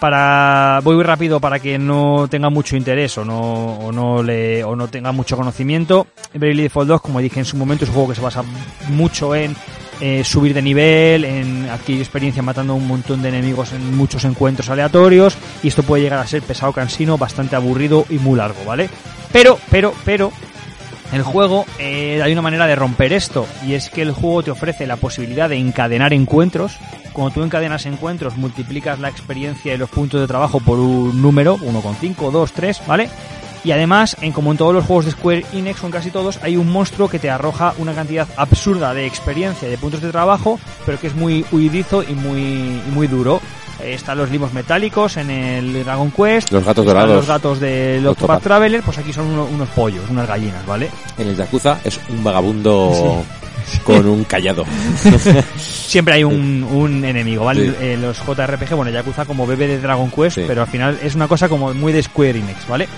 Para 0.01 0.81
voy 0.83 0.95
muy 0.95 1.05
rápido 1.05 1.41
para 1.41 1.59
que 1.59 1.79
no 1.79 2.29
tenga 2.29 2.51
mucho 2.51 2.77
interés 2.77 3.19
o 3.19 3.25
no 3.25 3.79
o 3.79 3.93
no 3.93 4.23
le 4.23 4.63
o 4.65 4.77
no 4.77 4.89
tenga 4.89 5.13
mucho 5.13 5.37
conocimiento. 5.37 6.07
Bravely 6.35 6.63
Default 6.63 6.89
2, 6.89 7.01
como 7.01 7.21
dije 7.21 7.41
en 7.41 7.45
su 7.45 7.57
momento, 7.57 7.85
es 7.85 7.91
un 7.91 7.95
juego 7.95 8.11
que 8.11 8.15
se 8.17 8.21
basa 8.21 8.43
mucho 8.89 9.35
en 9.35 9.57
eh, 10.01 10.23
subir 10.23 10.55
de 10.55 10.63
nivel, 10.63 11.25
en 11.25 11.69
adquirir 11.69 12.01
experiencia 12.01 12.41
matando 12.41 12.75
un 12.75 12.87
montón 12.87 13.21
de 13.21 13.31
enemigos 13.31 13.73
en 13.73 13.97
muchos 13.97 14.25
encuentros 14.25 14.71
aleatorios 14.71 15.37
y 15.63 15.69
esto 15.69 15.83
puede 15.83 16.05
llegar 16.05 16.21
a 16.21 16.27
ser 16.27 16.43
pesado, 16.43 16.73
cansino, 16.73 17.19
bastante 17.19 17.57
aburrido 17.57 18.07
y 18.09 18.19
muy 18.19 18.37
largo, 18.37 18.65
¿vale? 18.65 18.89
Pero, 19.33 19.59
pero, 19.71 19.93
pero, 20.05 20.33
el 21.13 21.23
juego 21.23 21.65
eh, 21.79 22.21
hay 22.23 22.33
una 22.33 22.43
manera 22.43 22.67
de 22.67 22.77
romper 22.77 23.13
esto 23.13 23.47
y 23.67 23.75
es 23.75 23.89
que 23.89 24.03
el 24.03 24.13
juego 24.13 24.43
te 24.43 24.51
ofrece 24.51 24.87
la 24.87 24.97
posibilidad 24.97 25.49
de 25.49 25.57
encadenar 25.57 26.13
encuentros. 26.13 26.79
Cuando 27.13 27.35
tú 27.35 27.43
encadenas 27.43 27.87
encuentros 27.87 28.37
multiplicas 28.37 28.99
la 29.01 29.09
experiencia 29.09 29.75
y 29.75 29.79
los 29.79 29.91
puntos 29.91 30.21
de 30.21 30.27
trabajo 30.27 30.61
por 30.61 30.79
un 30.79 31.21
número, 31.21 31.57
1,5, 31.59 32.31
2, 32.31 32.53
3, 32.53 32.83
¿vale? 32.87 33.09
Y 33.65 33.73
además, 33.73 34.17
en 34.21 34.33
como 34.33 34.53
en 34.53 34.59
todos 34.59 34.73
los 34.73 34.85
juegos 34.85 35.07
de 35.07 35.11
Square 35.11 35.45
Enix, 35.53 35.83
o 35.83 35.87
en 35.87 35.93
casi 35.93 36.11
todos, 36.11 36.39
hay 36.43 36.57
un 36.57 36.71
monstruo 36.71 37.09
que 37.09 37.19
te 37.19 37.29
arroja 37.29 37.75
una 37.79 37.93
cantidad 37.93 38.29
absurda 38.37 38.95
de 38.95 39.07
experiencia 39.07 39.67
y 39.67 39.71
de 39.71 39.79
puntos 39.79 40.01
de 40.01 40.11
trabajo, 40.11 40.61
pero 40.87 40.99
que 41.01 41.09
es 41.09 41.15
muy 41.15 41.45
huidizo 41.51 42.03
y 42.03 42.15
muy, 42.15 42.81
muy 42.93 43.09
duro. 43.09 43.41
Eh, 43.81 43.95
están 43.95 44.19
los 44.19 44.31
limos 44.31 44.53
metálicos 44.53 45.17
en 45.19 45.31
el 45.31 45.85
Dragon 45.85 46.11
Quest. 46.11 46.51
Los 46.53 46.65
gatos 46.65 46.85
dorados. 46.85 47.17
Los 47.17 47.27
gatos 47.27 47.61
del 47.61 48.07
Octopath. 48.07 48.43
Traveler, 48.43 48.83
pues 48.83 48.99
aquí 48.99 49.13
son 49.13 49.27
uno- 49.27 49.45
unos 49.45 49.69
pollos, 49.71 50.05
unas 50.11 50.27
gallinas, 50.27 50.65
¿vale? 50.67 50.91
En 51.17 51.29
el 51.29 51.37
Yakuza 51.37 51.79
es 51.85 52.01
un 52.09 52.23
vagabundo 52.25 53.23
con 53.85 54.07
un 54.07 54.25
callado. 54.25 54.65
Siempre 55.57 56.15
hay 56.15 56.25
un, 56.25 56.65
un 56.71 57.05
enemigo, 57.05 57.45
¿vale? 57.45 57.67
Sí. 57.67 57.75
Eh, 57.81 57.99
los 58.01 58.19
JRPG, 58.19 58.75
bueno, 58.75 58.91
Yakuza 58.91 59.25
como 59.25 59.47
bebé 59.47 59.67
de 59.67 59.81
Dragon 59.81 60.11
Quest, 60.11 60.37
Sí. 60.37 60.45
pero 60.47 60.63
al 60.63 60.69
final 60.69 60.99
es 61.03 61.15
una 61.15 61.29
cosa 61.29 61.49
como 61.49 61.73
muy 61.75 61.93
de 61.93 62.03
Square 62.03 62.31
Enix, 62.39 62.67
¿vale? 62.69 62.89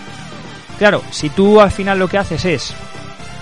Claro, 0.78 1.02
si 1.10 1.28
tú 1.28 1.60
al 1.60 1.70
final 1.70 1.98
lo 1.98 2.08
que 2.08 2.18
haces 2.18 2.44
es 2.46 2.74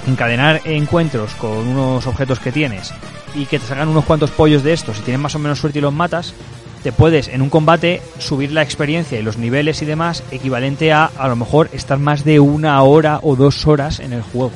encadenar 0.06 0.60
encuentros 0.64 1.34
con 1.34 1.50
unos 1.68 2.06
objetos 2.06 2.40
que 2.40 2.50
tienes 2.52 2.92
y 3.34 3.46
que 3.46 3.58
te 3.58 3.66
salgan 3.66 3.88
unos 3.88 4.04
cuantos 4.04 4.30
pollos 4.30 4.62
de 4.62 4.72
estos 4.72 4.98
y 4.98 5.02
tienes 5.02 5.20
más 5.20 5.34
o 5.34 5.38
menos 5.38 5.58
suerte 5.58 5.78
y 5.78 5.82
los 5.82 5.92
matas, 5.92 6.34
te 6.82 6.92
puedes 6.92 7.28
en 7.28 7.42
un 7.42 7.50
combate 7.50 8.00
subir 8.18 8.52
la 8.52 8.62
experiencia 8.62 9.18
y 9.18 9.22
los 9.22 9.36
niveles 9.38 9.82
y 9.82 9.84
demás 9.84 10.22
equivalente 10.30 10.92
a 10.92 11.06
a 11.06 11.28
lo 11.28 11.36
mejor 11.36 11.68
estar 11.72 11.98
más 11.98 12.24
de 12.24 12.40
una 12.40 12.80
hora 12.82 13.20
o 13.22 13.36
dos 13.36 13.66
horas 13.66 13.98
en 14.00 14.12
el 14.12 14.22
juego. 14.22 14.52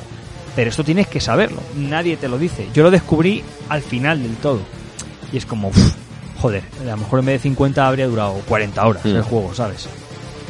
Pero 0.55 0.69
esto 0.69 0.83
tienes 0.83 1.07
que 1.07 1.19
saberlo, 1.19 1.59
nadie 1.75 2.15
te 2.17 2.27
lo 2.27 2.37
dice. 2.37 2.67
Yo 2.73 2.83
lo 2.83 2.91
descubrí 2.91 3.43
al 3.69 3.81
final 3.81 4.21
del 4.21 4.35
todo. 4.35 4.61
Y 5.31 5.37
es 5.37 5.45
como, 5.45 5.69
uf, 5.69 5.95
joder, 6.39 6.63
a 6.81 6.83
lo 6.91 6.97
mejor 6.97 7.19
en 7.19 7.25
vez 7.25 7.41
de 7.41 7.49
50 7.49 7.87
habría 7.87 8.07
durado 8.07 8.33
40 8.47 8.85
horas 8.85 9.03
Mm. 9.05 9.15
el 9.15 9.21
juego, 9.23 9.53
¿sabes? 9.53 9.87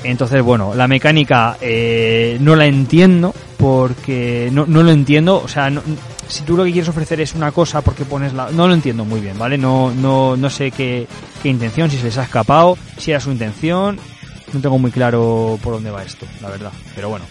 Entonces, 0.04 0.42
bueno, 0.42 0.76
la 0.76 0.90
mecánica 0.90 1.56
eh, 1.62 2.38
no 2.42 2.58
la 2.58 2.66
entiendo 2.66 3.34
porque 3.58 4.50
no, 4.52 4.66
no 4.68 4.84
lo 4.84 4.92
entiendo. 4.92 5.42
O 5.42 5.48
sea, 5.48 5.70
no- 5.70 5.82
si 6.28 6.44
tú 6.44 6.58
lo 6.58 6.64
que 6.64 6.72
quieres 6.72 6.90
ofrecer 6.90 7.22
es 7.22 7.34
una 7.34 7.52
cosa 7.52 7.82
porque 7.82 8.06
pones 8.06 8.34
la... 8.34 8.52
No 8.52 8.68
lo 8.68 8.74
entiendo 8.74 9.06
muy 9.06 9.20
bien, 9.20 9.38
¿vale? 9.38 9.58
No, 9.58 9.92
no, 9.94 10.36
no 10.38 10.50
sé 10.50 10.72
qué, 10.72 11.08
qué 11.42 11.50
intención, 11.50 11.90
si 11.90 11.98
se 11.98 12.06
les 12.06 12.18
ha 12.18 12.24
escapado, 12.24 12.78
si 12.98 13.12
era 13.12 13.20
su 13.20 13.32
intención. 13.32 14.00
No 14.54 14.60
tengo 14.60 14.78
muy 14.78 14.92
claro 14.92 15.60
por 15.64 15.74
dónde 15.74 15.92
va 15.92 16.04
esto, 16.04 16.26
la 16.42 16.50
verdad. 16.50 16.72
Pero 16.96 17.10
bueno. 17.10 17.26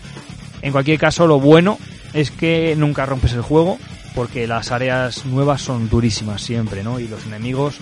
En 0.60 0.72
cualquier 0.72 0.98
caso, 0.98 1.26
lo 1.26 1.40
bueno 1.40 1.78
es 2.12 2.30
que 2.30 2.74
nunca 2.76 3.06
rompes 3.06 3.32
el 3.32 3.42
juego, 3.42 3.78
porque 4.14 4.46
las 4.46 4.70
áreas 4.70 5.24
nuevas 5.26 5.62
son 5.62 5.88
durísimas 5.88 6.42
siempre, 6.42 6.82
¿no? 6.84 7.00
Y 7.00 7.08
los 7.08 7.24
enemigos 7.26 7.76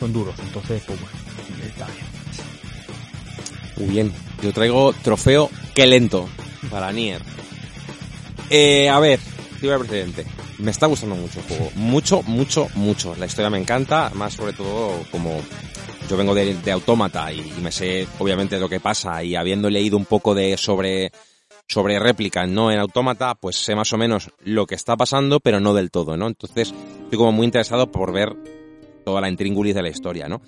son 0.00 0.12
duros. 0.12 0.34
Entonces, 0.44 0.82
pues 0.86 0.98
bueno, 1.00 1.16
está 1.64 1.86
bien. 1.86 2.06
Muy 3.76 3.88
bien. 3.88 4.12
Yo 4.42 4.52
traigo 4.52 4.92
trofeo 4.92 5.50
que 5.74 5.86
lento 5.86 6.28
para 6.70 6.92
Nier. 6.92 7.22
Eh, 8.50 8.88
a 8.88 8.98
ver, 9.00 9.20
el 9.72 9.78
precedente. 9.78 10.26
Me 10.58 10.70
está 10.70 10.86
gustando 10.86 11.16
mucho 11.16 11.40
el 11.40 11.46
juego. 11.46 11.70
Mucho, 11.74 12.22
mucho, 12.22 12.68
mucho. 12.74 13.14
La 13.16 13.26
historia 13.26 13.50
me 13.50 13.58
encanta, 13.58 14.10
más 14.14 14.34
sobre 14.34 14.52
todo 14.52 14.92
como 15.10 15.40
yo 16.08 16.16
vengo 16.16 16.34
de, 16.34 16.54
de 16.54 16.72
Autómata 16.72 17.32
y, 17.32 17.40
me 17.62 17.72
sé 17.72 18.06
obviamente 18.18 18.58
lo 18.58 18.68
que 18.68 18.80
pasa 18.80 19.22
y 19.22 19.36
habiendo 19.36 19.70
leído 19.70 19.96
un 19.96 20.04
poco 20.04 20.34
de 20.34 20.56
sobre 20.56 21.10
sobre 21.66 21.98
réplica, 21.98 22.46
no 22.46 22.70
en 22.70 22.78
Autómata, 22.78 23.34
pues 23.34 23.56
sé 23.56 23.74
más 23.74 23.92
o 23.94 23.96
menos 23.96 24.30
lo 24.44 24.66
que 24.66 24.74
está 24.74 24.96
pasando, 24.96 25.40
pero 25.40 25.60
no 25.60 25.72
del 25.72 25.90
todo, 25.90 26.14
¿no? 26.16 26.26
Entonces, 26.26 26.74
estoy 27.04 27.18
como 27.18 27.32
muy 27.32 27.46
interesado 27.46 27.90
por 27.90 28.12
ver 28.12 28.36
toda 29.04 29.22
la 29.22 29.30
intríngulis 29.30 29.74
de 29.74 29.82
la 29.82 29.88
historia, 29.88 30.28
¿no? 30.28 30.42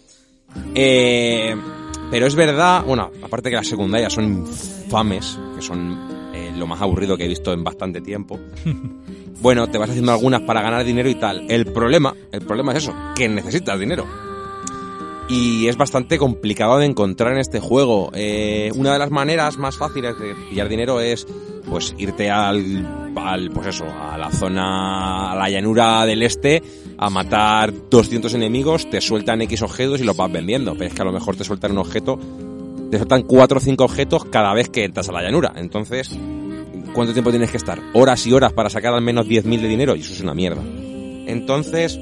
Eh, 0.74 1.56
pero 2.10 2.26
es 2.26 2.34
verdad, 2.34 2.84
bueno, 2.84 3.10
aparte 3.22 3.48
que 3.48 3.56
las 3.56 3.66
secundarias 3.66 4.12
son 4.12 4.24
infames, 4.24 5.38
que 5.56 5.62
son 5.62 6.15
lo 6.56 6.66
más 6.66 6.80
aburrido 6.80 7.16
que 7.16 7.24
he 7.24 7.28
visto 7.28 7.52
en 7.52 7.64
bastante 7.64 8.00
tiempo. 8.00 8.38
bueno, 9.40 9.68
te 9.68 9.78
vas 9.78 9.90
haciendo 9.90 10.12
algunas 10.12 10.42
para 10.42 10.62
ganar 10.62 10.84
dinero 10.84 11.08
y 11.08 11.14
tal. 11.14 11.46
El 11.50 11.66
problema, 11.66 12.14
el 12.32 12.42
problema 12.42 12.72
es 12.72 12.78
eso, 12.78 12.94
que 13.14 13.28
necesitas 13.28 13.78
dinero 13.78 14.06
y 15.28 15.66
es 15.66 15.76
bastante 15.76 16.18
complicado 16.18 16.78
de 16.78 16.86
encontrar 16.86 17.32
en 17.32 17.38
este 17.38 17.60
juego. 17.60 18.10
Eh, 18.14 18.70
una 18.76 18.92
de 18.92 18.98
las 18.98 19.10
maneras 19.10 19.58
más 19.58 19.76
fáciles 19.76 20.18
de 20.18 20.34
pillar 20.48 20.68
dinero 20.68 21.00
es 21.00 21.26
pues 21.68 21.94
irte 21.98 22.30
al, 22.30 23.12
al, 23.16 23.50
pues 23.50 23.68
eso, 23.68 23.86
a 23.86 24.16
la 24.16 24.30
zona, 24.30 25.32
a 25.32 25.36
la 25.36 25.50
llanura 25.50 26.06
del 26.06 26.22
este, 26.22 26.62
a 26.96 27.10
matar 27.10 27.72
200 27.90 28.32
enemigos, 28.34 28.88
te 28.88 29.00
sueltan 29.00 29.42
X 29.42 29.62
objetos 29.62 30.00
y 30.00 30.04
los 30.04 30.16
vas 30.16 30.30
vendiendo. 30.30 30.74
Pero 30.74 30.86
es 30.86 30.94
que 30.94 31.02
a 31.02 31.06
lo 31.06 31.12
mejor 31.12 31.36
te 31.36 31.44
sueltan 31.44 31.72
un 31.72 31.78
objeto, 31.78 32.18
te 32.90 32.98
sueltan 32.98 33.22
4 33.22 33.58
o 33.58 33.60
5 33.60 33.84
objetos 33.84 34.24
cada 34.26 34.54
vez 34.54 34.68
que 34.68 34.84
entras 34.84 35.08
a 35.08 35.12
la 35.12 35.22
llanura. 35.22 35.52
Entonces, 35.56 36.16
¿cuánto 36.96 37.12
tiempo 37.12 37.30
tienes 37.30 37.50
que 37.50 37.58
estar? 37.58 37.78
Horas 37.92 38.26
y 38.26 38.32
horas 38.32 38.54
para 38.54 38.70
sacar 38.70 38.94
al 38.94 39.02
menos 39.02 39.26
10.000 39.28 39.60
de 39.60 39.68
dinero 39.68 39.94
y 39.94 40.00
eso 40.00 40.14
es 40.14 40.20
una 40.22 40.32
mierda. 40.32 40.62
Entonces, 41.26 42.00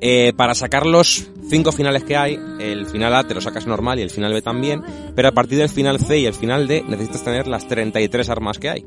eh, 0.00 0.32
para 0.36 0.54
sacar 0.54 0.86
los 0.86 1.28
cinco 1.48 1.72
finales 1.72 2.04
que 2.04 2.16
hay, 2.16 2.38
el 2.60 2.86
final 2.86 3.12
A 3.12 3.26
te 3.26 3.34
lo 3.34 3.40
sacas 3.40 3.66
normal 3.66 3.98
y 3.98 4.02
el 4.02 4.10
final 4.10 4.32
B 4.32 4.40
también, 4.40 4.82
pero 5.16 5.28
a 5.28 5.32
partir 5.32 5.58
del 5.58 5.68
final 5.68 5.98
C 5.98 6.20
y 6.20 6.26
el 6.26 6.34
final 6.34 6.68
D 6.68 6.84
necesitas 6.86 7.24
tener 7.24 7.48
las 7.48 7.66
33 7.66 8.28
armas 8.28 8.60
que 8.60 8.70
hay. 8.70 8.86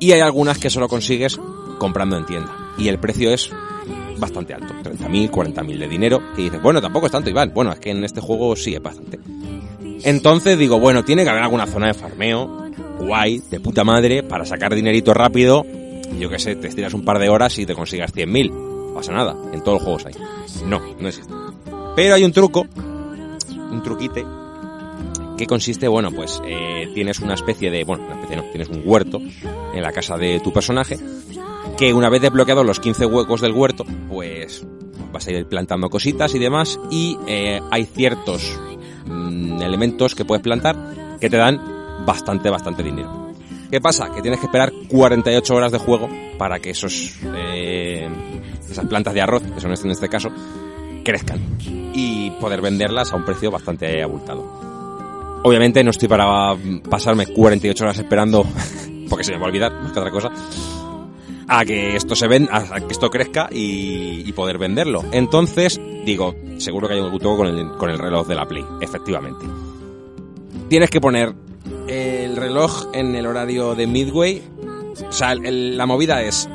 Y 0.00 0.10
hay 0.10 0.20
algunas 0.20 0.58
que 0.58 0.68
solo 0.68 0.88
consigues 0.88 1.38
comprando 1.78 2.16
en 2.16 2.26
tienda. 2.26 2.52
Y 2.76 2.88
el 2.88 2.98
precio 2.98 3.32
es 3.32 3.48
bastante 4.18 4.54
alto, 4.54 4.74
30.000, 4.82 5.30
40.000 5.30 5.78
de 5.78 5.88
dinero. 5.88 6.20
Y 6.36 6.42
dices, 6.42 6.60
bueno, 6.60 6.82
tampoco 6.82 7.06
es 7.06 7.12
tanto, 7.12 7.30
Iván. 7.30 7.52
Bueno, 7.54 7.70
es 7.72 7.78
que 7.78 7.90
en 7.90 8.02
este 8.02 8.20
juego 8.20 8.56
sí 8.56 8.74
es 8.74 8.82
bastante. 8.82 9.20
Entonces 10.02 10.58
digo, 10.58 10.80
bueno, 10.80 11.04
tiene 11.04 11.22
que 11.22 11.30
haber 11.30 11.44
alguna 11.44 11.66
zona 11.66 11.86
de 11.86 11.94
farmeo, 11.94 12.61
guay, 13.06 13.40
de 13.50 13.60
puta 13.60 13.84
madre, 13.84 14.22
para 14.22 14.44
sacar 14.44 14.74
dinerito 14.74 15.14
rápido. 15.14 15.64
Yo 16.18 16.28
qué 16.28 16.38
sé, 16.38 16.56
te 16.56 16.68
estiras 16.68 16.94
un 16.94 17.04
par 17.04 17.18
de 17.18 17.28
horas 17.28 17.58
y 17.58 17.66
te 17.66 17.74
consigas 17.74 18.14
100.000 18.14 18.72
pasa 18.92 19.12
nada, 19.12 19.36
en 19.52 19.62
todos 19.62 19.78
los 19.78 19.82
juegos 19.82 20.06
hay. 20.06 20.14
No, 20.66 20.80
no 20.98 21.08
existe. 21.08 21.32
Pero 21.96 22.14
hay 22.14 22.24
un 22.24 22.32
truco, 22.32 22.66
un 23.70 23.82
truquite, 23.82 24.24
que 25.36 25.46
consiste, 25.46 25.88
bueno, 25.88 26.10
pues 26.12 26.40
eh, 26.44 26.90
tienes 26.94 27.20
una 27.20 27.34
especie 27.34 27.70
de, 27.70 27.84
bueno, 27.84 28.04
una 28.04 28.14
especie 28.14 28.36
no, 28.36 28.44
tienes 28.44 28.68
un 28.68 28.82
huerto 28.84 29.18
en 29.18 29.82
la 29.82 29.92
casa 29.92 30.16
de 30.16 30.40
tu 30.40 30.52
personaje, 30.52 30.98
que 31.76 31.92
una 31.92 32.08
vez 32.08 32.22
desbloqueados 32.22 32.64
los 32.64 32.80
15 32.80 33.06
huecos 33.06 33.40
del 33.40 33.52
huerto, 33.52 33.84
pues 34.08 34.64
vas 35.12 35.26
a 35.26 35.32
ir 35.32 35.46
plantando 35.46 35.90
cositas 35.90 36.34
y 36.34 36.38
demás, 36.38 36.78
y 36.90 37.18
eh, 37.26 37.60
hay 37.70 37.84
ciertos 37.86 38.58
mm, 39.06 39.60
elementos 39.62 40.14
que 40.14 40.24
puedes 40.24 40.42
plantar 40.42 40.76
que 41.20 41.28
te 41.28 41.36
dan 41.36 41.81
bastante, 42.04 42.50
bastante 42.50 42.82
dinero. 42.82 43.32
¿Qué 43.70 43.80
pasa? 43.80 44.10
Que 44.12 44.20
tienes 44.20 44.38
que 44.38 44.46
esperar 44.46 44.70
48 44.88 45.54
horas 45.54 45.72
de 45.72 45.78
juego 45.78 46.08
para 46.36 46.58
que 46.60 46.70
esos 46.70 47.18
eh, 47.34 48.06
esas 48.70 48.84
plantas 48.86 49.14
de 49.14 49.22
arroz, 49.22 49.42
que 49.42 49.60
son 49.60 49.72
en 49.72 49.90
este 49.90 50.08
caso, 50.08 50.30
crezcan 51.04 51.40
y 51.94 52.30
poder 52.32 52.60
venderlas 52.60 53.12
a 53.12 53.16
un 53.16 53.24
precio 53.24 53.50
bastante 53.50 54.02
abultado. 54.02 55.40
Obviamente 55.44 55.82
no 55.82 55.90
estoy 55.90 56.08
para 56.08 56.54
pasarme 56.88 57.26
48 57.26 57.84
horas 57.84 57.98
esperando, 57.98 58.44
porque 59.08 59.24
se 59.24 59.32
me 59.32 59.38
va 59.38 59.44
a 59.44 59.48
olvidar, 59.48 59.72
más 59.72 59.92
que 59.92 59.98
otra 59.98 60.10
cosa, 60.10 60.30
a 61.48 61.64
que 61.64 61.96
esto 61.96 62.14
se 62.14 62.28
venda, 62.28 62.56
a 62.56 62.80
que 62.80 62.92
esto 62.92 63.10
crezca 63.10 63.48
y, 63.50 64.30
poder 64.32 64.56
venderlo. 64.56 65.04
Entonces, 65.12 65.80
digo, 66.06 66.34
seguro 66.58 66.88
que 66.88 66.94
hay 66.94 67.00
un 67.00 67.18
truco 67.18 67.38
con 67.38 67.46
el, 67.48 67.68
con 67.72 67.90
el 67.90 67.98
reloj 67.98 68.26
de 68.26 68.34
la 68.34 68.46
Play, 68.46 68.64
efectivamente. 68.80 69.44
Tienes 70.68 70.88
que 70.88 71.00
poner 71.00 71.34
el 71.88 72.36
reloj 72.36 72.86
en 72.92 73.14
el 73.14 73.26
horario 73.26 73.74
de 73.74 73.86
Midway. 73.86 74.42
O 75.08 75.12
sea, 75.12 75.34
la 75.34 75.86
movida 75.86 76.22
es 76.22 76.48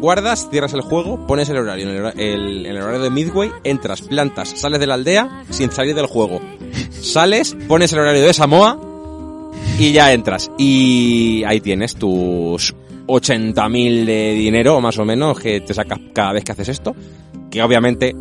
guardas, 0.00 0.48
cierras 0.50 0.74
el 0.74 0.82
juego, 0.82 1.26
pones 1.26 1.48
el 1.48 1.56
horario 1.56 1.88
en 1.88 2.66
el, 2.66 2.76
horario 2.76 3.00
de 3.00 3.10
Midway, 3.10 3.50
entras, 3.64 4.02
plantas, 4.02 4.50
sales 4.50 4.78
de 4.78 4.86
la 4.86 4.94
aldea 4.94 5.44
sin 5.50 5.70
salir 5.70 5.94
del 5.94 6.06
juego. 6.06 6.40
Sales, 6.90 7.56
pones 7.66 7.92
el 7.92 8.00
horario 8.00 8.22
de 8.22 8.32
Samoa 8.32 8.78
y 9.78 9.92
ya 9.92 10.12
entras. 10.12 10.50
Y 10.58 11.42
ahí 11.46 11.60
tienes 11.60 11.96
tus 11.96 12.74
80.000 13.06 14.04
de 14.04 14.32
dinero, 14.34 14.80
más 14.80 14.98
o 14.98 15.04
menos, 15.04 15.38
que 15.38 15.60
te 15.60 15.74
sacas 15.74 15.98
cada 16.12 16.32
vez 16.32 16.44
que 16.44 16.52
haces 16.52 16.68
esto. 16.68 16.94
Que 17.50 17.62
obviamente 17.62 18.14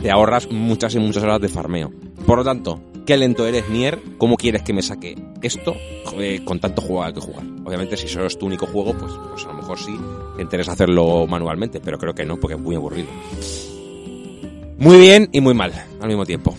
te 0.00 0.10
ahorras 0.10 0.50
muchas 0.50 0.94
y 0.94 0.98
muchas 0.98 1.22
horas 1.22 1.40
de 1.40 1.48
farmeo. 1.48 1.92
Por 2.26 2.38
lo 2.38 2.44
tanto, 2.44 2.80
qué 3.06 3.16
lento 3.16 3.46
eres, 3.46 3.68
Nier, 3.68 3.98
cómo 4.18 4.36
quieres 4.36 4.62
que 4.62 4.72
me 4.72 4.82
saque 4.82 5.16
esto 5.42 5.74
con 6.44 6.60
tanto 6.60 6.82
juego 6.82 7.12
que 7.12 7.20
jugar. 7.20 7.44
Obviamente, 7.64 7.96
si 7.96 8.08
solo 8.08 8.26
es 8.26 8.38
tu 8.38 8.46
único 8.46 8.66
juego, 8.66 8.96
pues, 8.96 9.12
pues 9.30 9.44
a 9.44 9.48
lo 9.48 9.54
mejor 9.54 9.78
sí 9.78 9.94
te 10.36 10.42
interesa 10.42 10.72
hacerlo 10.72 11.26
manualmente, 11.26 11.80
pero 11.80 11.98
creo 11.98 12.14
que 12.14 12.24
no, 12.24 12.38
porque 12.38 12.54
es 12.54 12.60
muy 12.60 12.74
aburrido. 12.76 13.08
Muy 14.78 14.98
bien 14.98 15.28
y 15.32 15.40
muy 15.40 15.54
mal 15.54 15.72
al 16.00 16.08
mismo 16.08 16.24
tiempo. 16.24 16.54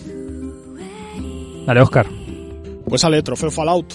Dale, 1.65 1.81
Oscar. 1.81 2.07
Pues 2.87 3.01
sale 3.01 3.21
trofeo 3.23 3.51
Fallout. 3.51 3.93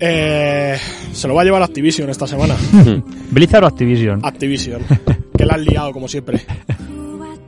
Eh, 0.00 0.76
se 1.12 1.28
lo 1.28 1.34
va 1.34 1.42
a 1.42 1.44
llevar 1.44 1.62
Activision 1.62 2.10
esta 2.10 2.26
semana. 2.26 2.56
¿Blizzard 3.30 3.64
o 3.64 3.66
Activision? 3.66 4.24
Activision. 4.24 4.82
que 5.36 5.46
la 5.46 5.54
han 5.54 5.64
liado, 5.64 5.92
como 5.92 6.08
siempre. 6.08 6.40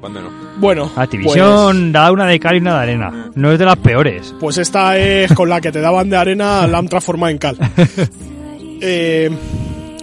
¿Cuándo 0.05 0.21
no? 0.21 0.29
Bueno. 0.59 0.93
Activision 0.97 1.81
pues- 1.81 1.93
da 1.95 2.13
una 2.13 2.27
de 2.27 2.39
cal 2.39 2.57
y 2.57 2.59
una 2.59 2.75
de 2.75 2.83
arena. 2.83 3.31
No 3.37 3.51
es 3.51 3.59
de 3.59 3.65
las 3.65 3.79
peores. 3.79 4.35
Pues 4.39 4.59
esta 4.59 4.99
es 4.99 5.33
con 5.33 5.49
la 5.49 5.63
que 5.63 5.73
te 5.73 5.81
daban 5.81 6.11
de 6.11 6.19
arena, 6.19 6.67
la 6.67 6.77
han 6.77 6.89
transformado 6.89 7.31
en 7.31 7.39
cal. 7.39 7.57
eh, 8.83 9.31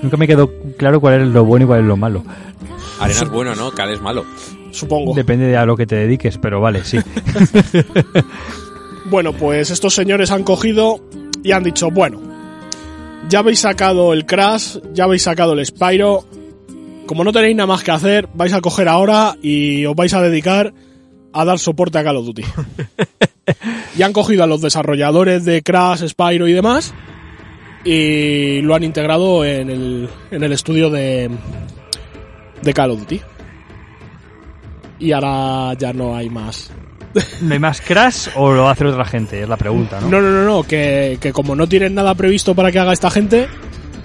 Nunca 0.02 0.18
me 0.18 0.26
quedó 0.26 0.50
claro 0.76 1.00
cuál 1.00 1.22
es 1.22 1.28
lo 1.28 1.46
bueno 1.46 1.66
y 1.66 1.68
cuál 1.68 1.82
es 1.82 1.86
lo 1.86 1.98
malo. 1.98 2.24
Arena 3.00 3.22
es 3.22 3.30
bueno, 3.30 3.54
¿no? 3.54 3.70
Cal 3.74 3.92
es 3.92 4.02
malo. 4.02 4.26
Supongo. 4.72 5.14
Depende 5.14 5.46
de 5.46 5.58
a 5.58 5.68
lo 5.68 5.78
que 5.78 5.86
te 5.86 5.98
dediques, 5.98 6.40
pero 6.40 6.60
vale, 6.60 6.84
sí. 6.84 6.98
bueno, 9.12 9.34
pues 9.34 9.70
estos 9.70 9.94
señores 9.94 10.32
han 10.32 10.42
cogido 10.42 11.00
y 11.44 11.52
han 11.52 11.62
dicho, 11.62 11.92
bueno, 11.92 12.20
ya 13.30 13.38
habéis 13.38 13.60
sacado 13.60 14.14
el 14.14 14.26
Crash, 14.26 14.80
ya 14.96 15.04
habéis 15.04 15.22
sacado 15.22 15.54
el 15.54 15.64
Spyro, 15.64 16.26
como 17.06 17.24
no 17.24 17.32
tenéis 17.32 17.56
nada 17.56 17.68
más 17.68 17.84
que 17.84 17.92
hacer, 17.92 18.30
vais 18.34 18.54
a 18.54 18.62
coger 18.62 18.88
ahora 18.88 19.36
y 19.42 19.86
os 19.86 19.96
vais 19.96 20.14
a 20.14 20.22
dedicar 20.22 20.74
a 21.34 21.46
dar 21.46 21.60
soporte 21.60 21.98
a 21.98 22.04
Call 22.04 22.18
of 22.18 22.26
Duty. 22.26 22.44
y 23.98 24.02
han 24.02 24.14
cogido 24.14 24.44
a 24.44 24.48
los 24.48 24.62
desarrolladores 24.62 25.46
de 25.46 25.62
Crash, 25.62 26.08
Spyro 26.08 26.48
y 26.48 26.54
demás 26.54 26.94
y 27.84 28.62
lo 28.62 28.76
han 28.76 28.84
integrado 28.84 29.44
en 29.44 29.70
el, 29.70 30.10
en 30.30 30.44
el 30.44 30.52
estudio 30.52 30.90
de, 30.90 31.30
de 32.62 32.74
Call 32.74 32.92
of 32.92 33.00
Duty. 33.00 33.22
Y 35.00 35.12
ahora 35.14 35.74
ya 35.74 35.94
no 35.94 36.16
hay 36.16 36.30
más. 36.30 36.72
¿No 37.42 37.54
hay 37.54 37.60
más 37.60 37.82
Crash 37.82 38.30
o 38.36 38.52
lo 38.52 38.70
hace 38.70 38.86
otra 38.86 39.06
gente? 39.06 39.42
Es 39.42 39.50
la 39.50 39.58
pregunta, 39.58 40.00
¿no? 40.00 40.10
No, 40.10 40.22
no, 40.22 40.30
no, 40.30 40.46
no 40.46 40.64
que, 40.64 41.18
que 41.20 41.34
como 41.34 41.56
no 41.56 41.68
tienen 41.68 41.96
nada 41.96 42.16
previsto 42.16 42.56
para 42.56 42.72
que 42.72 42.80
haga 42.80 42.94
esta 42.94 43.10
gente, 43.10 43.48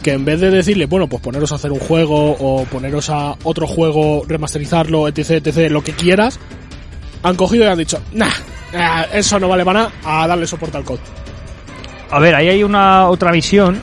que 0.07 0.13
en 0.13 0.25
vez 0.25 0.41
de 0.41 0.53
decirle, 0.53 0.87
bueno, 0.87 1.09
pues 1.09 1.21
poneros 1.21 1.51
a 1.51 1.57
hacer 1.57 1.73
un 1.73 1.81
juego 1.81 2.31
o 2.39 2.65
poneros 2.67 3.11
a 3.11 3.35
otro 3.43 3.67
juego, 3.67 4.23
remasterizarlo, 4.25 5.09
etc, 5.09 5.45
etc, 5.45 5.69
lo 5.69 5.83
que 5.83 5.95
quieras, 5.95 6.39
han 7.25 7.35
cogido 7.35 7.65
y 7.65 7.67
han 7.67 7.79
dicho, 7.79 8.01
nah, 8.13 8.31
eso 9.13 9.41
no 9.41 9.49
vale 9.49 9.65
para 9.65 9.81
nada, 9.81 9.93
a 10.05 10.29
darle 10.29 10.47
soporte 10.47 10.77
al 10.77 10.85
code. 10.85 11.01
A 12.13 12.21
ver, 12.21 12.37
ahí 12.37 12.49
hay 12.49 12.63
una 12.63 13.09
otra 13.09 13.33
visión, 13.33 13.81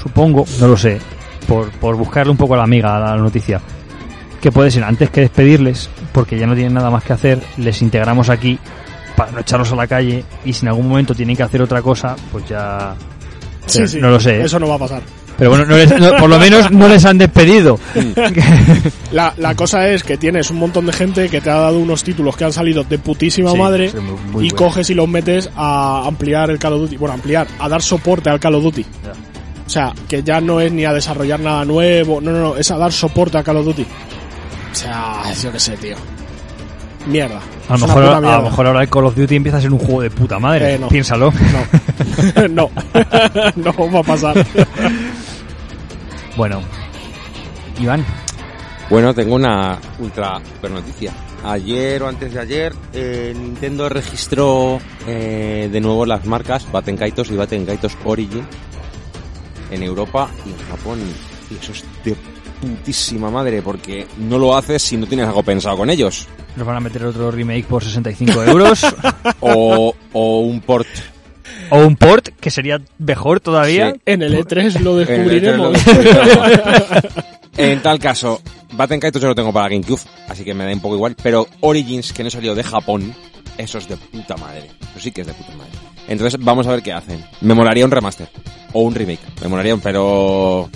supongo, 0.00 0.44
no 0.60 0.68
lo 0.68 0.76
sé, 0.76 1.00
por, 1.48 1.68
por 1.80 1.96
buscarle 1.96 2.30
un 2.30 2.36
poco 2.36 2.54
a 2.54 2.58
la 2.58 2.62
amiga 2.62 2.96
a 2.96 3.00
la 3.00 3.16
noticia. 3.16 3.60
Que 4.40 4.52
puede 4.52 4.70
ser, 4.70 4.84
antes 4.84 5.10
que 5.10 5.22
despedirles, 5.22 5.90
porque 6.12 6.38
ya 6.38 6.46
no 6.46 6.54
tienen 6.54 6.74
nada 6.74 6.90
más 6.90 7.02
que 7.02 7.12
hacer, 7.12 7.42
les 7.56 7.82
integramos 7.82 8.28
aquí 8.28 8.56
para 9.16 9.32
no 9.32 9.40
echarlos 9.40 9.72
a 9.72 9.74
la 9.74 9.88
calle 9.88 10.24
y 10.44 10.52
si 10.52 10.64
en 10.64 10.68
algún 10.68 10.88
momento 10.88 11.12
tienen 11.12 11.34
que 11.34 11.42
hacer 11.42 11.60
otra 11.60 11.82
cosa, 11.82 12.14
pues 12.30 12.48
ya... 12.48 12.94
Sí, 13.66 13.88
sí, 13.88 13.98
no 14.00 14.10
lo 14.10 14.20
sé. 14.20 14.36
¿eh? 14.36 14.44
Eso 14.44 14.60
no 14.60 14.68
va 14.68 14.76
a 14.76 14.78
pasar. 14.78 15.02
Pero 15.38 15.50
bueno, 15.50 15.66
no 15.66 15.76
les- 15.76 15.98
no- 16.00 16.16
por 16.16 16.30
lo 16.30 16.38
menos 16.38 16.70
no 16.70 16.88
les 16.88 17.04
han 17.04 17.18
despedido. 17.18 17.78
La, 19.12 19.32
la 19.36 19.54
cosa 19.54 19.88
es 19.88 20.02
que 20.02 20.16
tienes 20.16 20.50
un 20.50 20.58
montón 20.58 20.86
de 20.86 20.92
gente 20.92 21.28
que 21.28 21.40
te 21.40 21.50
ha 21.50 21.54
dado 21.56 21.78
unos 21.78 22.02
títulos 22.02 22.36
que 22.36 22.44
han 22.44 22.52
salido 22.52 22.84
de 22.84 22.98
putísima 22.98 23.50
Sí, 23.52 23.58
madre 23.58 23.90
sí, 23.90 23.96
muy- 23.98 24.12
muy 24.32 24.46
y 24.46 24.50
bueno. 24.50 24.56
coges 24.66 24.90
y 24.90 24.94
los 24.94 25.08
metes 25.08 25.50
a 25.56 26.04
ampliar 26.06 26.50
el 26.50 26.58
Call 26.58 26.74
of 26.74 26.80
Duty. 26.80 26.96
Bueno, 26.96 27.14
ampliar, 27.14 27.46
a 27.58 27.68
dar 27.68 27.82
soporte 27.82 28.30
al 28.30 28.40
Call 28.40 28.54
of 28.56 28.64
Duty. 28.64 28.84
O 29.66 29.68
sea, 29.70 29.92
que 30.08 30.22
ya 30.22 30.40
no 30.40 30.60
es 30.60 30.72
ni 30.72 30.84
a 30.84 30.92
desarrollar 30.92 31.40
nada 31.40 31.64
nuevo, 31.64 32.20
no, 32.20 32.30
no, 32.32 32.38
no, 32.38 32.56
es 32.56 32.70
a 32.70 32.78
dar 32.78 32.92
soporte 32.92 33.36
a 33.38 33.42
Call 33.42 33.56
of 33.58 33.64
Duty. 33.66 33.82
O 33.82 34.74
sea, 34.74 35.22
yo 35.42 35.52
qué 35.52 35.58
sé, 35.60 35.76
tío. 35.76 35.96
Mierda. 37.06 37.40
A 37.68 37.76
lo, 37.76 37.86
mejor, 37.86 38.02
a 38.04 38.20
lo 38.20 38.42
mejor 38.42 38.66
ahora 38.66 38.82
el 38.82 38.88
Call 38.88 39.06
of 39.06 39.16
Duty 39.16 39.36
empieza 39.36 39.58
a 39.58 39.60
ser 39.60 39.72
un 39.72 39.78
juego 39.78 40.02
de 40.02 40.10
puta 40.10 40.38
madre. 40.38 40.74
Eh, 40.74 40.78
no. 40.78 40.88
Piénsalo. 40.88 41.32
No. 42.48 42.48
no. 42.48 42.70
no 43.56 43.90
va 43.92 44.00
a 44.00 44.02
pasar. 44.02 44.46
Bueno. 46.36 46.62
Iván. 47.80 48.04
Bueno, 48.90 49.14
tengo 49.14 49.34
una 49.34 49.78
ultra 49.98 50.40
super 50.54 50.70
noticia. 50.70 51.12
Ayer 51.44 52.02
o 52.02 52.08
antes 52.08 52.32
de 52.32 52.40
ayer, 52.40 52.72
eh, 52.92 53.34
Nintendo 53.36 53.88
registró 53.88 54.78
eh, 55.06 55.68
de 55.70 55.80
nuevo 55.80 56.06
las 56.06 56.24
marcas 56.24 56.70
Baten 56.70 56.96
Kaitos 56.96 57.30
y 57.30 57.36
Baten 57.36 57.66
Kaitos 57.66 57.96
Origin 58.04 58.46
en 59.70 59.82
Europa 59.82 60.30
y 60.44 60.50
en 60.50 60.68
Japón. 60.68 60.98
Y 61.50 61.56
eso 61.56 61.72
es 61.72 61.84
de 62.04 62.16
putísima 62.60 63.30
madre, 63.30 63.62
porque 63.62 64.06
no 64.18 64.38
lo 64.38 64.56
haces 64.56 64.82
si 64.82 64.96
no 64.96 65.06
tienes 65.06 65.26
algo 65.26 65.42
pensado 65.42 65.76
con 65.76 65.90
ellos. 65.90 66.26
Nos 66.56 66.66
van 66.66 66.76
a 66.76 66.80
meter 66.80 67.04
otro 67.04 67.30
remake 67.30 67.66
por 67.66 67.82
65 67.84 68.42
euros. 68.44 68.84
O, 69.40 69.94
o 70.12 70.40
un 70.40 70.60
port. 70.60 70.86
O 71.70 71.78
un 71.84 71.96
port, 71.96 72.28
que 72.40 72.50
sería 72.50 72.80
mejor 72.98 73.40
todavía. 73.40 73.92
Sí. 73.92 74.00
En 74.06 74.22
el 74.22 74.34
E3 74.34 74.80
lo 74.80 75.00
En 75.00 75.00
el 75.00 75.06
descubriremos. 75.06 75.78
En 77.56 77.80
tal 77.82 77.98
caso, 77.98 78.40
Baten 78.72 79.00
Kaitos 79.00 79.22
yo 79.22 79.28
lo 79.28 79.34
tengo 79.34 79.52
para 79.52 79.68
GameCube, 79.68 80.00
así 80.28 80.44
que 80.44 80.52
me 80.54 80.64
da 80.64 80.72
un 80.72 80.80
poco 80.80 80.94
igual. 80.96 81.16
Pero 81.22 81.46
Origins, 81.60 82.12
que 82.12 82.22
no 82.22 82.30
salió 82.30 82.54
de 82.54 82.62
Japón, 82.62 83.14
eso 83.56 83.78
es 83.78 83.88
de 83.88 83.96
puta 83.96 84.36
madre. 84.36 84.66
Eso 84.92 85.00
sí 85.00 85.10
que 85.10 85.22
es 85.22 85.26
de 85.26 85.32
puta 85.32 85.52
madre. 85.56 85.70
Entonces 86.08 86.38
vamos 86.42 86.66
a 86.66 86.70
ver 86.72 86.82
qué 86.82 86.92
hacen. 86.92 87.24
Me 87.40 87.54
molaría 87.54 87.84
un 87.84 87.90
remaster 87.90 88.28
o 88.72 88.82
un 88.82 88.94
remake. 88.94 89.20
Me 89.40 89.48
molaría 89.48 89.74
un, 89.74 89.80
pero 89.80 90.68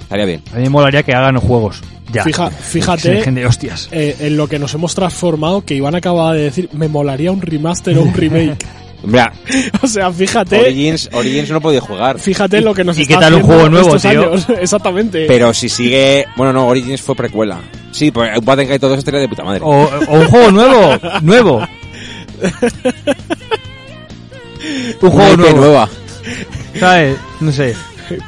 estaría 0.00 0.24
bien. 0.26 0.42
A 0.52 0.56
mí 0.56 0.62
me 0.62 0.70
molaría 0.70 1.02
que 1.02 1.12
hagan 1.12 1.36
juegos. 1.38 1.82
Ya. 2.12 2.22
Fija- 2.24 2.50
fíjate 2.70 3.10
dejen 3.10 3.34
de 3.34 3.44
hostias. 3.44 3.88
eh, 3.90 4.16
en 4.20 4.36
lo 4.36 4.46
que 4.48 4.58
nos 4.58 4.72
hemos 4.74 4.94
transformado, 4.94 5.62
que 5.64 5.74
Iván 5.74 5.94
acaba 5.96 6.32
de 6.34 6.42
decir, 6.44 6.70
me 6.72 6.88
molaría 6.88 7.32
un 7.32 7.42
remaster 7.42 7.98
o 7.98 8.02
un 8.02 8.14
remake. 8.14 8.56
Mira, 9.04 9.32
o 9.82 9.86
sea, 9.86 10.10
fíjate, 10.12 10.58
Origins, 10.60 11.08
Origins 11.12 11.50
no 11.50 11.60
podía 11.60 11.80
jugar. 11.80 12.18
fíjate 12.18 12.60
lo 12.60 12.74
que 12.74 12.82
nos 12.84 12.98
y 12.98 13.02
está 13.02 13.14
qué 13.14 13.20
tal 13.20 13.34
un 13.34 13.42
juego 13.42 13.68
nuevo, 13.68 13.94
estos 13.94 14.10
tío? 14.10 14.30
años. 14.32 14.46
Exactamente. 14.60 15.24
Pero 15.26 15.54
si 15.54 15.68
sigue, 15.68 16.26
bueno 16.36 16.52
no, 16.52 16.66
Origins 16.66 17.00
fue 17.00 17.14
precuela. 17.14 17.60
Sí, 17.92 18.10
pues 18.10 18.30
Baten 18.44 18.66
Kaitos 18.68 18.90
2 18.90 18.98
estaría 18.98 19.20
de 19.20 19.28
puta 19.28 19.44
madre. 19.44 19.60
O, 19.62 19.70
o 19.84 20.14
un 20.18 20.26
juego 20.26 20.50
nuevo. 20.50 20.98
nuevo. 21.22 21.68
Un 25.00 25.10
juego 25.10 25.32
IP 25.32 25.38
nuevo. 25.38 25.56
nueva. 25.56 25.88
¿Sabes? 26.78 27.16
No 27.40 27.52
sé. 27.52 27.74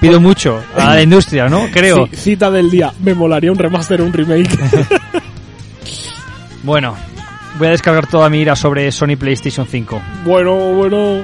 Pido 0.00 0.20
mucho 0.20 0.62
a 0.76 0.94
la 0.94 1.02
industria, 1.02 1.48
¿no? 1.48 1.66
Creo. 1.72 2.06
Sí, 2.12 2.16
cita 2.16 2.50
del 2.50 2.70
día, 2.70 2.92
me 3.02 3.14
molaría 3.14 3.50
un 3.50 3.58
remaster 3.58 4.00
o 4.00 4.04
un 4.04 4.12
remake. 4.12 4.50
Bueno, 6.62 6.94
voy 7.58 7.68
a 7.68 7.70
descargar 7.70 8.06
toda 8.06 8.28
mi 8.30 8.38
ira 8.40 8.56
sobre 8.56 8.90
Sony 8.92 9.16
PlayStation 9.18 9.66
5. 9.66 10.00
bueno, 10.24 10.54
bueno. 10.56 11.22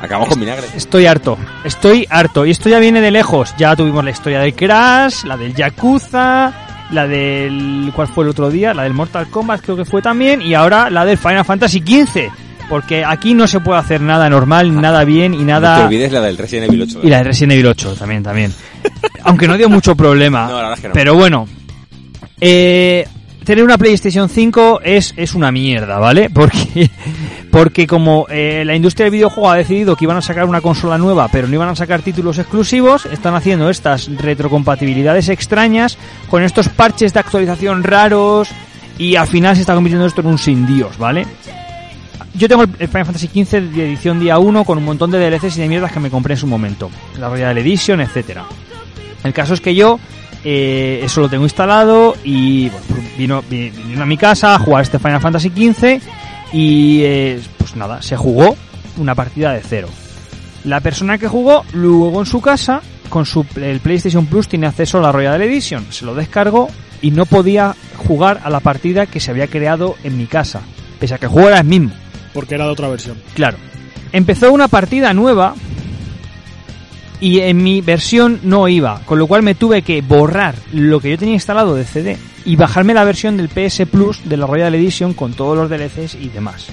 Acabamos 0.00 0.28
con 0.28 0.38
vinagre. 0.40 0.66
Estoy 0.76 1.06
harto, 1.06 1.38
estoy 1.64 2.06
harto. 2.10 2.44
Y 2.44 2.50
esto 2.50 2.68
ya 2.68 2.78
viene 2.78 3.00
de 3.00 3.10
lejos. 3.10 3.54
Ya 3.56 3.74
tuvimos 3.74 4.04
la 4.04 4.10
historia 4.10 4.40
del 4.40 4.54
Crash, 4.54 5.24
la 5.24 5.36
del 5.36 5.54
Yakuza, 5.54 6.52
la 6.90 7.06
del... 7.06 7.90
¿Cuál 7.94 8.08
fue 8.08 8.24
el 8.24 8.30
otro 8.30 8.50
día? 8.50 8.74
La 8.74 8.82
del 8.82 8.92
Mortal 8.92 9.28
Kombat 9.28 9.62
creo 9.62 9.76
que 9.76 9.86
fue 9.86 10.02
también. 10.02 10.42
Y 10.42 10.52
ahora 10.52 10.90
la 10.90 11.06
del 11.06 11.16
Final 11.16 11.44
Fantasy 11.46 11.78
XV. 11.78 12.28
Porque 12.68 13.02
aquí 13.04 13.32
no 13.32 13.46
se 13.46 13.60
puede 13.60 13.78
hacer 13.78 14.00
nada 14.02 14.28
normal, 14.28 14.78
nada 14.78 15.04
bien 15.04 15.32
y 15.32 15.38
No 15.38 15.44
te 15.44 15.52
nada... 15.52 15.86
olvides 15.86 16.12
la 16.12 16.20
del 16.20 16.36
Resident 16.36 16.68
Evil 16.70 16.82
8. 16.82 17.00
Y 17.02 17.08
la 17.08 17.18
de 17.18 17.24
Resident 17.24 17.52
Evil 17.52 17.66
8 17.68 17.94
también, 17.94 18.22
también. 18.22 18.52
Aunque 19.24 19.48
no 19.48 19.56
dio 19.56 19.70
mucho 19.70 19.94
problema. 19.96 20.46
No, 20.46 20.50
la 20.52 20.56
verdad 20.56 20.74
es 20.74 20.80
que 20.80 20.88
no. 20.88 20.94
Pero 20.94 21.14
bueno. 21.14 21.48
Eh, 22.40 23.06
tener 23.44 23.62
una 23.62 23.78
PlayStation 23.78 24.28
5 24.28 24.80
es, 24.82 25.14
es 25.16 25.34
una 25.34 25.52
mierda, 25.52 25.98
¿vale? 25.98 26.30
Porque, 26.34 26.90
porque 27.50 27.86
como 27.86 28.26
eh, 28.28 28.64
la 28.64 28.74
industria 28.74 29.04
del 29.04 29.12
videojuego 29.12 29.50
ha 29.50 29.56
decidido 29.56 29.94
que 29.94 30.04
iban 30.04 30.16
a 30.16 30.22
sacar 30.22 30.44
una 30.46 30.60
consola 30.60 30.98
nueva, 30.98 31.28
pero 31.28 31.46
no 31.46 31.54
iban 31.54 31.68
a 31.68 31.76
sacar 31.76 32.02
títulos 32.02 32.38
exclusivos, 32.38 33.06
están 33.06 33.34
haciendo 33.34 33.70
estas 33.70 34.08
retrocompatibilidades 34.16 35.28
extrañas 35.28 35.96
con 36.28 36.42
estos 36.42 36.68
parches 36.68 37.12
de 37.12 37.20
actualización 37.20 37.84
raros 37.84 38.48
y 38.98 39.14
al 39.16 39.28
final 39.28 39.54
se 39.54 39.60
está 39.60 39.74
convirtiendo 39.74 40.06
esto 40.06 40.20
en 40.20 40.26
un 40.26 40.38
sin 40.38 40.66
Dios, 40.66 40.98
¿vale? 40.98 41.26
Yo 42.34 42.48
tengo 42.48 42.64
el 42.64 42.88
Final 42.88 43.06
Fantasy 43.06 43.28
XV 43.28 43.60
de 43.72 43.86
edición 43.86 44.18
día 44.18 44.38
1 44.38 44.64
con 44.64 44.78
un 44.78 44.84
montón 44.84 45.12
de 45.12 45.18
DLCs 45.18 45.56
y 45.56 45.60
de 45.60 45.68
mierdas 45.68 45.92
que 45.92 46.00
me 46.00 46.10
compré 46.10 46.34
en 46.34 46.40
su 46.40 46.48
momento. 46.48 46.90
La 47.18 47.28
Royal 47.28 47.56
Edition, 47.56 48.00
etcétera. 48.00 48.44
El 49.22 49.32
caso 49.32 49.54
es 49.54 49.60
que 49.60 49.74
yo 49.74 50.00
eh, 50.44 51.00
eso 51.02 51.20
lo 51.22 51.28
tengo 51.28 51.44
instalado 51.44 52.16
y 52.24 52.68
bueno, 52.68 52.86
pues 52.88 53.16
vino, 53.18 53.42
vi- 53.48 53.70
vino 53.70 54.02
a 54.02 54.06
mi 54.06 54.16
casa 54.16 54.54
a 54.54 54.58
jugar 54.58 54.82
este 54.82 54.98
Final 54.98 55.20
Fantasy 55.20 55.48
XV 55.50 56.00
y 56.52 57.00
eh, 57.02 57.40
pues 57.58 57.74
nada, 57.76 58.02
se 58.02 58.16
jugó 58.16 58.56
una 58.98 59.14
partida 59.14 59.52
de 59.52 59.60
cero. 59.62 59.88
La 60.64 60.80
persona 60.80 61.18
que 61.18 61.28
jugó 61.28 61.64
luego 61.72 62.20
en 62.20 62.26
su 62.26 62.40
casa 62.40 62.80
con 63.08 63.26
su 63.26 63.44
el 63.56 63.80
PlayStation 63.80 64.26
Plus 64.26 64.48
tiene 64.48 64.66
acceso 64.66 64.98
a 64.98 65.02
la 65.02 65.12
Royal 65.12 65.40
Edition, 65.42 65.86
se 65.90 66.04
lo 66.04 66.14
descargó 66.14 66.68
y 67.02 67.10
no 67.10 67.26
podía 67.26 67.74
jugar 67.96 68.40
a 68.44 68.50
la 68.50 68.60
partida 68.60 69.06
que 69.06 69.20
se 69.20 69.30
había 69.30 69.46
creado 69.46 69.96
en 70.04 70.16
mi 70.16 70.26
casa, 70.26 70.60
pese 70.98 71.14
a 71.14 71.18
que 71.18 71.26
era 71.26 71.58
el 71.58 71.64
mismo. 71.66 71.90
Porque 72.32 72.54
era 72.54 72.64
de 72.64 72.70
otra 72.70 72.88
versión. 72.88 73.16
Claro. 73.34 73.58
Empezó 74.12 74.52
una 74.52 74.68
partida 74.68 75.12
nueva 75.12 75.54
y 77.20 77.40
en 77.40 77.62
mi 77.62 77.80
versión 77.80 78.40
no 78.42 78.68
iba, 78.68 79.00
con 79.04 79.18
lo 79.18 79.26
cual 79.26 79.42
me 79.42 79.54
tuve 79.54 79.82
que 79.82 80.02
borrar 80.02 80.54
lo 80.72 81.00
que 81.00 81.10
yo 81.10 81.18
tenía 81.18 81.34
instalado 81.34 81.74
de 81.74 81.84
CD 81.84 82.18
y 82.44 82.56
bajarme 82.56 82.94
la 82.94 83.04
versión 83.04 83.36
del 83.36 83.48
PS 83.48 83.86
Plus 83.90 84.28
de 84.28 84.36
la 84.36 84.46
Royal 84.46 84.74
Edition 84.74 85.14
con 85.14 85.32
todos 85.32 85.56
los 85.56 85.70
DLCs 85.70 86.14
y 86.16 86.28
demás. 86.28 86.68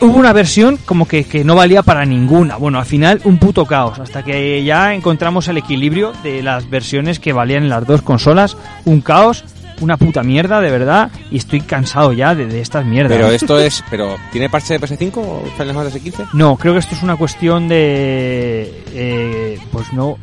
Hubo 0.00 0.18
una 0.18 0.32
versión 0.32 0.78
como 0.84 1.06
que, 1.06 1.22
que 1.24 1.44
no 1.44 1.54
valía 1.54 1.82
para 1.84 2.04
ninguna. 2.04 2.56
Bueno, 2.56 2.80
al 2.80 2.86
final 2.86 3.20
un 3.22 3.38
puto 3.38 3.66
caos, 3.66 4.00
hasta 4.00 4.24
que 4.24 4.64
ya 4.64 4.94
encontramos 4.94 5.46
el 5.46 5.58
equilibrio 5.58 6.12
de 6.24 6.42
las 6.42 6.68
versiones 6.68 7.20
que 7.20 7.32
valían 7.32 7.62
en 7.62 7.68
las 7.68 7.86
dos 7.86 8.02
consolas. 8.02 8.56
Un 8.84 9.00
caos, 9.00 9.44
una 9.82 9.96
puta 9.96 10.22
mierda, 10.22 10.60
de 10.60 10.70
verdad, 10.70 11.10
y 11.30 11.36
estoy 11.36 11.60
cansado 11.60 12.12
ya 12.12 12.34
de, 12.34 12.46
de 12.46 12.60
estas 12.60 12.84
mierdas. 12.86 13.12
Pero 13.16 13.30
esto 13.30 13.58
es, 13.60 13.84
pero 13.90 14.16
¿tiene 14.30 14.48
parche 14.48 14.78
de 14.78 14.80
PS5 14.80 15.12
o 15.16 15.42
Final 15.56 15.74
Fantasy 15.74 16.00
15? 16.00 16.24
No, 16.32 16.56
creo 16.56 16.72
que 16.72 16.78
esto 16.80 16.94
es 16.94 17.02
una 17.02 17.16
cuestión 17.16 17.68
de... 17.68 18.82
eh, 18.94 19.58
pues 19.70 19.92
no... 19.92 20.16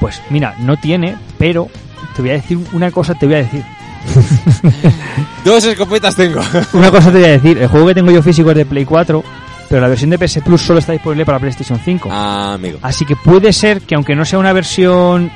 Pues 0.00 0.20
mira, 0.28 0.54
no 0.58 0.76
tiene, 0.76 1.16
pero 1.38 1.68
te 2.14 2.20
voy 2.20 2.30
a 2.32 2.34
decir 2.34 2.58
una 2.72 2.90
cosa, 2.90 3.14
te 3.14 3.24
voy 3.26 3.36
a 3.36 3.38
decir. 3.38 3.64
Dos 5.44 5.64
escopetas 5.64 6.14
tengo. 6.14 6.40
Una 6.74 6.90
cosa 6.90 7.10
te 7.10 7.18
voy 7.18 7.24
a 7.24 7.32
decir. 7.32 7.58
El 7.58 7.68
juego 7.68 7.86
que 7.88 7.94
tengo 7.94 8.10
yo 8.10 8.22
físico 8.22 8.50
es 8.50 8.56
de 8.56 8.66
Play 8.66 8.84
4, 8.84 9.24
pero 9.68 9.80
la 9.80 9.88
versión 9.88 10.10
de 10.10 10.18
PS 10.18 10.40
Plus 10.44 10.60
solo 10.60 10.78
está 10.78 10.92
disponible 10.92 11.24
para 11.24 11.38
PlayStation 11.38 11.80
5. 11.82 12.08
Ah, 12.12 12.52
amigo. 12.54 12.78
Así 12.82 13.04
que 13.04 13.16
puede 13.16 13.52
ser 13.52 13.80
que 13.82 13.94
aunque 13.94 14.14
no 14.14 14.24
sea 14.24 14.38
una 14.38 14.52
versión 14.52 15.30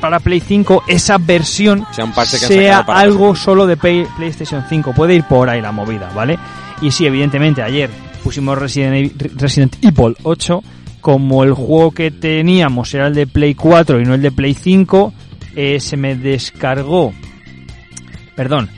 para 0.00 0.20
Play 0.20 0.40
5, 0.40 0.84
esa 0.86 1.18
versión 1.18 1.86
Sea 1.92 2.04
un 2.04 2.12
parche 2.12 2.38
que 2.38 2.46
han 2.46 2.52
sea 2.52 2.72
sacado 2.78 2.86
para 2.86 3.00
algo 3.00 3.32
PS5. 3.34 3.36
solo 3.36 3.66
de 3.66 3.76
Play- 3.76 4.06
PlayStation 4.16 4.64
5. 4.68 4.92
Puede 4.94 5.14
ir 5.14 5.24
por 5.24 5.48
ahí 5.50 5.60
la 5.60 5.72
movida, 5.72 6.10
¿vale? 6.14 6.38
Y 6.80 6.90
sí, 6.90 7.06
evidentemente, 7.06 7.62
ayer 7.62 7.90
pusimos 8.22 8.56
Resident 8.58 8.94
Evil, 8.94 9.32
Resident 9.36 9.76
Evil 9.82 10.16
8. 10.22 10.62
Como 11.00 11.44
el 11.44 11.52
juego 11.54 11.92
que 11.92 12.10
teníamos 12.10 12.92
era 12.92 13.06
el 13.06 13.14
de 13.14 13.26
Play 13.26 13.54
4 13.54 14.00
y 14.00 14.04
no 14.04 14.14
el 14.14 14.22
de 14.22 14.32
Play 14.32 14.54
5, 14.54 15.12
eh, 15.54 15.78
se 15.80 15.96
me 15.96 16.16
descargó. 16.16 17.12
Perdón, 18.34 18.68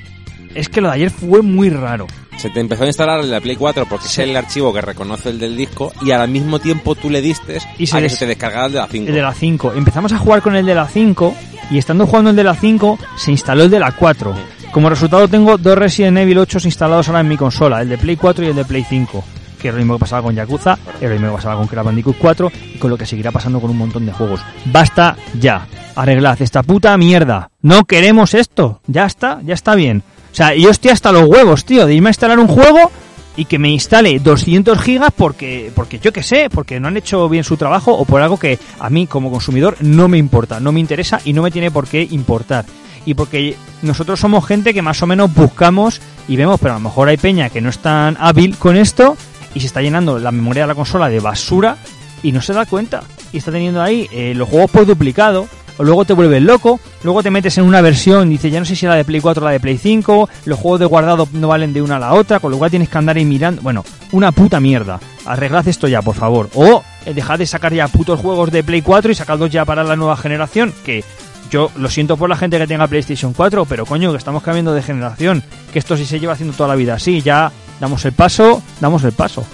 es 0.54 0.68
que 0.68 0.80
lo 0.80 0.88
de 0.88 0.94
ayer 0.94 1.10
fue 1.10 1.42
muy 1.42 1.70
raro. 1.70 2.06
Se 2.40 2.48
te 2.48 2.60
empezó 2.60 2.84
a 2.84 2.86
instalar 2.86 3.20
el 3.20 3.28
de 3.28 3.38
Play 3.40 3.56
4 3.56 3.84
porque 3.86 4.06
Sí. 4.06 4.22
es 4.22 4.28
el 4.28 4.34
archivo 4.36 4.72
que 4.72 4.80
reconoce 4.80 5.28
el 5.28 5.38
del 5.38 5.54
disco 5.56 5.92
y 6.00 6.10
al 6.10 6.26
mismo 6.30 6.58
tiempo 6.58 6.94
tú 6.94 7.10
le 7.10 7.20
diste 7.20 7.58
Y 7.76 7.86
se 7.86 7.98
a 7.98 8.00
que 8.00 8.08
se 8.08 8.16
te 8.20 8.26
descargara 8.28 8.64
el 8.66 8.72
de 8.72 8.78
la 8.78 8.86
5. 8.86 9.08
El 9.08 9.14
de 9.14 9.22
la 9.22 9.34
5. 9.34 9.72
Empezamos 9.76 10.10
a 10.12 10.18
jugar 10.18 10.40
con 10.40 10.56
el 10.56 10.64
de 10.64 10.74
la 10.74 10.86
5 10.88 11.34
y 11.70 11.76
estando 11.76 12.06
jugando 12.06 12.30
el 12.30 12.36
de 12.36 12.44
la 12.44 12.54
5 12.54 12.98
se 13.16 13.30
instaló 13.30 13.64
el 13.64 13.70
de 13.70 13.78
la 13.78 13.92
4. 13.92 14.34
Como 14.72 14.88
resultado 14.88 15.28
tengo 15.28 15.58
dos 15.58 15.76
Resident 15.76 16.16
Evil 16.16 16.38
8 16.38 16.60
instalados 16.64 17.08
ahora 17.08 17.20
en 17.20 17.28
mi 17.28 17.36
consola, 17.36 17.82
el 17.82 17.88
de 17.90 17.98
Play 17.98 18.16
4 18.16 18.44
y 18.44 18.48
el 18.48 18.56
de 18.56 18.64
Play 18.64 18.86
5. 18.88 19.22
Que 19.60 19.68
es 19.68 19.74
lo 19.74 19.78
mismo 19.78 19.96
que 19.96 20.00
pasaba 20.00 20.22
con 20.22 20.34
Yakuza, 20.34 20.78
es 20.98 21.02
lo 21.02 21.10
mismo 21.10 21.28
que 21.32 21.36
pasaba 21.36 21.56
con 21.56 21.66
Crash 21.66 21.84
Bandicoot 21.84 22.16
4 22.18 22.52
y 22.76 22.78
con 22.78 22.88
lo 22.90 22.96
que 22.96 23.04
seguirá 23.04 23.30
pasando 23.32 23.60
con 23.60 23.68
un 23.70 23.76
montón 23.76 24.06
de 24.06 24.12
juegos. 24.12 24.40
Basta 24.64 25.14
ya. 25.38 25.66
Arreglad 25.94 26.40
esta 26.40 26.62
puta 26.62 26.96
mierda. 26.96 27.50
No 27.60 27.84
queremos 27.84 28.32
esto. 28.32 28.80
Ya 28.86 29.04
está, 29.04 29.40
ya 29.44 29.52
está 29.52 29.74
bien. 29.74 30.02
O 30.32 30.34
sea, 30.34 30.54
yo 30.54 30.70
estoy 30.70 30.90
hasta 30.90 31.12
los 31.12 31.28
huevos, 31.28 31.64
tío, 31.64 31.86
de 31.86 31.94
irme 31.94 32.08
a 32.08 32.10
instalar 32.10 32.38
un 32.38 32.46
juego 32.46 32.90
y 33.36 33.44
que 33.46 33.58
me 33.58 33.70
instale 33.70 34.18
200 34.18 34.80
gigas 34.80 35.10
porque, 35.16 35.72
porque 35.74 35.98
yo 35.98 36.12
qué 36.12 36.22
sé, 36.22 36.50
porque 36.50 36.80
no 36.80 36.88
han 36.88 36.96
hecho 36.96 37.28
bien 37.28 37.44
su 37.44 37.56
trabajo 37.56 37.92
o 37.92 38.04
por 38.04 38.22
algo 38.22 38.38
que 38.38 38.58
a 38.78 38.90
mí 38.90 39.06
como 39.06 39.30
consumidor 39.30 39.76
no 39.80 40.08
me 40.08 40.18
importa, 40.18 40.60
no 40.60 40.72
me 40.72 40.80
interesa 40.80 41.20
y 41.24 41.32
no 41.32 41.42
me 41.42 41.50
tiene 41.50 41.70
por 41.70 41.86
qué 41.86 42.06
importar. 42.10 42.64
Y 43.06 43.14
porque 43.14 43.56
nosotros 43.82 44.20
somos 44.20 44.46
gente 44.46 44.74
que 44.74 44.82
más 44.82 45.02
o 45.02 45.06
menos 45.06 45.32
buscamos 45.32 46.00
y 46.28 46.36
vemos, 46.36 46.60
pero 46.60 46.74
a 46.74 46.76
lo 46.76 46.82
mejor 46.82 47.08
hay 47.08 47.16
peña 47.16 47.48
que 47.48 47.60
no 47.60 47.70
es 47.70 47.78
tan 47.78 48.16
hábil 48.20 48.56
con 48.58 48.76
esto 48.76 49.16
y 49.54 49.60
se 49.60 49.66
está 49.66 49.80
llenando 49.80 50.18
la 50.18 50.32
memoria 50.32 50.64
de 50.64 50.68
la 50.68 50.74
consola 50.74 51.08
de 51.08 51.20
basura 51.20 51.76
y 52.22 52.32
no 52.32 52.42
se 52.42 52.52
da 52.52 52.66
cuenta. 52.66 53.02
Y 53.32 53.38
está 53.38 53.50
teniendo 53.52 53.82
ahí 53.82 54.08
eh, 54.12 54.34
los 54.34 54.48
juegos 54.48 54.70
por 54.70 54.86
duplicado, 54.86 55.48
o 55.80 55.82
luego 55.82 56.04
te 56.04 56.12
vuelves 56.12 56.42
loco, 56.42 56.78
luego 57.02 57.22
te 57.22 57.30
metes 57.30 57.56
en 57.56 57.64
una 57.64 57.80
versión 57.80 58.28
dices, 58.28 58.52
ya 58.52 58.60
no 58.60 58.66
sé 58.66 58.76
si 58.76 58.84
la 58.84 58.96
de 58.96 59.04
Play 59.06 59.18
4 59.22 59.42
o 59.42 59.46
la 59.46 59.52
de 59.52 59.60
Play 59.60 59.78
5, 59.78 60.28
los 60.44 60.58
juegos 60.58 60.78
de 60.78 60.84
guardado 60.84 61.26
no 61.32 61.48
valen 61.48 61.72
de 61.72 61.80
una 61.80 61.96
a 61.96 61.98
la 61.98 62.12
otra, 62.12 62.38
con 62.38 62.50
lo 62.50 62.58
cual 62.58 62.70
tienes 62.70 62.90
que 62.90 62.98
andar 62.98 63.16
ahí 63.16 63.24
mirando. 63.24 63.62
Bueno, 63.62 63.82
una 64.12 64.30
puta 64.30 64.60
mierda. 64.60 65.00
Arreglad 65.24 65.66
esto 65.68 65.88
ya, 65.88 66.02
por 66.02 66.14
favor. 66.14 66.50
O 66.52 66.84
eh, 67.06 67.14
dejad 67.14 67.38
de 67.38 67.46
sacar 67.46 67.72
ya 67.72 67.88
putos 67.88 68.20
juegos 68.20 68.50
de 68.50 68.62
Play 68.62 68.82
4 68.82 69.10
y 69.10 69.14
sacadlos 69.14 69.48
ya 69.48 69.64
para 69.64 69.82
la 69.82 69.96
nueva 69.96 70.18
generación, 70.18 70.74
que 70.84 71.02
yo 71.50 71.70
lo 71.76 71.88
siento 71.88 72.18
por 72.18 72.28
la 72.28 72.36
gente 72.36 72.58
que 72.58 72.66
tenga 72.66 72.86
PlayStation 72.86 73.32
4, 73.32 73.64
pero 73.64 73.86
coño, 73.86 74.10
que 74.10 74.18
estamos 74.18 74.42
cambiando 74.42 74.74
de 74.74 74.82
generación, 74.82 75.42
que 75.72 75.78
esto 75.78 75.96
sí 75.96 76.04
se 76.04 76.20
lleva 76.20 76.34
haciendo 76.34 76.54
toda 76.54 76.68
la 76.68 76.74
vida 76.74 76.92
así, 76.92 77.22
ya 77.22 77.50
damos 77.80 78.04
el 78.04 78.12
paso, 78.12 78.62
damos 78.80 79.02
el 79.04 79.12
paso. 79.12 79.46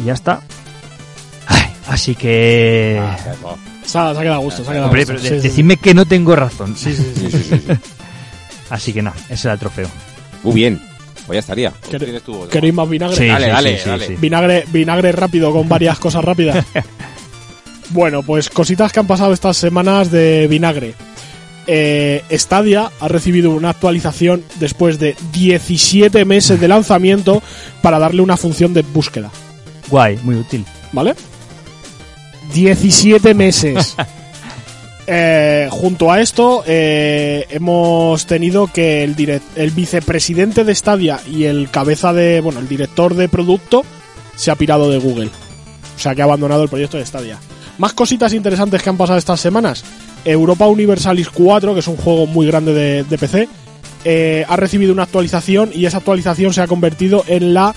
Y 0.00 0.06
ya 0.06 0.14
está. 0.14 0.40
Ay, 1.46 1.72
así 1.86 2.16
que... 2.16 3.00
Se 3.88 3.98
ha, 3.98 4.12
se 4.12 4.18
ha 4.18 4.22
quedado 4.22 4.34
a 4.40 4.42
gusto, 4.44 4.62
se 4.62 4.68
ha 4.68 4.72
quedado 4.72 4.86
Hombre, 4.86 5.00
gusto. 5.02 5.14
pero 5.14 5.22
de- 5.22 5.28
Sí, 5.28 5.42
sí, 5.42 5.48
decidme 5.48 5.76
que 5.78 5.94
no 5.94 6.04
tengo 6.06 6.36
razón. 6.36 6.76
Sí, 6.76 6.94
sí, 6.94 7.02
sí. 7.14 7.20
Sí, 7.20 7.30
sí, 7.30 7.42
sí, 7.48 7.60
sí. 7.66 7.72
Así 8.70 8.92
que 8.92 9.02
nada, 9.02 9.16
ese 9.30 9.48
era 9.48 9.54
el 9.54 9.58
trofeo. 9.60 9.88
Muy 10.42 10.54
bien. 10.54 10.80
Pues 11.26 11.36
ya 11.36 11.40
estaría. 11.40 11.72
¿Quere- 11.90 12.04
Tienes 12.04 12.22
tú 12.22 12.36
otro. 12.36 12.48
¿Queréis 12.50 12.74
más 12.74 12.88
vinagre? 12.88 13.16
Sí, 13.16 13.26
Dale, 13.26 13.46
sí, 13.46 13.50
dale, 13.50 13.76
sí, 13.76 13.82
sí, 13.84 13.88
dale. 13.90 14.06
sí. 14.06 14.16
Vinagre, 14.16 14.64
vinagre 14.70 15.12
rápido 15.12 15.52
con 15.52 15.68
varias 15.68 15.98
cosas 15.98 16.24
rápidas. 16.24 16.64
bueno, 17.90 18.22
pues 18.22 18.50
cositas 18.50 18.92
que 18.92 19.00
han 19.00 19.06
pasado 19.06 19.32
estas 19.32 19.56
semanas 19.56 20.10
de 20.10 20.46
vinagre. 20.48 20.94
Eh, 21.66 22.24
Stadia 22.32 22.90
ha 23.00 23.08
recibido 23.08 23.50
una 23.50 23.70
actualización 23.70 24.42
después 24.58 24.98
de 24.98 25.16
17 25.32 26.24
meses 26.24 26.58
de 26.60 26.68
lanzamiento 26.68 27.42
para 27.82 27.98
darle 27.98 28.22
una 28.22 28.36
función 28.38 28.72
de 28.72 28.82
búsqueda. 28.82 29.30
Guay, 29.88 30.18
muy 30.22 30.36
útil. 30.36 30.64
¿Vale? 30.92 31.14
17 32.52 33.34
meses. 33.34 33.96
Eh, 35.10 35.68
junto 35.70 36.12
a 36.12 36.20
esto, 36.20 36.62
eh, 36.66 37.46
hemos 37.48 38.26
tenido 38.26 38.66
que 38.66 39.02
el, 39.04 39.16
direct- 39.16 39.40
el 39.56 39.70
vicepresidente 39.70 40.64
de 40.64 40.74
Stadia 40.74 41.18
y 41.26 41.44
el 41.44 41.70
cabeza 41.70 42.12
de. 42.12 42.42
Bueno, 42.42 42.60
el 42.60 42.68
director 42.68 43.14
de 43.14 43.26
producto 43.30 43.86
se 44.36 44.50
ha 44.50 44.54
pirado 44.56 44.90
de 44.90 44.98
Google. 44.98 45.30
O 45.96 45.98
sea, 45.98 46.14
que 46.14 46.20
ha 46.20 46.24
abandonado 46.24 46.62
el 46.62 46.68
proyecto 46.68 46.98
de 46.98 47.06
Stadia. 47.06 47.38
Más 47.78 47.94
cositas 47.94 48.34
interesantes 48.34 48.82
que 48.82 48.90
han 48.90 48.98
pasado 48.98 49.18
estas 49.18 49.40
semanas. 49.40 49.82
Europa 50.26 50.66
Universalis 50.66 51.30
4, 51.30 51.72
que 51.72 51.80
es 51.80 51.88
un 51.88 51.96
juego 51.96 52.26
muy 52.26 52.46
grande 52.46 52.74
de, 52.74 53.04
de 53.04 53.16
PC, 53.16 53.48
eh, 54.04 54.44
ha 54.46 54.56
recibido 54.56 54.92
una 54.92 55.04
actualización 55.04 55.70
y 55.74 55.86
esa 55.86 55.96
actualización 55.96 56.52
se 56.52 56.60
ha 56.60 56.66
convertido 56.66 57.24
en 57.28 57.54
la 57.54 57.74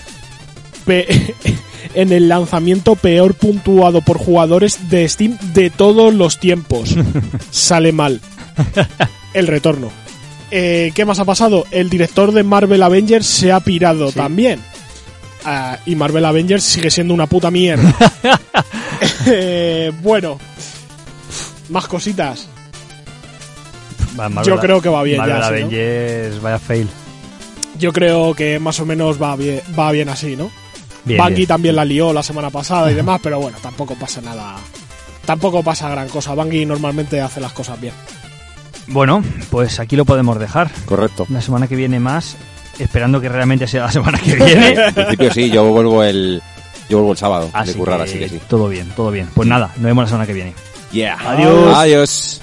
pe- 0.84 1.08
en 1.94 2.12
el 2.12 2.30
lanzamiento 2.30 2.96
peor 2.96 3.34
puntuado 3.34 4.02
por 4.02 4.18
jugadores 4.18 4.90
de 4.90 5.08
Steam 5.08 5.38
de 5.54 5.70
todos 5.70 6.14
los 6.14 6.40
tiempos. 6.40 6.96
Sale 7.52 7.92
mal. 7.92 8.22
El 9.34 9.48
retorno. 9.48 9.90
Eh, 10.52 10.92
¿Qué 10.94 11.06
más 11.06 11.20
ha 11.20 11.26
pasado? 11.26 11.66
El 11.72 11.90
director 11.90 12.32
de 12.34 12.44
Marvel 12.44 12.84
Avengers 12.84 13.26
se 13.26 13.52
ha 13.52 13.60
pirado 13.62 14.10
Sí. 14.10 14.16
también. 14.16 14.60
Ah, 15.46 15.80
y 15.86 15.96
Marvel 15.96 16.26
Avengers 16.26 16.64
sigue 16.64 16.92
siendo 16.92 17.14
una 17.14 17.28
puta 17.28 17.50
mierda. 17.52 17.94
Eh, 19.28 19.92
bueno. 20.02 20.38
Más 21.70 21.88
cositas. 21.88 22.48
Marvel- 24.16 24.44
Yo 24.46 24.60
creo 24.60 24.82
que 24.82 24.90
va 24.90 25.04
bien 25.04 25.18
Marvel 25.18 25.38
ya, 25.38 25.44
sí, 25.44 25.50
¿no? 25.52 25.56
Avengers, 25.58 26.42
vaya 26.42 26.60
fail. 26.60 26.88
Yo 27.80 27.94
creo 27.94 28.34
que 28.36 28.60
más 28.60 28.80
o 28.80 28.86
menos 28.86 29.22
va 29.22 29.36
bien, 29.36 29.62
va 29.78 29.92
bien 29.92 30.10
así, 30.10 30.36
¿no? 30.36 30.52
Bien, 31.06 31.48
también 31.48 31.76
la 31.76 31.86
lió 31.86 32.14
la 32.14 32.24
semana 32.24 32.50
pasada 32.50 32.92
y 32.92 32.96
demás, 32.96 33.20
pero 33.24 33.40
bueno, 33.40 33.58
tampoco 33.62 33.96
pasa 33.96 34.22
nada. 34.22 34.56
Tampoco 35.26 35.64
pasa 35.64 35.90
gran 35.90 36.10
cosa. 36.10 36.34
Bungie 36.34 36.66
normalmente 36.66 37.22
hace 37.22 37.40
las 37.40 37.54
cosas 37.54 37.80
bien. 37.80 37.94
Bueno, 38.88 39.24
pues 39.50 39.80
aquí 39.80 39.96
lo 39.96 40.06
podemos 40.06 40.40
dejar. 40.40 40.70
Correcto. 40.86 41.26
La 41.30 41.42
semana 41.42 41.68
que 41.68 41.76
viene 41.76 42.00
más, 42.00 42.36
esperando 42.80 43.22
que 43.22 43.30
realmente 43.30 43.68
sea 43.68 43.84
la 43.84 43.92
semana 43.92 44.20
que 44.20 44.36
viene. 44.36 44.76
En 44.88 44.94
principio 44.94 45.34
sí, 45.34 45.50
yo 45.50 45.66
vuelvo 45.66 46.04
el. 46.04 46.42
Yo 46.90 46.98
vuelvo 46.98 47.14
el 47.14 47.18
sábado 47.18 47.50
Así 47.54 47.72
de 47.72 47.80
currar, 47.80 47.98
que 48.00 48.04
así 48.04 48.20
que 48.20 48.28
sí. 48.30 48.42
todo 48.50 48.68
bien, 48.68 48.90
todo 48.96 49.12
bien. 49.12 49.30
Pues 49.34 49.48
nada, 49.48 49.72
nos 49.78 49.86
vemos 49.86 50.04
la 50.04 50.08
semana 50.10 50.28
que 50.28 50.34
viene. 50.34 50.54
Yeah. 50.92 51.18
Adiós. 51.26 51.78
Adiós. 51.78 52.42